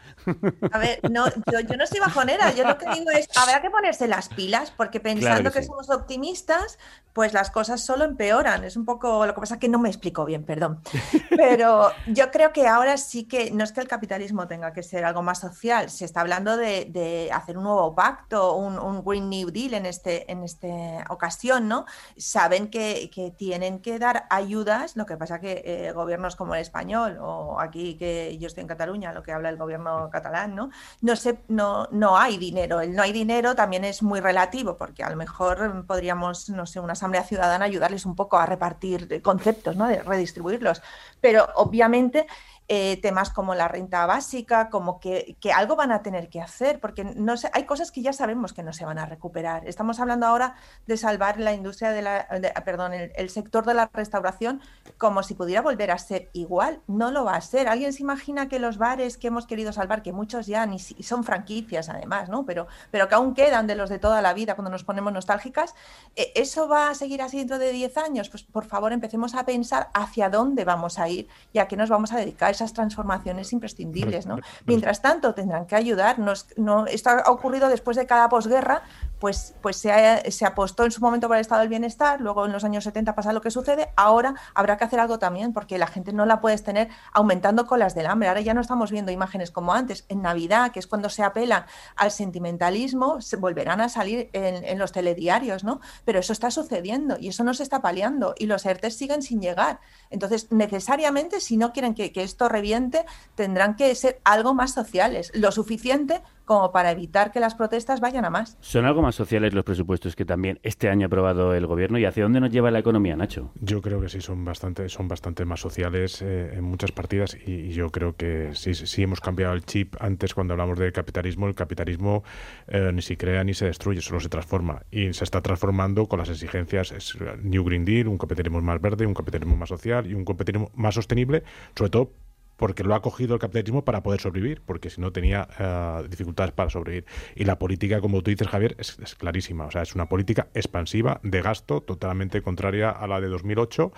A 0.74 0.78
ver, 0.78 1.00
no, 1.10 1.26
yo, 1.50 1.62
yo 1.62 1.78
no 1.78 1.88
soy 1.88 2.02
bajonera, 2.02 2.54
yo 2.54 2.68
lo 2.68 2.78
que 2.78 2.86
digo 2.90 3.10
es, 3.12 3.30
habrá 3.38 3.62
que 3.62 3.70
ponerse 3.70 4.10
las 4.10 4.28
pilas, 4.28 4.72
porque 4.76 5.00
pensando 5.00 5.50
que 5.50 5.60
que, 5.60 5.64
sí. 5.64 5.70
somos 5.70 5.90
optimistas, 5.90 6.78
pues 7.14 7.32
las 7.32 7.50
cosas 7.50 7.82
solo 7.82 8.04
empeoran. 8.04 8.66
Es 8.66 8.76
un 8.76 8.84
poco, 8.84 9.26
lo 9.26 9.34
que 9.34 9.40
pasa 9.40 9.54
es 9.54 9.60
que 9.62 9.70
no 9.70 9.80
me 9.80 9.88
explico 9.88 10.26
bien, 10.26 10.44
perdón. 10.44 10.82
Pero 11.30 11.92
yo 12.08 12.30
creo 12.30 12.52
que 12.52 12.68
ahora 12.68 12.98
sí 12.98 13.24
que, 13.24 13.50
no 13.52 13.64
es 13.64 13.72
que 13.72 13.80
el 13.80 13.88
capitalismo 13.88 14.48
tenga 14.50 14.74
que 14.74 14.84
ser 14.84 15.06
algo 15.06 15.24
más 15.24 15.40
social, 15.40 15.90
se 15.90 16.04
está 16.04 16.20
hablando 16.20 16.58
de, 16.58 16.86
de 16.90 17.30
hacer 17.32 17.58
un 17.58 17.64
nuevo 17.64 17.96
pacto, 17.96 18.54
un, 18.58 18.78
un 18.78 19.02
Green 19.02 19.30
New 19.30 19.50
Deal 19.50 19.76
en, 19.76 19.86
este, 19.86 20.30
en 20.30 20.44
esta 20.44 20.68
ocasión, 21.10 21.70
¿no? 21.70 21.86
Saben 22.18 22.70
que, 22.70 23.10
que 23.14 23.32
tienen 23.32 23.80
que 23.80 23.98
dar 23.98 24.26
ayudas, 24.30 24.98
lo 24.98 25.06
que 25.06 25.16
pasa 25.16 25.37
que 25.40 25.62
eh, 25.66 25.92
gobiernos 25.92 26.36
como 26.36 26.56
el 26.56 26.62
español 26.62 27.18
o 27.22 27.60
aquí 27.60 27.96
que 27.98 28.38
yo 28.38 28.48
estoy 28.48 28.62
en 28.62 28.68
Cataluña, 28.68 29.14
lo 29.14 29.24
que 29.24 29.32
habla 29.32 29.50
el 29.50 29.58
gobierno 29.58 30.10
catalán, 30.12 30.56
¿no? 30.56 30.70
No, 31.02 31.16
sé, 31.16 31.40
no, 31.48 31.88
no 31.92 32.18
hay 32.18 32.38
dinero. 32.38 32.82
El 32.82 32.96
no 32.96 33.04
hay 33.04 33.12
dinero 33.12 33.56
también 33.56 33.86
es 33.86 34.04
muy 34.04 34.20
relativo, 34.20 34.78
porque 34.78 35.04
a 35.04 35.10
lo 35.10 35.16
mejor 35.16 35.86
podríamos, 35.86 36.50
no 36.50 36.66
sé, 36.66 36.80
una 36.80 36.94
asamblea 36.94 37.24
ciudadana 37.24 37.66
ayudarles 37.66 38.06
un 38.06 38.16
poco 38.16 38.38
a 38.38 38.46
repartir 38.46 39.22
conceptos, 39.22 39.76
¿no? 39.76 39.88
De 39.88 40.02
redistribuirlos. 40.02 40.82
Pero 41.22 41.48
obviamente 41.56 42.28
eh, 42.70 43.00
temas 43.02 43.30
como 43.30 43.56
la 43.56 43.70
renta 43.70 44.06
básica, 44.06 44.70
como 44.70 45.00
que, 45.00 45.38
que, 45.40 45.54
algo 45.54 45.78
van 45.78 45.94
a 45.94 46.02
tener 46.02 46.28
que 46.28 46.42
hacer, 46.42 46.82
porque 46.82 47.06
no 47.06 47.38
sé, 47.38 47.50
hay 47.54 47.64
cosas 47.64 47.94
que 47.94 48.02
ya 48.02 48.12
sabemos 48.12 48.52
que 48.52 48.62
no 48.62 48.74
se 48.74 48.84
van 48.84 49.00
a 49.00 49.06
recuperar. 49.06 49.66
Estamos 49.66 50.02
hablando 50.02 50.26
ahora 50.26 50.56
de 50.86 50.98
salvar 50.98 51.40
la 51.40 51.54
industria 51.54 51.92
de 51.92 52.02
la, 52.02 52.28
perdón, 52.66 52.92
el, 52.94 53.30
sector 53.30 53.66
de 53.66 53.74
la 53.74 53.90
restauración 53.94 54.62
como 54.98 55.24
si 55.24 55.34
pudiera 55.34 55.62
volver 55.62 55.92
a 55.92 55.98
ser 55.98 56.30
igual. 56.34 56.82
No 56.88 57.10
lo 57.12 57.24
va 57.24 57.36
a 57.36 57.42
ser. 57.42 57.70
¿Alguien 57.70 57.94
se 57.94 58.04
imagina 58.04 58.50
que 58.50 58.60
los 58.60 58.78
bares 58.78 59.18
que 59.18 59.28
hemos 59.28 59.48
querido 59.48 59.72
salvar, 59.72 60.02
que 60.02 60.12
muchos 60.12 60.46
ya 60.46 60.66
ni 60.66 60.80
son 60.80 61.24
franquicias 61.24 61.88
además, 61.88 62.28
¿no? 62.28 62.46
Pero, 62.46 62.68
pero 62.92 63.08
que 63.08 63.16
aún 63.16 63.34
quedan 63.34 63.68
de 63.68 63.76
los 63.76 63.90
de 63.90 64.00
toda 64.00 64.22
la 64.22 64.34
vida 64.34 64.56
cuando 64.56 64.72
nos 64.72 64.84
ponemos 64.84 65.14
nostálgicas, 65.14 65.74
eh, 66.18 66.34
¿eso 66.36 66.68
va 66.68 66.90
a 66.90 66.96
seguir 66.96 67.22
así 67.22 67.38
dentro 67.38 67.60
de 67.60 67.72
10 67.72 67.96
años? 67.98 68.30
Pues 68.30 68.44
por 68.44 68.66
favor 68.66 68.92
empecemos 68.92 69.36
a 69.36 69.46
pensar 69.46 69.90
hacia 69.94 70.30
dónde 70.30 70.66
vamos 70.66 71.00
a 71.00 71.08
ir 71.08 71.30
y 71.54 71.60
a 71.60 71.70
qué 71.70 71.78
nos 71.78 71.90
vamos 71.90 72.12
a 72.12 72.18
dedicar 72.18 72.57
esas 72.58 72.74
transformaciones 72.74 73.54
imprescindibles, 73.54 74.26
¿no? 74.26 74.38
Mientras 74.66 75.02
tanto, 75.02 75.34
tendrán 75.34 75.66
que 75.66 75.76
ayudarnos. 75.76 76.48
No, 76.58 76.86
esto 76.88 77.10
ha 77.12 77.32
ocurrido 77.32 77.70
después 77.70 77.96
de 77.98 78.06
cada 78.06 78.30
posguerra, 78.30 78.82
pues, 79.20 79.56
pues 79.62 79.78
se, 79.78 79.92
ha, 79.92 80.30
se, 80.30 80.46
apostó 80.46 80.86
en 80.86 80.92
su 80.92 81.02
momento 81.02 81.28
por 81.28 81.38
el 81.38 81.42
estado 81.42 81.62
del 81.62 81.70
bienestar, 81.70 82.22
luego 82.22 82.46
en 82.46 82.52
los 82.52 82.64
años 82.64 82.84
70 82.84 83.16
pasa 83.16 83.34
lo 83.34 83.42
que 83.42 83.52
sucede, 83.52 83.90
ahora 83.96 84.36
habrá 84.54 84.78
que 84.78 84.84
hacer 84.84 85.00
algo 85.00 85.20
también, 85.20 85.54
porque 85.54 85.78
la 85.78 85.88
gente 85.88 86.14
no 86.14 86.26
la 86.26 86.42
puedes 86.42 86.64
tener 86.64 86.90
aumentando 87.14 87.66
colas 87.66 87.96
del 87.96 88.08
hambre. 88.08 88.30
Ahora 88.30 88.42
ya 88.42 88.54
no 88.54 88.62
estamos 88.62 88.92
viendo 88.92 89.12
imágenes 89.12 89.52
como 89.52 89.74
antes. 89.74 90.06
En 90.10 90.22
Navidad, 90.22 90.72
que 90.72 90.80
es 90.80 90.88
cuando 90.88 91.10
se 91.10 91.24
apelan 91.24 91.66
al 91.96 92.12
sentimentalismo, 92.12 93.22
se 93.22 93.38
volverán 93.38 93.82
a 93.82 93.90
salir 93.90 94.30
en, 94.34 94.64
en 94.64 94.78
los 94.78 94.92
telediarios, 94.92 95.64
¿no? 95.64 95.80
Pero 96.06 96.20
eso 96.20 96.34
está 96.34 96.52
sucediendo 96.52 97.18
y 97.20 97.30
eso 97.30 97.44
no 97.44 97.54
se 97.54 97.64
está 97.64 97.82
paliando 97.82 98.36
y 98.38 98.46
los 98.46 98.66
ERTES 98.66 98.96
siguen 98.96 99.22
sin 99.22 99.42
llegar. 99.42 99.80
Entonces, 100.10 100.52
necesariamente, 100.52 101.40
si 101.42 101.58
no 101.58 101.74
quieren 101.74 101.94
que, 101.94 102.12
que 102.12 102.24
esto 102.24 102.50
reviente, 102.50 103.06
tendrán 103.36 103.76
que 103.76 103.94
ser 103.96 104.22
algo 104.24 104.54
más 104.54 104.72
sociales, 104.72 105.32
lo 105.34 105.52
suficiente 105.52 106.22
como 106.48 106.72
para 106.72 106.92
evitar 106.92 107.32
que 107.32 107.40
las 107.40 107.54
protestas 107.54 108.00
vayan 108.00 108.26
a 108.26 108.30
más. 108.30 108.58
¿Son 108.62 108.86
algo 108.86 109.02
más 109.02 109.16
sociales 109.16 109.54
los 109.54 109.66
presupuestos 109.66 110.16
que 110.16 110.26
también 110.26 110.60
este 110.64 110.90
año 110.90 111.06
ha 111.06 111.08
aprobado 111.08 111.54
el 111.54 111.68
gobierno 111.68 112.00
y 112.00 112.06
hacia 112.06 112.24
dónde 112.24 112.40
nos 112.40 112.50
lleva 112.50 112.72
la 112.72 112.80
economía, 112.80 113.18
Nacho? 113.18 113.52
Yo 113.62 113.82
creo 113.82 114.00
que 114.00 114.08
sí, 114.08 114.22
son 114.22 114.46
bastante, 114.46 114.88
son 114.88 115.10
bastante 115.10 115.44
más 115.44 115.60
sociales 115.60 116.22
eh, 116.22 116.54
en 116.56 116.64
muchas 116.64 116.94
partidas 116.94 117.38
y, 117.46 117.52
y, 117.52 117.70
yo 117.74 117.90
creo 117.90 118.16
que 118.16 118.52
sí, 118.54 118.74
sí 118.74 119.04
hemos 119.04 119.20
cambiado 119.20 119.54
el 119.54 119.66
chip. 119.66 119.96
Antes, 120.00 120.34
cuando 120.34 120.54
hablamos 120.54 120.80
de 120.80 120.92
capitalismo, 120.94 121.48
el 121.48 121.54
capitalismo 121.54 122.24
eh, 122.68 122.92
ni 122.94 123.02
se 123.02 123.18
crea 123.18 123.44
ni 123.44 123.54
se 123.54 123.66
destruye, 123.66 124.02
solo 124.02 124.22
se 124.22 124.30
transforma 124.30 124.84
y 124.90 125.12
se 125.12 125.26
está 125.26 125.42
transformando 125.42 126.08
con 126.08 126.20
las 126.20 126.30
exigencias 126.30 126.94
es 126.94 127.18
New 127.42 127.66
Green 127.66 127.84
Deal, 127.84 128.08
un 128.08 128.18
capitalismo 128.18 128.62
más 128.62 128.80
verde, 128.80 129.06
un 129.06 129.14
capitalismo 129.14 129.58
más 129.58 129.68
social 129.68 130.08
y 130.08 130.14
un 130.14 130.24
capitalismo 130.24 130.72
más 130.76 130.96
sostenible, 130.96 131.44
sobre 131.76 131.92
todo 131.92 132.12
porque 132.58 132.84
lo 132.84 132.96
ha 132.96 133.02
cogido 133.02 133.36
el 133.36 133.40
capitalismo 133.40 133.86
para 133.86 134.04
poder 134.04 134.20
sobrevivir, 134.20 134.62
porque 134.66 134.90
si 134.90 135.00
no 135.00 135.12
tenía 135.12 135.48
uh, 135.60 136.08
dificultades 136.08 136.52
para 136.52 136.70
sobrevivir. 136.70 137.06
Y 137.36 137.46
la 137.46 137.58
política, 137.58 138.02
como 138.02 138.22
tú 138.22 138.32
dices, 138.32 138.48
Javier, 138.48 138.76
es, 138.80 138.98
es, 139.00 139.16
clarísima. 139.16 139.66
O 139.66 139.72
sea, 139.72 139.84
es 139.84 139.96
una 139.96 140.10
política 140.10 140.48
expansiva 140.54 141.20
de 141.24 141.42
gasto, 141.42 141.82
totalmente 141.82 142.42
contraria 142.42 142.90
a 142.90 143.08
la 143.08 143.22
de 143.22 143.28
2008, 143.28 143.92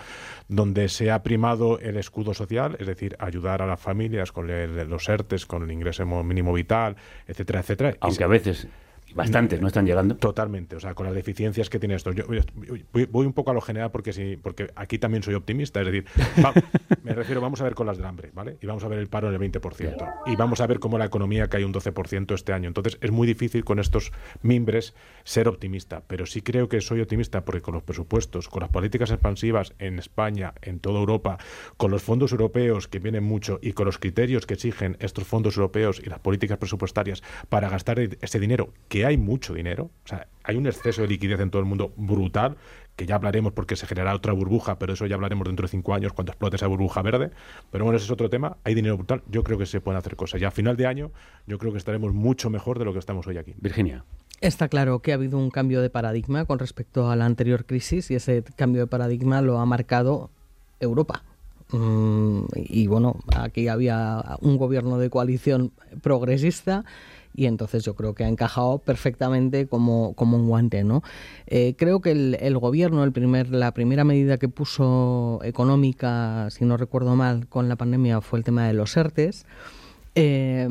donde 0.48 0.88
se 0.88 1.10
ha 1.10 1.22
primado 1.22 1.78
el 1.80 1.96
escudo 1.96 2.34
social, 2.34 2.76
es 2.78 2.86
decir, 2.86 3.16
ayudar 3.18 3.62
a 3.62 3.66
las 3.66 3.80
familias 3.80 4.32
con 4.32 4.50
el, 4.50 4.88
los 4.88 5.08
ERTES, 5.08 5.46
con 5.46 5.62
el 5.62 5.70
ingreso 5.72 6.04
mínimo 6.06 6.52
vital, 6.52 6.96
etcétera, 7.26 7.60
etcétera. 7.60 7.96
Aunque 8.00 8.24
a 8.24 8.28
veces 8.28 8.68
Bastantes, 9.14 9.60
¿no 9.60 9.68
están 9.68 9.86
llegando? 9.86 10.16
Totalmente, 10.16 10.76
o 10.76 10.80
sea, 10.80 10.94
con 10.94 11.06
las 11.06 11.14
deficiencias 11.14 11.68
que 11.68 11.78
tiene 11.78 11.94
esto. 11.94 12.12
Yo 12.12 12.24
voy, 12.26 13.04
voy 13.06 13.26
un 13.26 13.32
poco 13.32 13.50
a 13.50 13.54
lo 13.54 13.60
general 13.60 13.90
porque 13.90 14.12
sí, 14.12 14.38
porque 14.40 14.70
aquí 14.76 14.98
también 14.98 15.22
soy 15.22 15.34
optimista, 15.34 15.80
es 15.80 15.86
decir, 15.86 16.04
va, 16.44 16.52
me 17.02 17.12
refiero, 17.14 17.40
vamos 17.40 17.60
a 17.60 17.64
ver 17.64 17.74
con 17.74 17.86
las 17.86 17.96
del 17.96 18.06
hambre, 18.06 18.30
¿vale? 18.34 18.56
Y 18.60 18.66
vamos 18.66 18.84
a 18.84 18.88
ver 18.88 18.98
el 18.98 19.08
paro 19.08 19.28
en 19.28 19.40
el 19.40 19.52
20%. 19.52 20.14
Y 20.26 20.36
vamos 20.36 20.60
a 20.60 20.66
ver 20.66 20.78
cómo 20.78 20.98
la 20.98 21.06
economía 21.06 21.48
cae 21.48 21.64
un 21.64 21.72
12% 21.72 22.34
este 22.34 22.52
año. 22.52 22.68
Entonces, 22.68 22.98
es 23.00 23.10
muy 23.10 23.26
difícil 23.26 23.64
con 23.64 23.78
estos 23.78 24.12
mimbres 24.42 24.94
ser 25.24 25.48
optimista, 25.48 26.02
pero 26.06 26.26
sí 26.26 26.42
creo 26.42 26.68
que 26.68 26.80
soy 26.80 27.00
optimista 27.00 27.44
porque 27.44 27.60
con 27.60 27.74
los 27.74 27.82
presupuestos, 27.82 28.48
con 28.48 28.60
las 28.60 28.70
políticas 28.70 29.10
expansivas 29.10 29.74
en 29.78 29.98
España, 29.98 30.54
en 30.62 30.80
toda 30.80 31.00
Europa, 31.00 31.38
con 31.76 31.90
los 31.90 32.02
fondos 32.02 32.32
europeos 32.32 32.88
que 32.88 32.98
vienen 32.98 33.24
mucho 33.24 33.58
y 33.62 33.72
con 33.72 33.86
los 33.86 33.98
criterios 33.98 34.46
que 34.46 34.54
exigen 34.54 34.96
estos 35.00 35.24
fondos 35.24 35.56
europeos 35.56 36.00
y 36.04 36.08
las 36.08 36.20
políticas 36.20 36.58
presupuestarias 36.58 37.22
para 37.48 37.68
gastar 37.68 37.98
ese 38.00 38.40
dinero 38.40 38.72
que 38.88 38.99
hay 39.04 39.16
mucho 39.16 39.54
dinero, 39.54 39.90
o 40.04 40.08
sea, 40.08 40.26
hay 40.44 40.56
un 40.56 40.66
exceso 40.66 41.02
de 41.02 41.08
liquidez 41.08 41.40
en 41.40 41.50
todo 41.50 41.60
el 41.60 41.68
mundo 41.68 41.92
brutal, 41.96 42.56
que 42.96 43.06
ya 43.06 43.14
hablaremos 43.14 43.52
porque 43.52 43.76
se 43.76 43.86
generará 43.86 44.14
otra 44.14 44.32
burbuja, 44.32 44.78
pero 44.78 44.92
eso 44.92 45.06
ya 45.06 45.14
hablaremos 45.14 45.46
dentro 45.46 45.64
de 45.64 45.70
cinco 45.70 45.94
años 45.94 46.12
cuando 46.12 46.32
explote 46.32 46.56
esa 46.56 46.66
burbuja 46.66 47.00
verde. 47.00 47.30
Pero 47.70 47.84
bueno, 47.84 47.96
ese 47.96 48.04
es 48.04 48.10
otro 48.10 48.28
tema. 48.28 48.58
Hay 48.62 48.74
dinero 48.74 48.96
brutal. 48.98 49.22
Yo 49.30 49.42
creo 49.42 49.56
que 49.56 49.64
se 49.64 49.80
pueden 49.80 49.98
hacer 49.98 50.16
cosas. 50.16 50.40
Y 50.42 50.44
a 50.44 50.50
final 50.50 50.76
de 50.76 50.86
año, 50.86 51.10
yo 51.46 51.56
creo 51.56 51.72
que 51.72 51.78
estaremos 51.78 52.12
mucho 52.12 52.50
mejor 52.50 52.78
de 52.78 52.84
lo 52.84 52.92
que 52.92 52.98
estamos 52.98 53.26
hoy 53.26 53.38
aquí. 53.38 53.54
Virginia. 53.58 54.04
Está 54.42 54.68
claro 54.68 55.00
que 55.00 55.12
ha 55.12 55.14
habido 55.14 55.38
un 55.38 55.50
cambio 55.50 55.80
de 55.80 55.88
paradigma 55.88 56.44
con 56.44 56.58
respecto 56.58 57.10
a 57.10 57.16
la 57.16 57.24
anterior 57.24 57.64
crisis 57.64 58.10
y 58.10 58.16
ese 58.16 58.42
cambio 58.56 58.82
de 58.82 58.86
paradigma 58.86 59.40
lo 59.40 59.58
ha 59.58 59.66
marcado 59.66 60.30
Europa. 60.78 61.22
Mm, 61.72 62.44
y 62.54 62.86
bueno, 62.86 63.16
aquí 63.34 63.68
había 63.68 64.36
un 64.40 64.58
gobierno 64.58 64.98
de 64.98 65.08
coalición 65.08 65.72
progresista 66.02 66.84
y 67.34 67.46
entonces 67.46 67.84
yo 67.84 67.94
creo 67.94 68.14
que 68.14 68.24
ha 68.24 68.28
encajado 68.28 68.78
perfectamente 68.78 69.66
como, 69.66 70.14
como 70.14 70.36
un 70.36 70.48
guante. 70.48 70.84
¿no? 70.84 71.02
Eh, 71.46 71.74
creo 71.76 72.00
que 72.00 72.12
el, 72.12 72.36
el, 72.40 72.58
gobierno, 72.58 73.04
el 73.04 73.12
primer, 73.12 73.50
la 73.50 73.72
primera 73.72 74.04
medida 74.04 74.38
que 74.38 74.48
puso 74.48 75.40
económica, 75.42 76.48
si 76.50 76.64
no 76.64 76.76
recuerdo 76.76 77.16
mal, 77.16 77.46
con 77.48 77.68
la 77.68 77.76
pandemia 77.76 78.20
fue 78.20 78.38
el 78.38 78.44
tema 78.44 78.66
de 78.66 78.72
los 78.74 78.96
ERTES. 78.96 79.46
Eh, 80.14 80.68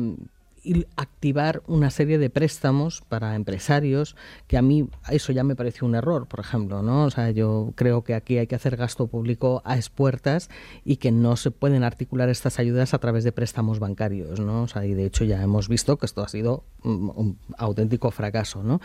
y 0.62 0.86
activar 0.96 1.62
una 1.66 1.90
serie 1.90 2.18
de 2.18 2.30
préstamos 2.30 3.02
para 3.08 3.34
empresarios 3.34 4.16
que 4.46 4.58
a 4.58 4.62
mí 4.62 4.88
eso 5.10 5.32
ya 5.32 5.44
me 5.44 5.56
pareció 5.56 5.86
un 5.86 5.94
error, 5.94 6.26
por 6.26 6.40
ejemplo, 6.40 6.82
¿no? 6.82 7.04
O 7.04 7.10
sea, 7.10 7.30
yo 7.30 7.72
creo 7.76 8.04
que 8.04 8.14
aquí 8.14 8.38
hay 8.38 8.46
que 8.46 8.54
hacer 8.54 8.76
gasto 8.76 9.06
público 9.06 9.62
a 9.64 9.76
expuertas 9.76 10.50
y 10.84 10.96
que 10.96 11.10
no 11.10 11.36
se 11.36 11.50
pueden 11.50 11.82
articular 11.84 12.28
estas 12.28 12.58
ayudas 12.58 12.94
a 12.94 12.98
través 12.98 13.24
de 13.24 13.32
préstamos 13.32 13.78
bancarios, 13.78 14.40
¿no? 14.40 14.62
O 14.62 14.68
sea, 14.68 14.84
y 14.84 14.94
de 14.94 15.06
hecho 15.06 15.24
ya 15.24 15.42
hemos 15.42 15.68
visto 15.68 15.96
que 15.96 16.06
esto 16.06 16.22
ha 16.22 16.28
sido 16.28 16.64
un 16.82 17.38
auténtico 17.56 18.10
fracaso, 18.10 18.62
¿no? 18.62 18.80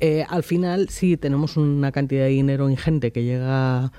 Eh, 0.00 0.24
al 0.28 0.42
final 0.42 0.88
sí 0.88 1.16
tenemos 1.16 1.56
una 1.56 1.92
cantidad 1.92 2.24
de 2.24 2.30
dinero 2.30 2.68
ingente 2.68 3.12
que 3.12 3.24
llega 3.24 3.92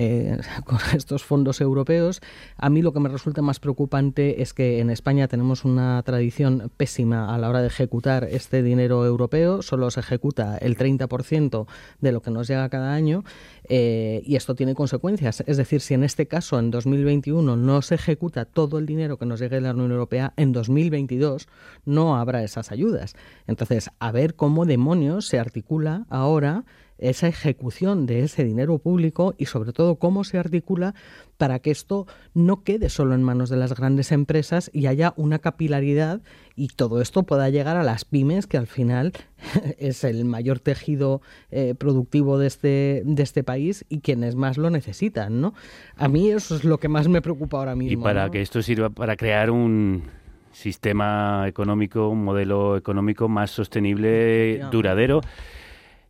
eh, 0.00 0.38
con 0.64 0.78
estos 0.94 1.24
fondos 1.24 1.60
europeos. 1.60 2.20
A 2.56 2.70
mí 2.70 2.82
lo 2.82 2.92
que 2.92 3.00
me 3.00 3.08
resulta 3.08 3.42
más 3.42 3.58
preocupante 3.58 4.42
es 4.42 4.54
que 4.54 4.78
en 4.78 4.90
España 4.90 5.26
tenemos 5.26 5.64
una 5.64 6.00
tradición 6.04 6.70
pésima 6.76 7.34
a 7.34 7.38
la 7.38 7.48
hora 7.48 7.60
de 7.60 7.66
ejecutar 7.66 8.24
este 8.30 8.62
dinero 8.62 9.04
europeo. 9.04 9.60
Solo 9.60 9.90
se 9.90 9.98
ejecuta 10.00 10.56
el 10.56 10.78
30% 10.78 11.66
de 12.00 12.12
lo 12.12 12.22
que 12.22 12.30
nos 12.30 12.46
llega 12.46 12.68
cada 12.68 12.94
año 12.94 13.24
eh, 13.68 14.22
y 14.24 14.36
esto 14.36 14.54
tiene 14.54 14.76
consecuencias. 14.76 15.42
Es 15.46 15.56
decir, 15.56 15.80
si 15.80 15.94
en 15.94 16.04
este 16.04 16.28
caso 16.28 16.60
en 16.60 16.70
2021 16.70 17.56
no 17.56 17.82
se 17.82 17.96
ejecuta 17.96 18.44
todo 18.44 18.78
el 18.78 18.86
dinero 18.86 19.18
que 19.18 19.26
nos 19.26 19.40
llegue 19.40 19.56
de 19.56 19.62
la 19.62 19.72
Unión 19.72 19.90
Europea, 19.90 20.32
en 20.36 20.52
2022 20.52 21.48
no 21.84 22.16
habrá 22.16 22.44
esas 22.44 22.70
ayudas. 22.70 23.16
Entonces, 23.48 23.90
a 23.98 24.12
ver 24.12 24.36
cómo 24.36 24.64
demonios 24.64 25.26
se 25.26 25.40
articula 25.40 26.06
ahora 26.08 26.64
esa 26.98 27.28
ejecución 27.28 28.06
de 28.06 28.24
ese 28.24 28.44
dinero 28.44 28.78
público 28.78 29.34
y 29.38 29.46
sobre 29.46 29.72
todo 29.72 29.96
cómo 29.96 30.24
se 30.24 30.38
articula 30.38 30.94
para 31.36 31.60
que 31.60 31.70
esto 31.70 32.06
no 32.34 32.64
quede 32.64 32.88
solo 32.88 33.14
en 33.14 33.22
manos 33.22 33.48
de 33.48 33.56
las 33.56 33.74
grandes 33.74 34.12
empresas 34.12 34.70
y 34.74 34.86
haya 34.86 35.14
una 35.16 35.38
capilaridad 35.38 36.20
y 36.56 36.68
todo 36.68 37.00
esto 37.00 37.22
pueda 37.22 37.48
llegar 37.48 37.76
a 37.76 37.84
las 37.84 38.04
pymes, 38.04 38.46
que 38.46 38.58
al 38.58 38.66
final 38.66 39.12
es 39.78 40.02
el 40.02 40.24
mayor 40.24 40.58
tejido 40.58 41.22
eh, 41.50 41.74
productivo 41.78 42.38
de 42.38 42.48
este, 42.48 43.02
de 43.04 43.22
este 43.22 43.44
país 43.44 43.84
y 43.88 44.00
quienes 44.00 44.34
más 44.34 44.58
lo 44.58 44.68
necesitan, 44.70 45.40
¿no? 45.40 45.54
A 45.96 46.08
mí 46.08 46.30
eso 46.30 46.56
es 46.56 46.64
lo 46.64 46.78
que 46.78 46.88
más 46.88 47.08
me 47.08 47.22
preocupa 47.22 47.58
ahora 47.58 47.76
mismo. 47.76 48.00
Y 48.00 48.02
para 48.02 48.26
¿no? 48.26 48.32
que 48.32 48.42
esto 48.42 48.60
sirva 48.60 48.90
para 48.90 49.16
crear 49.16 49.50
un 49.50 50.02
sistema 50.50 51.44
económico, 51.46 52.08
un 52.08 52.24
modelo 52.24 52.76
económico 52.76 53.28
más 53.28 53.52
sostenible, 53.52 54.60
duradero, 54.72 55.20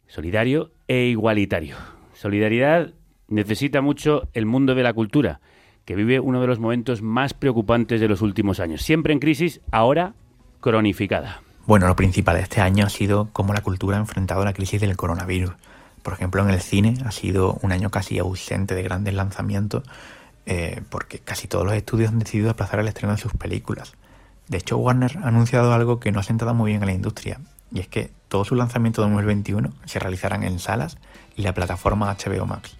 solidario 0.09 0.72
e 0.88 1.04
igualitario. 1.04 1.76
Solidaridad 2.14 2.92
necesita 3.28 3.80
mucho 3.80 4.28
el 4.32 4.46
mundo 4.46 4.74
de 4.74 4.82
la 4.82 4.92
cultura, 4.92 5.40
que 5.84 5.94
vive 5.94 6.18
uno 6.20 6.40
de 6.40 6.46
los 6.46 6.59
momentos 6.59 7.00
más 7.00 7.32
preocupantes 7.32 8.00
de 8.00 8.09
los 8.09 8.20
últimos 8.20 8.61
años. 8.61 8.82
Siempre 8.82 9.12
en 9.12 9.20
crisis, 9.20 9.61
ahora 9.70 10.14
cronificada. 10.61 11.42
Bueno, 11.66 11.86
lo 11.86 11.96
principal 11.96 12.36
de 12.36 12.42
este 12.42 12.61
año 12.61 12.86
ha 12.86 12.90
sido 12.90 13.28
cómo 13.32 13.52
la 13.52 13.61
cultura 13.61 13.96
ha 13.96 14.00
enfrentado 14.00 14.44
la 14.44 14.54
crisis 14.54 14.80
del 14.80 14.96
coronavirus. 14.96 15.52
Por 16.02 16.14
ejemplo, 16.14 16.42
en 16.42 16.50
el 16.50 16.61
cine 16.61 16.94
ha 17.04 17.11
sido 17.11 17.59
un 17.62 17.72
año 17.72 17.90
casi 17.90 18.18
ausente 18.18 18.74
de 18.74 18.82
grandes 18.82 19.14
lanzamientos 19.14 19.84
eh, 20.46 20.80
porque 20.88 21.18
casi 21.18 21.46
todos 21.46 21.66
los 21.66 21.74
estudios 21.74 22.11
han 22.11 22.18
decidido 22.18 22.48
aplazar 22.48 22.80
el 22.80 22.88
estreno 22.88 23.12
de 23.12 23.20
sus 23.20 23.34
películas. 23.34 23.92
De 24.48 24.56
hecho, 24.56 24.78
Warner 24.78 25.18
ha 25.22 25.28
anunciado 25.28 25.74
algo 25.74 26.00
que 26.00 26.11
no 26.11 26.20
ha 26.20 26.22
sentado 26.22 26.54
muy 26.54 26.70
bien 26.70 26.82
a 26.82 26.86
la 26.86 26.94
industria, 26.94 27.38
y 27.73 27.81
es 27.81 27.89
que 27.89 28.11
todos 28.29 28.49
sus 28.49 28.59
lanzamientos 28.59 29.05
de 29.05 29.11
2021 29.11 29.73
se 29.85 29.99
realizarán 29.99 30.43
en 30.43 30.59
salas 30.59 30.99
y 31.37 31.43
la 31.43 31.55
plataforma 31.55 32.14
HBO 32.14 32.47
Max. 32.47 32.77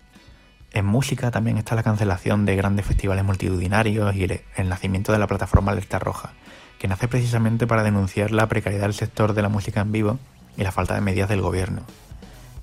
En 0.73 0.85
música 0.85 1.31
también 1.31 1.57
está 1.57 1.75
la 1.75 1.83
cancelación 1.83 2.45
de 2.45 2.57
grandes 2.57 2.85
festivales 2.85 3.25
multitudinarios 3.25 4.15
y 4.15 4.25
el, 4.25 4.69
nacimiento 4.69 5.13
de 5.13 5.19
la 5.19 5.27
plataforma 5.27 5.73
Alerta 5.73 5.99
Roja, 5.99 6.33
que 6.79 6.89
nace 6.89 7.09
precisamente 7.09 7.67
para 7.67 7.83
denunciar 7.83 8.33
la 8.33 8.47
precariedad 8.49 8.85
del 8.85 8.95
sector 8.95 9.33
de 9.33 9.43
la 9.43 9.49
música 9.49 9.81
en 9.81 9.93
vivo 9.93 10.19
y 10.57 10.63
la 10.63 10.73
falta 10.73 10.95
de 10.95 11.01
medidas 11.01 11.31
del 11.31 11.41
gobierno. 11.41 11.83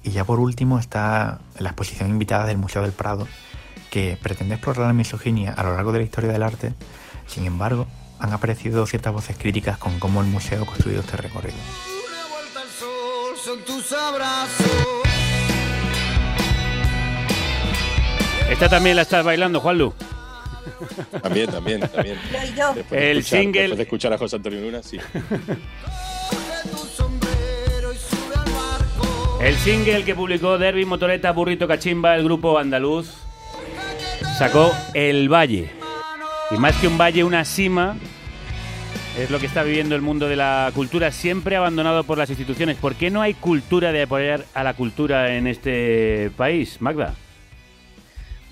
Y 0.03 0.11
ya 0.11 0.23
por 0.23 0.39
último 0.39 0.77
está 0.77 1.39
la 1.57 1.69
exposición 1.69 2.09
invitada 2.09 2.45
del 2.45 2.59
Museo 2.59 2.83
del 2.83 2.91
Prado, 2.91 3.27
que 3.89 4.19
pretende 4.21 4.55
explorar 4.55 4.85
la 4.85 4.93
misoginia 4.93 5.53
a 5.53 5.63
lo 5.63 5.73
largo 5.73 5.91
de 5.91 5.99
la 5.99 6.05
historia 6.05 6.31
del 6.31 6.43
arte, 6.43 6.73
sin 7.25 7.45
embargo, 7.45 7.87
han 8.19 8.31
aparecido 8.33 8.85
ciertas 8.85 9.13
voces 9.13 9.35
críticas 9.37 9.77
con 9.79 9.99
cómo 9.99 10.21
el 10.21 10.27
museo 10.27 10.63
ha 10.63 10.65
construido 10.65 11.01
este 11.01 11.17
recorrido. 11.17 11.57
Esta 18.49 18.69
también 18.69 18.95
la 18.95 19.01
estás 19.03 19.23
bailando, 19.25 19.59
Juanlu. 19.59 19.93
También, 21.21 21.49
también, 21.51 21.81
también. 21.81 22.17
Después 22.75 22.89
de 22.89 23.11
El 23.11 23.17
escuchar- 23.19 23.39
single- 23.39 23.61
Después 23.61 23.77
de 23.77 23.83
escuchar 23.83 24.13
a 24.13 24.17
José 24.17 24.35
Antonio 24.37 24.61
Luna, 24.61 24.81
sí. 24.83 24.97
El 29.41 29.55
single 29.57 30.03
que 30.03 30.15
publicó 30.15 30.57
Derby 30.57 30.85
Motoreta 30.85 31.31
Burrito 31.31 31.67
Cachimba, 31.67 32.15
el 32.15 32.23
grupo 32.23 32.57
andaluz, 32.57 33.09
sacó 34.37 34.71
El 34.93 35.29
Valle. 35.31 35.71
Y 36.51 36.55
más 36.55 36.75
que 36.77 36.87
un 36.87 36.97
valle, 36.97 37.23
una 37.23 37.43
cima, 37.45 37.95
es 39.17 39.31
lo 39.31 39.39
que 39.39 39.45
está 39.45 39.63
viviendo 39.63 39.95
el 39.95 40.01
mundo 40.01 40.27
de 40.27 40.35
la 40.35 40.71
cultura, 40.73 41.11
siempre 41.11 41.55
abandonado 41.55 42.03
por 42.03 42.17
las 42.17 42.29
instituciones. 42.29 42.77
¿Por 42.77 42.95
qué 42.95 43.09
no 43.09 43.21
hay 43.21 43.33
cultura 43.33 43.91
de 43.91 44.03
apoyar 44.03 44.45
a 44.53 44.63
la 44.63 44.73
cultura 44.73 45.35
en 45.35 45.47
este 45.47 46.31
país, 46.35 46.81
Magda? 46.81 47.13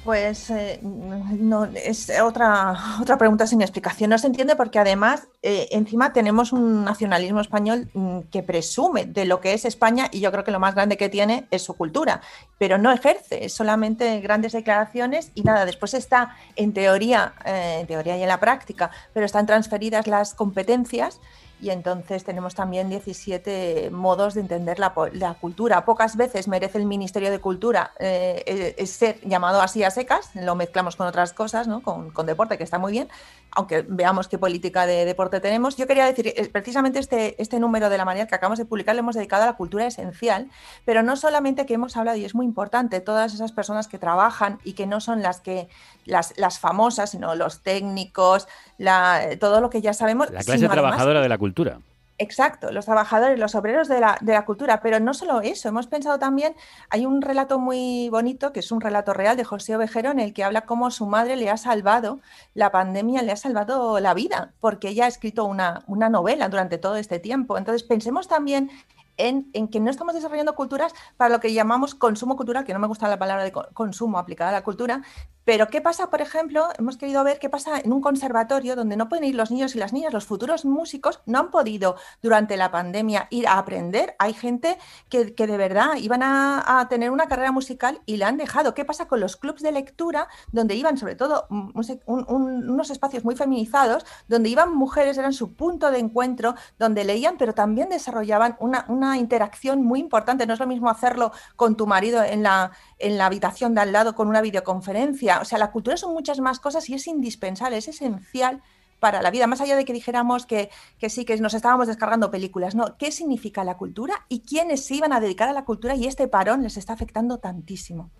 Pues 0.03 0.49
eh, 0.49 0.79
no, 0.81 1.63
es 1.63 2.11
otra, 2.21 2.75
otra 3.01 3.17
pregunta 3.17 3.47
sin 3.47 3.61
explicación. 3.61 4.09
No 4.09 4.17
se 4.17 4.27
entiende 4.27 4.57
porque 4.57 4.77
además 4.77 5.29
eh, 5.41 5.69
encima 5.71 6.11
tenemos 6.11 6.51
un 6.51 6.83
nacionalismo 6.83 7.39
español 7.39 7.89
mm, 7.93 8.19
que 8.29 8.43
presume 8.43 9.05
de 9.05 9.23
lo 9.23 9.39
que 9.39 9.53
es 9.53 9.63
España 9.63 10.09
y 10.11 10.19
yo 10.19 10.29
creo 10.31 10.43
que 10.43 10.51
lo 10.51 10.59
más 10.59 10.75
grande 10.75 10.97
que 10.97 11.07
tiene 11.07 11.47
es 11.51 11.61
su 11.61 11.75
cultura, 11.75 12.19
pero 12.57 12.77
no 12.77 12.91
ejerce, 12.91 13.45
es 13.45 13.53
solamente 13.53 14.19
grandes 14.19 14.51
declaraciones 14.51 15.31
y 15.35 15.43
nada, 15.43 15.65
después 15.65 15.93
está 15.93 16.35
en 16.57 16.73
teoría, 16.73 17.33
eh, 17.45 17.77
en 17.79 17.87
teoría 17.87 18.17
y 18.17 18.23
en 18.23 18.27
la 18.27 18.41
práctica, 18.41 18.91
pero 19.13 19.25
están 19.25 19.45
transferidas 19.45 20.07
las 20.07 20.33
competencias 20.33 21.21
y 21.63 21.69
entonces 21.69 22.25
tenemos 22.25 22.55
también 22.55 22.89
17 22.89 23.89
modos 23.89 24.33
de 24.33 24.41
entender 24.41 24.79
la, 24.79 24.93
cultura. 25.39 25.85
Pocas 25.85 26.17
veces 26.17 26.49
merece 26.49 26.77
el 26.77 26.85
Ministerio 26.85 27.31
de 27.31 27.39
Cultura 27.39 27.91
eh, 27.99 28.43
eh, 28.45 28.75
es 28.77 28.89
ser 28.89 29.21
llamado 29.21 29.61
así 29.61 29.81
a 29.81 29.89
secas, 29.89 30.29
lo 30.35 30.55
mezclamos 30.55 30.97
con 30.97 31.07
otras 31.07 31.31
cosas, 31.31 31.69
¿no? 31.69 31.81
con, 31.81 32.11
con 32.11 32.25
deporte, 32.25 32.57
que 32.57 32.65
está 32.65 32.79
muy 32.79 32.91
bien, 32.91 33.07
aunque 33.51 33.85
veamos 33.87 34.27
qué 34.27 34.37
política 34.37 34.85
de 34.85 35.05
deporte 35.05 35.39
tenemos. 35.39 35.77
Yo 35.77 35.87
quería 35.87 36.05
decir, 36.05 36.33
eh, 36.35 36.49
precisamente 36.51 36.99
este, 36.99 37.41
este 37.41 37.61
número 37.61 37.89
de 37.89 37.97
la 37.97 38.03
manera 38.03 38.27
que 38.27 38.35
acabamos 38.35 38.59
de 38.59 38.65
publicar 38.65 38.95
lo 38.95 38.99
hemos 38.99 39.15
dedicado 39.15 39.43
a 39.43 39.45
la 39.45 39.53
cultura 39.53 39.87
esencial, 39.87 40.49
pero 40.83 41.01
no 41.01 41.15
solamente 41.15 41.65
que 41.65 41.75
hemos 41.75 41.95
hablado, 41.95 42.17
y 42.17 42.25
es 42.25 42.35
muy 42.35 42.45
importante, 42.45 42.99
todas 42.99 43.33
esas 43.33 43.53
personas 43.53 43.87
que 43.87 43.97
trabajan 43.97 44.59
y 44.65 44.73
que 44.73 44.85
no 44.85 44.99
son 44.99 45.21
las 45.21 45.39
que 45.39 45.69
las, 46.05 46.33
las 46.37 46.59
famosas, 46.59 47.09
sino 47.11 47.35
los 47.35 47.61
técnicos, 47.61 48.47
la, 48.77 49.21
todo 49.39 49.61
lo 49.61 49.69
que 49.69 49.81
ya 49.81 49.93
sabemos. 49.93 50.27
La 50.31 50.41
clase 50.41 50.53
además- 50.65 50.71
trabajadora 50.73 51.21
de 51.21 51.29
la 51.29 51.37
cultura. 51.37 51.79
Exacto, 52.19 52.71
los 52.71 52.85
trabajadores, 52.85 53.39
los 53.39 53.55
obreros 53.55 53.87
de 53.87 53.99
la, 53.99 54.17
de 54.21 54.33
la 54.33 54.45
cultura, 54.45 54.81
pero 54.81 54.99
no 54.99 55.15
solo 55.15 55.41
eso, 55.41 55.67
hemos 55.67 55.87
pensado 55.87 56.19
también, 56.19 56.55
hay 56.91 57.07
un 57.07 57.23
relato 57.23 57.57
muy 57.57 58.07
bonito, 58.09 58.53
que 58.53 58.59
es 58.59 58.71
un 58.71 58.81
relato 58.81 59.13
real 59.13 59.35
de 59.35 59.43
José 59.43 59.75
Ovejero, 59.75 60.11
en 60.11 60.19
el 60.19 60.31
que 60.31 60.43
habla 60.43 60.61
cómo 60.61 60.91
su 60.91 61.07
madre 61.07 61.35
le 61.35 61.49
ha 61.49 61.57
salvado, 61.57 62.19
la 62.53 62.71
pandemia 62.71 63.23
le 63.23 63.31
ha 63.31 63.35
salvado 63.35 63.99
la 63.99 64.13
vida, 64.13 64.53
porque 64.59 64.89
ella 64.89 65.05
ha 65.05 65.07
escrito 65.07 65.43
una, 65.45 65.83
una 65.87 66.07
novela 66.07 66.47
durante 66.49 66.77
todo 66.77 66.97
este 66.97 67.17
tiempo. 67.19 67.57
Entonces 67.57 67.81
pensemos 67.81 68.27
también 68.27 68.69
en, 69.17 69.49
en 69.53 69.67
que 69.67 69.79
no 69.79 69.89
estamos 69.89 70.13
desarrollando 70.13 70.55
culturas 70.55 70.93
para 71.17 71.33
lo 71.33 71.39
que 71.39 71.51
llamamos 71.51 71.93
consumo 71.95 72.35
cultural, 72.37 72.63
que 72.63 72.73
no 72.73 72.79
me 72.79 72.87
gusta 72.87 73.07
la 73.07 73.17
palabra 73.19 73.43
de 73.43 73.51
co- 73.51 73.67
consumo 73.73 74.17
aplicada 74.19 74.51
a 74.51 74.53
la 74.53 74.63
cultura, 74.63 75.01
pero 75.45 75.67
¿qué 75.67 75.81
pasa, 75.81 76.09
por 76.09 76.21
ejemplo? 76.21 76.69
Hemos 76.77 76.97
querido 76.97 77.23
ver 77.23 77.39
qué 77.39 77.49
pasa 77.49 77.79
en 77.79 77.91
un 77.91 78.01
conservatorio 78.01 78.75
donde 78.75 78.95
no 78.95 79.09
pueden 79.09 79.25
ir 79.25 79.35
los 79.35 79.51
niños 79.51 79.75
y 79.75 79.79
las 79.79 79.93
niñas, 79.93 80.13
los 80.13 80.25
futuros 80.25 80.65
músicos 80.65 81.21
no 81.25 81.39
han 81.39 81.51
podido 81.51 81.95
durante 82.21 82.57
la 82.57 82.71
pandemia 82.71 83.27
ir 83.29 83.47
a 83.47 83.57
aprender. 83.57 84.15
Hay 84.19 84.33
gente 84.33 84.77
que, 85.09 85.25
de 85.25 85.57
verdad 85.57 85.95
iban 85.97 86.21
a, 86.23 86.87
tener 86.89 87.11
una 87.11 87.27
carrera 87.27 87.51
musical 87.51 88.01
y 88.05 88.17
la 88.17 88.27
han 88.27 88.37
dejado. 88.37 88.73
¿Qué 88.73 88.85
pasa 88.85 89.07
con 89.07 89.19
los 89.19 89.35
clubs 89.35 89.61
de 89.61 89.71
lectura 89.71 90.27
donde 90.51 90.75
iban 90.75 90.97
sobre 90.97 91.15
todo 91.15 91.45
mm, 91.49 91.71
unos 92.05 92.89
espacios 92.89 93.23
muy 93.23 93.35
feminizados, 93.35 94.05
donde 94.27 94.49
iban 94.49 94.75
mujeres, 94.75 95.17
eran 95.17 95.33
su 95.33 95.53
punto 95.53 95.91
de 95.91 95.99
encuentro, 95.99 96.55
donde 96.79 97.03
leían, 97.03 97.37
pero 97.37 97.53
también 97.53 97.89
desarrollaban 97.89 98.55
una, 98.59 98.85
una 98.87 99.17
interacción 99.17 99.83
muy 99.83 99.99
importante. 99.99 100.45
No 100.45 100.53
es 100.53 100.59
lo 100.59 100.67
mismo 100.67 100.89
hacerlo 100.89 101.31
con 101.55 101.75
tu 101.75 101.87
marido 101.87 102.23
en 102.23 102.43
la, 102.43 102.71
en 102.99 103.17
la 103.17 103.25
habitación 103.25 103.75
de 103.75 103.81
al 103.81 103.91
lado 103.91 104.15
con 104.15 104.27
una 104.27 104.41
videoconferencia. 104.41 105.32
O 105.41 105.45
sea, 105.45 105.57
la 105.57 105.71
cultura 105.71 105.97
son 105.97 106.13
muchas 106.13 106.39
más 106.39 106.59
cosas 106.59 106.89
y 106.89 106.93
es 106.93 107.07
indispensable, 107.07 107.77
es 107.77 107.87
esencial 107.87 108.61
para 108.99 109.21
la 109.21 109.31
vida, 109.31 109.47
más 109.47 109.59
allá 109.59 109.75
de 109.75 109.83
que 109.83 109.91
dijéramos 109.91 110.45
que, 110.45 110.69
que 110.97 111.09
sí, 111.09 111.25
que 111.25 111.35
nos 111.37 111.53
estábamos 111.53 111.87
descargando 111.87 112.31
películas, 112.31 112.73
no, 112.73 112.95
¿qué 112.97 113.11
significa 113.11 113.65
la 113.65 113.75
cultura 113.75 114.25
y 114.29 114.39
quiénes 114.41 114.85
se 114.85 114.95
iban 114.95 115.11
a 115.11 115.19
dedicar 115.19 115.49
a 115.49 115.53
la 115.53 115.65
cultura 115.65 115.93
y 115.93 116.07
este 116.07 116.29
parón 116.29 116.63
les 116.63 116.77
está 116.77 116.93
afectando 116.93 117.37
tantísimo? 117.37 118.11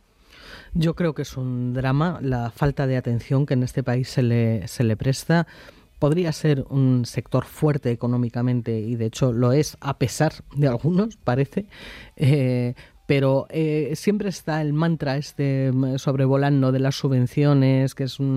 Yo 0.74 0.96
creo 0.96 1.14
que 1.14 1.22
es 1.22 1.38
un 1.38 1.74
drama 1.74 2.20
la 2.22 2.52
falta 2.52 2.86
de 2.86 2.98
atención 2.98 3.46
que 3.46 3.54
en 3.54 3.64
este 3.64 3.84
país 3.84 4.10
se 4.10 4.24
le, 4.24 4.68
se 4.68 4.84
le 4.84 4.98
presta. 4.98 5.48
Podría 6.00 6.34
ser 6.34 6.66
un 6.70 7.06
sector 7.06 7.46
fuerte 7.46 7.92
económicamente 7.92 8.80
y 8.80 8.96
de 8.96 9.06
hecho 9.06 9.32
lo 9.32 9.54
es 9.54 9.78
a 9.80 9.98
pesar 9.98 10.34
de 10.56 10.68
algunos, 10.68 11.16
parece. 11.16 11.68
Eh, 12.18 12.74
pero 13.06 13.48
eh, 13.50 13.92
siempre 13.96 14.30
está 14.30 14.62
el 14.62 14.72
mantra 14.74 15.18
este 15.18 15.72
mm, 15.74 15.98
sobrevolando 15.98 16.72
de 16.72 16.80
las 16.80 16.96
subvenciones, 16.96 17.96
que 17.96 18.06
es 18.06 18.20
un- 18.20 18.28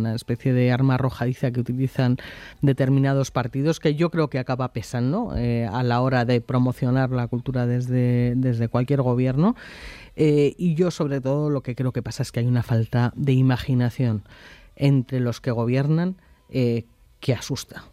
una 0.00 0.14
especie 0.14 0.52
de 0.52 0.70
arma 0.70 0.94
arrojadiza 0.94 1.50
que 1.50 1.60
utilizan 1.60 2.16
determinados 2.62 3.30
partidos, 3.30 3.80
que 3.80 3.94
yo 3.96 4.10
creo 4.10 4.28
que 4.30 4.38
acaba 4.38 4.72
pesando 4.72 5.34
eh, 5.36 5.68
a 5.70 5.82
la 5.82 6.00
hora 6.00 6.24
de 6.24 6.40
promocionar 6.40 7.10
la 7.10 7.26
cultura 7.26 7.66
desde, 7.66 8.34
desde 8.36 8.68
cualquier 8.68 9.02
gobierno. 9.02 9.56
Eh, 10.16 10.54
y 10.58 10.74
yo 10.74 10.92
sobre 10.92 11.20
todo 11.20 11.50
lo 11.50 11.62
que 11.62 11.74
creo 11.74 11.92
que 11.92 12.02
pasa 12.02 12.22
es 12.22 12.30
que 12.30 12.38
hay 12.40 12.46
una 12.46 12.62
falta 12.62 13.12
de 13.16 13.32
imaginación 13.32 14.22
entre 14.76 15.18
los 15.20 15.40
que 15.40 15.50
gobiernan 15.50 16.16
eh, 16.50 16.84
que 17.18 17.32
asusta. 17.34 17.84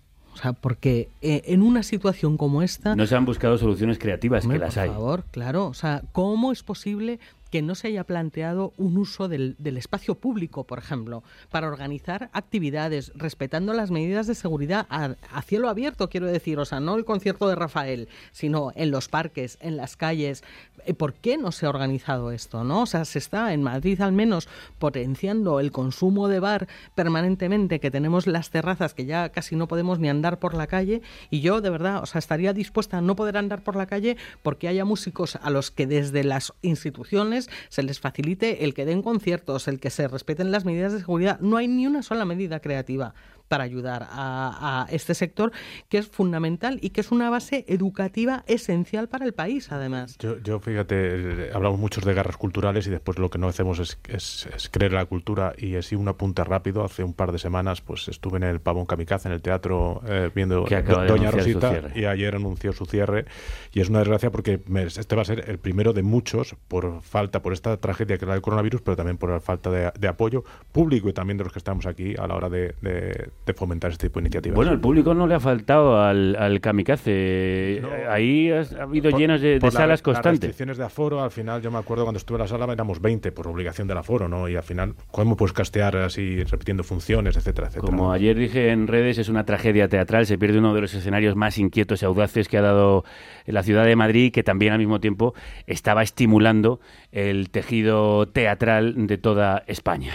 Sea, 0.42 0.54
porque 0.54 1.10
eh, 1.22 1.44
en 1.46 1.62
una 1.62 1.84
situación 1.84 2.38
como 2.38 2.62
esta... 2.62 2.96
No 2.96 3.06
se 3.06 3.16
han 3.16 3.26
buscado 3.26 3.58
soluciones 3.58 4.00
creativas, 4.00 4.44
Hombre, 4.44 4.60
que 4.60 4.66
las 4.66 4.74
por 4.74 4.84
hay. 4.84 4.90
favor, 4.90 5.24
claro. 5.32 5.68
O 5.68 5.74
sea, 5.74 6.02
¿cómo 6.12 6.52
es 6.52 6.64
posible 6.64 7.20
que 7.52 7.62
no 7.62 7.76
se 7.76 7.90
haya 7.90 8.06
planteado 8.06 8.74
un 8.78 8.98
uso 8.98 9.28
del, 9.28 9.56
del 9.60 9.78
espacio 9.78 10.16
público, 10.16 10.64
por 10.64 10.80
ejemplo, 10.80 11.22
para 11.50 11.68
organizar 11.68 12.30
actividades 12.32 13.12
respetando 13.14 13.74
las 13.74 13.92
medidas 13.92 14.26
de 14.26 14.36
seguridad 14.36 14.88
a, 14.90 15.16
a 15.34 15.42
cielo 15.42 15.68
abierto, 15.68 16.10
quiero 16.10 16.28
decir, 16.28 16.58
o 16.60 16.66
sea, 16.66 16.80
no 16.80 16.96
el 16.96 17.04
concierto 17.04 17.50
de 17.50 17.56
Rafael, 17.56 18.08
sino 18.32 18.72
en 18.76 18.90
los 18.90 19.10
parques, 19.10 19.58
en 19.60 19.76
las 19.76 19.98
calles. 19.98 20.44
Eh, 20.86 20.94
¿Por 20.94 21.14
qué 21.14 21.38
no 21.38 21.52
se 21.52 21.66
ha 21.66 21.70
organizado 21.70 22.32
esto, 22.32 22.64
no? 22.64 22.84
O 22.84 22.86
sea, 22.86 23.06
se 23.06 23.20
está 23.20 23.54
en 23.54 23.64
Madrid 23.64 24.02
al 24.02 24.12
menos 24.12 24.48
potenciando 24.80 25.60
el 25.60 25.72
consumo 25.72 26.28
de 26.28 26.40
bar 26.40 26.68
permanentemente, 26.96 27.80
que 27.80 27.92
tenemos 27.92 28.28
las 28.28 28.50
terrazas 28.50 28.94
que 28.94 29.06
ya 29.06 29.30
casi 29.30 29.56
no 29.56 29.68
podemos 29.68 30.00
ni 30.00 30.10
andar 30.10 30.40
por 30.40 30.54
la 30.54 30.68
calle, 30.68 31.02
y 31.30 31.42
yo 31.42 31.62
de 31.62 31.70
verdad, 31.70 32.02
o 32.04 32.06
sea, 32.06 32.20
estaría 32.20 32.54
dispuesta 32.54 32.98
a 32.98 33.02
no 33.02 33.16
poder 33.16 33.38
andar 33.38 33.64
por 33.64 33.76
la 33.76 33.86
calle 33.86 34.18
porque 34.44 34.68
haya 34.68 34.86
músicos 34.86 35.36
a 35.36 35.50
los 35.50 35.72
que 35.72 35.88
desde 35.88 36.24
las 36.24 36.54
instituciones 36.62 37.50
se 37.70 37.84
les 37.84 38.00
facilite 38.00 38.64
el 38.64 38.74
que 38.74 38.86
den 38.86 39.02
conciertos, 39.02 39.68
el 39.68 39.80
que 39.80 39.90
se 39.90 40.08
respeten 40.08 40.52
las 40.52 40.66
medidas 40.66 40.94
de 40.94 41.00
seguridad. 41.00 41.40
No 41.40 41.58
hay 41.58 41.68
ni 41.68 41.88
una 41.88 42.04
sola 42.04 42.26
medida 42.26 42.60
creativa 42.60 43.14
para 43.52 43.66
ayudar 43.66 44.08
a, 44.10 44.86
a 44.86 44.92
este 44.92 45.14
sector 45.14 45.52
que 45.90 45.98
es 45.98 46.08
fundamental 46.08 46.80
y 46.82 46.92
que 46.92 47.02
es 47.02 47.12
una 47.12 47.30
base 47.30 47.66
educativa 47.68 48.46
esencial 48.48 49.10
para 49.10 49.26
el 49.26 49.34
país, 49.34 49.74
además. 49.74 50.18
Yo, 50.20 50.38
yo, 50.42 50.62
fíjate, 50.62 51.50
hablamos 51.54 51.78
muchos 51.78 52.06
de 52.06 52.14
guerras 52.14 52.38
culturales 52.38 52.88
y 52.88 52.92
después 52.92 53.20
lo 53.20 53.30
que 53.30 53.38
no 53.40 53.50
hacemos 53.50 53.80
es, 53.80 54.00
es- 54.08 54.48
es 54.56 54.70
creer 54.70 54.94
en 54.94 55.00
la 55.00 55.06
cultura. 55.06 55.52
Y 55.58 55.76
así 55.76 55.96
un 55.96 56.08
apunte 56.08 56.46
rápido, 56.46 56.86
hace 56.86 57.04
un 57.04 57.14
par 57.14 57.34
de 57.34 57.40
semanas 57.40 57.82
pues 57.82 58.08
estuve 58.08 58.38
en 58.38 58.44
el 58.44 58.62
Pavón 58.62 58.86
Kamikaze, 58.86 59.28
en 59.28 59.34
el 59.34 59.42
teatro, 59.42 60.02
eh, 60.08 60.30
viendo 60.34 60.64
de 60.78 61.08
Doña 61.10 61.32
Rosita 61.32 61.72
y 62.00 62.06
ayer 62.06 62.36
anunció 62.36 62.72
su 62.72 62.86
cierre. 62.86 63.26
Y 63.74 63.82
es 63.82 63.90
una 63.90 64.00
desgracia 64.00 64.32
porque 64.32 64.62
me- 64.66 64.84
este 64.84 65.14
va 65.18 65.24
a 65.24 65.26
ser 65.26 65.50
el 65.50 65.60
primero 65.60 65.92
de 65.92 66.04
muchos 66.04 66.56
por 66.70 67.02
falta, 67.02 67.42
por 67.42 67.52
esta 67.52 67.76
tragedia 67.76 68.18
que 68.18 68.24
era 68.24 68.34
el 68.34 68.42
coronavirus, 68.42 68.82
pero 68.82 68.96
también 68.96 69.18
por 69.18 69.30
la 69.30 69.42
falta 69.42 69.70
de, 69.70 69.92
de 70.00 70.08
apoyo 70.08 70.46
público 70.72 71.10
y 71.10 71.14
también 71.14 71.38
de 71.38 71.44
los 71.44 71.52
que 71.52 71.60
estamos 71.60 71.86
aquí 71.86 72.16
a 72.18 72.28
la 72.28 72.36
hora 72.36 72.48
de, 72.50 72.76
de- 72.82 73.30
de 73.46 73.54
fomentar 73.54 73.92
este 73.92 74.08
tipo 74.08 74.20
de 74.20 74.26
iniciativas. 74.26 74.56
Bueno, 74.56 74.72
el 74.72 74.80
público 74.80 75.14
no 75.14 75.26
le 75.28 75.34
ha 75.36 75.40
faltado 75.40 76.00
al, 76.02 76.36
al 76.36 76.62
kamikaze. 76.62 77.82
Ahí 78.10 78.52
has- 78.52 78.74
ha 78.74 78.84
habido 78.84 79.10
Por- 79.12 79.20
llenos 79.20 79.42
de, 79.42 79.54
de 79.56 79.60
por 79.60 79.74
la- 79.74 79.80
salas 79.80 79.90
Las 79.90 80.02
constantes. 80.04 80.42
restricciones 80.42 80.78
de 80.78 80.84
aforo, 80.86 81.24
al 81.24 81.32
final, 81.32 81.62
yo 81.62 81.72
me 81.72 81.78
acuerdo 81.80 82.04
cuando 82.04 82.18
estuve 82.18 82.38
en 82.38 82.42
la 82.42 82.48
sala 82.48 82.72
éramos 82.72 83.02
20 83.02 83.32
por 83.32 83.48
obligación 83.48 83.88
del 83.88 83.98
aforo, 83.98 84.28
¿no? 84.28 84.48
Y 84.48 84.56
al 84.56 84.64
final, 84.64 84.94
¿cómo 85.12 85.36
puedes 85.36 85.54
castear 85.54 85.96
así, 85.98 86.44
repitiendo 86.44 86.84
funciones, 86.84 87.36
etcétera, 87.36 87.68
etcétera? 87.68 87.90
Como 87.90 88.12
ayer 88.12 88.38
dije 88.38 88.70
en 88.70 88.88
redes, 88.88 89.18
es 89.18 89.30
una 89.30 89.44
tragedia 89.46 89.88
teatral. 89.88 90.26
Se 90.26 90.38
pierde 90.38 90.60
uno 90.60 90.74
de 90.74 90.82
los 90.82 90.94
escenarios 90.94 91.36
más 91.36 91.58
inquietos 91.58 92.02
y 92.02 92.06
audaces 92.06 92.48
que 92.48 92.58
ha 92.58 92.62
dado 92.62 93.04
la 93.46 93.64
ciudad 93.64 93.86
de 93.86 93.96
Madrid, 93.96 94.32
que 94.32 94.44
también 94.44 94.74
al 94.74 94.80
mismo 94.80 95.00
tiempo 95.00 95.34
estaba 95.68 96.04
estimulando 96.04 96.80
el 97.12 97.50
tejido 97.50 98.28
teatral 98.28 99.08
de 99.08 99.18
toda 99.18 99.64
España. 99.68 100.14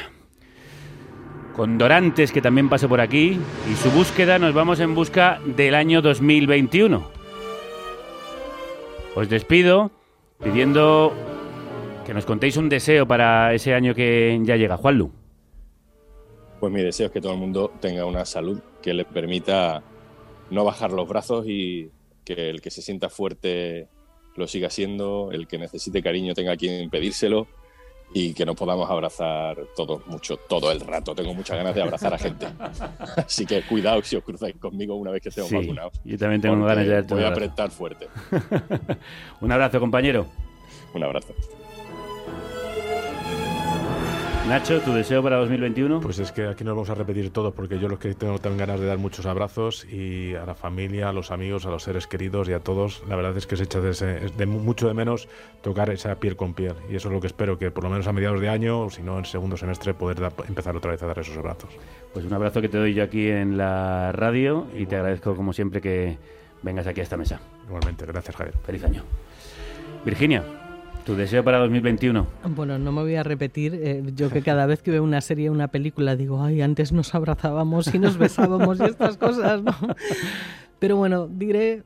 Con 1.56 1.78
Dorantes, 1.78 2.32
que 2.32 2.42
también 2.42 2.68
pasó 2.68 2.86
por 2.86 3.00
aquí, 3.00 3.40
y 3.72 3.74
su 3.76 3.90
búsqueda, 3.90 4.38
nos 4.38 4.52
vamos 4.52 4.78
en 4.78 4.94
busca 4.94 5.40
del 5.46 5.74
año 5.74 6.02
2021. 6.02 7.10
Os 9.14 9.28
despido 9.30 9.90
pidiendo 10.44 11.14
que 12.04 12.12
nos 12.12 12.26
contéis 12.26 12.58
un 12.58 12.68
deseo 12.68 13.08
para 13.08 13.54
ese 13.54 13.72
año 13.72 13.94
que 13.94 14.38
ya 14.42 14.56
llega. 14.56 14.76
Juanlu. 14.76 15.10
Pues 16.60 16.70
mi 16.70 16.82
deseo 16.82 17.06
es 17.06 17.12
que 17.12 17.22
todo 17.22 17.32
el 17.32 17.38
mundo 17.38 17.72
tenga 17.80 18.04
una 18.04 18.26
salud 18.26 18.60
que 18.82 18.92
le 18.92 19.06
permita 19.06 19.82
no 20.50 20.62
bajar 20.62 20.92
los 20.92 21.08
brazos 21.08 21.46
y 21.48 21.90
que 22.22 22.50
el 22.50 22.60
que 22.60 22.70
se 22.70 22.82
sienta 22.82 23.08
fuerte 23.08 23.88
lo 24.34 24.46
siga 24.46 24.68
siendo, 24.68 25.30
el 25.32 25.46
que 25.46 25.56
necesite 25.56 26.02
cariño 26.02 26.34
tenga 26.34 26.54
quien 26.54 26.90
pedírselo 26.90 27.46
y 28.14 28.32
que 28.32 28.46
nos 28.46 28.56
podamos 28.56 28.88
abrazar 28.90 29.56
todos 29.76 30.06
mucho, 30.06 30.36
todo 30.36 30.70
el 30.72 30.80
rato. 30.80 31.14
Tengo 31.14 31.34
muchas 31.34 31.56
ganas 31.56 31.74
de 31.74 31.82
abrazar 31.82 32.14
a 32.14 32.18
gente. 32.18 32.46
Así 33.16 33.44
que 33.44 33.62
cuidado 33.62 34.02
si 34.02 34.16
os 34.16 34.24
cruzáis 34.24 34.56
conmigo 34.56 34.94
una 34.94 35.10
vez 35.10 35.22
que 35.22 35.28
estemos 35.28 35.50
Sí, 35.50 35.56
vacunados. 35.56 35.92
yo 36.04 36.16
también 36.18 36.40
tengo 36.40 36.64
ganas 36.64 36.86
de 36.86 37.02
Voy 37.02 37.24
a 37.24 37.28
apretar 37.28 37.70
fuerte. 37.70 38.08
Un 39.40 39.52
abrazo, 39.52 39.80
compañero. 39.80 40.26
Un 40.94 41.04
abrazo. 41.04 41.34
Nacho, 44.48 44.80
¿tu 44.80 44.92
deseo 44.92 45.24
para 45.24 45.36
2021? 45.38 46.00
Pues 46.00 46.20
es 46.20 46.30
que 46.30 46.46
aquí 46.46 46.62
nos 46.62 46.74
vamos 46.76 46.88
a 46.90 46.94
repetir 46.94 47.30
todos, 47.30 47.52
porque 47.52 47.80
yo 47.80 47.88
lo 47.88 47.98
que 47.98 48.14
tengo 48.14 48.38
también 48.38 48.60
ganas 48.60 48.78
de 48.80 48.86
dar 48.86 48.96
muchos 48.96 49.26
abrazos 49.26 49.84
y 49.86 50.36
a 50.36 50.46
la 50.46 50.54
familia, 50.54 51.08
a 51.08 51.12
los 51.12 51.32
amigos, 51.32 51.66
a 51.66 51.70
los 51.70 51.82
seres 51.82 52.06
queridos 52.06 52.48
y 52.48 52.52
a 52.52 52.60
todos. 52.60 53.02
La 53.08 53.16
verdad 53.16 53.36
es 53.36 53.44
que 53.48 53.56
se 53.56 53.64
echa 53.64 53.80
de, 53.80 53.90
ese- 53.90 54.20
de 54.36 54.46
mu- 54.46 54.60
mucho 54.60 54.86
de 54.86 54.94
menos 54.94 55.28
tocar 55.62 55.90
esa 55.90 56.14
piel 56.20 56.36
con 56.36 56.54
piel. 56.54 56.74
Y 56.88 56.94
eso 56.94 57.08
es 57.08 57.14
lo 57.14 57.20
que 57.20 57.26
espero, 57.26 57.58
que 57.58 57.72
por 57.72 57.82
lo 57.82 57.90
menos 57.90 58.06
a 58.06 58.12
mediados 58.12 58.40
de 58.40 58.48
año, 58.48 58.82
o 58.82 58.90
si 58.90 59.02
no 59.02 59.18
en 59.18 59.24
segundo 59.24 59.56
semestre, 59.56 59.94
poder 59.94 60.18
empezar 60.46 60.76
otra 60.76 60.92
vez 60.92 61.02
a 61.02 61.06
dar 61.06 61.18
esos 61.18 61.36
abrazos. 61.36 61.70
Pues 62.12 62.24
un 62.24 62.32
abrazo 62.32 62.60
que 62.60 62.68
te 62.68 62.78
doy 62.78 62.94
yo 62.94 63.02
aquí 63.02 63.28
en 63.28 63.56
la 63.58 64.12
radio 64.12 64.68
y 64.76 64.86
te 64.86 64.94
agradezco 64.94 65.34
como 65.34 65.52
siempre 65.54 65.80
que 65.80 66.18
vengas 66.62 66.86
aquí 66.86 67.00
a 67.00 67.02
esta 67.02 67.16
mesa. 67.16 67.40
Igualmente, 67.66 68.06
gracias 68.06 68.36
Javier. 68.36 68.54
Feliz 68.64 68.84
año. 68.84 69.02
Virginia, 70.04 70.44
tu 71.06 71.14
deseo 71.14 71.42
para 71.44 71.58
2021. 71.60 72.26
Bueno, 72.54 72.78
no 72.78 72.92
me 72.92 73.00
voy 73.02 73.14
a 73.14 73.22
repetir. 73.22 73.74
eh, 73.80 74.02
yo 74.14 74.28
que 74.28 74.42
cada 74.42 74.66
vez 74.66 74.82
que 74.82 74.90
veo 74.90 75.02
una 75.04 75.20
serie 75.22 75.48
o 75.48 75.52
una 75.52 75.68
película 75.68 76.16
digo, 76.16 76.42
ay, 76.42 76.60
antes 76.60 76.92
nos 76.92 77.14
abrazábamos 77.14 77.94
y 77.94 77.98
nos 77.98 78.18
besábamos 78.18 78.80
y 78.80 78.84
estas 78.84 79.16
cosas, 79.16 79.62
¿no? 79.62 79.72
Pero 80.80 80.96
bueno, 80.96 81.28
diré 81.28 81.82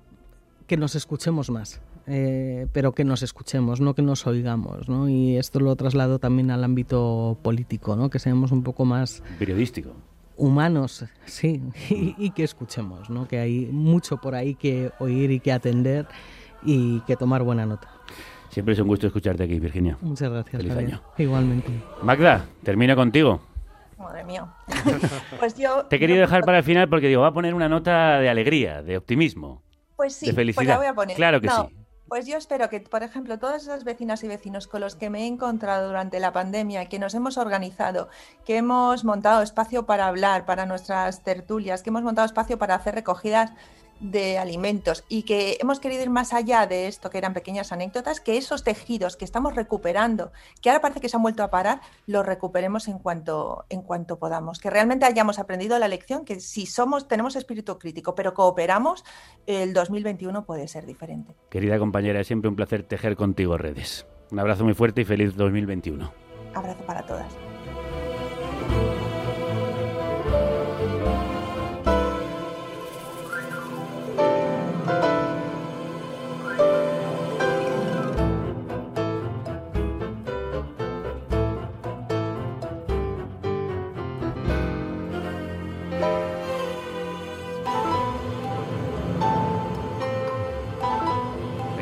que 0.67 0.77
nos 0.77 0.95
escuchemos 0.97 1.51
más. 1.51 1.81
eh, 2.07 2.67
pero 2.73 2.93
que 2.93 3.05
nos 3.05 3.23
escuchemos, 3.23 3.81
no 3.81 3.95
que 3.95 4.03
nos 4.03 4.27
oigamos, 4.27 4.89
¿no? 4.89 5.09
Y 5.09 5.37
esto 5.37 5.61
lo 5.61 5.77
traslado 5.77 6.19
también 6.19 6.51
al 6.51 6.65
ámbito 6.65 7.37
político, 7.43 7.95
¿no? 7.97 8.09
Que 8.11 8.19
seamos 8.19 8.51
un 8.53 8.63
poco 8.65 8.85
más 8.85 9.23
Periodístico. 9.39 9.91
humanos, 10.37 11.05
sí, 11.27 11.61
y, 11.91 12.15
y 12.19 12.31
que 12.31 12.43
escuchemos, 12.43 13.11
¿no? 13.11 13.29
Que 13.29 13.39
hay 13.39 13.67
mucho 13.71 14.17
por 14.17 14.35
ahí 14.35 14.55
que 14.55 14.91
oír 14.99 15.31
y 15.31 15.41
que 15.41 15.53
atender 15.53 16.07
y 16.65 17.01
que 17.01 17.17
tomar 17.17 17.43
buena 17.43 17.65
nota. 17.67 17.89
Siempre 18.51 18.75
es 18.75 18.81
un 18.81 18.89
gusto 18.89 19.07
escucharte 19.07 19.45
aquí, 19.45 19.59
Virginia. 19.61 19.97
Muchas 20.01 20.31
gracias. 20.31 20.57
Feliz 20.57 20.73
Javier. 20.75 20.95
año. 20.95 21.03
Igualmente. 21.19 21.71
Magda, 22.03 22.47
termino 22.63 22.95
contigo. 22.97 23.41
Madre 23.99 24.25
mía. 24.25 24.47
Pues 25.39 25.57
yo. 25.57 25.85
Te 25.87 25.97
he 25.97 25.99
querido 25.99 26.21
dejar 26.21 26.43
para 26.45 26.59
el 26.59 26.65
final 26.65 26.89
porque 26.89 27.07
digo, 27.09 27.23
va 27.23 27.29
a 27.29 27.33
poner 27.33 27.55
una 27.55 27.69
nota 27.69 28.19
de 28.19 28.29
alegría, 28.29 28.83
de 28.83 28.97
optimismo, 28.97 29.63
Pues 29.97 30.15
sí, 30.15 30.27
de 30.27 30.33
felicidad. 30.33 30.57
pues 30.57 30.69
la 30.69 30.77
voy 30.79 30.87
a 30.87 30.95
poner. 30.95 31.17
Claro 31.17 31.41
que 31.41 31.47
No, 31.47 31.69
sí. 31.69 31.77
Pues 32.09 32.27
yo 32.27 32.37
espero 32.37 32.69
que, 32.69 32.81
por 32.81 33.05
ejemplo, 33.05 33.39
todas 33.39 33.63
esas 33.63 33.85
vecinas 33.85 34.25
y 34.25 34.29
vecinos 34.29 34.67
con 34.67 34.81
los 34.81 34.97
que 34.97 35.11
me 35.11 35.21
he 35.23 35.27
encontrado 35.29 35.87
durante 35.87 36.19
la 36.19 36.33
pandemia, 36.33 36.87
que 36.87 36.99
nos 36.99 37.15
hemos 37.15 37.39
organizado, 37.39 38.09
que 38.45 38.57
hemos 38.57 39.05
montado 39.05 39.43
espacio 39.43 39.87
para 39.87 40.09
hablar, 40.09 40.45
para 40.45 40.67
nuestras 40.67 41.23
tertulias, 41.23 41.83
que 41.85 41.91
hemos 41.91 42.03
montado 42.03 42.27
espacio 42.27 42.59
para 42.59 42.75
hacer 42.75 42.97
recogidas 42.97 43.53
de 44.01 44.39
alimentos 44.39 45.05
y 45.09 45.23
que 45.23 45.59
hemos 45.61 45.79
querido 45.79 46.03
ir 46.03 46.11
más 46.11 46.33
allá 46.33 46.67
de 46.67 46.89
esto, 46.89 47.11
que 47.11 47.19
eran 47.19 47.35
pequeñas 47.35 47.71
anécdotas, 47.73 48.21
que 48.21 48.37
esos 48.37 48.65
tejidos 48.65 49.17
que 49.17 49.25
estamos 49.25 49.55
recuperando, 49.55 50.33
que 50.61 50.71
ahora 50.71 50.81
parece 50.81 51.01
que 51.01 51.09
se 51.09 51.17
han 51.17 51.23
vuelto 51.23 51.43
a 51.43 51.51
parar, 51.51 51.81
los 52.07 52.25
recuperemos 52.25 52.89
en 52.89 52.99
cuanto, 52.99 53.65
en 53.69 53.83
cuanto 53.83 54.19
podamos, 54.19 54.59
que 54.59 54.71
realmente 54.71 55.07
hayamos 55.07 55.39
aprendido 55.39 55.79
la 55.79 55.89
lección, 55.89 56.25
que 56.25 56.41
si 56.41 56.67
somos, 56.67 57.09
tenemos 57.09 57.37
espíritu 57.37 57.79
crítico, 57.79 58.15
pero 58.15 58.35
cooperamos, 58.35 59.05
el 59.47 59.73
2021 59.73 60.45
puede 60.45 60.69
ser 60.69 60.87
diferente. 60.87 61.35
Querida 61.51 61.79
compañera, 61.79 62.21
es 62.21 62.27
siempre 62.27 62.49
un 62.49 62.57
placer 62.57 62.83
tejer 62.83 63.17
contigo 63.17 63.59
redes. 63.59 64.07
Un 64.31 64.39
abrazo 64.39 64.65
muy 64.65 64.75
fuerte 64.75 65.03
y 65.03 65.05
feliz 65.05 65.37
2021. 65.37 66.13
Abrazo 66.55 66.83
para 66.85 67.05
todas. 67.05 67.50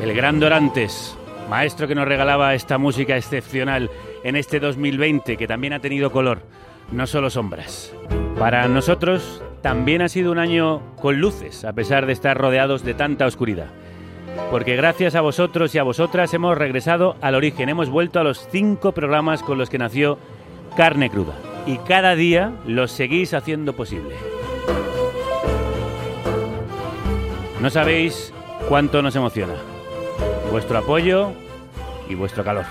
El 0.09 0.15
gran 0.15 0.39
Dorantes, 0.39 1.15
maestro 1.51 1.87
que 1.87 1.93
nos 1.93 2.07
regalaba 2.07 2.55
esta 2.55 2.79
música 2.79 3.15
excepcional 3.15 3.91
en 4.23 4.35
este 4.35 4.59
2020 4.59 5.37
que 5.37 5.47
también 5.47 5.73
ha 5.73 5.81
tenido 5.81 6.11
color, 6.11 6.41
no 6.91 7.05
solo 7.05 7.29
sombras. 7.29 7.93
Para 8.39 8.67
nosotros 8.67 9.43
también 9.61 10.01
ha 10.01 10.09
sido 10.09 10.31
un 10.31 10.39
año 10.39 10.81
con 10.95 11.21
luces, 11.21 11.63
a 11.63 11.73
pesar 11.73 12.07
de 12.07 12.13
estar 12.13 12.35
rodeados 12.35 12.83
de 12.83 12.95
tanta 12.95 13.27
oscuridad. 13.27 13.67
Porque 14.49 14.75
gracias 14.75 15.13
a 15.13 15.21
vosotros 15.21 15.75
y 15.75 15.77
a 15.77 15.83
vosotras 15.83 16.33
hemos 16.33 16.57
regresado 16.57 17.15
al 17.21 17.35
origen, 17.35 17.69
hemos 17.69 17.91
vuelto 17.91 18.19
a 18.19 18.23
los 18.23 18.47
cinco 18.51 18.93
programas 18.93 19.43
con 19.43 19.59
los 19.59 19.69
que 19.69 19.77
nació 19.77 20.17
Carne 20.75 21.11
Cruda. 21.11 21.35
Y 21.67 21.77
cada 21.77 22.15
día 22.15 22.53
los 22.65 22.91
seguís 22.91 23.35
haciendo 23.35 23.73
posible. 23.73 24.15
No 27.61 27.69
sabéis 27.69 28.33
cuánto 28.67 29.03
nos 29.03 29.15
emociona 29.15 29.53
vuestro 30.51 30.79
apoyo 30.79 31.31
y 32.07 32.15
vuestro 32.15 32.43
calor. 32.43 32.65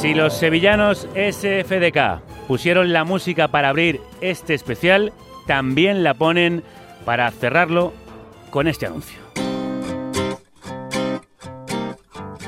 Si 0.00 0.14
los 0.14 0.34
sevillanos 0.34 1.08
SFDK 1.14 2.20
pusieron 2.46 2.92
la 2.92 3.04
música 3.04 3.48
para 3.48 3.70
abrir 3.70 4.00
este 4.20 4.54
especial, 4.54 5.12
también 5.46 6.04
la 6.04 6.14
ponen 6.14 6.62
para 7.04 7.30
cerrarlo 7.30 7.92
con 8.50 8.68
este 8.68 8.86
anuncio. 8.86 9.18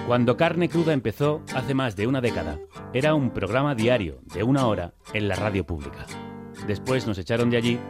Cuando 0.07 0.37
Carne 0.37 0.69
Cruda 0.69 0.93
empezó 0.93 1.43
hace 1.55 1.73
más 1.75 1.97
de 1.97 2.07
una 2.07 2.21
década, 2.21 2.59
era 2.93 3.15
un 3.15 3.31
programa 3.31 3.75
diario 3.75 4.19
de 4.35 4.43
una 4.43 4.67
hora 4.67 4.93
en 5.13 5.29
la 5.29 5.37
radio 5.37 5.65
pública. 5.65 6.07
Después 6.67 7.07
nos 7.07 7.19
echaron 7.19 7.49
de 7.49 7.57
allí 7.57 7.81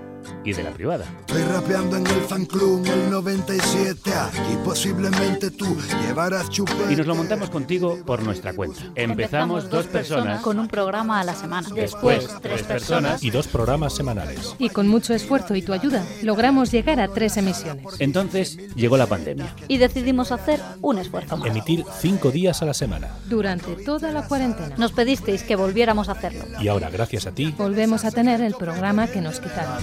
y 0.45 0.53
de 0.53 0.63
la 0.63 0.71
privada. 0.71 1.05
Estoy 1.21 1.43
rapeando 1.43 1.97
en 1.97 2.07
el 2.07 2.21
fan 2.23 2.47
club 2.47 2.85
en 2.87 2.93
el 2.93 3.11
97 3.11 4.13
Aquí 4.13 4.57
posiblemente 4.65 5.51
tú 5.51 5.77
llevarás 6.07 6.49
chupete 6.49 6.93
Y 6.93 6.97
nos 6.97 7.07
lo 7.07 7.15
montamos 7.15 7.51
contigo 7.51 7.99
por 8.05 8.23
nuestra 8.23 8.53
cuenta. 8.55 8.81
Empezamos 8.95 9.69
dos 9.69 9.87
personas, 9.87 10.43
con 10.43 10.59
un 10.59 10.69
programa 10.69 11.21
a 11.21 11.25
la 11.25 11.35
semana. 11.35 11.69
después 11.75 12.29
tres 12.41 12.63
personas 12.63 13.23
y 13.23 13.31
dos 13.31 13.47
programas 13.47 13.95
semanales. 13.95 14.55
Y 14.59 14.71
con 14.71 14.89
mucho 14.89 15.15
esfuerzo 15.15 15.55
y 15.55 15.63
tu 15.63 15.73
ayuda, 15.73 16.05
logramos 16.23 16.71
llegar 16.71 17.01
a 17.01 17.09
tres 17.09 17.37
emisiones. 17.37 17.87
Entonces 17.99 18.57
llegó 18.75 18.97
la 18.97 19.07
pandemia. 19.07 19.55
Y 19.69 19.79
decidimos 19.79 20.33
hacer 20.33 20.61
un 20.81 20.99
esfuerzo 20.99 21.37
más. 21.37 21.49
Emitir 21.49 21.85
cinco 21.99 22.31
días 22.31 22.63
a 22.63 22.67
la 22.67 22.75
semana. 22.75 23.09
Durante 23.29 23.77
toda 23.77 24.11
la 24.13 24.27
cuarentena. 24.27 24.75
Nos 24.77 24.93
pedisteis 24.93 25.43
que 25.43 25.57
volviéramos 25.57 26.09
a 26.09 26.13
hacerlo. 26.13 26.45
Y 26.61 26.69
ahora, 26.69 26.91
gracias 26.91 27.27
a 27.27 27.33
ti, 27.33 27.55
Volvemos 27.59 28.05
a 28.05 28.11
tener 28.11 28.41
el 28.41 28.55
programa 28.55 29.07
que 29.07 29.21
nos 29.21 29.41
quitaron. 29.41 29.83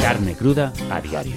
Carne 0.00 0.34
cruda 0.34 0.72
a 0.90 1.00
diario. 1.00 1.34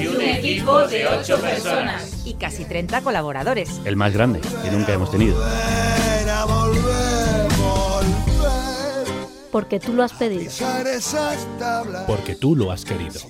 Y 0.00 0.06
un 0.08 0.20
equipo 0.20 0.86
de 0.88 1.06
ocho 1.06 1.40
personas. 1.40 2.26
Y 2.26 2.34
casi 2.34 2.64
30 2.64 3.02
colaboradores. 3.02 3.80
El 3.84 3.96
más 3.96 4.12
grande 4.12 4.40
que 4.40 4.70
nunca 4.70 4.92
hemos 4.92 5.10
tenido. 5.10 5.36
Volver 5.36 6.28
a 6.28 6.44
volver, 6.44 7.48
volver 7.56 9.06
Porque 9.52 9.78
tú 9.78 9.92
lo 9.92 10.02
has 10.02 10.12
pedido. 10.12 10.50
Porque 12.06 12.34
tú 12.34 12.56
lo 12.56 12.72
has 12.72 12.84
querido. 12.84 13.20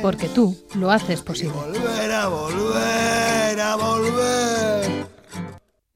Porque 0.00 0.28
tú 0.28 0.56
lo 0.74 0.90
haces 0.90 1.20
posible. 1.20 1.54
Volver 1.54 2.12
a 2.12 2.28
volver 2.28 3.60
a 3.60 3.76
volver. 3.76 5.13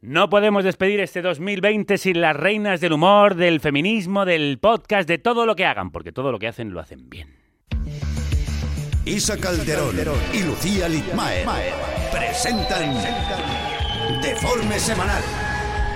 No 0.08 0.30
podemos 0.30 0.64
despedir 0.64 1.00
este 1.00 1.20
2020 1.20 1.98
sin 1.98 2.22
las 2.22 2.34
reinas 2.34 2.80
del 2.80 2.94
humor, 2.94 3.34
del 3.34 3.60
feminismo, 3.60 4.24
del 4.24 4.58
podcast, 4.58 5.06
de 5.06 5.18
todo 5.18 5.44
lo 5.44 5.54
que 5.54 5.66
hagan, 5.66 5.90
porque 5.90 6.12
todo 6.12 6.32
lo 6.32 6.38
que 6.38 6.48
hacen 6.48 6.72
lo 6.72 6.80
hacen 6.80 7.10
bien. 7.10 7.36
Isa 9.04 9.36
Calderón 9.36 9.94
y 10.32 10.44
Lucía 10.44 10.88
Litmaer 10.88 11.46
presentan 12.10 12.94
Deforme 14.22 14.78
Semanal. 14.78 15.22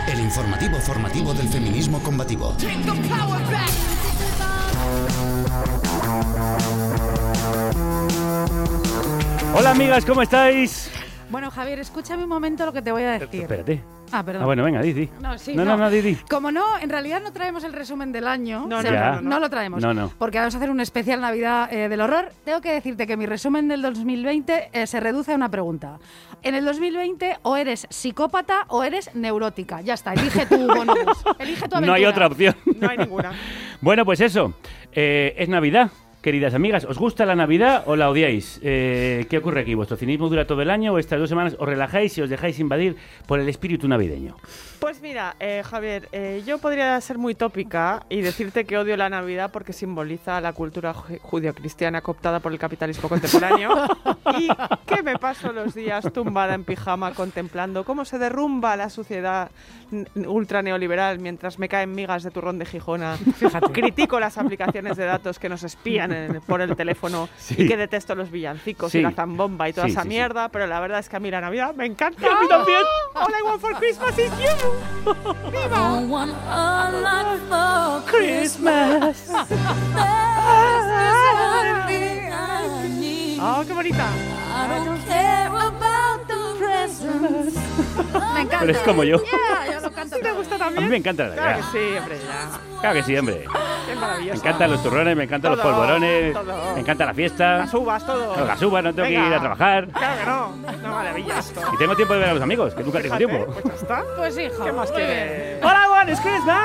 El 0.07 0.21
informativo 0.21 0.77
formativo 0.77 1.33
del 1.33 1.49
feminismo 1.49 2.03
combativo. 2.03 2.55
Hola 9.55 9.71
amigas, 9.71 10.05
¿cómo 10.05 10.21
estáis? 10.21 10.91
Bueno, 11.33 11.51
Javier, 11.51 11.79
escúchame 11.81 12.25
un 12.25 12.29
momento 12.29 12.67
lo 12.67 12.73
que 12.75 12.83
te 12.83 12.93
voy 12.93 13.03
a 13.05 13.13
decir. 13.19 13.41
Espérate. 13.41 13.83
Ah, 14.13 14.23
perdón. 14.23 14.43
Ah, 14.43 14.45
bueno, 14.45 14.63
venga, 14.65 14.83
Didi. 14.83 15.09
No, 15.19 15.39
sí, 15.39 15.55
no, 15.57 15.65
no, 15.65 15.79
no, 15.79 15.89
Didi. 15.89 16.17
Como 16.29 16.53
no, 16.53 16.79
en 16.79 16.91
realidad 16.91 17.23
no 17.23 17.33
traemos 17.33 17.65
el 17.65 17.73
resumen 17.73 18.13
del 18.13 18.29
año. 18.29 18.67
No, 18.69 18.81
o 18.81 18.83
no, 18.83 18.89
sea, 18.91 19.13
no, 19.23 19.23
no. 19.23 19.41
lo 19.41 19.49
traemos. 19.49 19.81
No, 19.83 19.95
no. 19.95 20.13
Porque 20.19 20.37
vamos 20.39 20.55
a 20.55 20.59
hacer 20.59 20.69
un 20.69 20.81
especial 20.81 21.23
Navidad 21.23 21.73
eh, 21.73 21.89
del 21.89 22.03
horror. 22.03 22.31
Tengo 22.45 22.61
que 22.61 22.73
decirte 22.75 23.07
que 23.07 23.17
mi 23.17 23.25
resumen 23.25 23.67
del 23.69 23.81
2020 23.81 24.69
eh, 24.75 24.87
se 24.87 25.01
reduce 25.01 25.33
a 25.33 25.37
una 25.37 25.49
pregunta. 25.49 25.99
En 26.43 26.55
el 26.55 26.67
2020 26.67 27.39
o 27.41 27.57
eres 27.57 27.87
psicópata 27.89 28.67
o 28.69 28.85
eres 28.85 29.15
neurótica. 29.15 29.81
Ya 29.81 29.95
está, 29.95 30.13
elige 30.13 30.45
tu 30.45 30.59
bonus. 30.67 30.99
Elige 31.39 31.67
tu 31.67 31.81
No 31.81 31.95
hay 31.95 32.05
aventura. 32.05 32.11
otra 32.11 32.27
opción. 32.27 32.55
No 32.79 32.91
hay 32.91 32.99
ninguna. 32.99 33.33
Bueno, 33.81 34.05
pues 34.05 34.21
eso. 34.21 34.53
Eh, 34.93 35.35
es 35.39 35.49
Navidad, 35.49 35.91
queridas 36.23 36.55
amigas. 36.55 36.87
¿Os 36.87 36.97
gusta 36.97 37.27
la 37.27 37.35
Navidad 37.35 37.83
o 37.87 37.97
la 37.97 38.09
odiáis? 38.09 38.61
Eh, 38.63 39.27
¿Qué 39.29 39.39
ocurre 39.39 39.61
aquí? 39.61 39.75
¿Vuestro 39.75 39.97
cinismo 39.97 40.29
dura 40.29 40.47
todo 40.47 40.63
el 40.63 40.71
año 40.71 40.95
o 40.95 40.99
estas 40.99 41.19
dos 41.19 41.29
semanas 41.29 41.57
os 41.59 41.69
relajáis 41.69 42.17
y 42.17 42.23
os 42.23 42.31
dejáis 42.31 42.59
invadir 42.59 42.97
por 43.27 43.41
el 43.41 43.49
espíritu 43.49 43.89
navideño? 43.89 44.37
Pues 44.83 45.01
mira, 45.01 45.37
eh, 45.39 45.63
Javier, 45.65 46.09
eh, 46.11 46.43
yo 46.45 46.59
podría 46.59 47.01
ser 47.01 47.17
muy 47.17 47.37
tópica 47.37 48.03
y 48.09 48.21
decirte 48.21 48.65
que 48.65 48.77
odio 48.77 48.97
la 48.97 49.09
Navidad 49.09 49.53
porque 49.53 49.73
simboliza 49.73 50.41
la 50.41 50.53
cultura 50.55 50.93
ju- 50.93 51.21
judio-cristiana 51.21 52.01
cooptada 52.01 52.41
por 52.41 52.51
el 52.51 52.59
capitalismo 52.59 53.09
contemporáneo 53.09 53.71
y 54.37 54.49
que 54.85 55.05
me 55.05 55.17
paso 55.21 55.53
los 55.53 55.73
días 55.77 56.13
tumbada 56.13 56.55
en 56.55 56.65
pijama 56.65 57.13
contemplando 57.15 57.85
cómo 57.85 58.05
se 58.05 58.19
derrumba 58.19 58.75
la 58.77 58.91
sociedad 58.91 59.53
ultra 60.27 60.63
neoliberal 60.63 61.21
mientras 61.21 61.61
me 61.61 61.69
caen 61.69 61.95
migas 61.95 62.25
de 62.25 62.33
turrón 62.33 62.59
de 62.59 62.67
Gijona. 62.67 63.17
Critico 63.73 64.19
las 64.19 64.37
aplicaciones 64.37 64.97
de 64.97 65.05
datos 65.05 65.39
que 65.39 65.49
nos 65.49 65.63
espían 65.63 66.13
en- 66.13 66.41
por 66.41 66.61
el 66.61 66.75
teléfono 66.75 67.29
Sí. 67.39 67.55
y 67.57 67.69
que 67.69 67.77
detesto 67.77 68.17
los 68.17 68.33
villancicos 68.33 68.91
Sí. 68.91 68.99
y 68.99 69.03
la 69.03 69.13
zambomba 69.13 69.69
y 69.69 69.73
toda 69.75 69.87
Sí, 69.87 69.93
esa 69.93 70.03
mierda, 70.03 70.49
pero 70.49 70.67
la 70.67 70.81
verdad 70.81 70.99
es 70.99 71.09
que 71.09 71.15
a 71.17 71.21
mí 71.21 71.31
la 71.31 71.41
Navidad 71.41 71.73
me 71.77 71.87
encanta. 71.87 72.27
A 72.27 72.41
mí 72.43 72.49
también. 72.49 72.81
All 73.15 73.31
I 73.31 73.43
want 73.45 73.61
for 73.61 73.75
Christmas 73.77 74.19
is 74.19 74.31
you. 74.41 74.72
Christmas. 78.07 79.31
¡Oh, 83.41 83.65
qué 83.67 83.73
bonita! 83.73 84.07
Me 88.35 88.41
encanta. 88.43 88.59
Pero 88.61 88.73
es 88.73 88.79
como 88.79 89.05
yo. 89.05 89.19
Yeah, 89.19 89.73
yo 89.73 89.81
lo 89.81 89.92
canto 90.65 90.75
¿Sí 90.75 90.77
te 90.77 90.79
gusta 90.79 90.79
A 90.79 90.81
mí 90.81 90.89
me 90.89 90.97
encanta 90.97 91.25
la 91.29 91.35
Claro 91.35 91.57
que 91.57 91.63
sí, 91.73 91.97
hombre, 91.99 92.19
ya. 92.27 92.81
Claro 92.81 92.95
que 92.97 93.03
sí, 93.03 93.17
hombre. 93.17 93.45
Qué 93.87 93.95
Me 93.95 94.01
maravilloso. 94.01 94.39
encantan 94.41 94.71
los 94.71 94.83
turrones, 94.83 95.17
me 95.17 95.25
encantan 95.25 95.51
los 95.53 95.61
polvorones, 95.61 96.33
todo. 96.33 96.75
me 96.75 96.81
encanta 96.81 97.07
la 97.07 97.15
fiesta. 97.15 97.59
Las 97.59 97.75
uvas, 97.75 98.07
todo. 98.07 98.37
No, 98.37 98.45
las 98.45 98.63
uvas, 98.63 98.85
no 98.85 98.95
tengo 98.95 99.09
que 99.09 99.15
ir 99.15 99.35
a 99.35 99.41
trabajar. 99.41 99.89
Claro 99.89 100.19
que 100.19 100.27
no. 100.27 100.73
Una 100.79 100.89
maravilla 100.91 101.39
esto. 101.39 101.61
Y 101.73 101.77
tengo 101.79 101.97
tiempo 101.97 102.15
de 102.15 102.21
ver 102.21 102.29
a 102.31 102.35
los 102.35 102.43
amigos, 102.43 102.75
que 102.75 102.83
nunca 102.83 103.01
tengo 103.01 103.17
Fíjate, 103.17 103.27
tiempo. 103.37 103.53
Pues 103.53 103.65
ya 103.65 103.75
está. 103.81 104.03
Pues 104.17 104.39
hijo. 104.39 104.65
¿Qué 104.65 104.73
más 104.73 104.91
muy 104.91 104.97
quieres? 105.01 105.59
bien. 105.61 105.65
All 105.65 105.77
I 105.77 105.89
want 105.91 106.11
is 106.11 106.21
Christmas. 106.21 106.57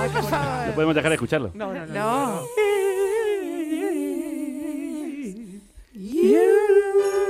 Ay, 0.00 0.08
por 0.10 0.22
favor. 0.24 0.66
No 0.68 0.72
podemos 0.74 0.94
dejar 0.94 1.10
de 1.10 1.14
escucharlo. 1.14 1.50
No, 1.54 1.72
no, 1.72 1.86
no. 1.86 1.94
No. 1.94 2.42
Se 5.92 7.27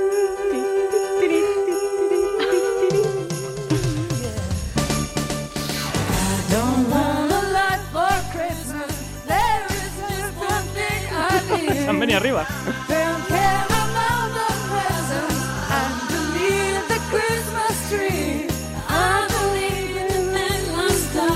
han 11.89 11.99
venido 11.99 12.19
arriba. 12.19 12.45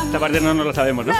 Esta 0.06 0.20
parte 0.20 0.40
no 0.40 0.54
nos 0.54 0.66
lo 0.68 0.74
sabemos, 0.74 1.06
¿no? 1.08 1.14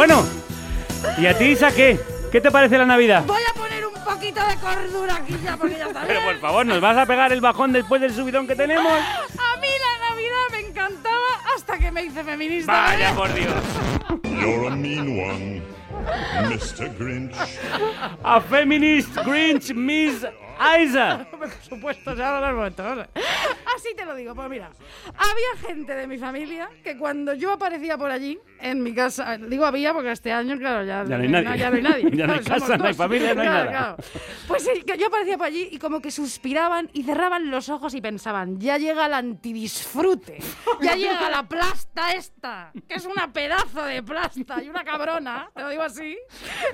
Bueno, 0.00 0.24
¿y 1.18 1.26
a 1.26 1.36
ti, 1.36 1.44
Isa, 1.44 1.70
qué? 1.72 2.00
¿Qué 2.32 2.40
te 2.40 2.50
parece 2.50 2.78
la 2.78 2.86
Navidad? 2.86 3.22
Voy 3.26 3.42
a 3.42 3.52
poner 3.52 3.84
un 3.84 3.92
poquito 3.92 4.40
de 4.46 4.56
cordura 4.56 5.16
aquí 5.16 5.36
ya, 5.44 5.58
porque 5.58 5.76
ya 5.76 5.88
está 5.88 6.04
Pero 6.06 6.22
por 6.22 6.38
favor, 6.38 6.64
¿nos 6.64 6.80
vas 6.80 6.96
a 6.96 7.04
pegar 7.04 7.34
el 7.34 7.42
bajón 7.42 7.70
después 7.70 8.00
del 8.00 8.14
subidón 8.14 8.46
que 8.46 8.56
tenemos? 8.56 8.90
A 8.90 9.60
mí 9.60 9.68
la 9.68 10.08
Navidad 10.08 10.46
me 10.52 10.60
encantaba 10.60 11.26
hasta 11.54 11.78
que 11.78 11.92
me 11.92 12.04
hice 12.04 12.24
feminista. 12.24 12.72
Vaya 12.72 13.14
por 13.14 13.34
Dios. 13.34 13.52
You're 14.24 14.68
a 14.68 14.74
mean 14.74 15.20
one, 15.20 15.62
Mr. 16.48 16.88
Grinch. 16.96 17.36
A 18.24 18.40
feminist 18.40 19.14
Grinch 19.16 19.74
Miss 19.74 20.24
Isa. 20.82 21.26
Por 21.40 21.62
supuesto, 21.62 22.14
ya 22.16 22.40
no 22.40 22.54
momento. 22.56 22.82
Así 23.76 23.94
te 23.96 24.04
lo 24.04 24.14
digo, 24.14 24.34
pues 24.34 24.48
mira, 24.50 24.70
había 25.06 25.68
gente 25.68 25.94
de 25.94 26.06
mi 26.06 26.18
familia 26.18 26.68
que 26.84 26.96
cuando 26.98 27.32
yo 27.34 27.52
aparecía 27.52 27.96
por 27.96 28.10
allí, 28.10 28.38
en 28.60 28.82
mi 28.82 28.94
casa, 28.94 29.38
digo 29.38 29.64
había 29.64 29.94
porque 29.94 30.12
este 30.12 30.32
año, 30.32 30.58
claro, 30.58 30.84
ya, 30.84 31.04
Ya 31.04 31.16
no 31.16 31.22
hay 31.22 31.28
nadie. 31.28 31.58
ya 31.58 31.70
no 31.70 31.76
hay 31.76 31.82
nadie. 31.82 32.10
Ya 32.12 32.26
no 32.26 32.32
hay 32.34 32.40
Claro, 32.40 32.60
casa, 32.60 32.76
no 32.76 32.84
hay 32.86 32.94
familia, 32.94 33.34
no 33.34 33.40
hay 33.40 33.48
Claro, 33.48 33.70
nada. 33.70 33.96
claro. 33.96 33.96
Pues 34.46 34.64
sí, 34.64 34.82
que 34.82 34.98
yo 34.98 35.06
aparecía 35.06 35.38
por 35.38 35.46
allí 35.46 35.68
y 35.72 35.78
como 35.78 36.00
que 36.02 36.10
suspiraban 36.10 36.90
y 36.92 37.04
cerraban 37.04 37.50
los 37.50 37.68
ojos 37.70 37.94
y 37.94 38.00
pensaban, 38.02 38.60
ya 38.60 38.76
llega 38.76 39.06
el 39.06 39.14
antidisfrute, 39.14 40.38
ya 40.82 40.94
llega 40.96 41.30
la 41.30 41.44
plasta 41.48 42.12
esta, 42.12 42.72
que 42.88 42.94
es 42.96 43.06
una 43.06 43.32
pedazo 43.32 43.82
de 43.84 44.02
plasta 44.02 44.62
y 44.62 44.68
una 44.68 44.84
cabrona, 44.84 45.48
te 45.54 45.62
lo 45.62 45.68
digo 45.70 45.82
así. 45.82 46.18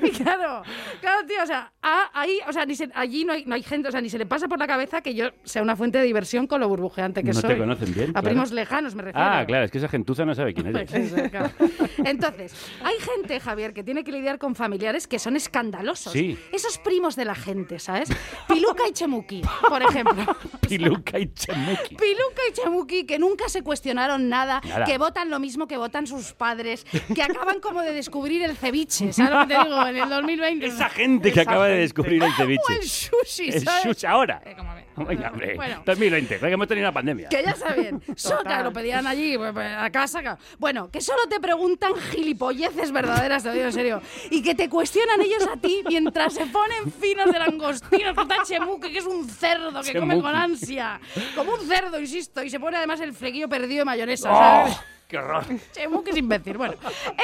Y 0.02 0.10
claro, 0.10 0.62
claro, 1.01 1.26
tío, 1.26 1.43
o 1.43 1.47
sea, 1.47 1.72
a- 1.82 2.10
ahí, 2.14 2.40
o 2.48 2.52
sea, 2.52 2.64
ni 2.66 2.74
se- 2.74 2.90
allí 2.94 3.24
no 3.24 3.32
hay, 3.34 3.44
no 3.44 3.55
hay 3.55 3.62
gente, 3.62 3.88
o 3.88 3.93
sea, 3.93 4.01
ni 4.01 4.10
se 4.10 4.18
le 4.18 4.26
pasa 4.26 4.48
por 4.48 4.55
la 4.58 4.66
cabeza 4.66 5.00
que 5.02 5.14
yo 5.14 5.30
sea 5.44 5.62
una 5.62 5.76
fuente 5.76 5.98
de 5.98 6.04
diversión 6.04 6.46
con 6.46 6.60
lo 6.60 6.68
burbujeante 6.68 7.22
que 7.22 7.32
No 7.32 7.40
soy. 7.40 7.54
te 7.54 7.58
conocen 7.58 7.94
bien, 7.94 8.10
A 8.10 8.12
claro. 8.14 8.28
primos 8.28 8.52
lejanos 8.52 8.94
me 8.94 9.02
refiero. 9.02 9.26
Ah, 9.28 9.44
claro, 9.46 9.64
es 9.64 9.70
que 9.70 9.78
esa 9.78 9.88
gentuza 9.88 10.24
no 10.24 10.34
sabe 10.34 10.54
quién 10.54 10.68
eres. 10.74 10.90
Claro. 11.30 11.50
Entonces, 11.98 12.54
hay 12.82 12.94
gente, 13.00 13.40
Javier, 13.40 13.72
que 13.72 13.82
tiene 13.82 14.04
que 14.04 14.12
lidiar 14.12 14.38
con 14.38 14.54
familiares 14.54 15.06
que 15.06 15.18
son 15.18 15.36
escandalosos. 15.36 16.12
Sí. 16.12 16.38
Esos 16.52 16.78
primos 16.78 17.16
de 17.16 17.24
la 17.24 17.34
gente, 17.34 17.78
¿sabes? 17.78 18.08
Piluca 18.48 18.84
y 18.88 18.92
Chemuki, 18.92 19.42
por 19.68 19.82
ejemplo. 19.82 20.24
Piluca 20.68 21.18
y 21.18 21.32
Chemuki. 21.32 21.96
Piluca 21.96 22.42
y 22.50 22.52
Chemuki, 22.52 23.04
que 23.06 23.18
nunca 23.18 23.48
se 23.48 23.62
cuestionaron 23.62 24.28
nada, 24.28 24.60
Nada. 24.66 24.84
que 24.84 24.98
votan 24.98 25.30
lo 25.30 25.38
mismo 25.40 25.66
que 25.66 25.76
votan 25.76 26.06
sus 26.06 26.32
padres, 26.32 26.84
que 27.14 27.22
acaban 27.22 27.60
como 27.60 27.82
de 27.82 27.92
descubrir 27.92 28.42
el 28.42 28.56
ceviche, 28.56 29.12
¿sabes 29.12 29.32
lo 29.32 29.40
que 29.46 29.54
te 29.54 29.64
digo? 29.64 29.86
En 29.86 29.96
el 29.96 30.08
2020. 30.08 30.66
Esa 30.66 30.88
gente 30.88 31.32
que 31.32 31.40
acaba 31.40 31.66
de 31.66 31.78
descubrir 31.78 32.22
el 32.22 32.32
ceviche. 32.32 32.62
O 32.68 32.72
el 32.72 32.82
sushi, 32.88 33.48
El 33.50 33.62
¿sabes? 33.62 33.82
sushi 33.82 34.06
ahora. 34.06 34.40
Eh, 34.47 34.55
como, 34.56 35.06
Venga, 35.09 35.31
hombre. 35.31 35.56
Bueno. 35.56 35.82
2020, 35.85 36.39
que 36.39 36.47
hemos 36.47 36.68
tenido 36.68 36.86
una 36.86 36.94
pandemia. 36.94 37.28
Que 37.28 37.43
ya 37.43 37.55
saben, 37.56 38.01
so- 38.16 38.43
que 38.44 38.62
lo 38.62 38.73
pedían 38.73 39.06
allí 39.06 39.36
pues, 39.36 39.52
pues, 39.52 39.66
a 39.77 39.90
casa. 39.90 40.39
Bueno, 40.59 40.89
que 40.90 41.01
solo 41.01 41.23
te 41.28 41.40
preguntan 41.40 41.94
gilipolleces 41.97 42.93
verdaderas, 42.93 43.43
te 43.43 43.48
lo 43.48 43.55
digo 43.55 43.66
en 43.66 43.73
serio. 43.73 44.02
Y 44.31 44.43
que 44.43 44.55
te 44.55 44.68
cuestionan 44.68 45.20
ellos 45.20 45.47
a 45.52 45.56
ti 45.56 45.82
mientras 45.89 46.32
se 46.35 46.47
ponen 46.47 46.93
finos 46.93 47.32
de 47.32 47.39
langostinos 47.40 48.14
con 48.14 48.28
tal 48.28 48.43
chemuque, 48.44 48.93
que 48.93 48.98
es 48.98 49.06
un 49.06 49.28
cerdo 49.28 49.82
que 49.82 49.93
come 49.98 50.14
Chemuqui. 50.14 50.20
con 50.23 50.35
ansia. 50.35 51.01
Como 51.35 51.52
un 51.55 51.60
cerdo, 51.66 51.98
insisto. 52.01 52.43
Y 52.43 52.51
se 52.51 52.60
pone 52.60 52.77
además 52.77 53.01
el 53.01 53.12
flequillo 53.14 53.48
perdido 53.48 53.81
de 53.81 53.85
mayonesa, 53.85 54.31
¡Oh! 54.32 54.39
¿sabes? 54.39 54.77
¡Qué 55.09 55.18
horror! 55.18 55.44
Chemuque 55.73 56.10
es 56.10 56.16
imbécil. 56.16 56.56
Bueno, 56.56 56.74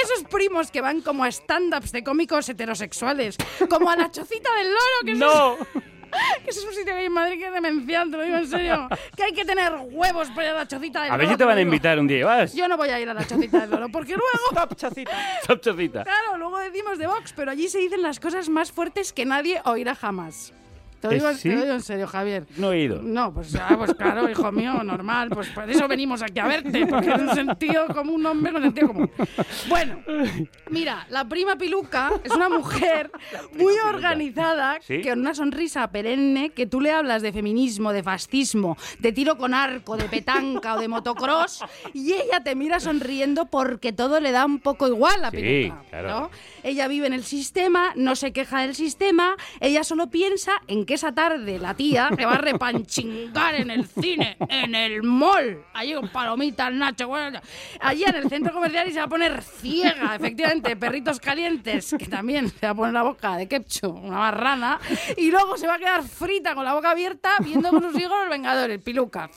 esos 0.02 0.24
primos 0.30 0.70
que 0.70 0.80
van 0.80 1.00
como 1.02 1.24
a 1.24 1.28
stand-ups 1.28 1.92
de 1.92 2.04
cómicos 2.04 2.48
heterosexuales, 2.48 3.36
como 3.68 3.90
a 3.90 3.96
la 3.96 4.10
chocita 4.10 4.50
del 4.56 4.66
loro, 4.68 5.04
que 5.04 5.14
¡No! 5.14 5.54
es... 5.54 5.82
Que 6.44 6.50
eso 6.50 6.60
es 6.60 6.66
un 6.66 6.72
sitio 6.72 6.92
que 6.92 7.00
hay 7.00 7.06
en 7.06 7.12
Madrid 7.12 7.38
que 7.38 7.46
es 7.46 7.52
demencial, 7.52 8.10
te 8.10 8.16
lo 8.16 8.22
digo 8.24 8.36
en 8.36 8.46
serio. 8.48 8.88
Que 9.16 9.24
hay 9.24 9.32
que 9.32 9.44
tener 9.44 9.72
huevos 9.90 10.28
para 10.30 10.44
ir 10.48 10.50
a 10.52 10.54
la 10.58 10.68
chocita 10.68 11.02
del 11.02 11.12
A 11.12 11.16
ver 11.16 11.24
loro. 11.26 11.34
si 11.34 11.38
te 11.38 11.44
van 11.44 11.58
a 11.58 11.60
invitar 11.60 11.98
un 11.98 12.06
día, 12.06 12.24
¿vas? 12.26 12.52
Yo 12.54 12.68
no 12.68 12.76
voy 12.76 12.88
a 12.90 13.00
ir 13.00 13.08
a 13.08 13.14
la 13.14 13.26
chocita 13.26 13.60
del 13.60 13.70
loro, 13.70 13.88
porque 13.90 14.12
luego... 14.12 14.28
Stop, 14.50 14.74
chocita. 14.76 15.10
Top 15.46 15.60
chocita. 15.60 16.04
Claro, 16.04 16.36
luego 16.38 16.58
decimos 16.58 16.98
de 16.98 17.06
Vox, 17.06 17.32
pero 17.34 17.50
allí 17.50 17.68
se 17.68 17.78
dicen 17.78 18.02
las 18.02 18.20
cosas 18.20 18.48
más 18.48 18.72
fuertes 18.72 19.12
que 19.12 19.24
nadie 19.24 19.60
oirá 19.64 19.94
jamás. 19.94 20.52
Te 21.02 21.08
lo 21.08 21.12
¿Eh, 21.14 21.16
digo, 21.16 21.28
te 21.30 21.34
sí? 21.36 21.48
lo 21.50 21.60
digo 21.62 21.72
en 21.74 21.82
serio, 21.82 22.06
Javier. 22.06 22.46
No 22.56 22.70
he 22.72 22.78
ido. 22.82 23.02
No, 23.02 23.34
pues, 23.34 23.54
ah, 23.56 23.74
pues 23.76 23.92
claro, 23.94 24.30
hijo 24.30 24.52
mío, 24.52 24.82
normal. 24.84 25.30
Pues 25.30 25.48
por 25.48 25.68
eso 25.68 25.88
venimos 25.88 26.22
aquí 26.22 26.38
a 26.38 26.46
verte, 26.46 26.86
porque 26.86 27.10
es 27.12 27.20
un 27.20 27.34
sentido 27.34 27.88
como 27.88 28.12
un 28.12 28.24
hombre 28.24 28.52
con 28.52 28.62
sentido 28.62 28.86
común. 28.88 29.10
Bueno, 29.68 29.98
mira, 30.70 31.04
la 31.10 31.28
prima 31.28 31.56
Piluca 31.56 32.12
es 32.22 32.30
una 32.32 32.48
mujer 32.48 33.10
muy 33.58 33.74
organizada, 33.88 34.78
¿Sí? 34.80 35.00
que 35.00 35.10
con 35.10 35.20
una 35.20 35.34
sonrisa 35.34 35.90
perenne, 35.90 36.50
que 36.50 36.66
tú 36.66 36.80
le 36.80 36.92
hablas 36.92 37.20
de 37.22 37.32
feminismo, 37.32 37.92
de 37.92 38.02
fascismo, 38.04 38.76
de 39.00 39.10
tiro 39.12 39.36
con 39.36 39.54
arco, 39.54 39.96
de 39.96 40.04
petanca 40.04 40.74
o 40.74 40.80
de 40.80 40.86
motocross, 40.86 41.64
y 41.94 42.12
ella 42.12 42.44
te 42.44 42.54
mira 42.54 42.78
sonriendo 42.78 43.46
porque 43.46 43.92
todo 43.92 44.20
le 44.20 44.30
da 44.30 44.44
un 44.46 44.60
poco 44.60 44.86
igual 44.86 45.24
a 45.24 45.30
Sí, 45.30 45.36
Piluca. 45.36 45.82
claro. 45.90 46.08
¿no? 46.08 46.30
Ella 46.62 46.88
vive 46.88 47.06
en 47.06 47.12
el 47.12 47.24
sistema, 47.24 47.92
no 47.96 48.14
se 48.16 48.32
queja 48.32 48.60
del 48.60 48.74
sistema, 48.74 49.36
ella 49.60 49.84
solo 49.84 50.08
piensa 50.10 50.60
en 50.68 50.86
que 50.86 50.94
esa 50.94 51.12
tarde 51.12 51.58
la 51.58 51.74
tía 51.74 52.08
se 52.16 52.24
va 52.24 52.34
a 52.34 52.38
repanchingar 52.38 53.54
en 53.56 53.70
el 53.70 53.86
cine, 53.86 54.36
en 54.48 54.74
el 54.74 55.02
mall, 55.02 55.64
allí 55.74 55.94
con 55.94 56.08
palomitas, 56.08 56.72
nacho, 56.72 57.08
bueno, 57.08 57.40
allí 57.80 58.04
en 58.04 58.14
el 58.14 58.28
centro 58.28 58.52
comercial 58.52 58.88
y 58.88 58.92
se 58.92 58.98
va 58.98 59.04
a 59.04 59.08
poner 59.08 59.42
ciega, 59.42 60.14
efectivamente, 60.16 60.76
perritos 60.76 61.18
calientes, 61.20 61.94
que 61.98 62.06
también 62.06 62.48
se 62.48 62.66
va 62.66 62.70
a 62.70 62.74
poner 62.74 62.92
la 62.94 63.02
boca 63.02 63.36
de 63.36 63.48
ketchup, 63.48 63.96
una 64.04 64.18
marrana, 64.18 64.78
y 65.16 65.30
luego 65.30 65.56
se 65.56 65.66
va 65.66 65.74
a 65.74 65.78
quedar 65.78 66.02
frita 66.04 66.54
con 66.54 66.64
la 66.64 66.74
boca 66.74 66.90
abierta 66.90 67.36
viendo 67.40 67.70
con 67.70 67.82
sus 67.82 68.00
hijos 68.00 68.12
los 68.20 68.28
Vengadores, 68.30 68.80
piluca. 68.82 69.28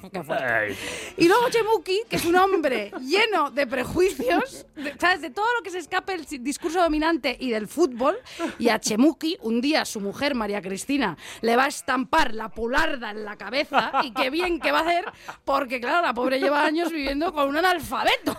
Y 1.17 1.27
luego 1.27 1.49
Chemuki, 1.49 2.01
que 2.09 2.15
es 2.17 2.25
un 2.25 2.35
hombre 2.35 2.91
lleno 3.01 3.49
de 3.51 3.67
prejuicios, 3.67 4.65
de- 4.75 4.95
¿sabes? 4.99 5.21
De 5.21 5.29
todo 5.31 5.45
lo 5.57 5.63
que 5.63 5.69
se 5.71 5.79
escape 5.79 6.23
si- 6.23 6.37
discurso 6.37 6.81
dominante 6.81 7.14
y 7.39 7.51
del 7.51 7.67
fútbol. 7.67 8.17
Y 8.59 8.69
a 8.69 8.79
Chemuki, 8.79 9.37
un 9.41 9.61
día 9.61 9.85
su 9.85 9.99
mujer, 10.01 10.35
María 10.35 10.61
Cristina, 10.61 11.17
le 11.41 11.55
va 11.55 11.65
a 11.65 11.67
estampar 11.67 12.33
la 12.33 12.49
pularda 12.49 13.11
en 13.11 13.23
la 13.23 13.37
cabeza. 13.37 13.91
Y 14.03 14.11
qué 14.11 14.29
bien 14.29 14.59
que 14.59 14.71
va 14.71 14.79
a 14.79 14.81
hacer, 14.81 15.05
porque 15.43 15.79
claro, 15.79 16.05
la 16.05 16.13
pobre 16.13 16.39
lleva 16.39 16.63
años 16.63 16.91
viviendo 16.91 17.33
con 17.33 17.49
un 17.49 17.57
analfabeto. 17.57 18.37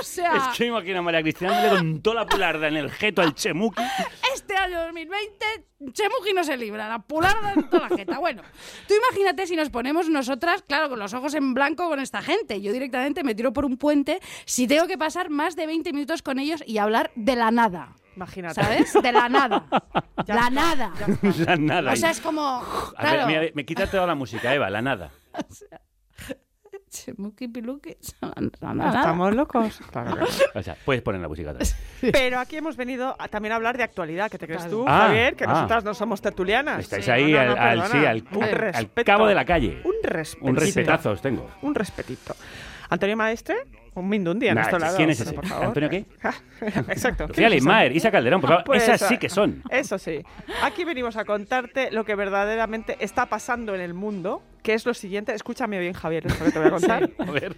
O 0.00 0.02
sea, 0.02 0.36
Es 0.36 0.56
que 0.58 0.66
imagino 0.66 0.98
a 0.98 1.02
María 1.02 1.22
Cristina 1.22 1.50
dándole 1.52 1.76
con 1.80 2.02
toda 2.02 2.16
la 2.16 2.26
pularda 2.26 2.68
en 2.68 2.76
el 2.76 2.90
jeto 2.90 3.22
al 3.22 3.34
chemuki. 3.34 3.82
este 4.34 4.56
año 4.56 4.82
2020, 4.84 5.46
Chemuji 5.92 6.32
no 6.34 6.44
se 6.44 6.56
libra, 6.56 6.88
la 6.88 6.98
pularda 7.00 7.52
en 7.54 7.68
toda 7.70 7.88
la 7.88 7.96
jeta. 7.96 8.18
Bueno, 8.18 8.42
tú 8.86 8.94
imagínate 8.94 9.46
si 9.46 9.56
nos 9.56 9.70
ponemos 9.70 10.08
nosotras, 10.08 10.62
claro, 10.62 10.88
con 10.88 10.98
los 10.98 11.14
ojos 11.14 11.34
en 11.34 11.54
blanco 11.54 11.88
con 11.88 12.00
esta 12.00 12.20
gente. 12.22 12.60
Yo 12.60 12.72
directamente 12.72 13.22
me 13.24 13.34
tiro 13.34 13.52
por 13.52 13.64
un 13.64 13.76
puente 13.76 14.20
si 14.44 14.66
tengo 14.66 14.86
que 14.86 14.98
pasar 14.98 15.30
más 15.30 15.56
de 15.56 15.66
20 15.66 15.92
minutos 15.92 16.22
con 16.22 16.38
ellos 16.38 16.62
y 16.66 16.78
hablar 16.78 17.10
de 17.14 17.36
la 17.36 17.50
nada. 17.50 17.94
Imagínate. 18.16 18.54
¿Sabes? 18.60 18.92
De 18.94 19.12
la 19.12 19.28
nada. 19.28 19.66
la 20.26 20.50
nada. 20.50 20.92
La 21.46 21.56
nada. 21.56 21.92
O 21.92 21.96
sea, 21.96 22.10
es 22.10 22.20
como. 22.20 22.42
A 22.42 23.02
ver, 23.02 23.10
Claro. 23.12 23.26
mira, 23.28 23.42
me 23.54 23.64
quita 23.64 23.88
toda 23.88 24.06
la 24.06 24.16
música, 24.16 24.52
Eva, 24.52 24.68
la 24.70 24.82
nada. 24.82 25.10
Chemuki 25.42 25.68
piluki. 25.68 25.87
La 28.60 28.74
nada. 28.74 29.00
Estamos 29.00 29.34
locos. 29.34 29.80
O 30.54 30.62
sea, 30.62 30.76
puedes 30.84 31.02
poner 31.02 31.20
la 31.20 31.28
música 31.28 31.52
vez. 31.52 31.76
Pero 32.12 32.38
aquí 32.38 32.56
hemos 32.56 32.76
venido 32.76 33.14
a- 33.18 33.28
también 33.28 33.52
a 33.52 33.56
hablar 33.56 33.76
de 33.76 33.82
actualidad, 33.84 34.30
que 34.30 34.38
te 34.38 34.46
crees 34.46 34.68
tú, 34.68 34.84
Ah, 34.86 35.06
Javier, 35.06 35.36
que 35.36 35.44
ah. 35.44 35.48
nosotras 35.48 35.84
no 35.84 35.94
somos 35.94 36.20
tertulianas. 36.20 36.80
Estáis 36.80 37.04
Sí, 37.04 37.10
ahí 37.10 37.32
no, 37.32 37.44
no, 37.44 37.52
al, 37.60 37.78
no, 37.78 37.84
al- 37.84 37.90
sí, 37.90 37.98
al, 38.06 38.24
Un 38.32 38.42
al 38.44 38.50
respeto. 38.52 39.04
cabo 39.06 39.26
de 39.26 39.34
la 39.34 39.44
calle. 39.44 39.80
Un 39.84 39.94
respeto. 40.02 40.46
Un 40.46 40.56
respetazo 40.56 41.10
os 41.12 41.22
tengo. 41.22 41.48
Un 41.62 41.74
respetito. 41.74 42.34
Antonio 42.90 43.16
Maestre, 43.16 43.56
un 44.00 44.08
mindundi 44.08 44.48
a 44.48 44.54
Nah, 44.54 44.70
lado. 44.78 44.96
¿Quién 44.96 45.10
es 45.10 45.20
ese? 45.20 45.32
por 45.32 45.46
favor. 45.46 45.66
¿Antonio 45.66 45.88
qué? 45.90 46.04
Exacto. 46.88 47.26
Lucía 47.28 47.48
Leitmaer, 47.48 47.94
Isa 47.94 48.10
Calderón, 48.10 48.40
por 48.40 48.50
favor. 48.50 48.64
Pues 48.64 48.82
Esas 48.82 49.02
eso- 49.02 49.08
sí 49.08 49.18
que 49.18 49.28
son. 49.28 49.62
Eso 49.70 49.98
sí. 49.98 50.22
Aquí 50.62 50.84
venimos 50.84 51.16
a 51.16 51.24
contarte 51.24 51.90
lo 51.90 52.04
que 52.04 52.14
verdaderamente 52.14 52.96
está 53.00 53.26
pasando 53.26 53.74
en 53.74 53.80
el 53.80 53.94
mundo, 53.94 54.42
que 54.62 54.74
es 54.74 54.84
lo 54.86 54.94
siguiente. 54.94 55.32
Escúchame 55.34 55.78
bien, 55.78 55.92
Javier, 55.94 56.26
esto 56.26 56.44
que 56.44 56.50
te 56.50 56.58
voy 56.58 56.68
a 56.68 56.70
contar. 56.70 57.08
Sí, 57.08 57.14
a 57.18 57.30
ver. 57.30 57.56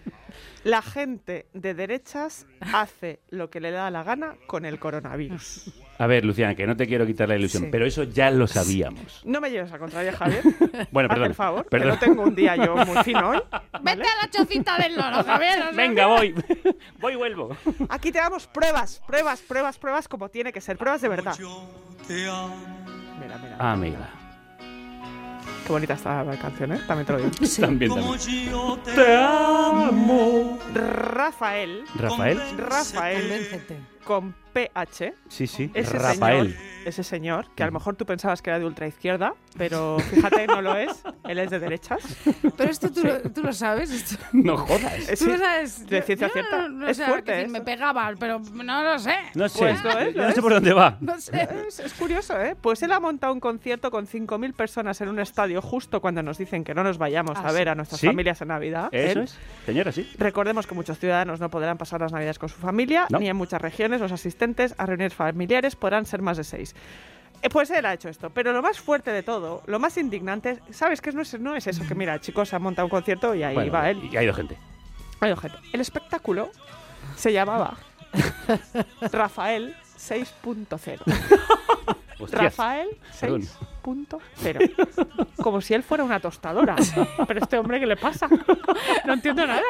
La 0.65 0.83
gente 0.83 1.47
de 1.55 1.75
derechas 1.75 2.47
hace 2.73 3.21
lo 3.31 3.49
que 3.51 3.61
le 3.61 3.71
da 3.71 3.91
la 3.91 4.03
gana 4.05 4.35
con 4.47 4.65
el 4.67 4.79
coronavirus. 4.79 5.73
A 5.99 6.07
ver, 6.07 6.25
Luciana, 6.25 6.55
que 6.55 6.67
no 6.67 6.77
te 6.77 6.87
quiero 6.87 7.07
quitar 7.07 7.29
la 7.29 7.37
ilusión, 7.37 7.65
Sí. 7.65 7.69
pero 7.73 7.87
eso 7.87 8.05
ya 8.05 8.31
lo 8.31 8.47
sabíamos. 8.47 9.23
No 9.25 9.41
me 9.41 9.51
lleves 9.51 9.73
a 9.73 9.79
contraria, 9.79 10.13
Javier. 10.13 10.43
Bueno, 10.93 11.09
perdón. 11.09 11.29
el 11.29 11.35
favor, 11.35 11.67
perdón. 11.67 11.89
que 11.89 11.95
no 11.95 11.99
tengo 12.01 12.23
un 12.25 12.35
día 12.35 12.57
yo 12.57 12.77
muy 12.77 13.03
fino 13.05 13.31
hoy. 13.31 13.39
Vete 13.83 14.03
a 14.03 14.23
la 14.27 14.31
chocita 14.31 14.77
del 14.79 14.97
loro, 14.97 15.25
Javier. 15.25 15.59
Venga, 15.75 16.07
voy. 16.07 16.30
voy 17.01 17.13
y 17.15 17.17
vuelvo. 17.17 17.57
Aquí 17.89 18.13
te 18.13 18.19
damos 18.19 18.47
pruebas, 18.47 19.01
pruebas, 19.07 19.41
pruebas, 19.41 19.79
pruebas 19.79 20.09
como 20.09 20.29
tiene 20.29 20.53
que 20.53 20.61
ser, 20.61 20.77
pruebas 20.77 21.01
de 21.01 21.09
verdad. 21.09 21.37
Mira, 22.09 23.39
mira. 23.39 23.57
Ah, 23.59 23.73
amiga. 23.73 24.11
Qué 25.67 25.73
bonita 25.73 25.95
está 25.95 26.25
la 26.25 26.37
canción, 26.39 26.73
¿eh? 26.73 26.81
También 26.87 27.07
te 27.07 27.13
lo 27.13 27.19
digo. 27.19 27.31
También, 27.61 27.95
también. 27.95 28.19
Te 28.97 29.17
amo. 29.17 30.59
Rafael. 30.75 31.85
¿Rafael? 31.95 32.41
Rafael. 32.57 33.67
Con 34.05 34.35
PH. 34.53 35.15
Sí, 35.29 35.47
sí. 35.47 35.71
Ese 35.75 35.99
Rafael. 35.99 36.55
señor, 36.55 36.70
ese 36.85 37.03
señor, 37.05 37.47
que 37.55 37.63
a 37.63 37.67
lo 37.67 37.73
mejor 37.73 37.97
tú 37.97 38.07
pensabas 38.07 38.43
que 38.43 38.51
era 38.51 38.59
de 38.59 38.65
ultraizquierda, 38.67 39.35
pero 39.57 39.99
fíjate, 39.99 40.47
no 40.47 40.63
lo 40.63 40.77
es. 40.77 41.03
Él 41.29 41.39
es 41.39 41.51
de 41.51 41.59
derechas. 41.61 42.01
Pero 42.57 42.71
esto 42.71 42.91
tú, 42.91 43.03
lo, 43.05 43.21
tú 43.31 43.43
lo 43.43 43.53
sabes. 43.53 43.91
Esto. 43.91 44.17
No 44.33 44.57
jodas. 44.57 45.07
Tú 45.19 45.27
lo 45.27 45.39
sabes. 45.39 45.87
de 45.87 46.03
ciencia 46.03 46.29
Yo 46.29 46.33
cierta. 46.33 46.63
no- 46.63 46.69
no 46.69 46.89
es 46.89 47.03
fuerte. 47.03 47.47
Me 47.49 47.61
pegaban, 47.61 48.17
pero 48.19 48.41
no 48.53 48.83
lo 48.83 48.99
sé. 48.99 49.15
No 49.35 49.49
sé. 49.49 49.59
Pues 49.59 49.85
lo 49.85 49.91
es, 49.99 50.15
Yo 50.15 50.23
lo 50.23 50.29
no 50.29 50.35
sé 50.35 50.43
por 50.43 50.53
dónde 50.55 50.73
va. 50.73 50.97
No 51.01 51.21
sé. 51.21 51.49
Es, 51.69 51.79
es 51.81 51.93
curioso, 51.95 52.41
¿eh? 52.41 52.57
Pues 52.61 52.83
él 52.83 52.93
ha 52.93 53.01
montado 53.01 53.33
un 53.33 53.41
concierto 53.41 53.91
con 53.91 54.07
5.000 54.07 54.55
personas 54.55 55.01
en 55.01 55.09
un 55.09 55.19
estadio 55.21 55.61
justo 55.63 56.01
cuando 56.01 56.23
nos 56.23 56.39
dicen 56.39 56.65
que 56.65 56.75
no 56.75 56.83
nos 56.83 56.99
vayamos 56.99 57.37
Ah, 57.39 57.49
a 57.49 57.53
ver 57.53 57.65
sí. 57.65 57.69
a 57.69 57.75
nuestras 57.75 58.01
¿Sí? 58.01 58.07
familias 58.07 58.41
en 58.41 58.49
Navidad. 58.49 58.89
Eso 58.93 59.19
Él- 59.21 59.25
es. 59.25 59.39
Señora, 59.67 59.93
sí. 59.93 60.11
Recordemos 60.19 60.67
que 60.67 60.75
muchos 60.75 60.99
ciudadanos 60.99 61.39
no 61.41 61.51
podrán 61.51 61.79
pasar 61.79 62.01
las 62.01 62.13
Navidades 62.13 62.39
con 62.39 62.49
su 62.49 62.57
familia, 62.59 63.07
No. 63.11 63.19
ni 63.19 63.29
en 63.29 63.37
muchas 63.37 63.61
regiones 63.61 64.01
los 64.01 64.13
asistentes 64.13 64.75
a 64.79 64.87
reuniones 64.87 65.15
familiares 65.15 65.77
podrán 65.77 66.07
ser 66.07 66.23
más 66.23 66.37
de 66.37 66.45
seis 66.45 66.70
país. 66.73 67.53
Pues 67.53 67.71
él 67.71 67.87
ha 67.87 67.95
hecho 67.95 68.09
esto. 68.09 68.31
Pero 68.31 68.53
lo 68.53 68.63
más 68.63 68.79
fuerte 68.79 69.13
de 69.13 69.23
todo, 69.23 69.63
lo 69.67 69.79
más 69.79 69.97
indignante, 69.97 70.61
¿sabes 70.71 71.01
qué? 71.01 71.13
No 71.13 71.23
es, 71.55 71.67
eso 71.67 71.87
que, 71.87 71.95
mira, 71.95 72.21
chicos, 72.21 72.53
ha 72.53 72.59
montado 72.59 72.87
un 72.87 72.91
concierto 72.91 73.35
y 73.35 73.43
ahí 73.43 73.69
va 73.69 73.91
él. 73.91 74.03
Y 74.11 74.17
ha 74.17 74.23
ido 74.23 74.35
gente. 74.35 74.57
Ha 75.21 75.27
ido 75.27 75.37
gente. 75.37 75.59
El 75.73 75.81
espectáculo 75.81 76.51
se 77.17 77.33
llamaba 77.33 77.77
Rafael 79.13 79.75
6.0. 79.99 81.01
Rafael 82.33 82.89
6.0. 83.19 83.49
2.0. 83.83 85.27
Como 85.37 85.61
si 85.61 85.75
él 85.75 85.83
fuera 85.83 86.05
una 86.05 86.21
tostadora. 86.21 86.77
Pero 87.27 87.41
este 87.41 87.59
hombre, 87.59 87.81
¿qué 87.81 87.87
le 87.87 87.97
pasa? 87.97 88.29
No 89.07 89.15
entiendo 89.15 89.47
nada. 89.47 89.63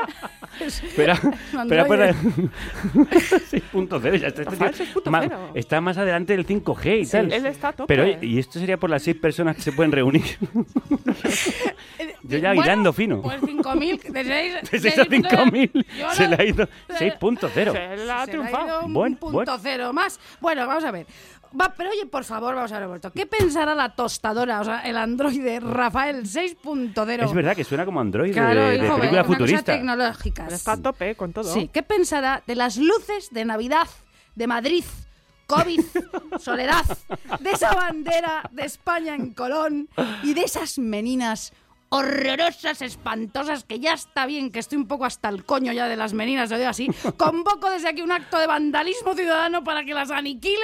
Espera, 0.61 1.15
espera, 1.63 1.83
espera. 1.83 2.13
6.0. 2.13 4.11
Este, 4.21 4.43
este 4.43 5.11
más, 5.11 5.27
está 5.55 5.81
más 5.81 5.97
adelante 5.99 6.37
del 6.37 6.47
5G 6.47 7.01
y 7.01 7.05
sí, 7.05 7.13
tal. 7.13 7.33
Él 7.33 7.47
está 7.47 7.73
tope. 7.73 7.95
Pero, 7.95 8.25
¿y 8.25 8.39
esto 8.39 8.59
sería 8.59 8.77
por 8.77 8.91
las 8.91 9.03
seis 9.03 9.17
personas 9.17 9.57
que 9.57 9.63
se 9.63 9.73
pueden 9.73 9.93
reunir? 9.93 10.25
Yo 12.23 12.39
ya 12.39 12.51
bueno, 12.51 12.63
girando 12.63 12.93
fino. 12.93 13.23
Pues 13.23 13.41
5.000. 13.41 14.03
De 14.11 14.25
6, 14.25 14.71
de 14.71 14.79
6 14.79 14.99
a 14.99 15.05
5.000. 15.05 15.87
Se 16.13 16.29
le 16.29 16.37
ha 16.37 16.45
ido 16.45 16.69
6.0. 16.89 17.51
Se 17.51 17.97
le 18.05 18.13
ha 18.13 18.27
triunfado. 18.27 18.63
Ha 18.63 18.67
ido 18.67 18.87
un 18.87 18.93
bueno, 18.93 19.17
punto 19.17 19.33
bueno. 19.33 19.59
cero 19.61 19.93
más. 19.93 20.21
Bueno, 20.41 20.67
vamos 20.67 20.85
a 20.85 20.91
ver. 20.91 21.07
Va, 21.59 21.73
pero 21.77 21.91
oye, 21.91 22.07
por 22.07 22.25
favor, 22.25 22.55
vamos 22.55 22.71
a 22.73 22.79
ver, 22.79 22.87
Roberto. 22.87 23.13
¿Qué 23.13 23.27
pensará 23.27 23.75
la 23.75 23.95
tostadora, 23.95 24.61
o 24.61 24.65
sea, 24.65 24.81
el 24.83 24.97
androide 24.97 25.59
Rafael 25.61 26.25
6.0? 26.25 27.25
Es 27.25 27.33
verdad 27.33 27.57
que 27.57 27.65
suena 27.65 27.85
como 27.85 28.01
Android 28.01 28.33
Claro, 28.33 28.61
de, 28.61 28.79
de 28.79 28.87
hijo, 28.87 28.97
película 28.97 29.23
cosa 29.25 29.39
futurista. 29.39 29.73
tecnológica. 29.73 30.47
Está 30.47 30.73
a 30.73 30.77
tope 30.77 31.15
con 31.17 31.33
todo. 31.33 31.53
Sí, 31.53 31.69
¿qué 31.73 31.83
pensará 31.83 32.43
de 32.47 32.55
las 32.55 32.77
luces 32.77 33.31
de 33.31 33.45
Navidad 33.45 33.89
de 34.37 34.47
Madrid 34.47 34.85
COVID, 35.47 35.81
soledad, 36.39 36.85
de 37.41 37.51
esa 37.51 37.75
bandera 37.75 38.49
de 38.53 38.65
España 38.65 39.17
en 39.17 39.35
Colón 39.35 39.89
y 40.23 40.35
de 40.35 40.43
esas 40.43 40.79
meninas 40.79 41.53
horrorosas, 41.91 42.83
espantosas, 42.83 43.65
que 43.65 43.81
ya 43.81 43.93
está 43.95 44.25
bien, 44.25 44.51
que 44.53 44.61
estoy 44.61 44.79
un 44.79 44.87
poco 44.87 45.05
hasta 45.05 45.29
el 45.29 45.45
coño 45.45 45.73
ya 45.73 45.89
de 45.89 45.97
las 45.97 46.13
meninas, 46.15 46.49
lo 46.51 46.57
digo 46.57 46.71
así, 46.71 46.89
convoco 47.17 47.69
desde 47.69 47.89
aquí 47.89 48.01
un 48.01 48.13
acto 48.13 48.39
de 48.39 48.47
vandalismo 48.47 49.15
ciudadano 49.15 49.65
para 49.65 49.85
que 49.85 49.93
las 49.93 50.11
aniquilen, 50.13 50.57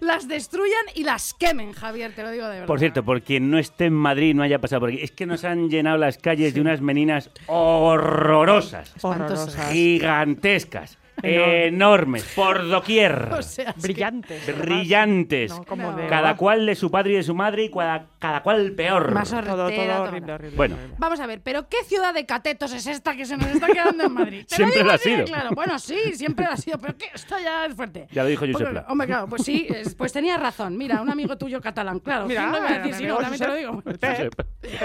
las 0.00 0.28
destruyan 0.28 0.84
y 0.94 1.04
las 1.04 1.32
quemen, 1.34 1.72
Javier, 1.72 2.14
te 2.14 2.22
lo 2.22 2.30
digo 2.30 2.44
de 2.44 2.50
verdad. 2.52 2.66
Por 2.66 2.78
cierto, 2.78 3.02
por 3.02 3.22
quien 3.22 3.50
no 3.50 3.58
esté 3.58 3.86
en 3.86 3.94
Madrid, 3.94 4.34
no 4.34 4.42
haya 4.42 4.58
pasado 4.60 4.80
por 4.80 4.90
aquí, 4.90 5.00
es 5.02 5.10
que 5.10 5.24
nos 5.26 5.44
han 5.44 5.70
llenado 5.70 5.96
las 5.96 6.18
calles 6.18 6.52
de 6.52 6.60
unas 6.60 6.82
meninas 6.82 7.30
horrorosas, 7.46 8.92
Horrorosas. 9.00 9.70
gigantescas, 9.72 10.98
Enorme. 11.22 11.66
enormes, 11.68 12.24
por 12.34 12.68
doquier. 12.68 13.28
O 13.38 13.42
sea, 13.42 13.70
es 13.70 13.74
que- 13.76 13.80
Brillantes. 13.82 14.58
Brillantes, 14.58 15.50
No, 15.52 15.64
como 15.64 15.92
de- 15.92 16.06
cada 16.06 16.36
cual 16.36 16.66
de 16.66 16.74
su 16.74 16.90
padre 16.90 17.12
y 17.12 17.16
de 17.16 17.22
su 17.22 17.34
madre 17.34 17.64
y 17.64 17.70
cada, 17.70 18.06
cada 18.18 18.42
cual 18.42 18.72
peor. 18.72 19.12
Más 19.12 19.30
Todo, 19.30 19.44
todo 19.70 20.02
horrible, 20.02 20.32
horrible. 20.32 20.56
Bueno, 20.56 20.76
Vamos 20.98 21.20
a 21.20 21.26
ver, 21.26 21.40
pero 21.42 21.68
¿qué 21.68 21.82
ciudad 21.84 22.14
de 22.14 22.26
catetos 22.26 22.72
es 22.72 22.86
esta 22.86 23.14
que 23.16 23.24
se 23.26 23.36
nos 23.36 23.46
está 23.48 23.66
quedando 23.68 24.04
en 24.04 24.12
Madrid? 24.12 24.44
Te 24.48 24.56
Siempre 24.56 24.82
lo 24.84 24.92
ha 24.92 24.98
sido. 24.98 25.24
Claro, 25.24 25.50
bueno, 25.54 25.78
sí, 25.78 25.98
siempre 26.14 26.44
lo 26.46 26.52
ha 26.52 26.56
sido, 26.56 26.78
pero 26.78 26.96
que 26.96 27.06
esto 27.14 27.36
ya 27.42 27.66
es 27.66 27.74
fuerte. 27.74 28.06
Ya 28.12 28.22
lo 28.22 28.28
dijo 28.28 28.44
Josep 28.50 28.70
Pla. 28.70 28.86
Hombre, 28.88 29.06
claro, 29.06 29.26
pues 29.28 29.42
sí, 29.44 29.66
es- 29.74 29.94
pues 29.94 30.12
tenías 30.12 30.40
razón. 30.40 30.76
Mira, 30.76 31.00
un 31.00 31.10
amigo 31.10 31.36
tuyo 31.38 31.60
catalán, 31.60 31.98
claro. 32.00 32.26
Mira, 32.26 32.50
¿quién 32.50 32.62
no 32.62 32.68
mi 32.68 32.74
decir 32.78 32.94
si 32.94 33.02
amigo 33.04 33.14
no? 33.14 33.20
También 33.22 33.40
te 33.40 33.48
lo 33.48 33.54
digo. 33.54 33.82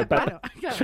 Claro, 0.07 0.41
claro. 0.59 0.75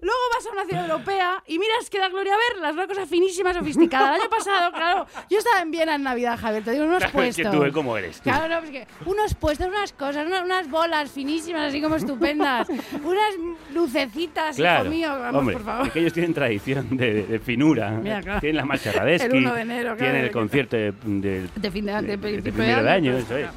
Luego 0.00 0.20
vas 0.34 0.46
a 0.46 0.52
una 0.52 0.64
ciudad 0.66 0.84
europea 0.88 1.42
y 1.46 1.58
miras 1.58 1.90
que 1.90 1.98
da 1.98 2.08
gloria 2.08 2.34
verlas, 2.52 2.72
una 2.74 2.86
cosa 2.86 3.06
finísima, 3.06 3.52
sofisticada. 3.52 4.14
El 4.16 4.20
año 4.22 4.30
pasado, 4.30 4.70
claro, 4.72 4.85
yo 5.30 5.38
estaba 5.38 5.60
en 5.62 5.70
Viena 5.70 5.94
en 5.96 6.02
Navidad, 6.02 6.38
Javier, 6.40 6.64
te 6.64 6.70
digo, 6.72 6.84
unos 6.84 6.98
Claro, 6.98 7.22
es 7.22 7.36
que 7.36 7.42
puestos. 7.42 7.60
tú, 7.60 7.64
¿eh? 7.66 7.72
¿Cómo 7.72 7.96
eres 7.96 8.16
tú? 8.16 8.22
Claro, 8.24 8.48
no, 8.48 8.58
es 8.66 8.70
que 8.70 8.86
unos 9.06 9.34
puestos, 9.34 9.66
unas 9.68 9.92
cosas, 9.92 10.26
unas, 10.26 10.42
unas 10.44 10.68
bolas 10.70 11.10
finísimas, 11.10 11.68
así 11.68 11.80
como 11.80 11.96
estupendas, 11.96 12.68
unas 12.68 13.34
lucecitas, 13.74 14.56
claro. 14.56 14.84
hijo 14.84 14.90
mío, 14.94 15.08
vamos, 15.10 15.40
Hombre, 15.40 15.56
por 15.56 15.64
favor. 15.64 15.86
es 15.86 15.92
que 15.92 16.00
ellos 16.00 16.12
tienen 16.12 16.34
tradición 16.34 16.96
de, 16.96 17.22
de 17.26 17.38
finura. 17.38 17.90
Mira, 17.90 18.20
claro. 18.20 18.40
Tienen 18.40 18.56
la 18.56 18.64
marcha 18.64 18.92
Radesky, 18.92 19.26
El 19.28 19.36
1 19.36 19.54
de 19.54 19.60
enero, 19.60 19.82
claro, 19.82 19.98
tienen 19.98 20.24
el 20.24 20.30
concierto 20.30 20.76
de, 20.76 20.92
de- 21.04 21.48
De 21.54 21.70
fin 21.70 21.86
de, 21.86 21.92
de, 21.92 22.02
de- 22.02 22.06
de 22.08 22.18
principio 22.18 22.52
primero 22.54 22.82
de 22.82 22.90
año, 22.90 23.12
pues, 23.12 23.24
eso 23.24 23.36
es. 23.36 23.42
claro. 23.46 23.56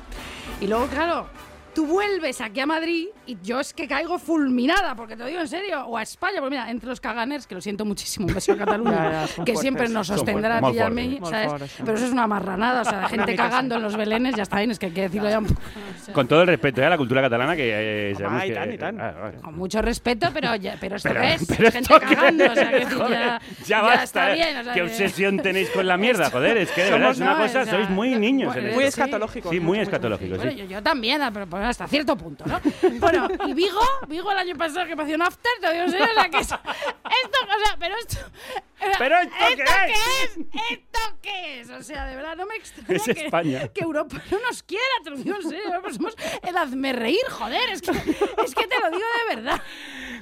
Y 0.61 0.67
luego, 0.67 0.87
claro, 0.87 1.27
tú 1.73 1.85
vuelves 1.85 2.41
aquí 2.41 2.59
a 2.59 2.65
Madrid 2.65 3.07
y 3.25 3.37
yo 3.41 3.59
es 3.59 3.73
que 3.73 3.87
caigo 3.87 4.17
fulminada, 4.19 4.95
porque 4.95 5.15
te 5.15 5.23
lo 5.23 5.29
digo 5.29 5.41
en 5.41 5.47
serio, 5.47 5.85
o 5.85 5.97
a 5.97 6.01
España, 6.01 6.35
porque 6.39 6.51
mira, 6.51 6.69
entre 6.69 6.89
los 6.89 6.99
caganers, 6.99 7.47
que 7.47 7.55
lo 7.55 7.61
siento 7.61 7.85
muchísimo, 7.85 8.27
un 8.27 8.33
beso 8.33 8.53
a 8.53 8.57
Cataluña, 8.57 9.21
que 9.27 9.27
fuertes. 9.33 9.59
siempre 9.59 9.89
nos 9.89 10.07
sostendrá 10.07 10.57
a 10.57 10.71
ti 10.71 10.77
y 10.77 10.79
a 10.79 10.89
mí. 10.89 11.19
¿sabes? 11.23 11.47
Fuertes, 11.47 11.75
Pero 11.77 11.93
eso 11.95 12.05
es 12.05 12.11
una 12.11 12.27
marranada, 12.27 12.81
o 12.81 12.85
sea, 12.85 13.01
de 13.01 13.07
gente 13.09 13.35
cagando 13.35 13.75
en 13.75 13.81
los 13.83 13.95
belenes, 13.95 14.35
ya 14.35 14.43
está 14.43 14.57
bien, 14.57 14.71
es 14.71 14.79
que 14.79 14.87
hay 14.87 14.91
que 14.93 15.01
decirlo 15.03 15.29
ya 15.29 15.39
un 15.39 15.45
poco. 15.45 15.61
Con 16.13 16.27
todo 16.27 16.41
el 16.41 16.47
respeto 16.47 16.81
¿eh? 16.81 16.85
a 16.85 16.89
la 16.89 16.97
cultura 16.97 17.21
catalana 17.21 17.55
que 17.55 18.11
eh, 18.11 18.15
sabemos 18.15 18.45
y 18.45 18.53
tan, 18.53 18.73
y 18.73 18.77
tan. 18.77 18.99
Ah, 18.99 19.13
vale. 19.21 19.37
Con 19.37 19.55
mucho 19.55 19.81
respeto, 19.81 20.29
pero, 20.33 20.55
ya, 20.55 20.75
pero 20.79 20.95
esto 20.95 21.09
Pero, 21.09 21.21
es, 21.21 21.45
pero 21.45 21.67
Es 21.67 21.73
gente 21.73 21.93
esto 21.93 21.99
cagando, 21.99 22.45
o 22.51 22.55
sea, 22.55 22.71
es, 22.71 22.87
que 22.87 22.95
joder, 22.95 23.11
ya, 23.19 23.41
ya 23.65 23.81
basta. 23.81 24.03
está 24.03 24.31
¿eh? 24.31 24.35
bien, 24.35 24.57
o 24.57 24.63
sea, 24.63 24.73
¿Qué 24.73 24.81
obsesión 24.81 25.37
tenéis 25.43 25.69
con 25.69 25.85
la 25.87 25.97
mierda? 25.97 26.29
Joder, 26.31 26.57
es 26.57 26.71
que 26.71 26.81
de 26.81 26.87
Somos, 26.89 26.99
verdad 26.99 27.11
es 27.11 27.19
una 27.19 27.33
no, 27.33 27.37
cosa, 27.43 27.61
o 27.61 27.65
sea, 27.65 27.73
sois 27.73 27.89
muy 27.89 28.15
niños. 28.15 28.55
Muy 28.73 28.83
escatológicos. 28.85 29.51
Sí, 29.51 29.59
muy 29.59 29.79
escatológicos. 29.79 30.37
Bueno, 30.37 30.51
yo, 30.51 30.65
yo 30.65 30.81
también, 30.81 31.21
pero 31.31 31.47
hasta 31.65 31.87
cierto 31.87 32.15
punto, 32.17 32.45
¿no? 32.45 32.59
Bueno, 32.99 33.27
y 33.47 33.53
Vigo, 33.53 33.79
Vigo 34.07 34.31
el 34.31 34.37
año 34.37 34.55
pasado 34.57 34.85
que 34.87 34.93
hacía 35.01 35.15
un 35.15 35.21
after, 35.21 35.51
te 35.61 35.71
digo 35.73 35.83
en 35.85 35.91
serio, 35.91 36.07
o 36.09 36.13
sea, 36.13 36.29
que 36.29 36.37
es- 36.37 36.51
esto, 36.51 37.39
o 37.43 37.65
sea, 37.65 37.77
pero 37.79 37.95
esto... 37.97 38.17
¿Pero 38.97 39.17
esto 39.17 39.35
qué 39.57 39.63
es? 40.23 40.37
¿Esto 40.71 40.99
qué 41.21 41.59
es? 41.59 41.69
O 41.69 41.83
sea, 41.83 42.05
de 42.05 42.15
verdad, 42.15 42.35
no 42.37 42.45
me 42.45 42.55
extraña 42.55 42.95
Es 42.95 43.03
que, 43.03 43.25
España. 43.25 43.67
que 43.67 43.83
Europa 43.83 44.21
no 44.31 44.39
nos 44.39 44.63
quiera, 44.63 44.83
te 45.03 45.09
lo 45.09 45.17
digo 45.17 45.35
en 45.35 45.49
serio, 45.49 45.79
pues 45.81 45.95
somos 45.95 46.15
el 46.47 46.55
hazme 46.57 46.93
reír, 46.93 47.19
joder, 47.29 47.69
es 47.71 47.81
que, 47.81 47.91
es 47.91 48.55
que 48.55 48.67
te 48.67 48.79
lo 48.79 48.89
digo 48.89 49.03
de 49.27 49.35
verdad. 49.35 49.61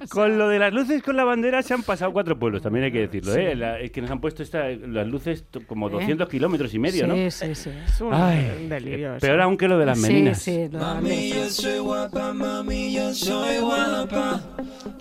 Con 0.09 0.37
lo 0.37 0.47
de 0.49 0.59
las 0.59 0.73
luces 0.73 1.01
con 1.03 1.15
la 1.15 1.23
bandera 1.23 1.61
se 1.61 1.73
han 1.73 1.83
pasado 1.83 2.11
cuatro 2.13 2.37
pueblos, 2.37 2.61
también 2.61 2.85
hay 2.85 2.91
que 2.91 2.99
decirlo. 3.07 3.33
¿eh? 3.35 3.55
La- 3.55 3.79
es 3.79 3.91
que 3.91 4.01
nos 4.01 4.11
han 4.11 4.19
puesto 4.19 4.43
esta- 4.43 4.69
las 4.69 5.07
luces 5.07 5.45
como 5.67 5.89
200 5.89 6.27
kilómetros 6.29 6.73
y 6.73 6.79
medio, 6.79 7.07
¿no? 7.07 7.15
Sí, 7.15 7.31
sí, 7.31 7.55
sí. 7.55 7.69
Es 7.87 8.01
un 8.01 8.13
Ay, 8.13 8.67
delirio. 8.69 9.15
eso. 9.15 9.25
peor 9.25 9.41
aún 9.41 9.57
que 9.57 9.67
lo 9.67 9.77
de 9.77 9.85
las 9.85 9.97
meninas. 9.99 10.39
Sí, 10.41 10.51
sí, 10.51 10.69
lo 10.71 10.79
de 11.01 11.29
las 11.35 11.53
soy 11.53 11.79
guapa, 11.79 12.33
mami, 12.33 12.93
yo 12.93 13.13
soy 13.13 13.57
guapa. 13.59 14.41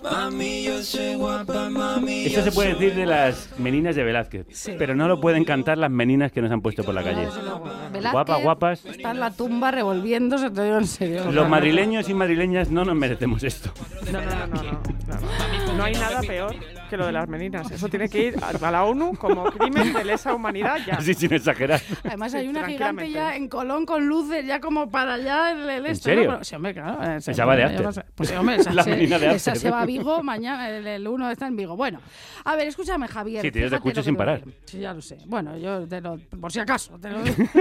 Mami, 0.02 0.64
yo 0.64 0.82
soy 0.82 1.14
guapa, 1.16 1.68
mami. 1.70 2.26
Esto 2.26 2.42
se 2.42 2.52
puede 2.52 2.74
decir 2.74 2.94
de 2.94 3.06
las 3.06 3.50
meninas 3.58 3.96
de 3.96 4.04
Velázquez, 4.04 4.46
pero 4.78 4.94
no 4.94 5.08
lo 5.08 5.20
pueden 5.20 5.44
cantar 5.44 5.78
las 5.78 5.90
meninas 5.90 6.30
que 6.32 6.40
nos 6.40 6.50
han 6.50 6.60
puesto 6.60 6.84
por 6.84 6.94
la 6.94 7.02
calle. 7.02 7.26
Velázquez 7.92 8.12
Guapas, 8.12 8.42
guapas. 8.42 8.84
Está 8.86 9.10
en 9.10 9.20
la 9.20 9.30
tumba 9.30 9.70
revolviéndose, 9.70 10.50
te 10.50 10.64
digo 10.64 10.78
en 10.78 10.86
serio. 10.86 11.30
Los 11.32 11.48
madrileños 11.48 12.08
y 12.08 12.14
madrileñas 12.14 12.70
no 12.70 12.84
nos 12.84 12.94
merecemos 12.94 13.42
esto. 13.42 13.70
No, 14.12 14.20
no, 14.20 14.46
no, 14.46 14.62
no, 14.62 14.82
no, 14.86 15.20
no. 15.66 15.74
No 15.74 15.84
hay 15.84 15.92
nada 15.94 16.20
peor 16.20 16.54
que 16.88 16.96
lo 16.96 17.06
de 17.06 17.12
las 17.12 17.28
meninas. 17.28 17.70
Eso 17.70 17.88
tiene 17.88 18.08
que 18.08 18.22
ir 18.28 18.36
a 18.42 18.70
la 18.70 18.84
ONU 18.84 19.14
como 19.16 19.44
crimen 19.44 19.92
de 19.92 20.04
lesa 20.04 20.32
humanidad 20.34 20.78
ya. 20.86 20.94
Así 20.94 21.14
sin 21.14 21.32
exagerar. 21.34 21.80
Además 22.04 22.32
hay 22.34 22.48
una 22.48 22.64
gigante 22.66 23.10
ya 23.10 23.36
en 23.36 23.48
Colón 23.48 23.84
con 23.86 24.06
luces 24.06 24.46
ya 24.46 24.60
como 24.60 24.88
para 24.90 25.14
allá 25.14 25.50
el, 25.52 25.68
el 25.68 25.86
esto, 25.86 26.04
serio? 26.04 26.24
¿no? 26.24 26.30
Pero- 26.32 26.44
sí, 26.44 26.54
hombre, 26.54 26.74
claro. 26.74 27.02
eh, 27.02 27.20
sí, 27.20 27.30
Esa 27.32 27.44
va 27.44 27.56
de 27.56 27.92
sé. 27.92 28.04
Pues 28.14 28.28
sí, 28.28 28.34
hombre, 28.34 28.56
esa, 28.56 28.72
La 28.74 28.84
se, 28.84 28.90
menina 28.90 29.18
de 29.18 29.34
esa 29.34 29.54
se 29.54 29.70
va 29.70 29.82
a 29.82 29.86
Vigo 29.86 30.22
mañana, 30.22 30.68
el, 30.70 30.86
el 30.86 31.08
uno 31.08 31.30
está 31.30 31.46
en 31.46 31.56
Vigo. 31.56 31.76
Bueno, 31.76 32.00
a 32.44 32.56
ver, 32.56 32.68
escúchame, 32.68 33.08
Javier. 33.08 33.42
Sí, 33.42 33.50
te- 33.50 33.66
escucho 33.66 34.02
sin 34.02 34.16
parar. 34.16 34.42
Sí, 34.64 34.78
ya 34.78 34.94
lo 34.94 35.02
sé. 35.02 35.18
Bueno, 35.26 35.56
yo 35.58 35.86
te 35.86 36.00
lo, 36.00 36.18
por 36.40 36.52
si 36.52 36.60
acaso, 36.60 36.98
te 36.98 37.10
lo 37.10 37.22
digo. 37.22 37.36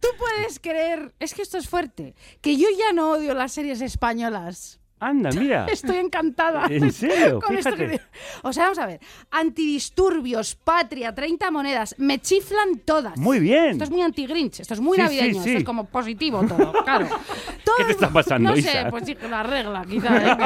Tú 0.00 0.08
puedes 0.18 0.58
creer, 0.60 1.14
es 1.18 1.34
que 1.34 1.42
esto 1.42 1.56
es 1.58 1.68
fuerte, 1.68 2.14
que 2.40 2.56
yo 2.56 2.66
ya 2.78 2.92
no 2.92 3.12
odio 3.12 3.32
las 3.34 3.52
series 3.52 3.80
españolas. 3.80 4.80
Anda, 4.98 5.30
mira. 5.38 5.66
Estoy 5.70 5.96
encantada. 5.96 6.66
¿En 6.70 6.90
serio? 6.92 7.40
Con 7.46 7.56
esto 7.56 7.74
que- 7.76 8.00
O 8.42 8.52
sea, 8.52 8.64
vamos 8.64 8.78
a 8.78 8.86
ver. 8.86 9.00
Antidisturbios, 9.30 10.54
Patria, 10.54 11.14
30 11.14 11.50
monedas. 11.50 11.94
Me 11.98 12.18
chiflan 12.20 12.78
todas. 12.84 13.16
Muy 13.18 13.38
bien. 13.40 13.70
Esto 13.70 13.84
es 13.84 13.90
muy 13.90 14.02
anti-grinch. 14.02 14.60
Esto 14.60 14.74
es 14.74 14.80
muy 14.80 14.96
Sí, 14.96 15.02
navideño. 15.02 15.34
sí, 15.34 15.40
sí. 15.40 15.48
Esto 15.50 15.58
es 15.58 15.64
como 15.64 15.84
positivo 15.86 16.44
todo. 16.46 16.72
Claro. 16.84 17.08
Todo 17.64 17.76
¿Qué 17.78 17.84
te 17.84 17.92
está 17.92 18.10
pasando, 18.10 18.50
No 18.50 18.56
Isa? 18.56 18.70
sé, 18.72 18.86
pues 18.90 19.04
sí, 19.06 19.16
la 19.28 19.42
regla, 19.42 19.84
quizás. 19.88 20.22
¿eh? 20.22 20.36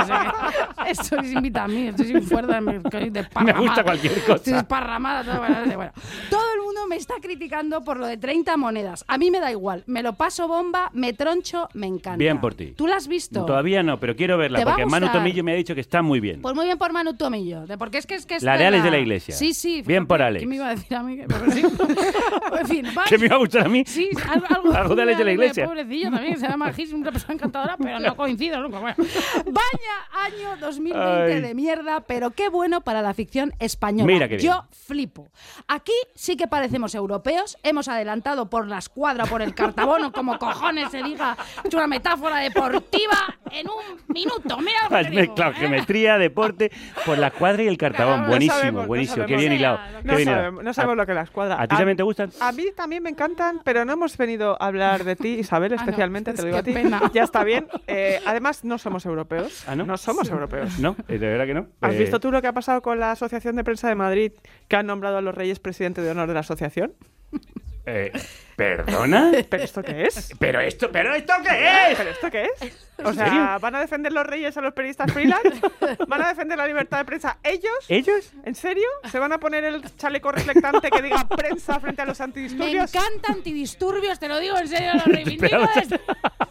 Que- 0.85 0.90
Estoy 0.90 1.27
sin 1.28 1.43
vitamina, 1.43 1.90
estoy 1.90 2.06
sin 2.06 2.22
fuerza. 2.22 2.60
Me, 2.60 2.78
Me 2.81 3.52
gusta 3.52 3.82
cualquier 3.85 4.20
cosa. 4.22 4.35
Estoy 4.36 4.52
desparramada. 4.55 5.24
Todo, 5.24 5.39
bueno, 5.39 5.77
bueno. 5.77 5.93
Todo 6.31 6.55
el 6.55 6.60
mundo 6.62 6.86
me 6.89 6.97
está 6.97 7.14
criticando 7.20 7.82
por 7.85 7.98
lo 7.98 8.06
de 8.06 8.16
30 8.16 8.56
monedas. 8.56 9.05
A 9.06 9.18
mí 9.18 9.31
me 9.31 9.39
da 9.40 9.51
igual. 9.51 9.85
Me 9.86 10.02
lo 10.02 10.14
paso 10.14 10.48
bomba, 10.48 10.90
me 10.94 11.12
troncho, 11.12 11.68
me 11.74 11.86
encanta. 11.86 12.16
Bien 12.16 12.40
por 12.40 12.55
ti. 12.55 12.72
¿Tú 12.72 12.86
la 12.86 12.97
has 12.97 13.06
visto? 13.06 13.44
Todavía 13.44 13.82
no, 13.82 14.01
pero 14.01 14.16
quiero 14.16 14.39
verla 14.41 14.59
¿Te 14.59 14.65
va 14.65 14.73
a 14.73 14.75
porque 14.75 14.91
Manu? 14.91 15.09
Tomillo 15.12 15.45
me 15.45 15.53
ha 15.53 15.55
dicho 15.55 15.75
que 15.75 15.81
está 15.81 16.03
muy 16.03 16.19
bien. 16.21 16.43
Pues 16.43 16.55
muy 16.55 16.65
bien 16.65 16.77
por 16.79 16.93
Manu 16.93 17.15
Tomillo, 17.15 17.67
de- 17.67 17.79
porque 17.79 17.99
es 17.99 18.07
que 18.07 18.15
es 18.17 18.27
que 18.27 18.39
La 18.41 18.57
de 18.59 18.67
Alex 18.67 18.83
de 18.85 18.91
la 18.91 18.99
Iglesia. 18.99 19.35
Sí, 19.35 19.55
sí. 19.55 19.83
Bien 19.83 20.07
por 20.07 20.21
Alex. 20.23 20.41
¿Qué 20.43 20.47
me 20.49 20.57
iba 20.57 20.67
a 20.69 20.75
decir 20.75 20.97
a 20.97 21.03
mí? 21.03 21.21
Pero 21.27 21.51
sí. 21.53 21.62
en 22.61 22.67
fin, 22.67 22.87
¿Qué 23.09 23.19
me 23.19 23.27
iba 23.27 23.37
a 23.37 23.39
gustar 23.39 23.67
a 23.67 23.69
mí? 23.69 23.85
Sí, 23.87 24.11
algo, 24.29 24.47
algo, 24.49 24.73
Algo 24.77 24.95
de 24.97 25.03
Alex 25.03 25.19
de 25.19 25.25
la 25.25 25.33
Iglesia. 25.33 25.67
Pobrecillo 25.67 26.11
también, 26.11 26.39
se 26.41 26.49
llama 26.49 26.73
Gis, 26.73 26.93
una 26.93 27.12
persona 27.12 27.35
encantadora, 27.35 27.77
pero 27.77 28.01
no 28.01 28.17
coincido 28.17 28.61
nunca. 28.61 28.79
Bueno. 28.81 28.97
Vaya 29.47 30.25
año 30.25 30.57
2020 30.61 31.33
Ay. 31.35 31.41
de 31.41 31.55
mierda, 31.55 32.01
pero 32.01 32.31
qué 32.31 32.49
bueno 32.49 32.81
para 32.83 33.03
la 33.03 33.15
ficción 33.15 33.53
española. 33.59 34.07
Mira 34.12 34.29
qué 34.29 34.37
bien. 34.37 34.51
Yo 34.53 34.65
flipo. 34.71 35.31
Aquí 35.69 35.93
sí 36.15 36.37
que 36.37 36.47
parecemos 36.47 36.95
europeos, 36.95 37.57
hemos 37.62 37.89
adelantado 37.89 38.49
por 38.51 38.67
la 38.67 38.79
escuadra, 38.79 39.25
por 39.27 39.43
el 39.43 39.55
cartabono, 39.55 40.12
como 40.12 40.39
cojones 40.39 40.91
se 40.91 41.03
diga, 41.03 41.37
es 41.65 41.75
una 41.75 41.87
metáfora 41.87 42.37
deportiva 42.39 43.37
en 43.51 43.67
un 43.69 44.01
minuto. 44.09 44.30
Mira 44.44 44.82
lo 44.85 44.89
que 44.89 44.94
Has 44.97 45.05
te 45.05 45.11
digo, 45.11 45.20
mezclado 45.23 45.52
¿eh? 45.52 45.55
geometría, 45.57 46.19
deporte, 46.19 46.70
por 47.07 47.19
la 47.19 47.31
cuadra 47.31 47.62
y 47.62 47.69
el 47.69 47.77
cartabón. 47.78 48.23
No 48.23 48.28
buenísimo, 48.28 48.57
sabemos, 48.59 48.82
no 48.82 48.89
buenísimo. 48.89 49.27
qué 49.27 49.36
bien 49.36 49.52
hilado. 49.52 49.78
No 49.78 50.01
qué 50.02 50.16
bien 50.16 50.20
hilado. 50.20 50.36
sabemos, 50.39 50.65
no 50.65 50.74
sabemos 50.74 50.97
lo 50.97 51.07
que 51.07 51.15
las 51.15 51.31
cuadra. 51.31 51.61
¿A 51.61 51.66
ti 51.69 51.77
también 51.77 51.97
te 51.97 52.02
gustan? 52.02 52.31
A 52.40 52.52
mí 52.52 52.65
también 52.77 53.02
me 53.02 53.11
encantan, 53.11 53.61
pero 53.65 53.85
no 53.85 53.93
hemos 53.93 54.16
venido 54.16 54.57
a 54.61 54.66
hablar 54.66 55.05
de 55.05 55.16
ti, 55.16 55.28
Isabel, 55.40 55.73
Ah, 55.73 55.77
no, 55.77 55.82
especialmente, 55.82 56.32
te 56.32 56.43
lo 56.43 56.47
digo 56.47 56.59
a 56.59 56.62
ti. 56.62 56.73
pena. 56.73 57.01
Ya 57.12 57.24
está 57.24 57.44
bien. 57.44 57.66
Eh, 57.86 58.20
además, 58.27 58.65
no 58.65 58.78
somos 58.78 59.05
europeos. 59.07 59.65
¿Ah, 59.66 59.74
no? 59.77 59.97
somos 59.97 60.28
europeos. 60.31 60.78
No, 60.78 60.97
eh, 61.09 61.19
de 61.19 61.27
verdad 61.28 61.47
que 61.47 61.55
no. 61.55 61.66
¿Has 61.81 61.94
Eh, 61.94 61.98
visto 61.98 62.20
tú 62.20 62.31
lo 62.31 62.40
que 62.40 62.48
ha 62.48 62.52
pasado 62.52 62.82
con 62.82 62.98
la 63.01 63.12
Asociación 63.12 63.57
de 63.57 63.65
Prensa 63.65 63.89
de 63.89 63.94
Madrid, 63.94 64.32
que 64.69 64.77
han 64.77 64.86
nombrado 64.86 65.19
a 65.19 65.20
los 65.20 65.35
Reyes 65.35 65.59
presidente 65.61 66.01
de 66.02 66.11
honor 66.11 66.28
de 66.28 66.35
la 66.35 66.40
asociación? 66.40 66.93
eh, 67.86 68.12
¿Perdona? 68.61 69.32
¿Pero 69.49 69.62
esto 69.62 69.82
qué 69.82 70.03
es? 70.05 70.35
¿Pero 70.39 70.61
esto, 70.61 70.93
pero 70.93 71.15
esto 71.15 71.32
qué 71.43 71.66
es? 71.93 71.97
¿Pero 71.97 72.11
esto 72.11 72.31
qué 72.31 72.43
es? 72.45 72.87
O 73.03 73.09
¿En 73.09 73.15
sea, 73.15 73.24
serio? 73.24 73.59
¿van 73.59 73.74
a 73.74 73.81
defender 73.81 74.12
los 74.12 74.27
reyes 74.27 74.55
a 74.55 74.61
los 74.61 74.74
periodistas 74.74 75.11
freelance? 75.11 75.62
¿Van 76.07 76.20
a 76.23 76.28
defender 76.28 76.59
la 76.59 76.66
libertad 76.66 76.99
de 76.99 77.05
prensa 77.07 77.39
ellos? 77.43 77.73
¿Ellos? 77.89 78.31
¿En 78.45 78.55
serio? 78.55 78.85
¿Se 79.11 79.19
van 79.19 79.32
a 79.32 79.39
poner 79.41 79.65
el 79.65 79.82
chaleco 79.97 80.31
reflectante 80.31 80.91
que 80.91 81.01
diga 81.01 81.27
prensa 81.27 81.81
frente 81.81 82.03
a 82.03 82.05
los 82.05 82.19
Me 82.19 82.24
antidisturbios? 82.24 82.95
encanta 82.95 83.32
antidisturbios, 83.32 84.19
te 84.19 84.28
lo 84.28 84.39
digo 84.39 84.59
en 84.59 84.69
serio, 84.69 84.91
lo 84.95 85.05
reivindico. 85.11 85.57
Desde- 85.74 85.99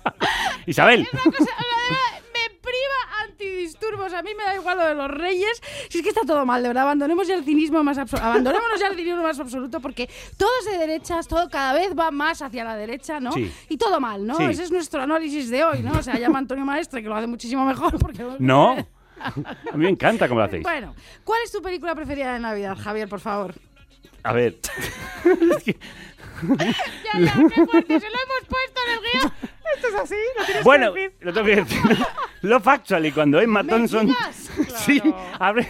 Isabel. 0.66 1.08
Una 1.14 1.22
cosa, 1.26 1.44
o 1.44 1.46
sea, 1.46 1.56
de 1.58 1.94
verdad, 1.94 2.30
me 2.34 2.50
priva 2.60 3.22
antidisturbios 3.24 3.80
turbos, 4.00 4.14
a 4.14 4.22
mí 4.22 4.32
me 4.38 4.44
da 4.44 4.56
igual 4.56 4.78
lo 4.78 4.86
de 4.86 4.96
los 4.96 5.12
reyes. 5.12 5.62
Si 5.90 6.00
es 6.00 6.04
que 6.04 6.10
está 6.10 6.22
todo 6.22 6.46
mal, 6.46 6.62
de 6.62 6.70
verdad, 6.70 6.84
abandonemos 6.84 7.28
ya 7.28 7.36
el 7.36 7.44
cinismo 7.44 7.84
más 7.84 7.98
absoluto. 7.98 8.26
Abandonémonos 8.28 8.80
ya 8.80 8.88
el 8.88 8.96
cinismo 8.96 9.24
más 9.24 9.40
absoluto 9.40 9.80
porque 9.80 10.10
todo 10.38 10.50
es 10.60 10.72
de 10.72 10.78
derechas, 10.78 11.28
todo 11.28 11.50
cada 11.50 11.74
vez 11.74 11.98
va 11.98 12.12
más 12.12 12.42
hacia 12.42 12.64
la 12.64 12.76
derecha, 12.76 13.20
¿no? 13.20 13.32
Sí. 13.32 13.52
Y 13.70 13.78
todo 13.78 14.00
mal, 14.00 14.26
¿no? 14.26 14.36
Sí. 14.38 14.44
Ese 14.44 14.64
es 14.64 14.72
nuestro 14.72 15.02
análisis 15.02 15.50
de 15.50 15.64
hoy, 15.64 15.82
¿no? 15.82 15.92
O 15.92 16.04
sea, 16.04 16.18
llama 16.18 16.40
Antonio 16.40 16.66
Maestre, 16.66 17.02
que 17.02 17.10
lo 17.10 17.16
hace 17.16 17.28
muchísimo 17.28 17.66
mejor 17.66 17.98
porque... 18.00 18.26
No. 18.40 18.78
A 19.22 19.76
mí 19.76 19.84
me 19.84 19.90
encanta 19.90 20.30
cómo 20.30 20.40
lo 20.40 20.46
hacéis. 20.46 20.64
Bueno, 20.64 20.96
¿cuál 21.26 21.42
es 21.44 21.52
tu 21.52 21.62
película 21.62 21.94
preferida 21.94 22.34
de 22.34 22.40
Navidad, 22.40 22.78
Javier, 22.78 23.10
por 23.10 23.20
favor? 23.20 23.54
A 24.24 24.34
ver. 24.34 24.60
Ya, 26.60 27.20
ya, 27.20 27.34
qué 27.54 27.66
fuerte, 27.66 28.00
se 28.00 28.10
lo 28.10 28.16
hemos 28.16 28.48
puesto 28.48 28.82
en 28.86 28.94
el 28.94 29.00
guion. 29.12 29.34
Esto 29.76 29.88
es 29.88 29.96
así, 29.96 30.16
lo 30.38 30.46
tienes 30.46 30.64
Bueno, 30.64 30.94
que 30.94 31.00
decir. 31.02 31.18
lo 31.22 31.34
tengo 31.34 31.46
que 31.48 31.56
decir. 31.58 31.80
Love 32.42 32.68
Actually, 32.68 33.12
cuando 33.12 33.40
Emma 33.40 33.64
Thompson 33.64 34.16
sí, 34.78 35.00
abre 35.40 35.68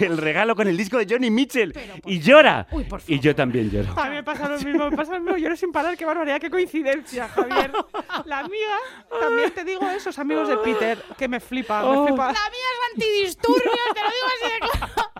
el 0.00 0.18
regalo 0.18 0.54
con 0.54 0.68
el 0.68 0.76
disco 0.76 0.98
de 0.98 1.06
Johnny 1.08 1.30
Mitchell 1.30 1.72
y 2.04 2.20
llora. 2.20 2.66
y 3.06 3.18
yo 3.20 3.34
también 3.34 3.70
lloro. 3.70 3.98
A 3.98 4.08
mí 4.10 4.16
me 4.16 4.22
pasa 4.22 4.48
lo 4.48 4.58
mismo, 4.58 4.90
me 4.90 4.96
pasa 4.96 5.12
lo 5.14 5.20
mismo. 5.20 5.36
Lloro 5.38 5.56
sin 5.56 5.72
parar, 5.72 5.96
qué 5.96 6.04
barbaridad, 6.04 6.40
qué 6.40 6.50
coincidencia, 6.50 7.28
Javier. 7.28 7.72
La 8.26 8.40
amiga, 8.40 8.76
también 9.20 9.50
te 9.52 9.64
digo 9.64 9.88
esos 9.88 10.18
amigos 10.18 10.48
de 10.48 10.56
Peter, 10.58 11.02
que 11.16 11.26
me 11.28 11.40
flipa, 11.40 11.84
Oh. 11.84 12.02
me 12.02 12.08
flipa. 12.08 12.26
La 12.26 12.32
mía 12.32 12.68
es 12.72 12.92
antidisturbios, 12.94 13.62
te 13.94 14.00
lo 14.02 14.08
digo 14.10 14.26
así 14.26 14.52
de 14.52 14.58
claro. 14.58 15.12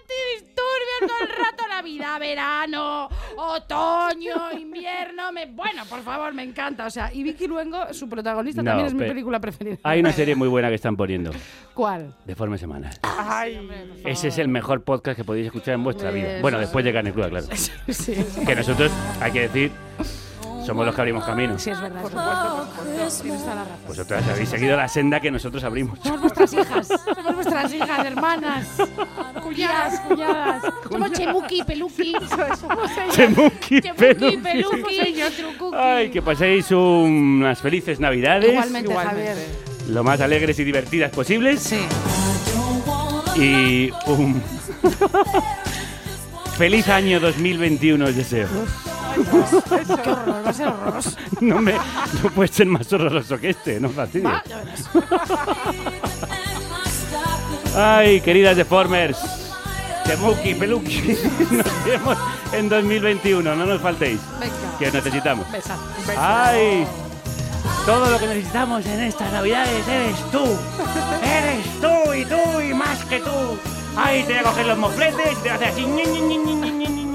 Antidisturbios 0.00 1.00
todo 1.06 1.20
el 1.20 1.28
rato, 1.44 1.68
Navidad, 1.68 2.20
verano, 2.20 3.08
otoño, 3.36 4.27
invierno. 4.58 5.32
Me... 5.32 5.46
Bueno, 5.46 5.84
por 5.88 6.02
favor, 6.02 6.32
me 6.34 6.42
encanta. 6.42 6.86
O 6.86 6.90
sea, 6.90 7.12
y 7.12 7.22
Vicky 7.22 7.46
Luengo, 7.46 7.92
su 7.92 8.08
protagonista, 8.08 8.62
No, 8.62 8.70
también 8.70 8.86
es 8.88 8.94
mi 8.94 9.06
película 9.06 9.40
preferida. 9.40 9.76
Hay 9.82 10.00
una 10.00 10.12
serie 10.12 10.34
muy 10.34 10.48
buena 10.48 10.68
que 10.68 10.74
están 10.74 10.96
poniendo. 10.96 11.30
¿Cuál? 11.74 12.14
De 12.24 12.34
forma 12.34 12.58
semanal. 12.58 12.92
Ay, 13.02 13.68
Ese 14.04 14.28
es 14.28 14.38
el 14.38 14.48
mejor 14.48 14.82
podcast 14.82 15.16
que 15.16 15.24
podéis 15.24 15.46
escuchar 15.46 15.74
en 15.74 15.84
vuestra 15.84 16.10
vida. 16.10 16.40
Bueno, 16.40 16.58
después 16.58 16.84
de 16.84 16.92
Carne 16.92 17.12
Cruda, 17.12 17.28
claro. 17.30 17.46
Sí. 17.88 18.14
Que 18.46 18.54
nosotros, 18.54 18.92
hay 19.20 19.32
que 19.32 19.40
decir, 19.42 19.72
somos 20.68 20.84
los 20.84 20.94
que 20.94 21.00
abrimos 21.00 21.24
camino. 21.24 21.58
Sí, 21.58 21.70
es 21.70 21.80
verdad. 21.80 22.02
Por 22.02 22.10
supuesto, 22.10 22.56
por 22.76 22.84
supuesto. 22.84 23.22
Tienes 23.22 23.40
toda 23.40 23.54
la 23.54 23.64
razón. 23.64 23.86
Vosotras 23.86 24.28
habéis 24.28 24.48
seguido 24.50 24.76
la 24.76 24.88
senda 24.88 25.18
que 25.18 25.30
nosotros 25.30 25.64
abrimos. 25.64 25.98
Somos 26.02 26.20
vuestras 26.20 26.52
hijas, 26.52 26.88
somos 26.88 27.34
vuestras 27.34 27.72
hijas, 27.72 28.06
hermanas, 28.06 28.66
cuñadas, 29.42 30.00
cuñadas. 30.00 30.62
Somos 30.90 31.12
Chemuki, 31.12 31.62
Peluki. 31.64 32.12
Chemuki, 33.12 33.80
Peluki. 33.96 34.36
Peluki. 34.36 35.74
Ay, 35.74 36.10
que 36.10 36.20
paséis 36.20 36.70
unas 36.70 37.58
felices 37.62 37.98
navidades. 37.98 38.50
Igualmente, 38.50 38.94
Javier. 38.94 39.36
Lo 39.88 40.04
más 40.04 40.20
alegres 40.20 40.58
y 40.58 40.64
divertidas 40.64 41.10
posibles. 41.12 41.60
Sí. 41.62 41.80
Y 43.36 43.90
un 44.06 44.42
feliz 46.58 46.88
año 46.90 47.20
2021 47.20 48.04
os 48.04 48.14
deseo. 48.14 48.48
Qué 49.14 50.10
horror, 50.10 50.44
va 50.46 50.50
a 50.50 50.52
ser 50.52 50.68
horroroso. 50.68 51.10
No, 51.40 51.60
me, 51.60 51.72
no 51.72 52.30
puede 52.34 52.48
ser 52.48 52.66
más 52.66 52.92
horroroso 52.92 53.38
que 53.38 53.50
este, 53.50 53.80
no 53.80 53.88
fastidies. 53.90 54.30
Va, 54.30 54.42
ya 54.46 54.56
verás. 54.58 54.88
Ay, 57.76 58.20
queridas 58.20 58.56
deformers. 58.56 59.18
Temuki, 60.04 60.54
Peluki. 60.54 61.02
Nos 61.50 61.84
vemos 61.84 62.18
en 62.52 62.68
2021, 62.68 63.54
no 63.54 63.66
nos 63.66 63.80
faltéis. 63.80 64.18
Venga. 64.40 64.54
Que 64.78 64.88
os 64.88 64.94
necesitamos. 64.94 65.50
Besa. 65.52 65.76
¡Ay! 66.16 66.86
Todo 67.84 68.10
lo 68.10 68.18
que 68.18 68.26
necesitamos 68.26 68.86
en 68.86 69.02
estas 69.02 69.30
navidades 69.32 69.86
eres 69.86 70.16
tú. 70.30 70.44
Eres 71.22 71.66
tú 71.80 72.14
y 72.14 72.24
tú 72.24 72.60
y 72.60 72.74
más 72.74 73.04
que 73.04 73.20
tú. 73.20 73.58
¡Ay! 73.96 74.22
Te 74.22 74.32
voy 74.32 74.40
a 74.40 74.42
coger 74.44 74.66
los 74.66 74.78
mofletes 74.78 75.32
y 75.32 75.36
te 75.36 75.40
voy 75.40 75.48
a 75.50 75.54
hacer 75.54 75.68
así. 75.68 75.84
ñi, 75.84 76.02
ñi, 76.04 76.20
ñi, 76.20 77.07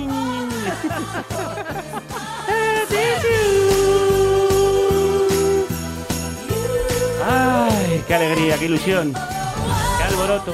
¡Ay! 7.25 8.03
¡Qué 8.07 8.15
alegría, 8.15 8.57
qué 8.57 8.65
ilusión! 8.65 9.13
¡Qué 9.13 10.03
alboroto! 10.03 10.53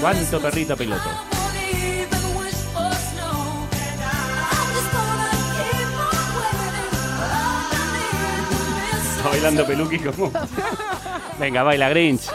¡Cuánto 0.00 0.40
perrito 0.40 0.76
piloto! 0.76 1.10
Está 9.16 9.28
bailando 9.30 9.66
peluqui 9.66 9.98
como. 9.98 10.30
Venga, 11.38 11.62
baila, 11.62 11.88
Grinch. 11.88 12.28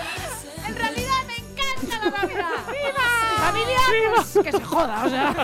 Familia, 3.51 3.79
pues, 4.15 4.45
que 4.45 4.51
se 4.51 4.63
joda, 4.63 5.03
o 5.05 5.09
sea. 5.09 5.35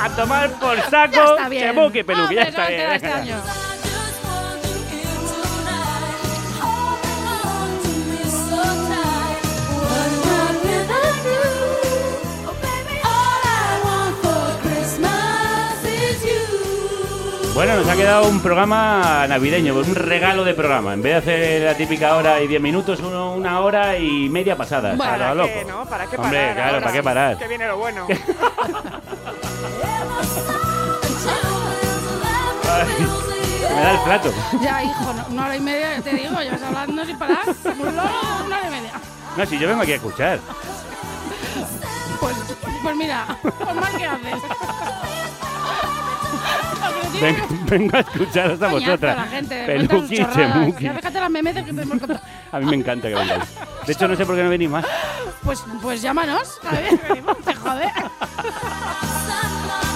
A 0.00 0.08
tomar 0.10 0.50
por 0.60 0.80
saco. 0.82 1.36
está 1.36 1.48
bien. 1.48 1.74
Temuki, 1.74 2.02
peluqui, 2.04 2.34
ya 2.36 2.42
está 2.42 2.68
bien. 2.68 3.36
Bueno, 17.58 17.74
nos 17.74 17.88
ha 17.88 17.96
quedado 17.96 18.28
un 18.28 18.38
programa 18.40 19.26
navideño, 19.28 19.74
pues 19.74 19.88
un 19.88 19.96
regalo 19.96 20.44
de 20.44 20.54
programa. 20.54 20.94
En 20.94 21.02
vez 21.02 21.14
de 21.14 21.18
hacer 21.32 21.62
la 21.62 21.74
típica 21.76 22.14
hora 22.14 22.40
y 22.40 22.46
diez 22.46 22.62
minutos, 22.62 23.00
uno- 23.00 23.32
una 23.34 23.58
hora 23.58 23.98
y 23.98 24.28
media 24.28 24.56
pasada. 24.56 24.94
Bueno, 24.94 25.12
a 25.12 25.16
lo 25.16 25.24
¿para 25.24 25.34
loco. 25.34 25.48
qué, 25.52 25.64
no? 25.64 25.84
¿Para 25.86 26.06
qué 26.06 26.16
Hombre, 26.18 26.38
parar 26.38 26.54
claro, 26.54 26.68
ahora? 26.74 26.80
¿para 26.86 26.92
qué 26.92 27.02
parar? 27.02 27.36
Que 27.38 27.48
viene 27.48 27.66
lo 27.66 27.76
bueno. 27.78 28.06
Ay, 32.70 32.86
me 33.74 33.80
da 33.82 33.90
el 33.92 33.98
plato. 34.00 34.32
Ya, 34.62 34.82
hijo, 34.84 35.12
no- 35.14 35.26
una 35.30 35.46
hora 35.46 35.56
y 35.56 35.60
media, 35.60 36.00
te 36.02 36.10
digo, 36.14 36.40
llevas 36.40 36.62
hablando 36.62 37.04
sin 37.04 37.18
parar. 37.18 37.38
Un 37.64 37.96
loro, 37.96 38.10
una 38.46 38.58
hora 38.58 38.68
y 38.68 38.70
media. 38.70 38.92
No, 39.36 39.46
si 39.46 39.58
yo 39.58 39.66
vengo 39.68 39.82
aquí 39.82 39.92
a 39.92 39.96
escuchar. 39.96 40.38
Pues, 42.20 42.36
pues 42.82 42.96
mira, 42.96 43.26
pues 43.42 43.74
más 43.76 43.90
que 43.90 44.04
haces. 44.04 44.42
Chemuki. 50.32 50.84
Ya 50.84 50.92
déjate 50.92 51.20
las 51.20 51.30
memeces 51.30 51.64
que 51.64 51.72
tenemos 51.72 51.98
contado. 51.98 52.20
A 52.52 52.60
mí 52.60 52.66
me 52.66 52.76
encanta 52.76 53.08
que 53.08 53.14
vengáis. 53.14 53.44
De 53.86 53.92
hecho, 53.92 54.08
no 54.08 54.16
sé 54.16 54.26
por 54.26 54.36
qué 54.36 54.42
no 54.42 54.50
venís 54.50 54.70
más. 54.70 54.84
Pues, 55.44 55.62
pues 55.82 56.02
llámanos, 56.02 56.58
a 56.64 56.72
ver, 56.72 57.00
venimos, 57.08 57.38
te 57.38 57.54
jode. 57.54 57.90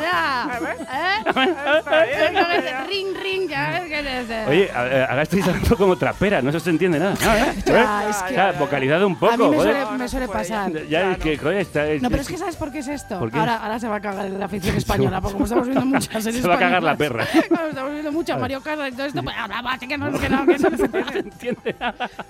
ya. 0.00 0.60
¿Eh? 0.92 2.84
Ring, 2.88 3.16
ring, 3.22 3.48
ya 3.48 3.70
ves 3.70 3.82
que 3.88 3.98
es. 4.42 4.48
Oye, 4.48 4.70
a- 4.72 4.80
a- 4.80 5.04
ahora 5.10 5.22
estoy 5.22 5.40
hablando 5.42 5.76
como 5.76 5.96
trapera, 5.96 6.40
no 6.42 6.58
se 6.58 6.70
entiende 6.70 6.98
nada. 6.98 7.14
¿no, 7.24 7.34
eh? 7.34 7.54
Ya, 7.66 8.08
es 8.08 8.16
sea, 8.16 8.52
vocalizado 8.52 9.06
un 9.06 9.16
poco. 9.16 9.32
a 9.32 9.36
mí 9.36 9.48
me 9.48 9.56
suele, 9.62 9.84
me 9.98 10.08
suele 10.08 10.28
pasar. 10.28 10.72
Ya 10.88 11.12
es 11.12 11.18
que, 11.18 11.36
joder, 11.36 11.58
está. 11.58 11.86
es- 11.86 12.02
No, 12.02 12.10
pero 12.10 12.22
es 12.22 12.28
que 12.28 12.36
¿sabes 12.38 12.56
por 12.56 12.70
qué 12.72 12.78
es 12.80 12.88
esto? 12.88 13.16
Ahora, 13.16 13.56
ahora 13.56 13.78
se 13.78 13.88
va 13.88 13.96
a 13.96 14.00
cagar 14.00 14.28
la 14.30 14.44
afición 14.46 14.76
española, 14.76 15.20
porque 15.20 15.34
como 15.34 15.44
estamos 15.44 15.66
viendo 15.66 15.84
muchas 15.86 16.22
series 16.24 16.42
Se 16.42 16.48
va 16.48 16.54
a 16.54 16.58
cagar 16.58 16.82
la 16.82 16.96
perra. 16.96 17.24
Claro, 17.48 17.68
estamos 17.68 17.92
viendo 17.92 18.12
muchas 18.12 18.38
Mario 18.40 18.60
Casas 18.60 18.88
y 18.88 18.92
todo 18.92 19.06
esto, 19.06 19.22
pues 19.22 19.36
ahora 19.36 19.62
va, 19.62 19.78
que 19.78 19.96
no, 19.98 20.12
que 20.18 20.28
no, 20.28 20.46
que 20.46 20.58
no 20.58 20.70
se 21.12 21.18
entiende. 21.18 21.76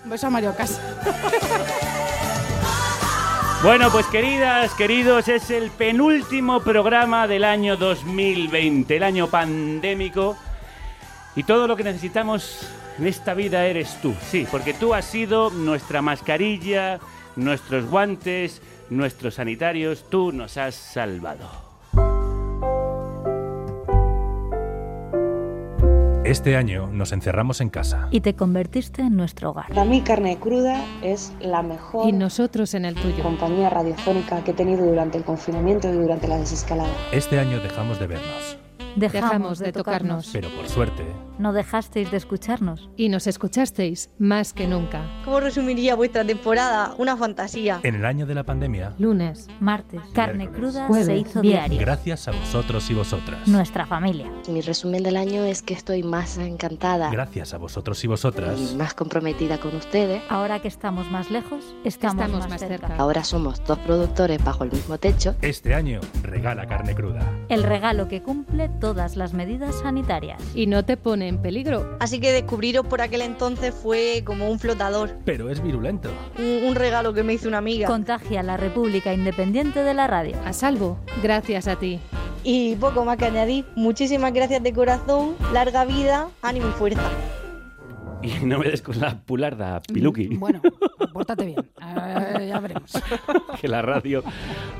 Un 0.04 0.10
beso 0.10 0.26
a 0.26 0.30
Mario 0.30 0.54
Casas. 0.56 0.80
Bueno, 3.60 3.90
pues 3.90 4.06
queridas, 4.06 4.72
queridos, 4.74 5.26
es 5.26 5.50
el 5.50 5.72
penúltimo 5.72 6.60
programa 6.60 7.26
del 7.26 7.42
año 7.42 7.76
2020, 7.76 8.96
el 8.96 9.02
año 9.02 9.26
pandémico. 9.26 10.36
Y 11.34 11.42
todo 11.42 11.66
lo 11.66 11.74
que 11.74 11.82
necesitamos 11.82 12.70
en 13.00 13.08
esta 13.08 13.34
vida 13.34 13.66
eres 13.66 14.00
tú. 14.00 14.14
Sí, 14.30 14.46
porque 14.48 14.74
tú 14.74 14.94
has 14.94 15.06
sido 15.06 15.50
nuestra 15.50 16.02
mascarilla, 16.02 17.00
nuestros 17.34 17.86
guantes, 17.86 18.62
nuestros 18.90 19.34
sanitarios. 19.34 20.08
Tú 20.08 20.30
nos 20.30 20.56
has 20.56 20.76
salvado. 20.76 21.67
Este 26.28 26.56
año 26.56 26.88
nos 26.92 27.12
encerramos 27.12 27.62
en 27.62 27.70
casa. 27.70 28.08
Y 28.10 28.20
te 28.20 28.34
convertiste 28.34 29.00
en 29.00 29.16
nuestro 29.16 29.48
hogar. 29.52 29.68
Para 29.68 29.86
mí 29.86 30.02
Carne 30.02 30.36
Cruda 30.36 30.84
es 31.02 31.32
la 31.40 31.62
mejor 31.62 32.06
Y 32.06 32.12
nosotros 32.12 32.74
en 32.74 32.84
el 32.84 32.96
tuyo. 32.96 33.22
compañía 33.22 33.70
radiofónica 33.70 34.44
que 34.44 34.50
he 34.50 34.54
tenido 34.54 34.84
durante 34.84 35.16
el 35.16 35.24
confinamiento 35.24 35.88
y 35.88 35.92
durante 35.92 36.28
la 36.28 36.36
desescalada. 36.36 36.90
Este 37.12 37.38
año 37.38 37.60
dejamos 37.60 37.98
de 37.98 38.08
vernos. 38.08 38.58
Dejamos 38.94 39.58
de 39.58 39.72
tocarnos. 39.72 40.28
Pero 40.30 40.50
por 40.50 40.68
suerte, 40.68 41.02
no 41.38 41.52
dejasteis 41.52 42.10
de 42.10 42.16
escucharnos. 42.16 42.88
Y 42.96 43.08
nos 43.08 43.26
escuchasteis 43.26 44.10
más 44.18 44.52
que 44.52 44.66
nunca. 44.66 45.02
¿Cómo 45.24 45.40
resumiría 45.40 45.94
vuestra 45.94 46.24
temporada? 46.24 46.94
Una 46.98 47.16
fantasía. 47.16 47.80
En 47.82 47.94
el 47.94 48.04
año 48.04 48.26
de 48.26 48.34
la 48.34 48.44
pandemia, 48.44 48.94
Lunes, 48.98 49.48
Martes, 49.60 50.00
carne 50.12 50.48
cruda 50.48 50.86
Jueves, 50.86 51.06
se 51.06 51.16
hizo 51.16 51.40
viernes. 51.40 51.70
diario. 51.70 51.78
gracias 51.80 52.28
a 52.28 52.32
vosotros 52.32 52.90
y 52.90 52.94
vosotras. 52.94 53.46
Nuestra 53.48 53.86
familia. 53.86 54.30
Mi 54.48 54.60
resumen 54.60 55.02
del 55.02 55.16
año 55.16 55.44
es 55.44 55.62
que 55.62 55.74
estoy 55.74 56.02
más 56.02 56.38
encantada 56.38 57.10
Gracias 57.10 57.54
a 57.54 57.58
vosotros 57.58 58.02
y 58.04 58.06
vosotras. 58.08 58.58
y 58.72 58.76
más 58.76 58.94
comprometida 58.94 59.58
con 59.58 59.74
ustedes. 59.76 60.22
Ahora 60.28 60.60
que 60.60 60.68
estamos 60.68 61.10
más 61.10 61.30
lejos, 61.30 61.74
estamos, 61.84 62.14
Estamos 62.22 62.40
más, 62.40 62.50
más 62.50 62.60
cerca. 62.60 62.88
cerca. 62.88 63.02
Ahora 63.02 63.24
somos 63.24 63.62
dos 63.64 63.78
productores 63.80 64.42
bajo 64.42 64.64
el 64.64 64.72
mismo 64.72 64.98
techo. 64.98 65.34
Este 65.42 65.74
año, 65.74 66.00
regala 66.22 66.66
carne 66.66 66.94
cruda. 66.94 67.20
El 67.48 67.62
regalo 67.62 68.08
que 68.08 68.22
cumple 68.22 68.68
todas 68.80 69.16
las 69.16 69.34
medidas 69.34 69.74
sanitarias. 69.80 70.40
Y 70.54 70.66
no 70.66 70.84
te 70.84 70.96
pone 70.96 71.27
en 71.28 71.40
peligro. 71.40 71.96
Así 72.00 72.20
que 72.20 72.32
descubriros 72.32 72.86
por 72.86 73.00
aquel 73.00 73.22
entonces 73.22 73.74
fue 73.74 74.22
como 74.24 74.50
un 74.50 74.58
flotador. 74.58 75.16
Pero 75.24 75.50
es 75.50 75.62
virulento. 75.62 76.10
Un, 76.38 76.68
un 76.68 76.74
regalo 76.74 77.12
que 77.12 77.22
me 77.22 77.34
hizo 77.34 77.48
una 77.48 77.58
amiga. 77.58 77.86
Contagia 77.86 78.42
la 78.42 78.56
República 78.56 79.12
Independiente 79.12 79.82
de 79.82 79.94
la 79.94 80.06
Radio. 80.06 80.36
A 80.44 80.52
salvo, 80.52 80.98
gracias 81.22 81.68
a 81.68 81.76
ti. 81.76 82.00
Y 82.44 82.76
poco 82.76 83.04
más 83.04 83.16
que 83.16 83.26
añadir. 83.26 83.66
Muchísimas 83.76 84.32
gracias 84.32 84.62
de 84.62 84.72
corazón. 84.72 85.34
Larga 85.52 85.84
vida, 85.84 86.28
ánimo 86.42 86.68
y 86.68 86.72
fuerza. 86.72 87.10
Y 88.22 88.44
no 88.44 88.58
me 88.58 88.68
des 88.68 88.82
con 88.82 88.98
la 88.98 89.16
pularda, 89.16 89.80
Piluki. 89.80 90.36
Bueno, 90.36 90.60
pórtate 91.12 91.46
bien. 91.46 91.58
Eh, 91.80 92.46
ya 92.48 92.58
veremos. 92.58 92.92
que 93.60 93.68
la 93.68 93.82
radio 93.82 94.24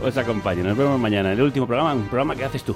os 0.03 0.17
acompañe. 0.17 0.63
Nos 0.63 0.77
vemos 0.77 0.99
mañana 0.99 1.33
en 1.33 1.39
el 1.39 1.45
último 1.45 1.67
programa, 1.67 1.95
un 1.95 2.09
programa 2.09 2.35
que 2.35 2.45
haces 2.45 2.65
tú. 2.65 2.75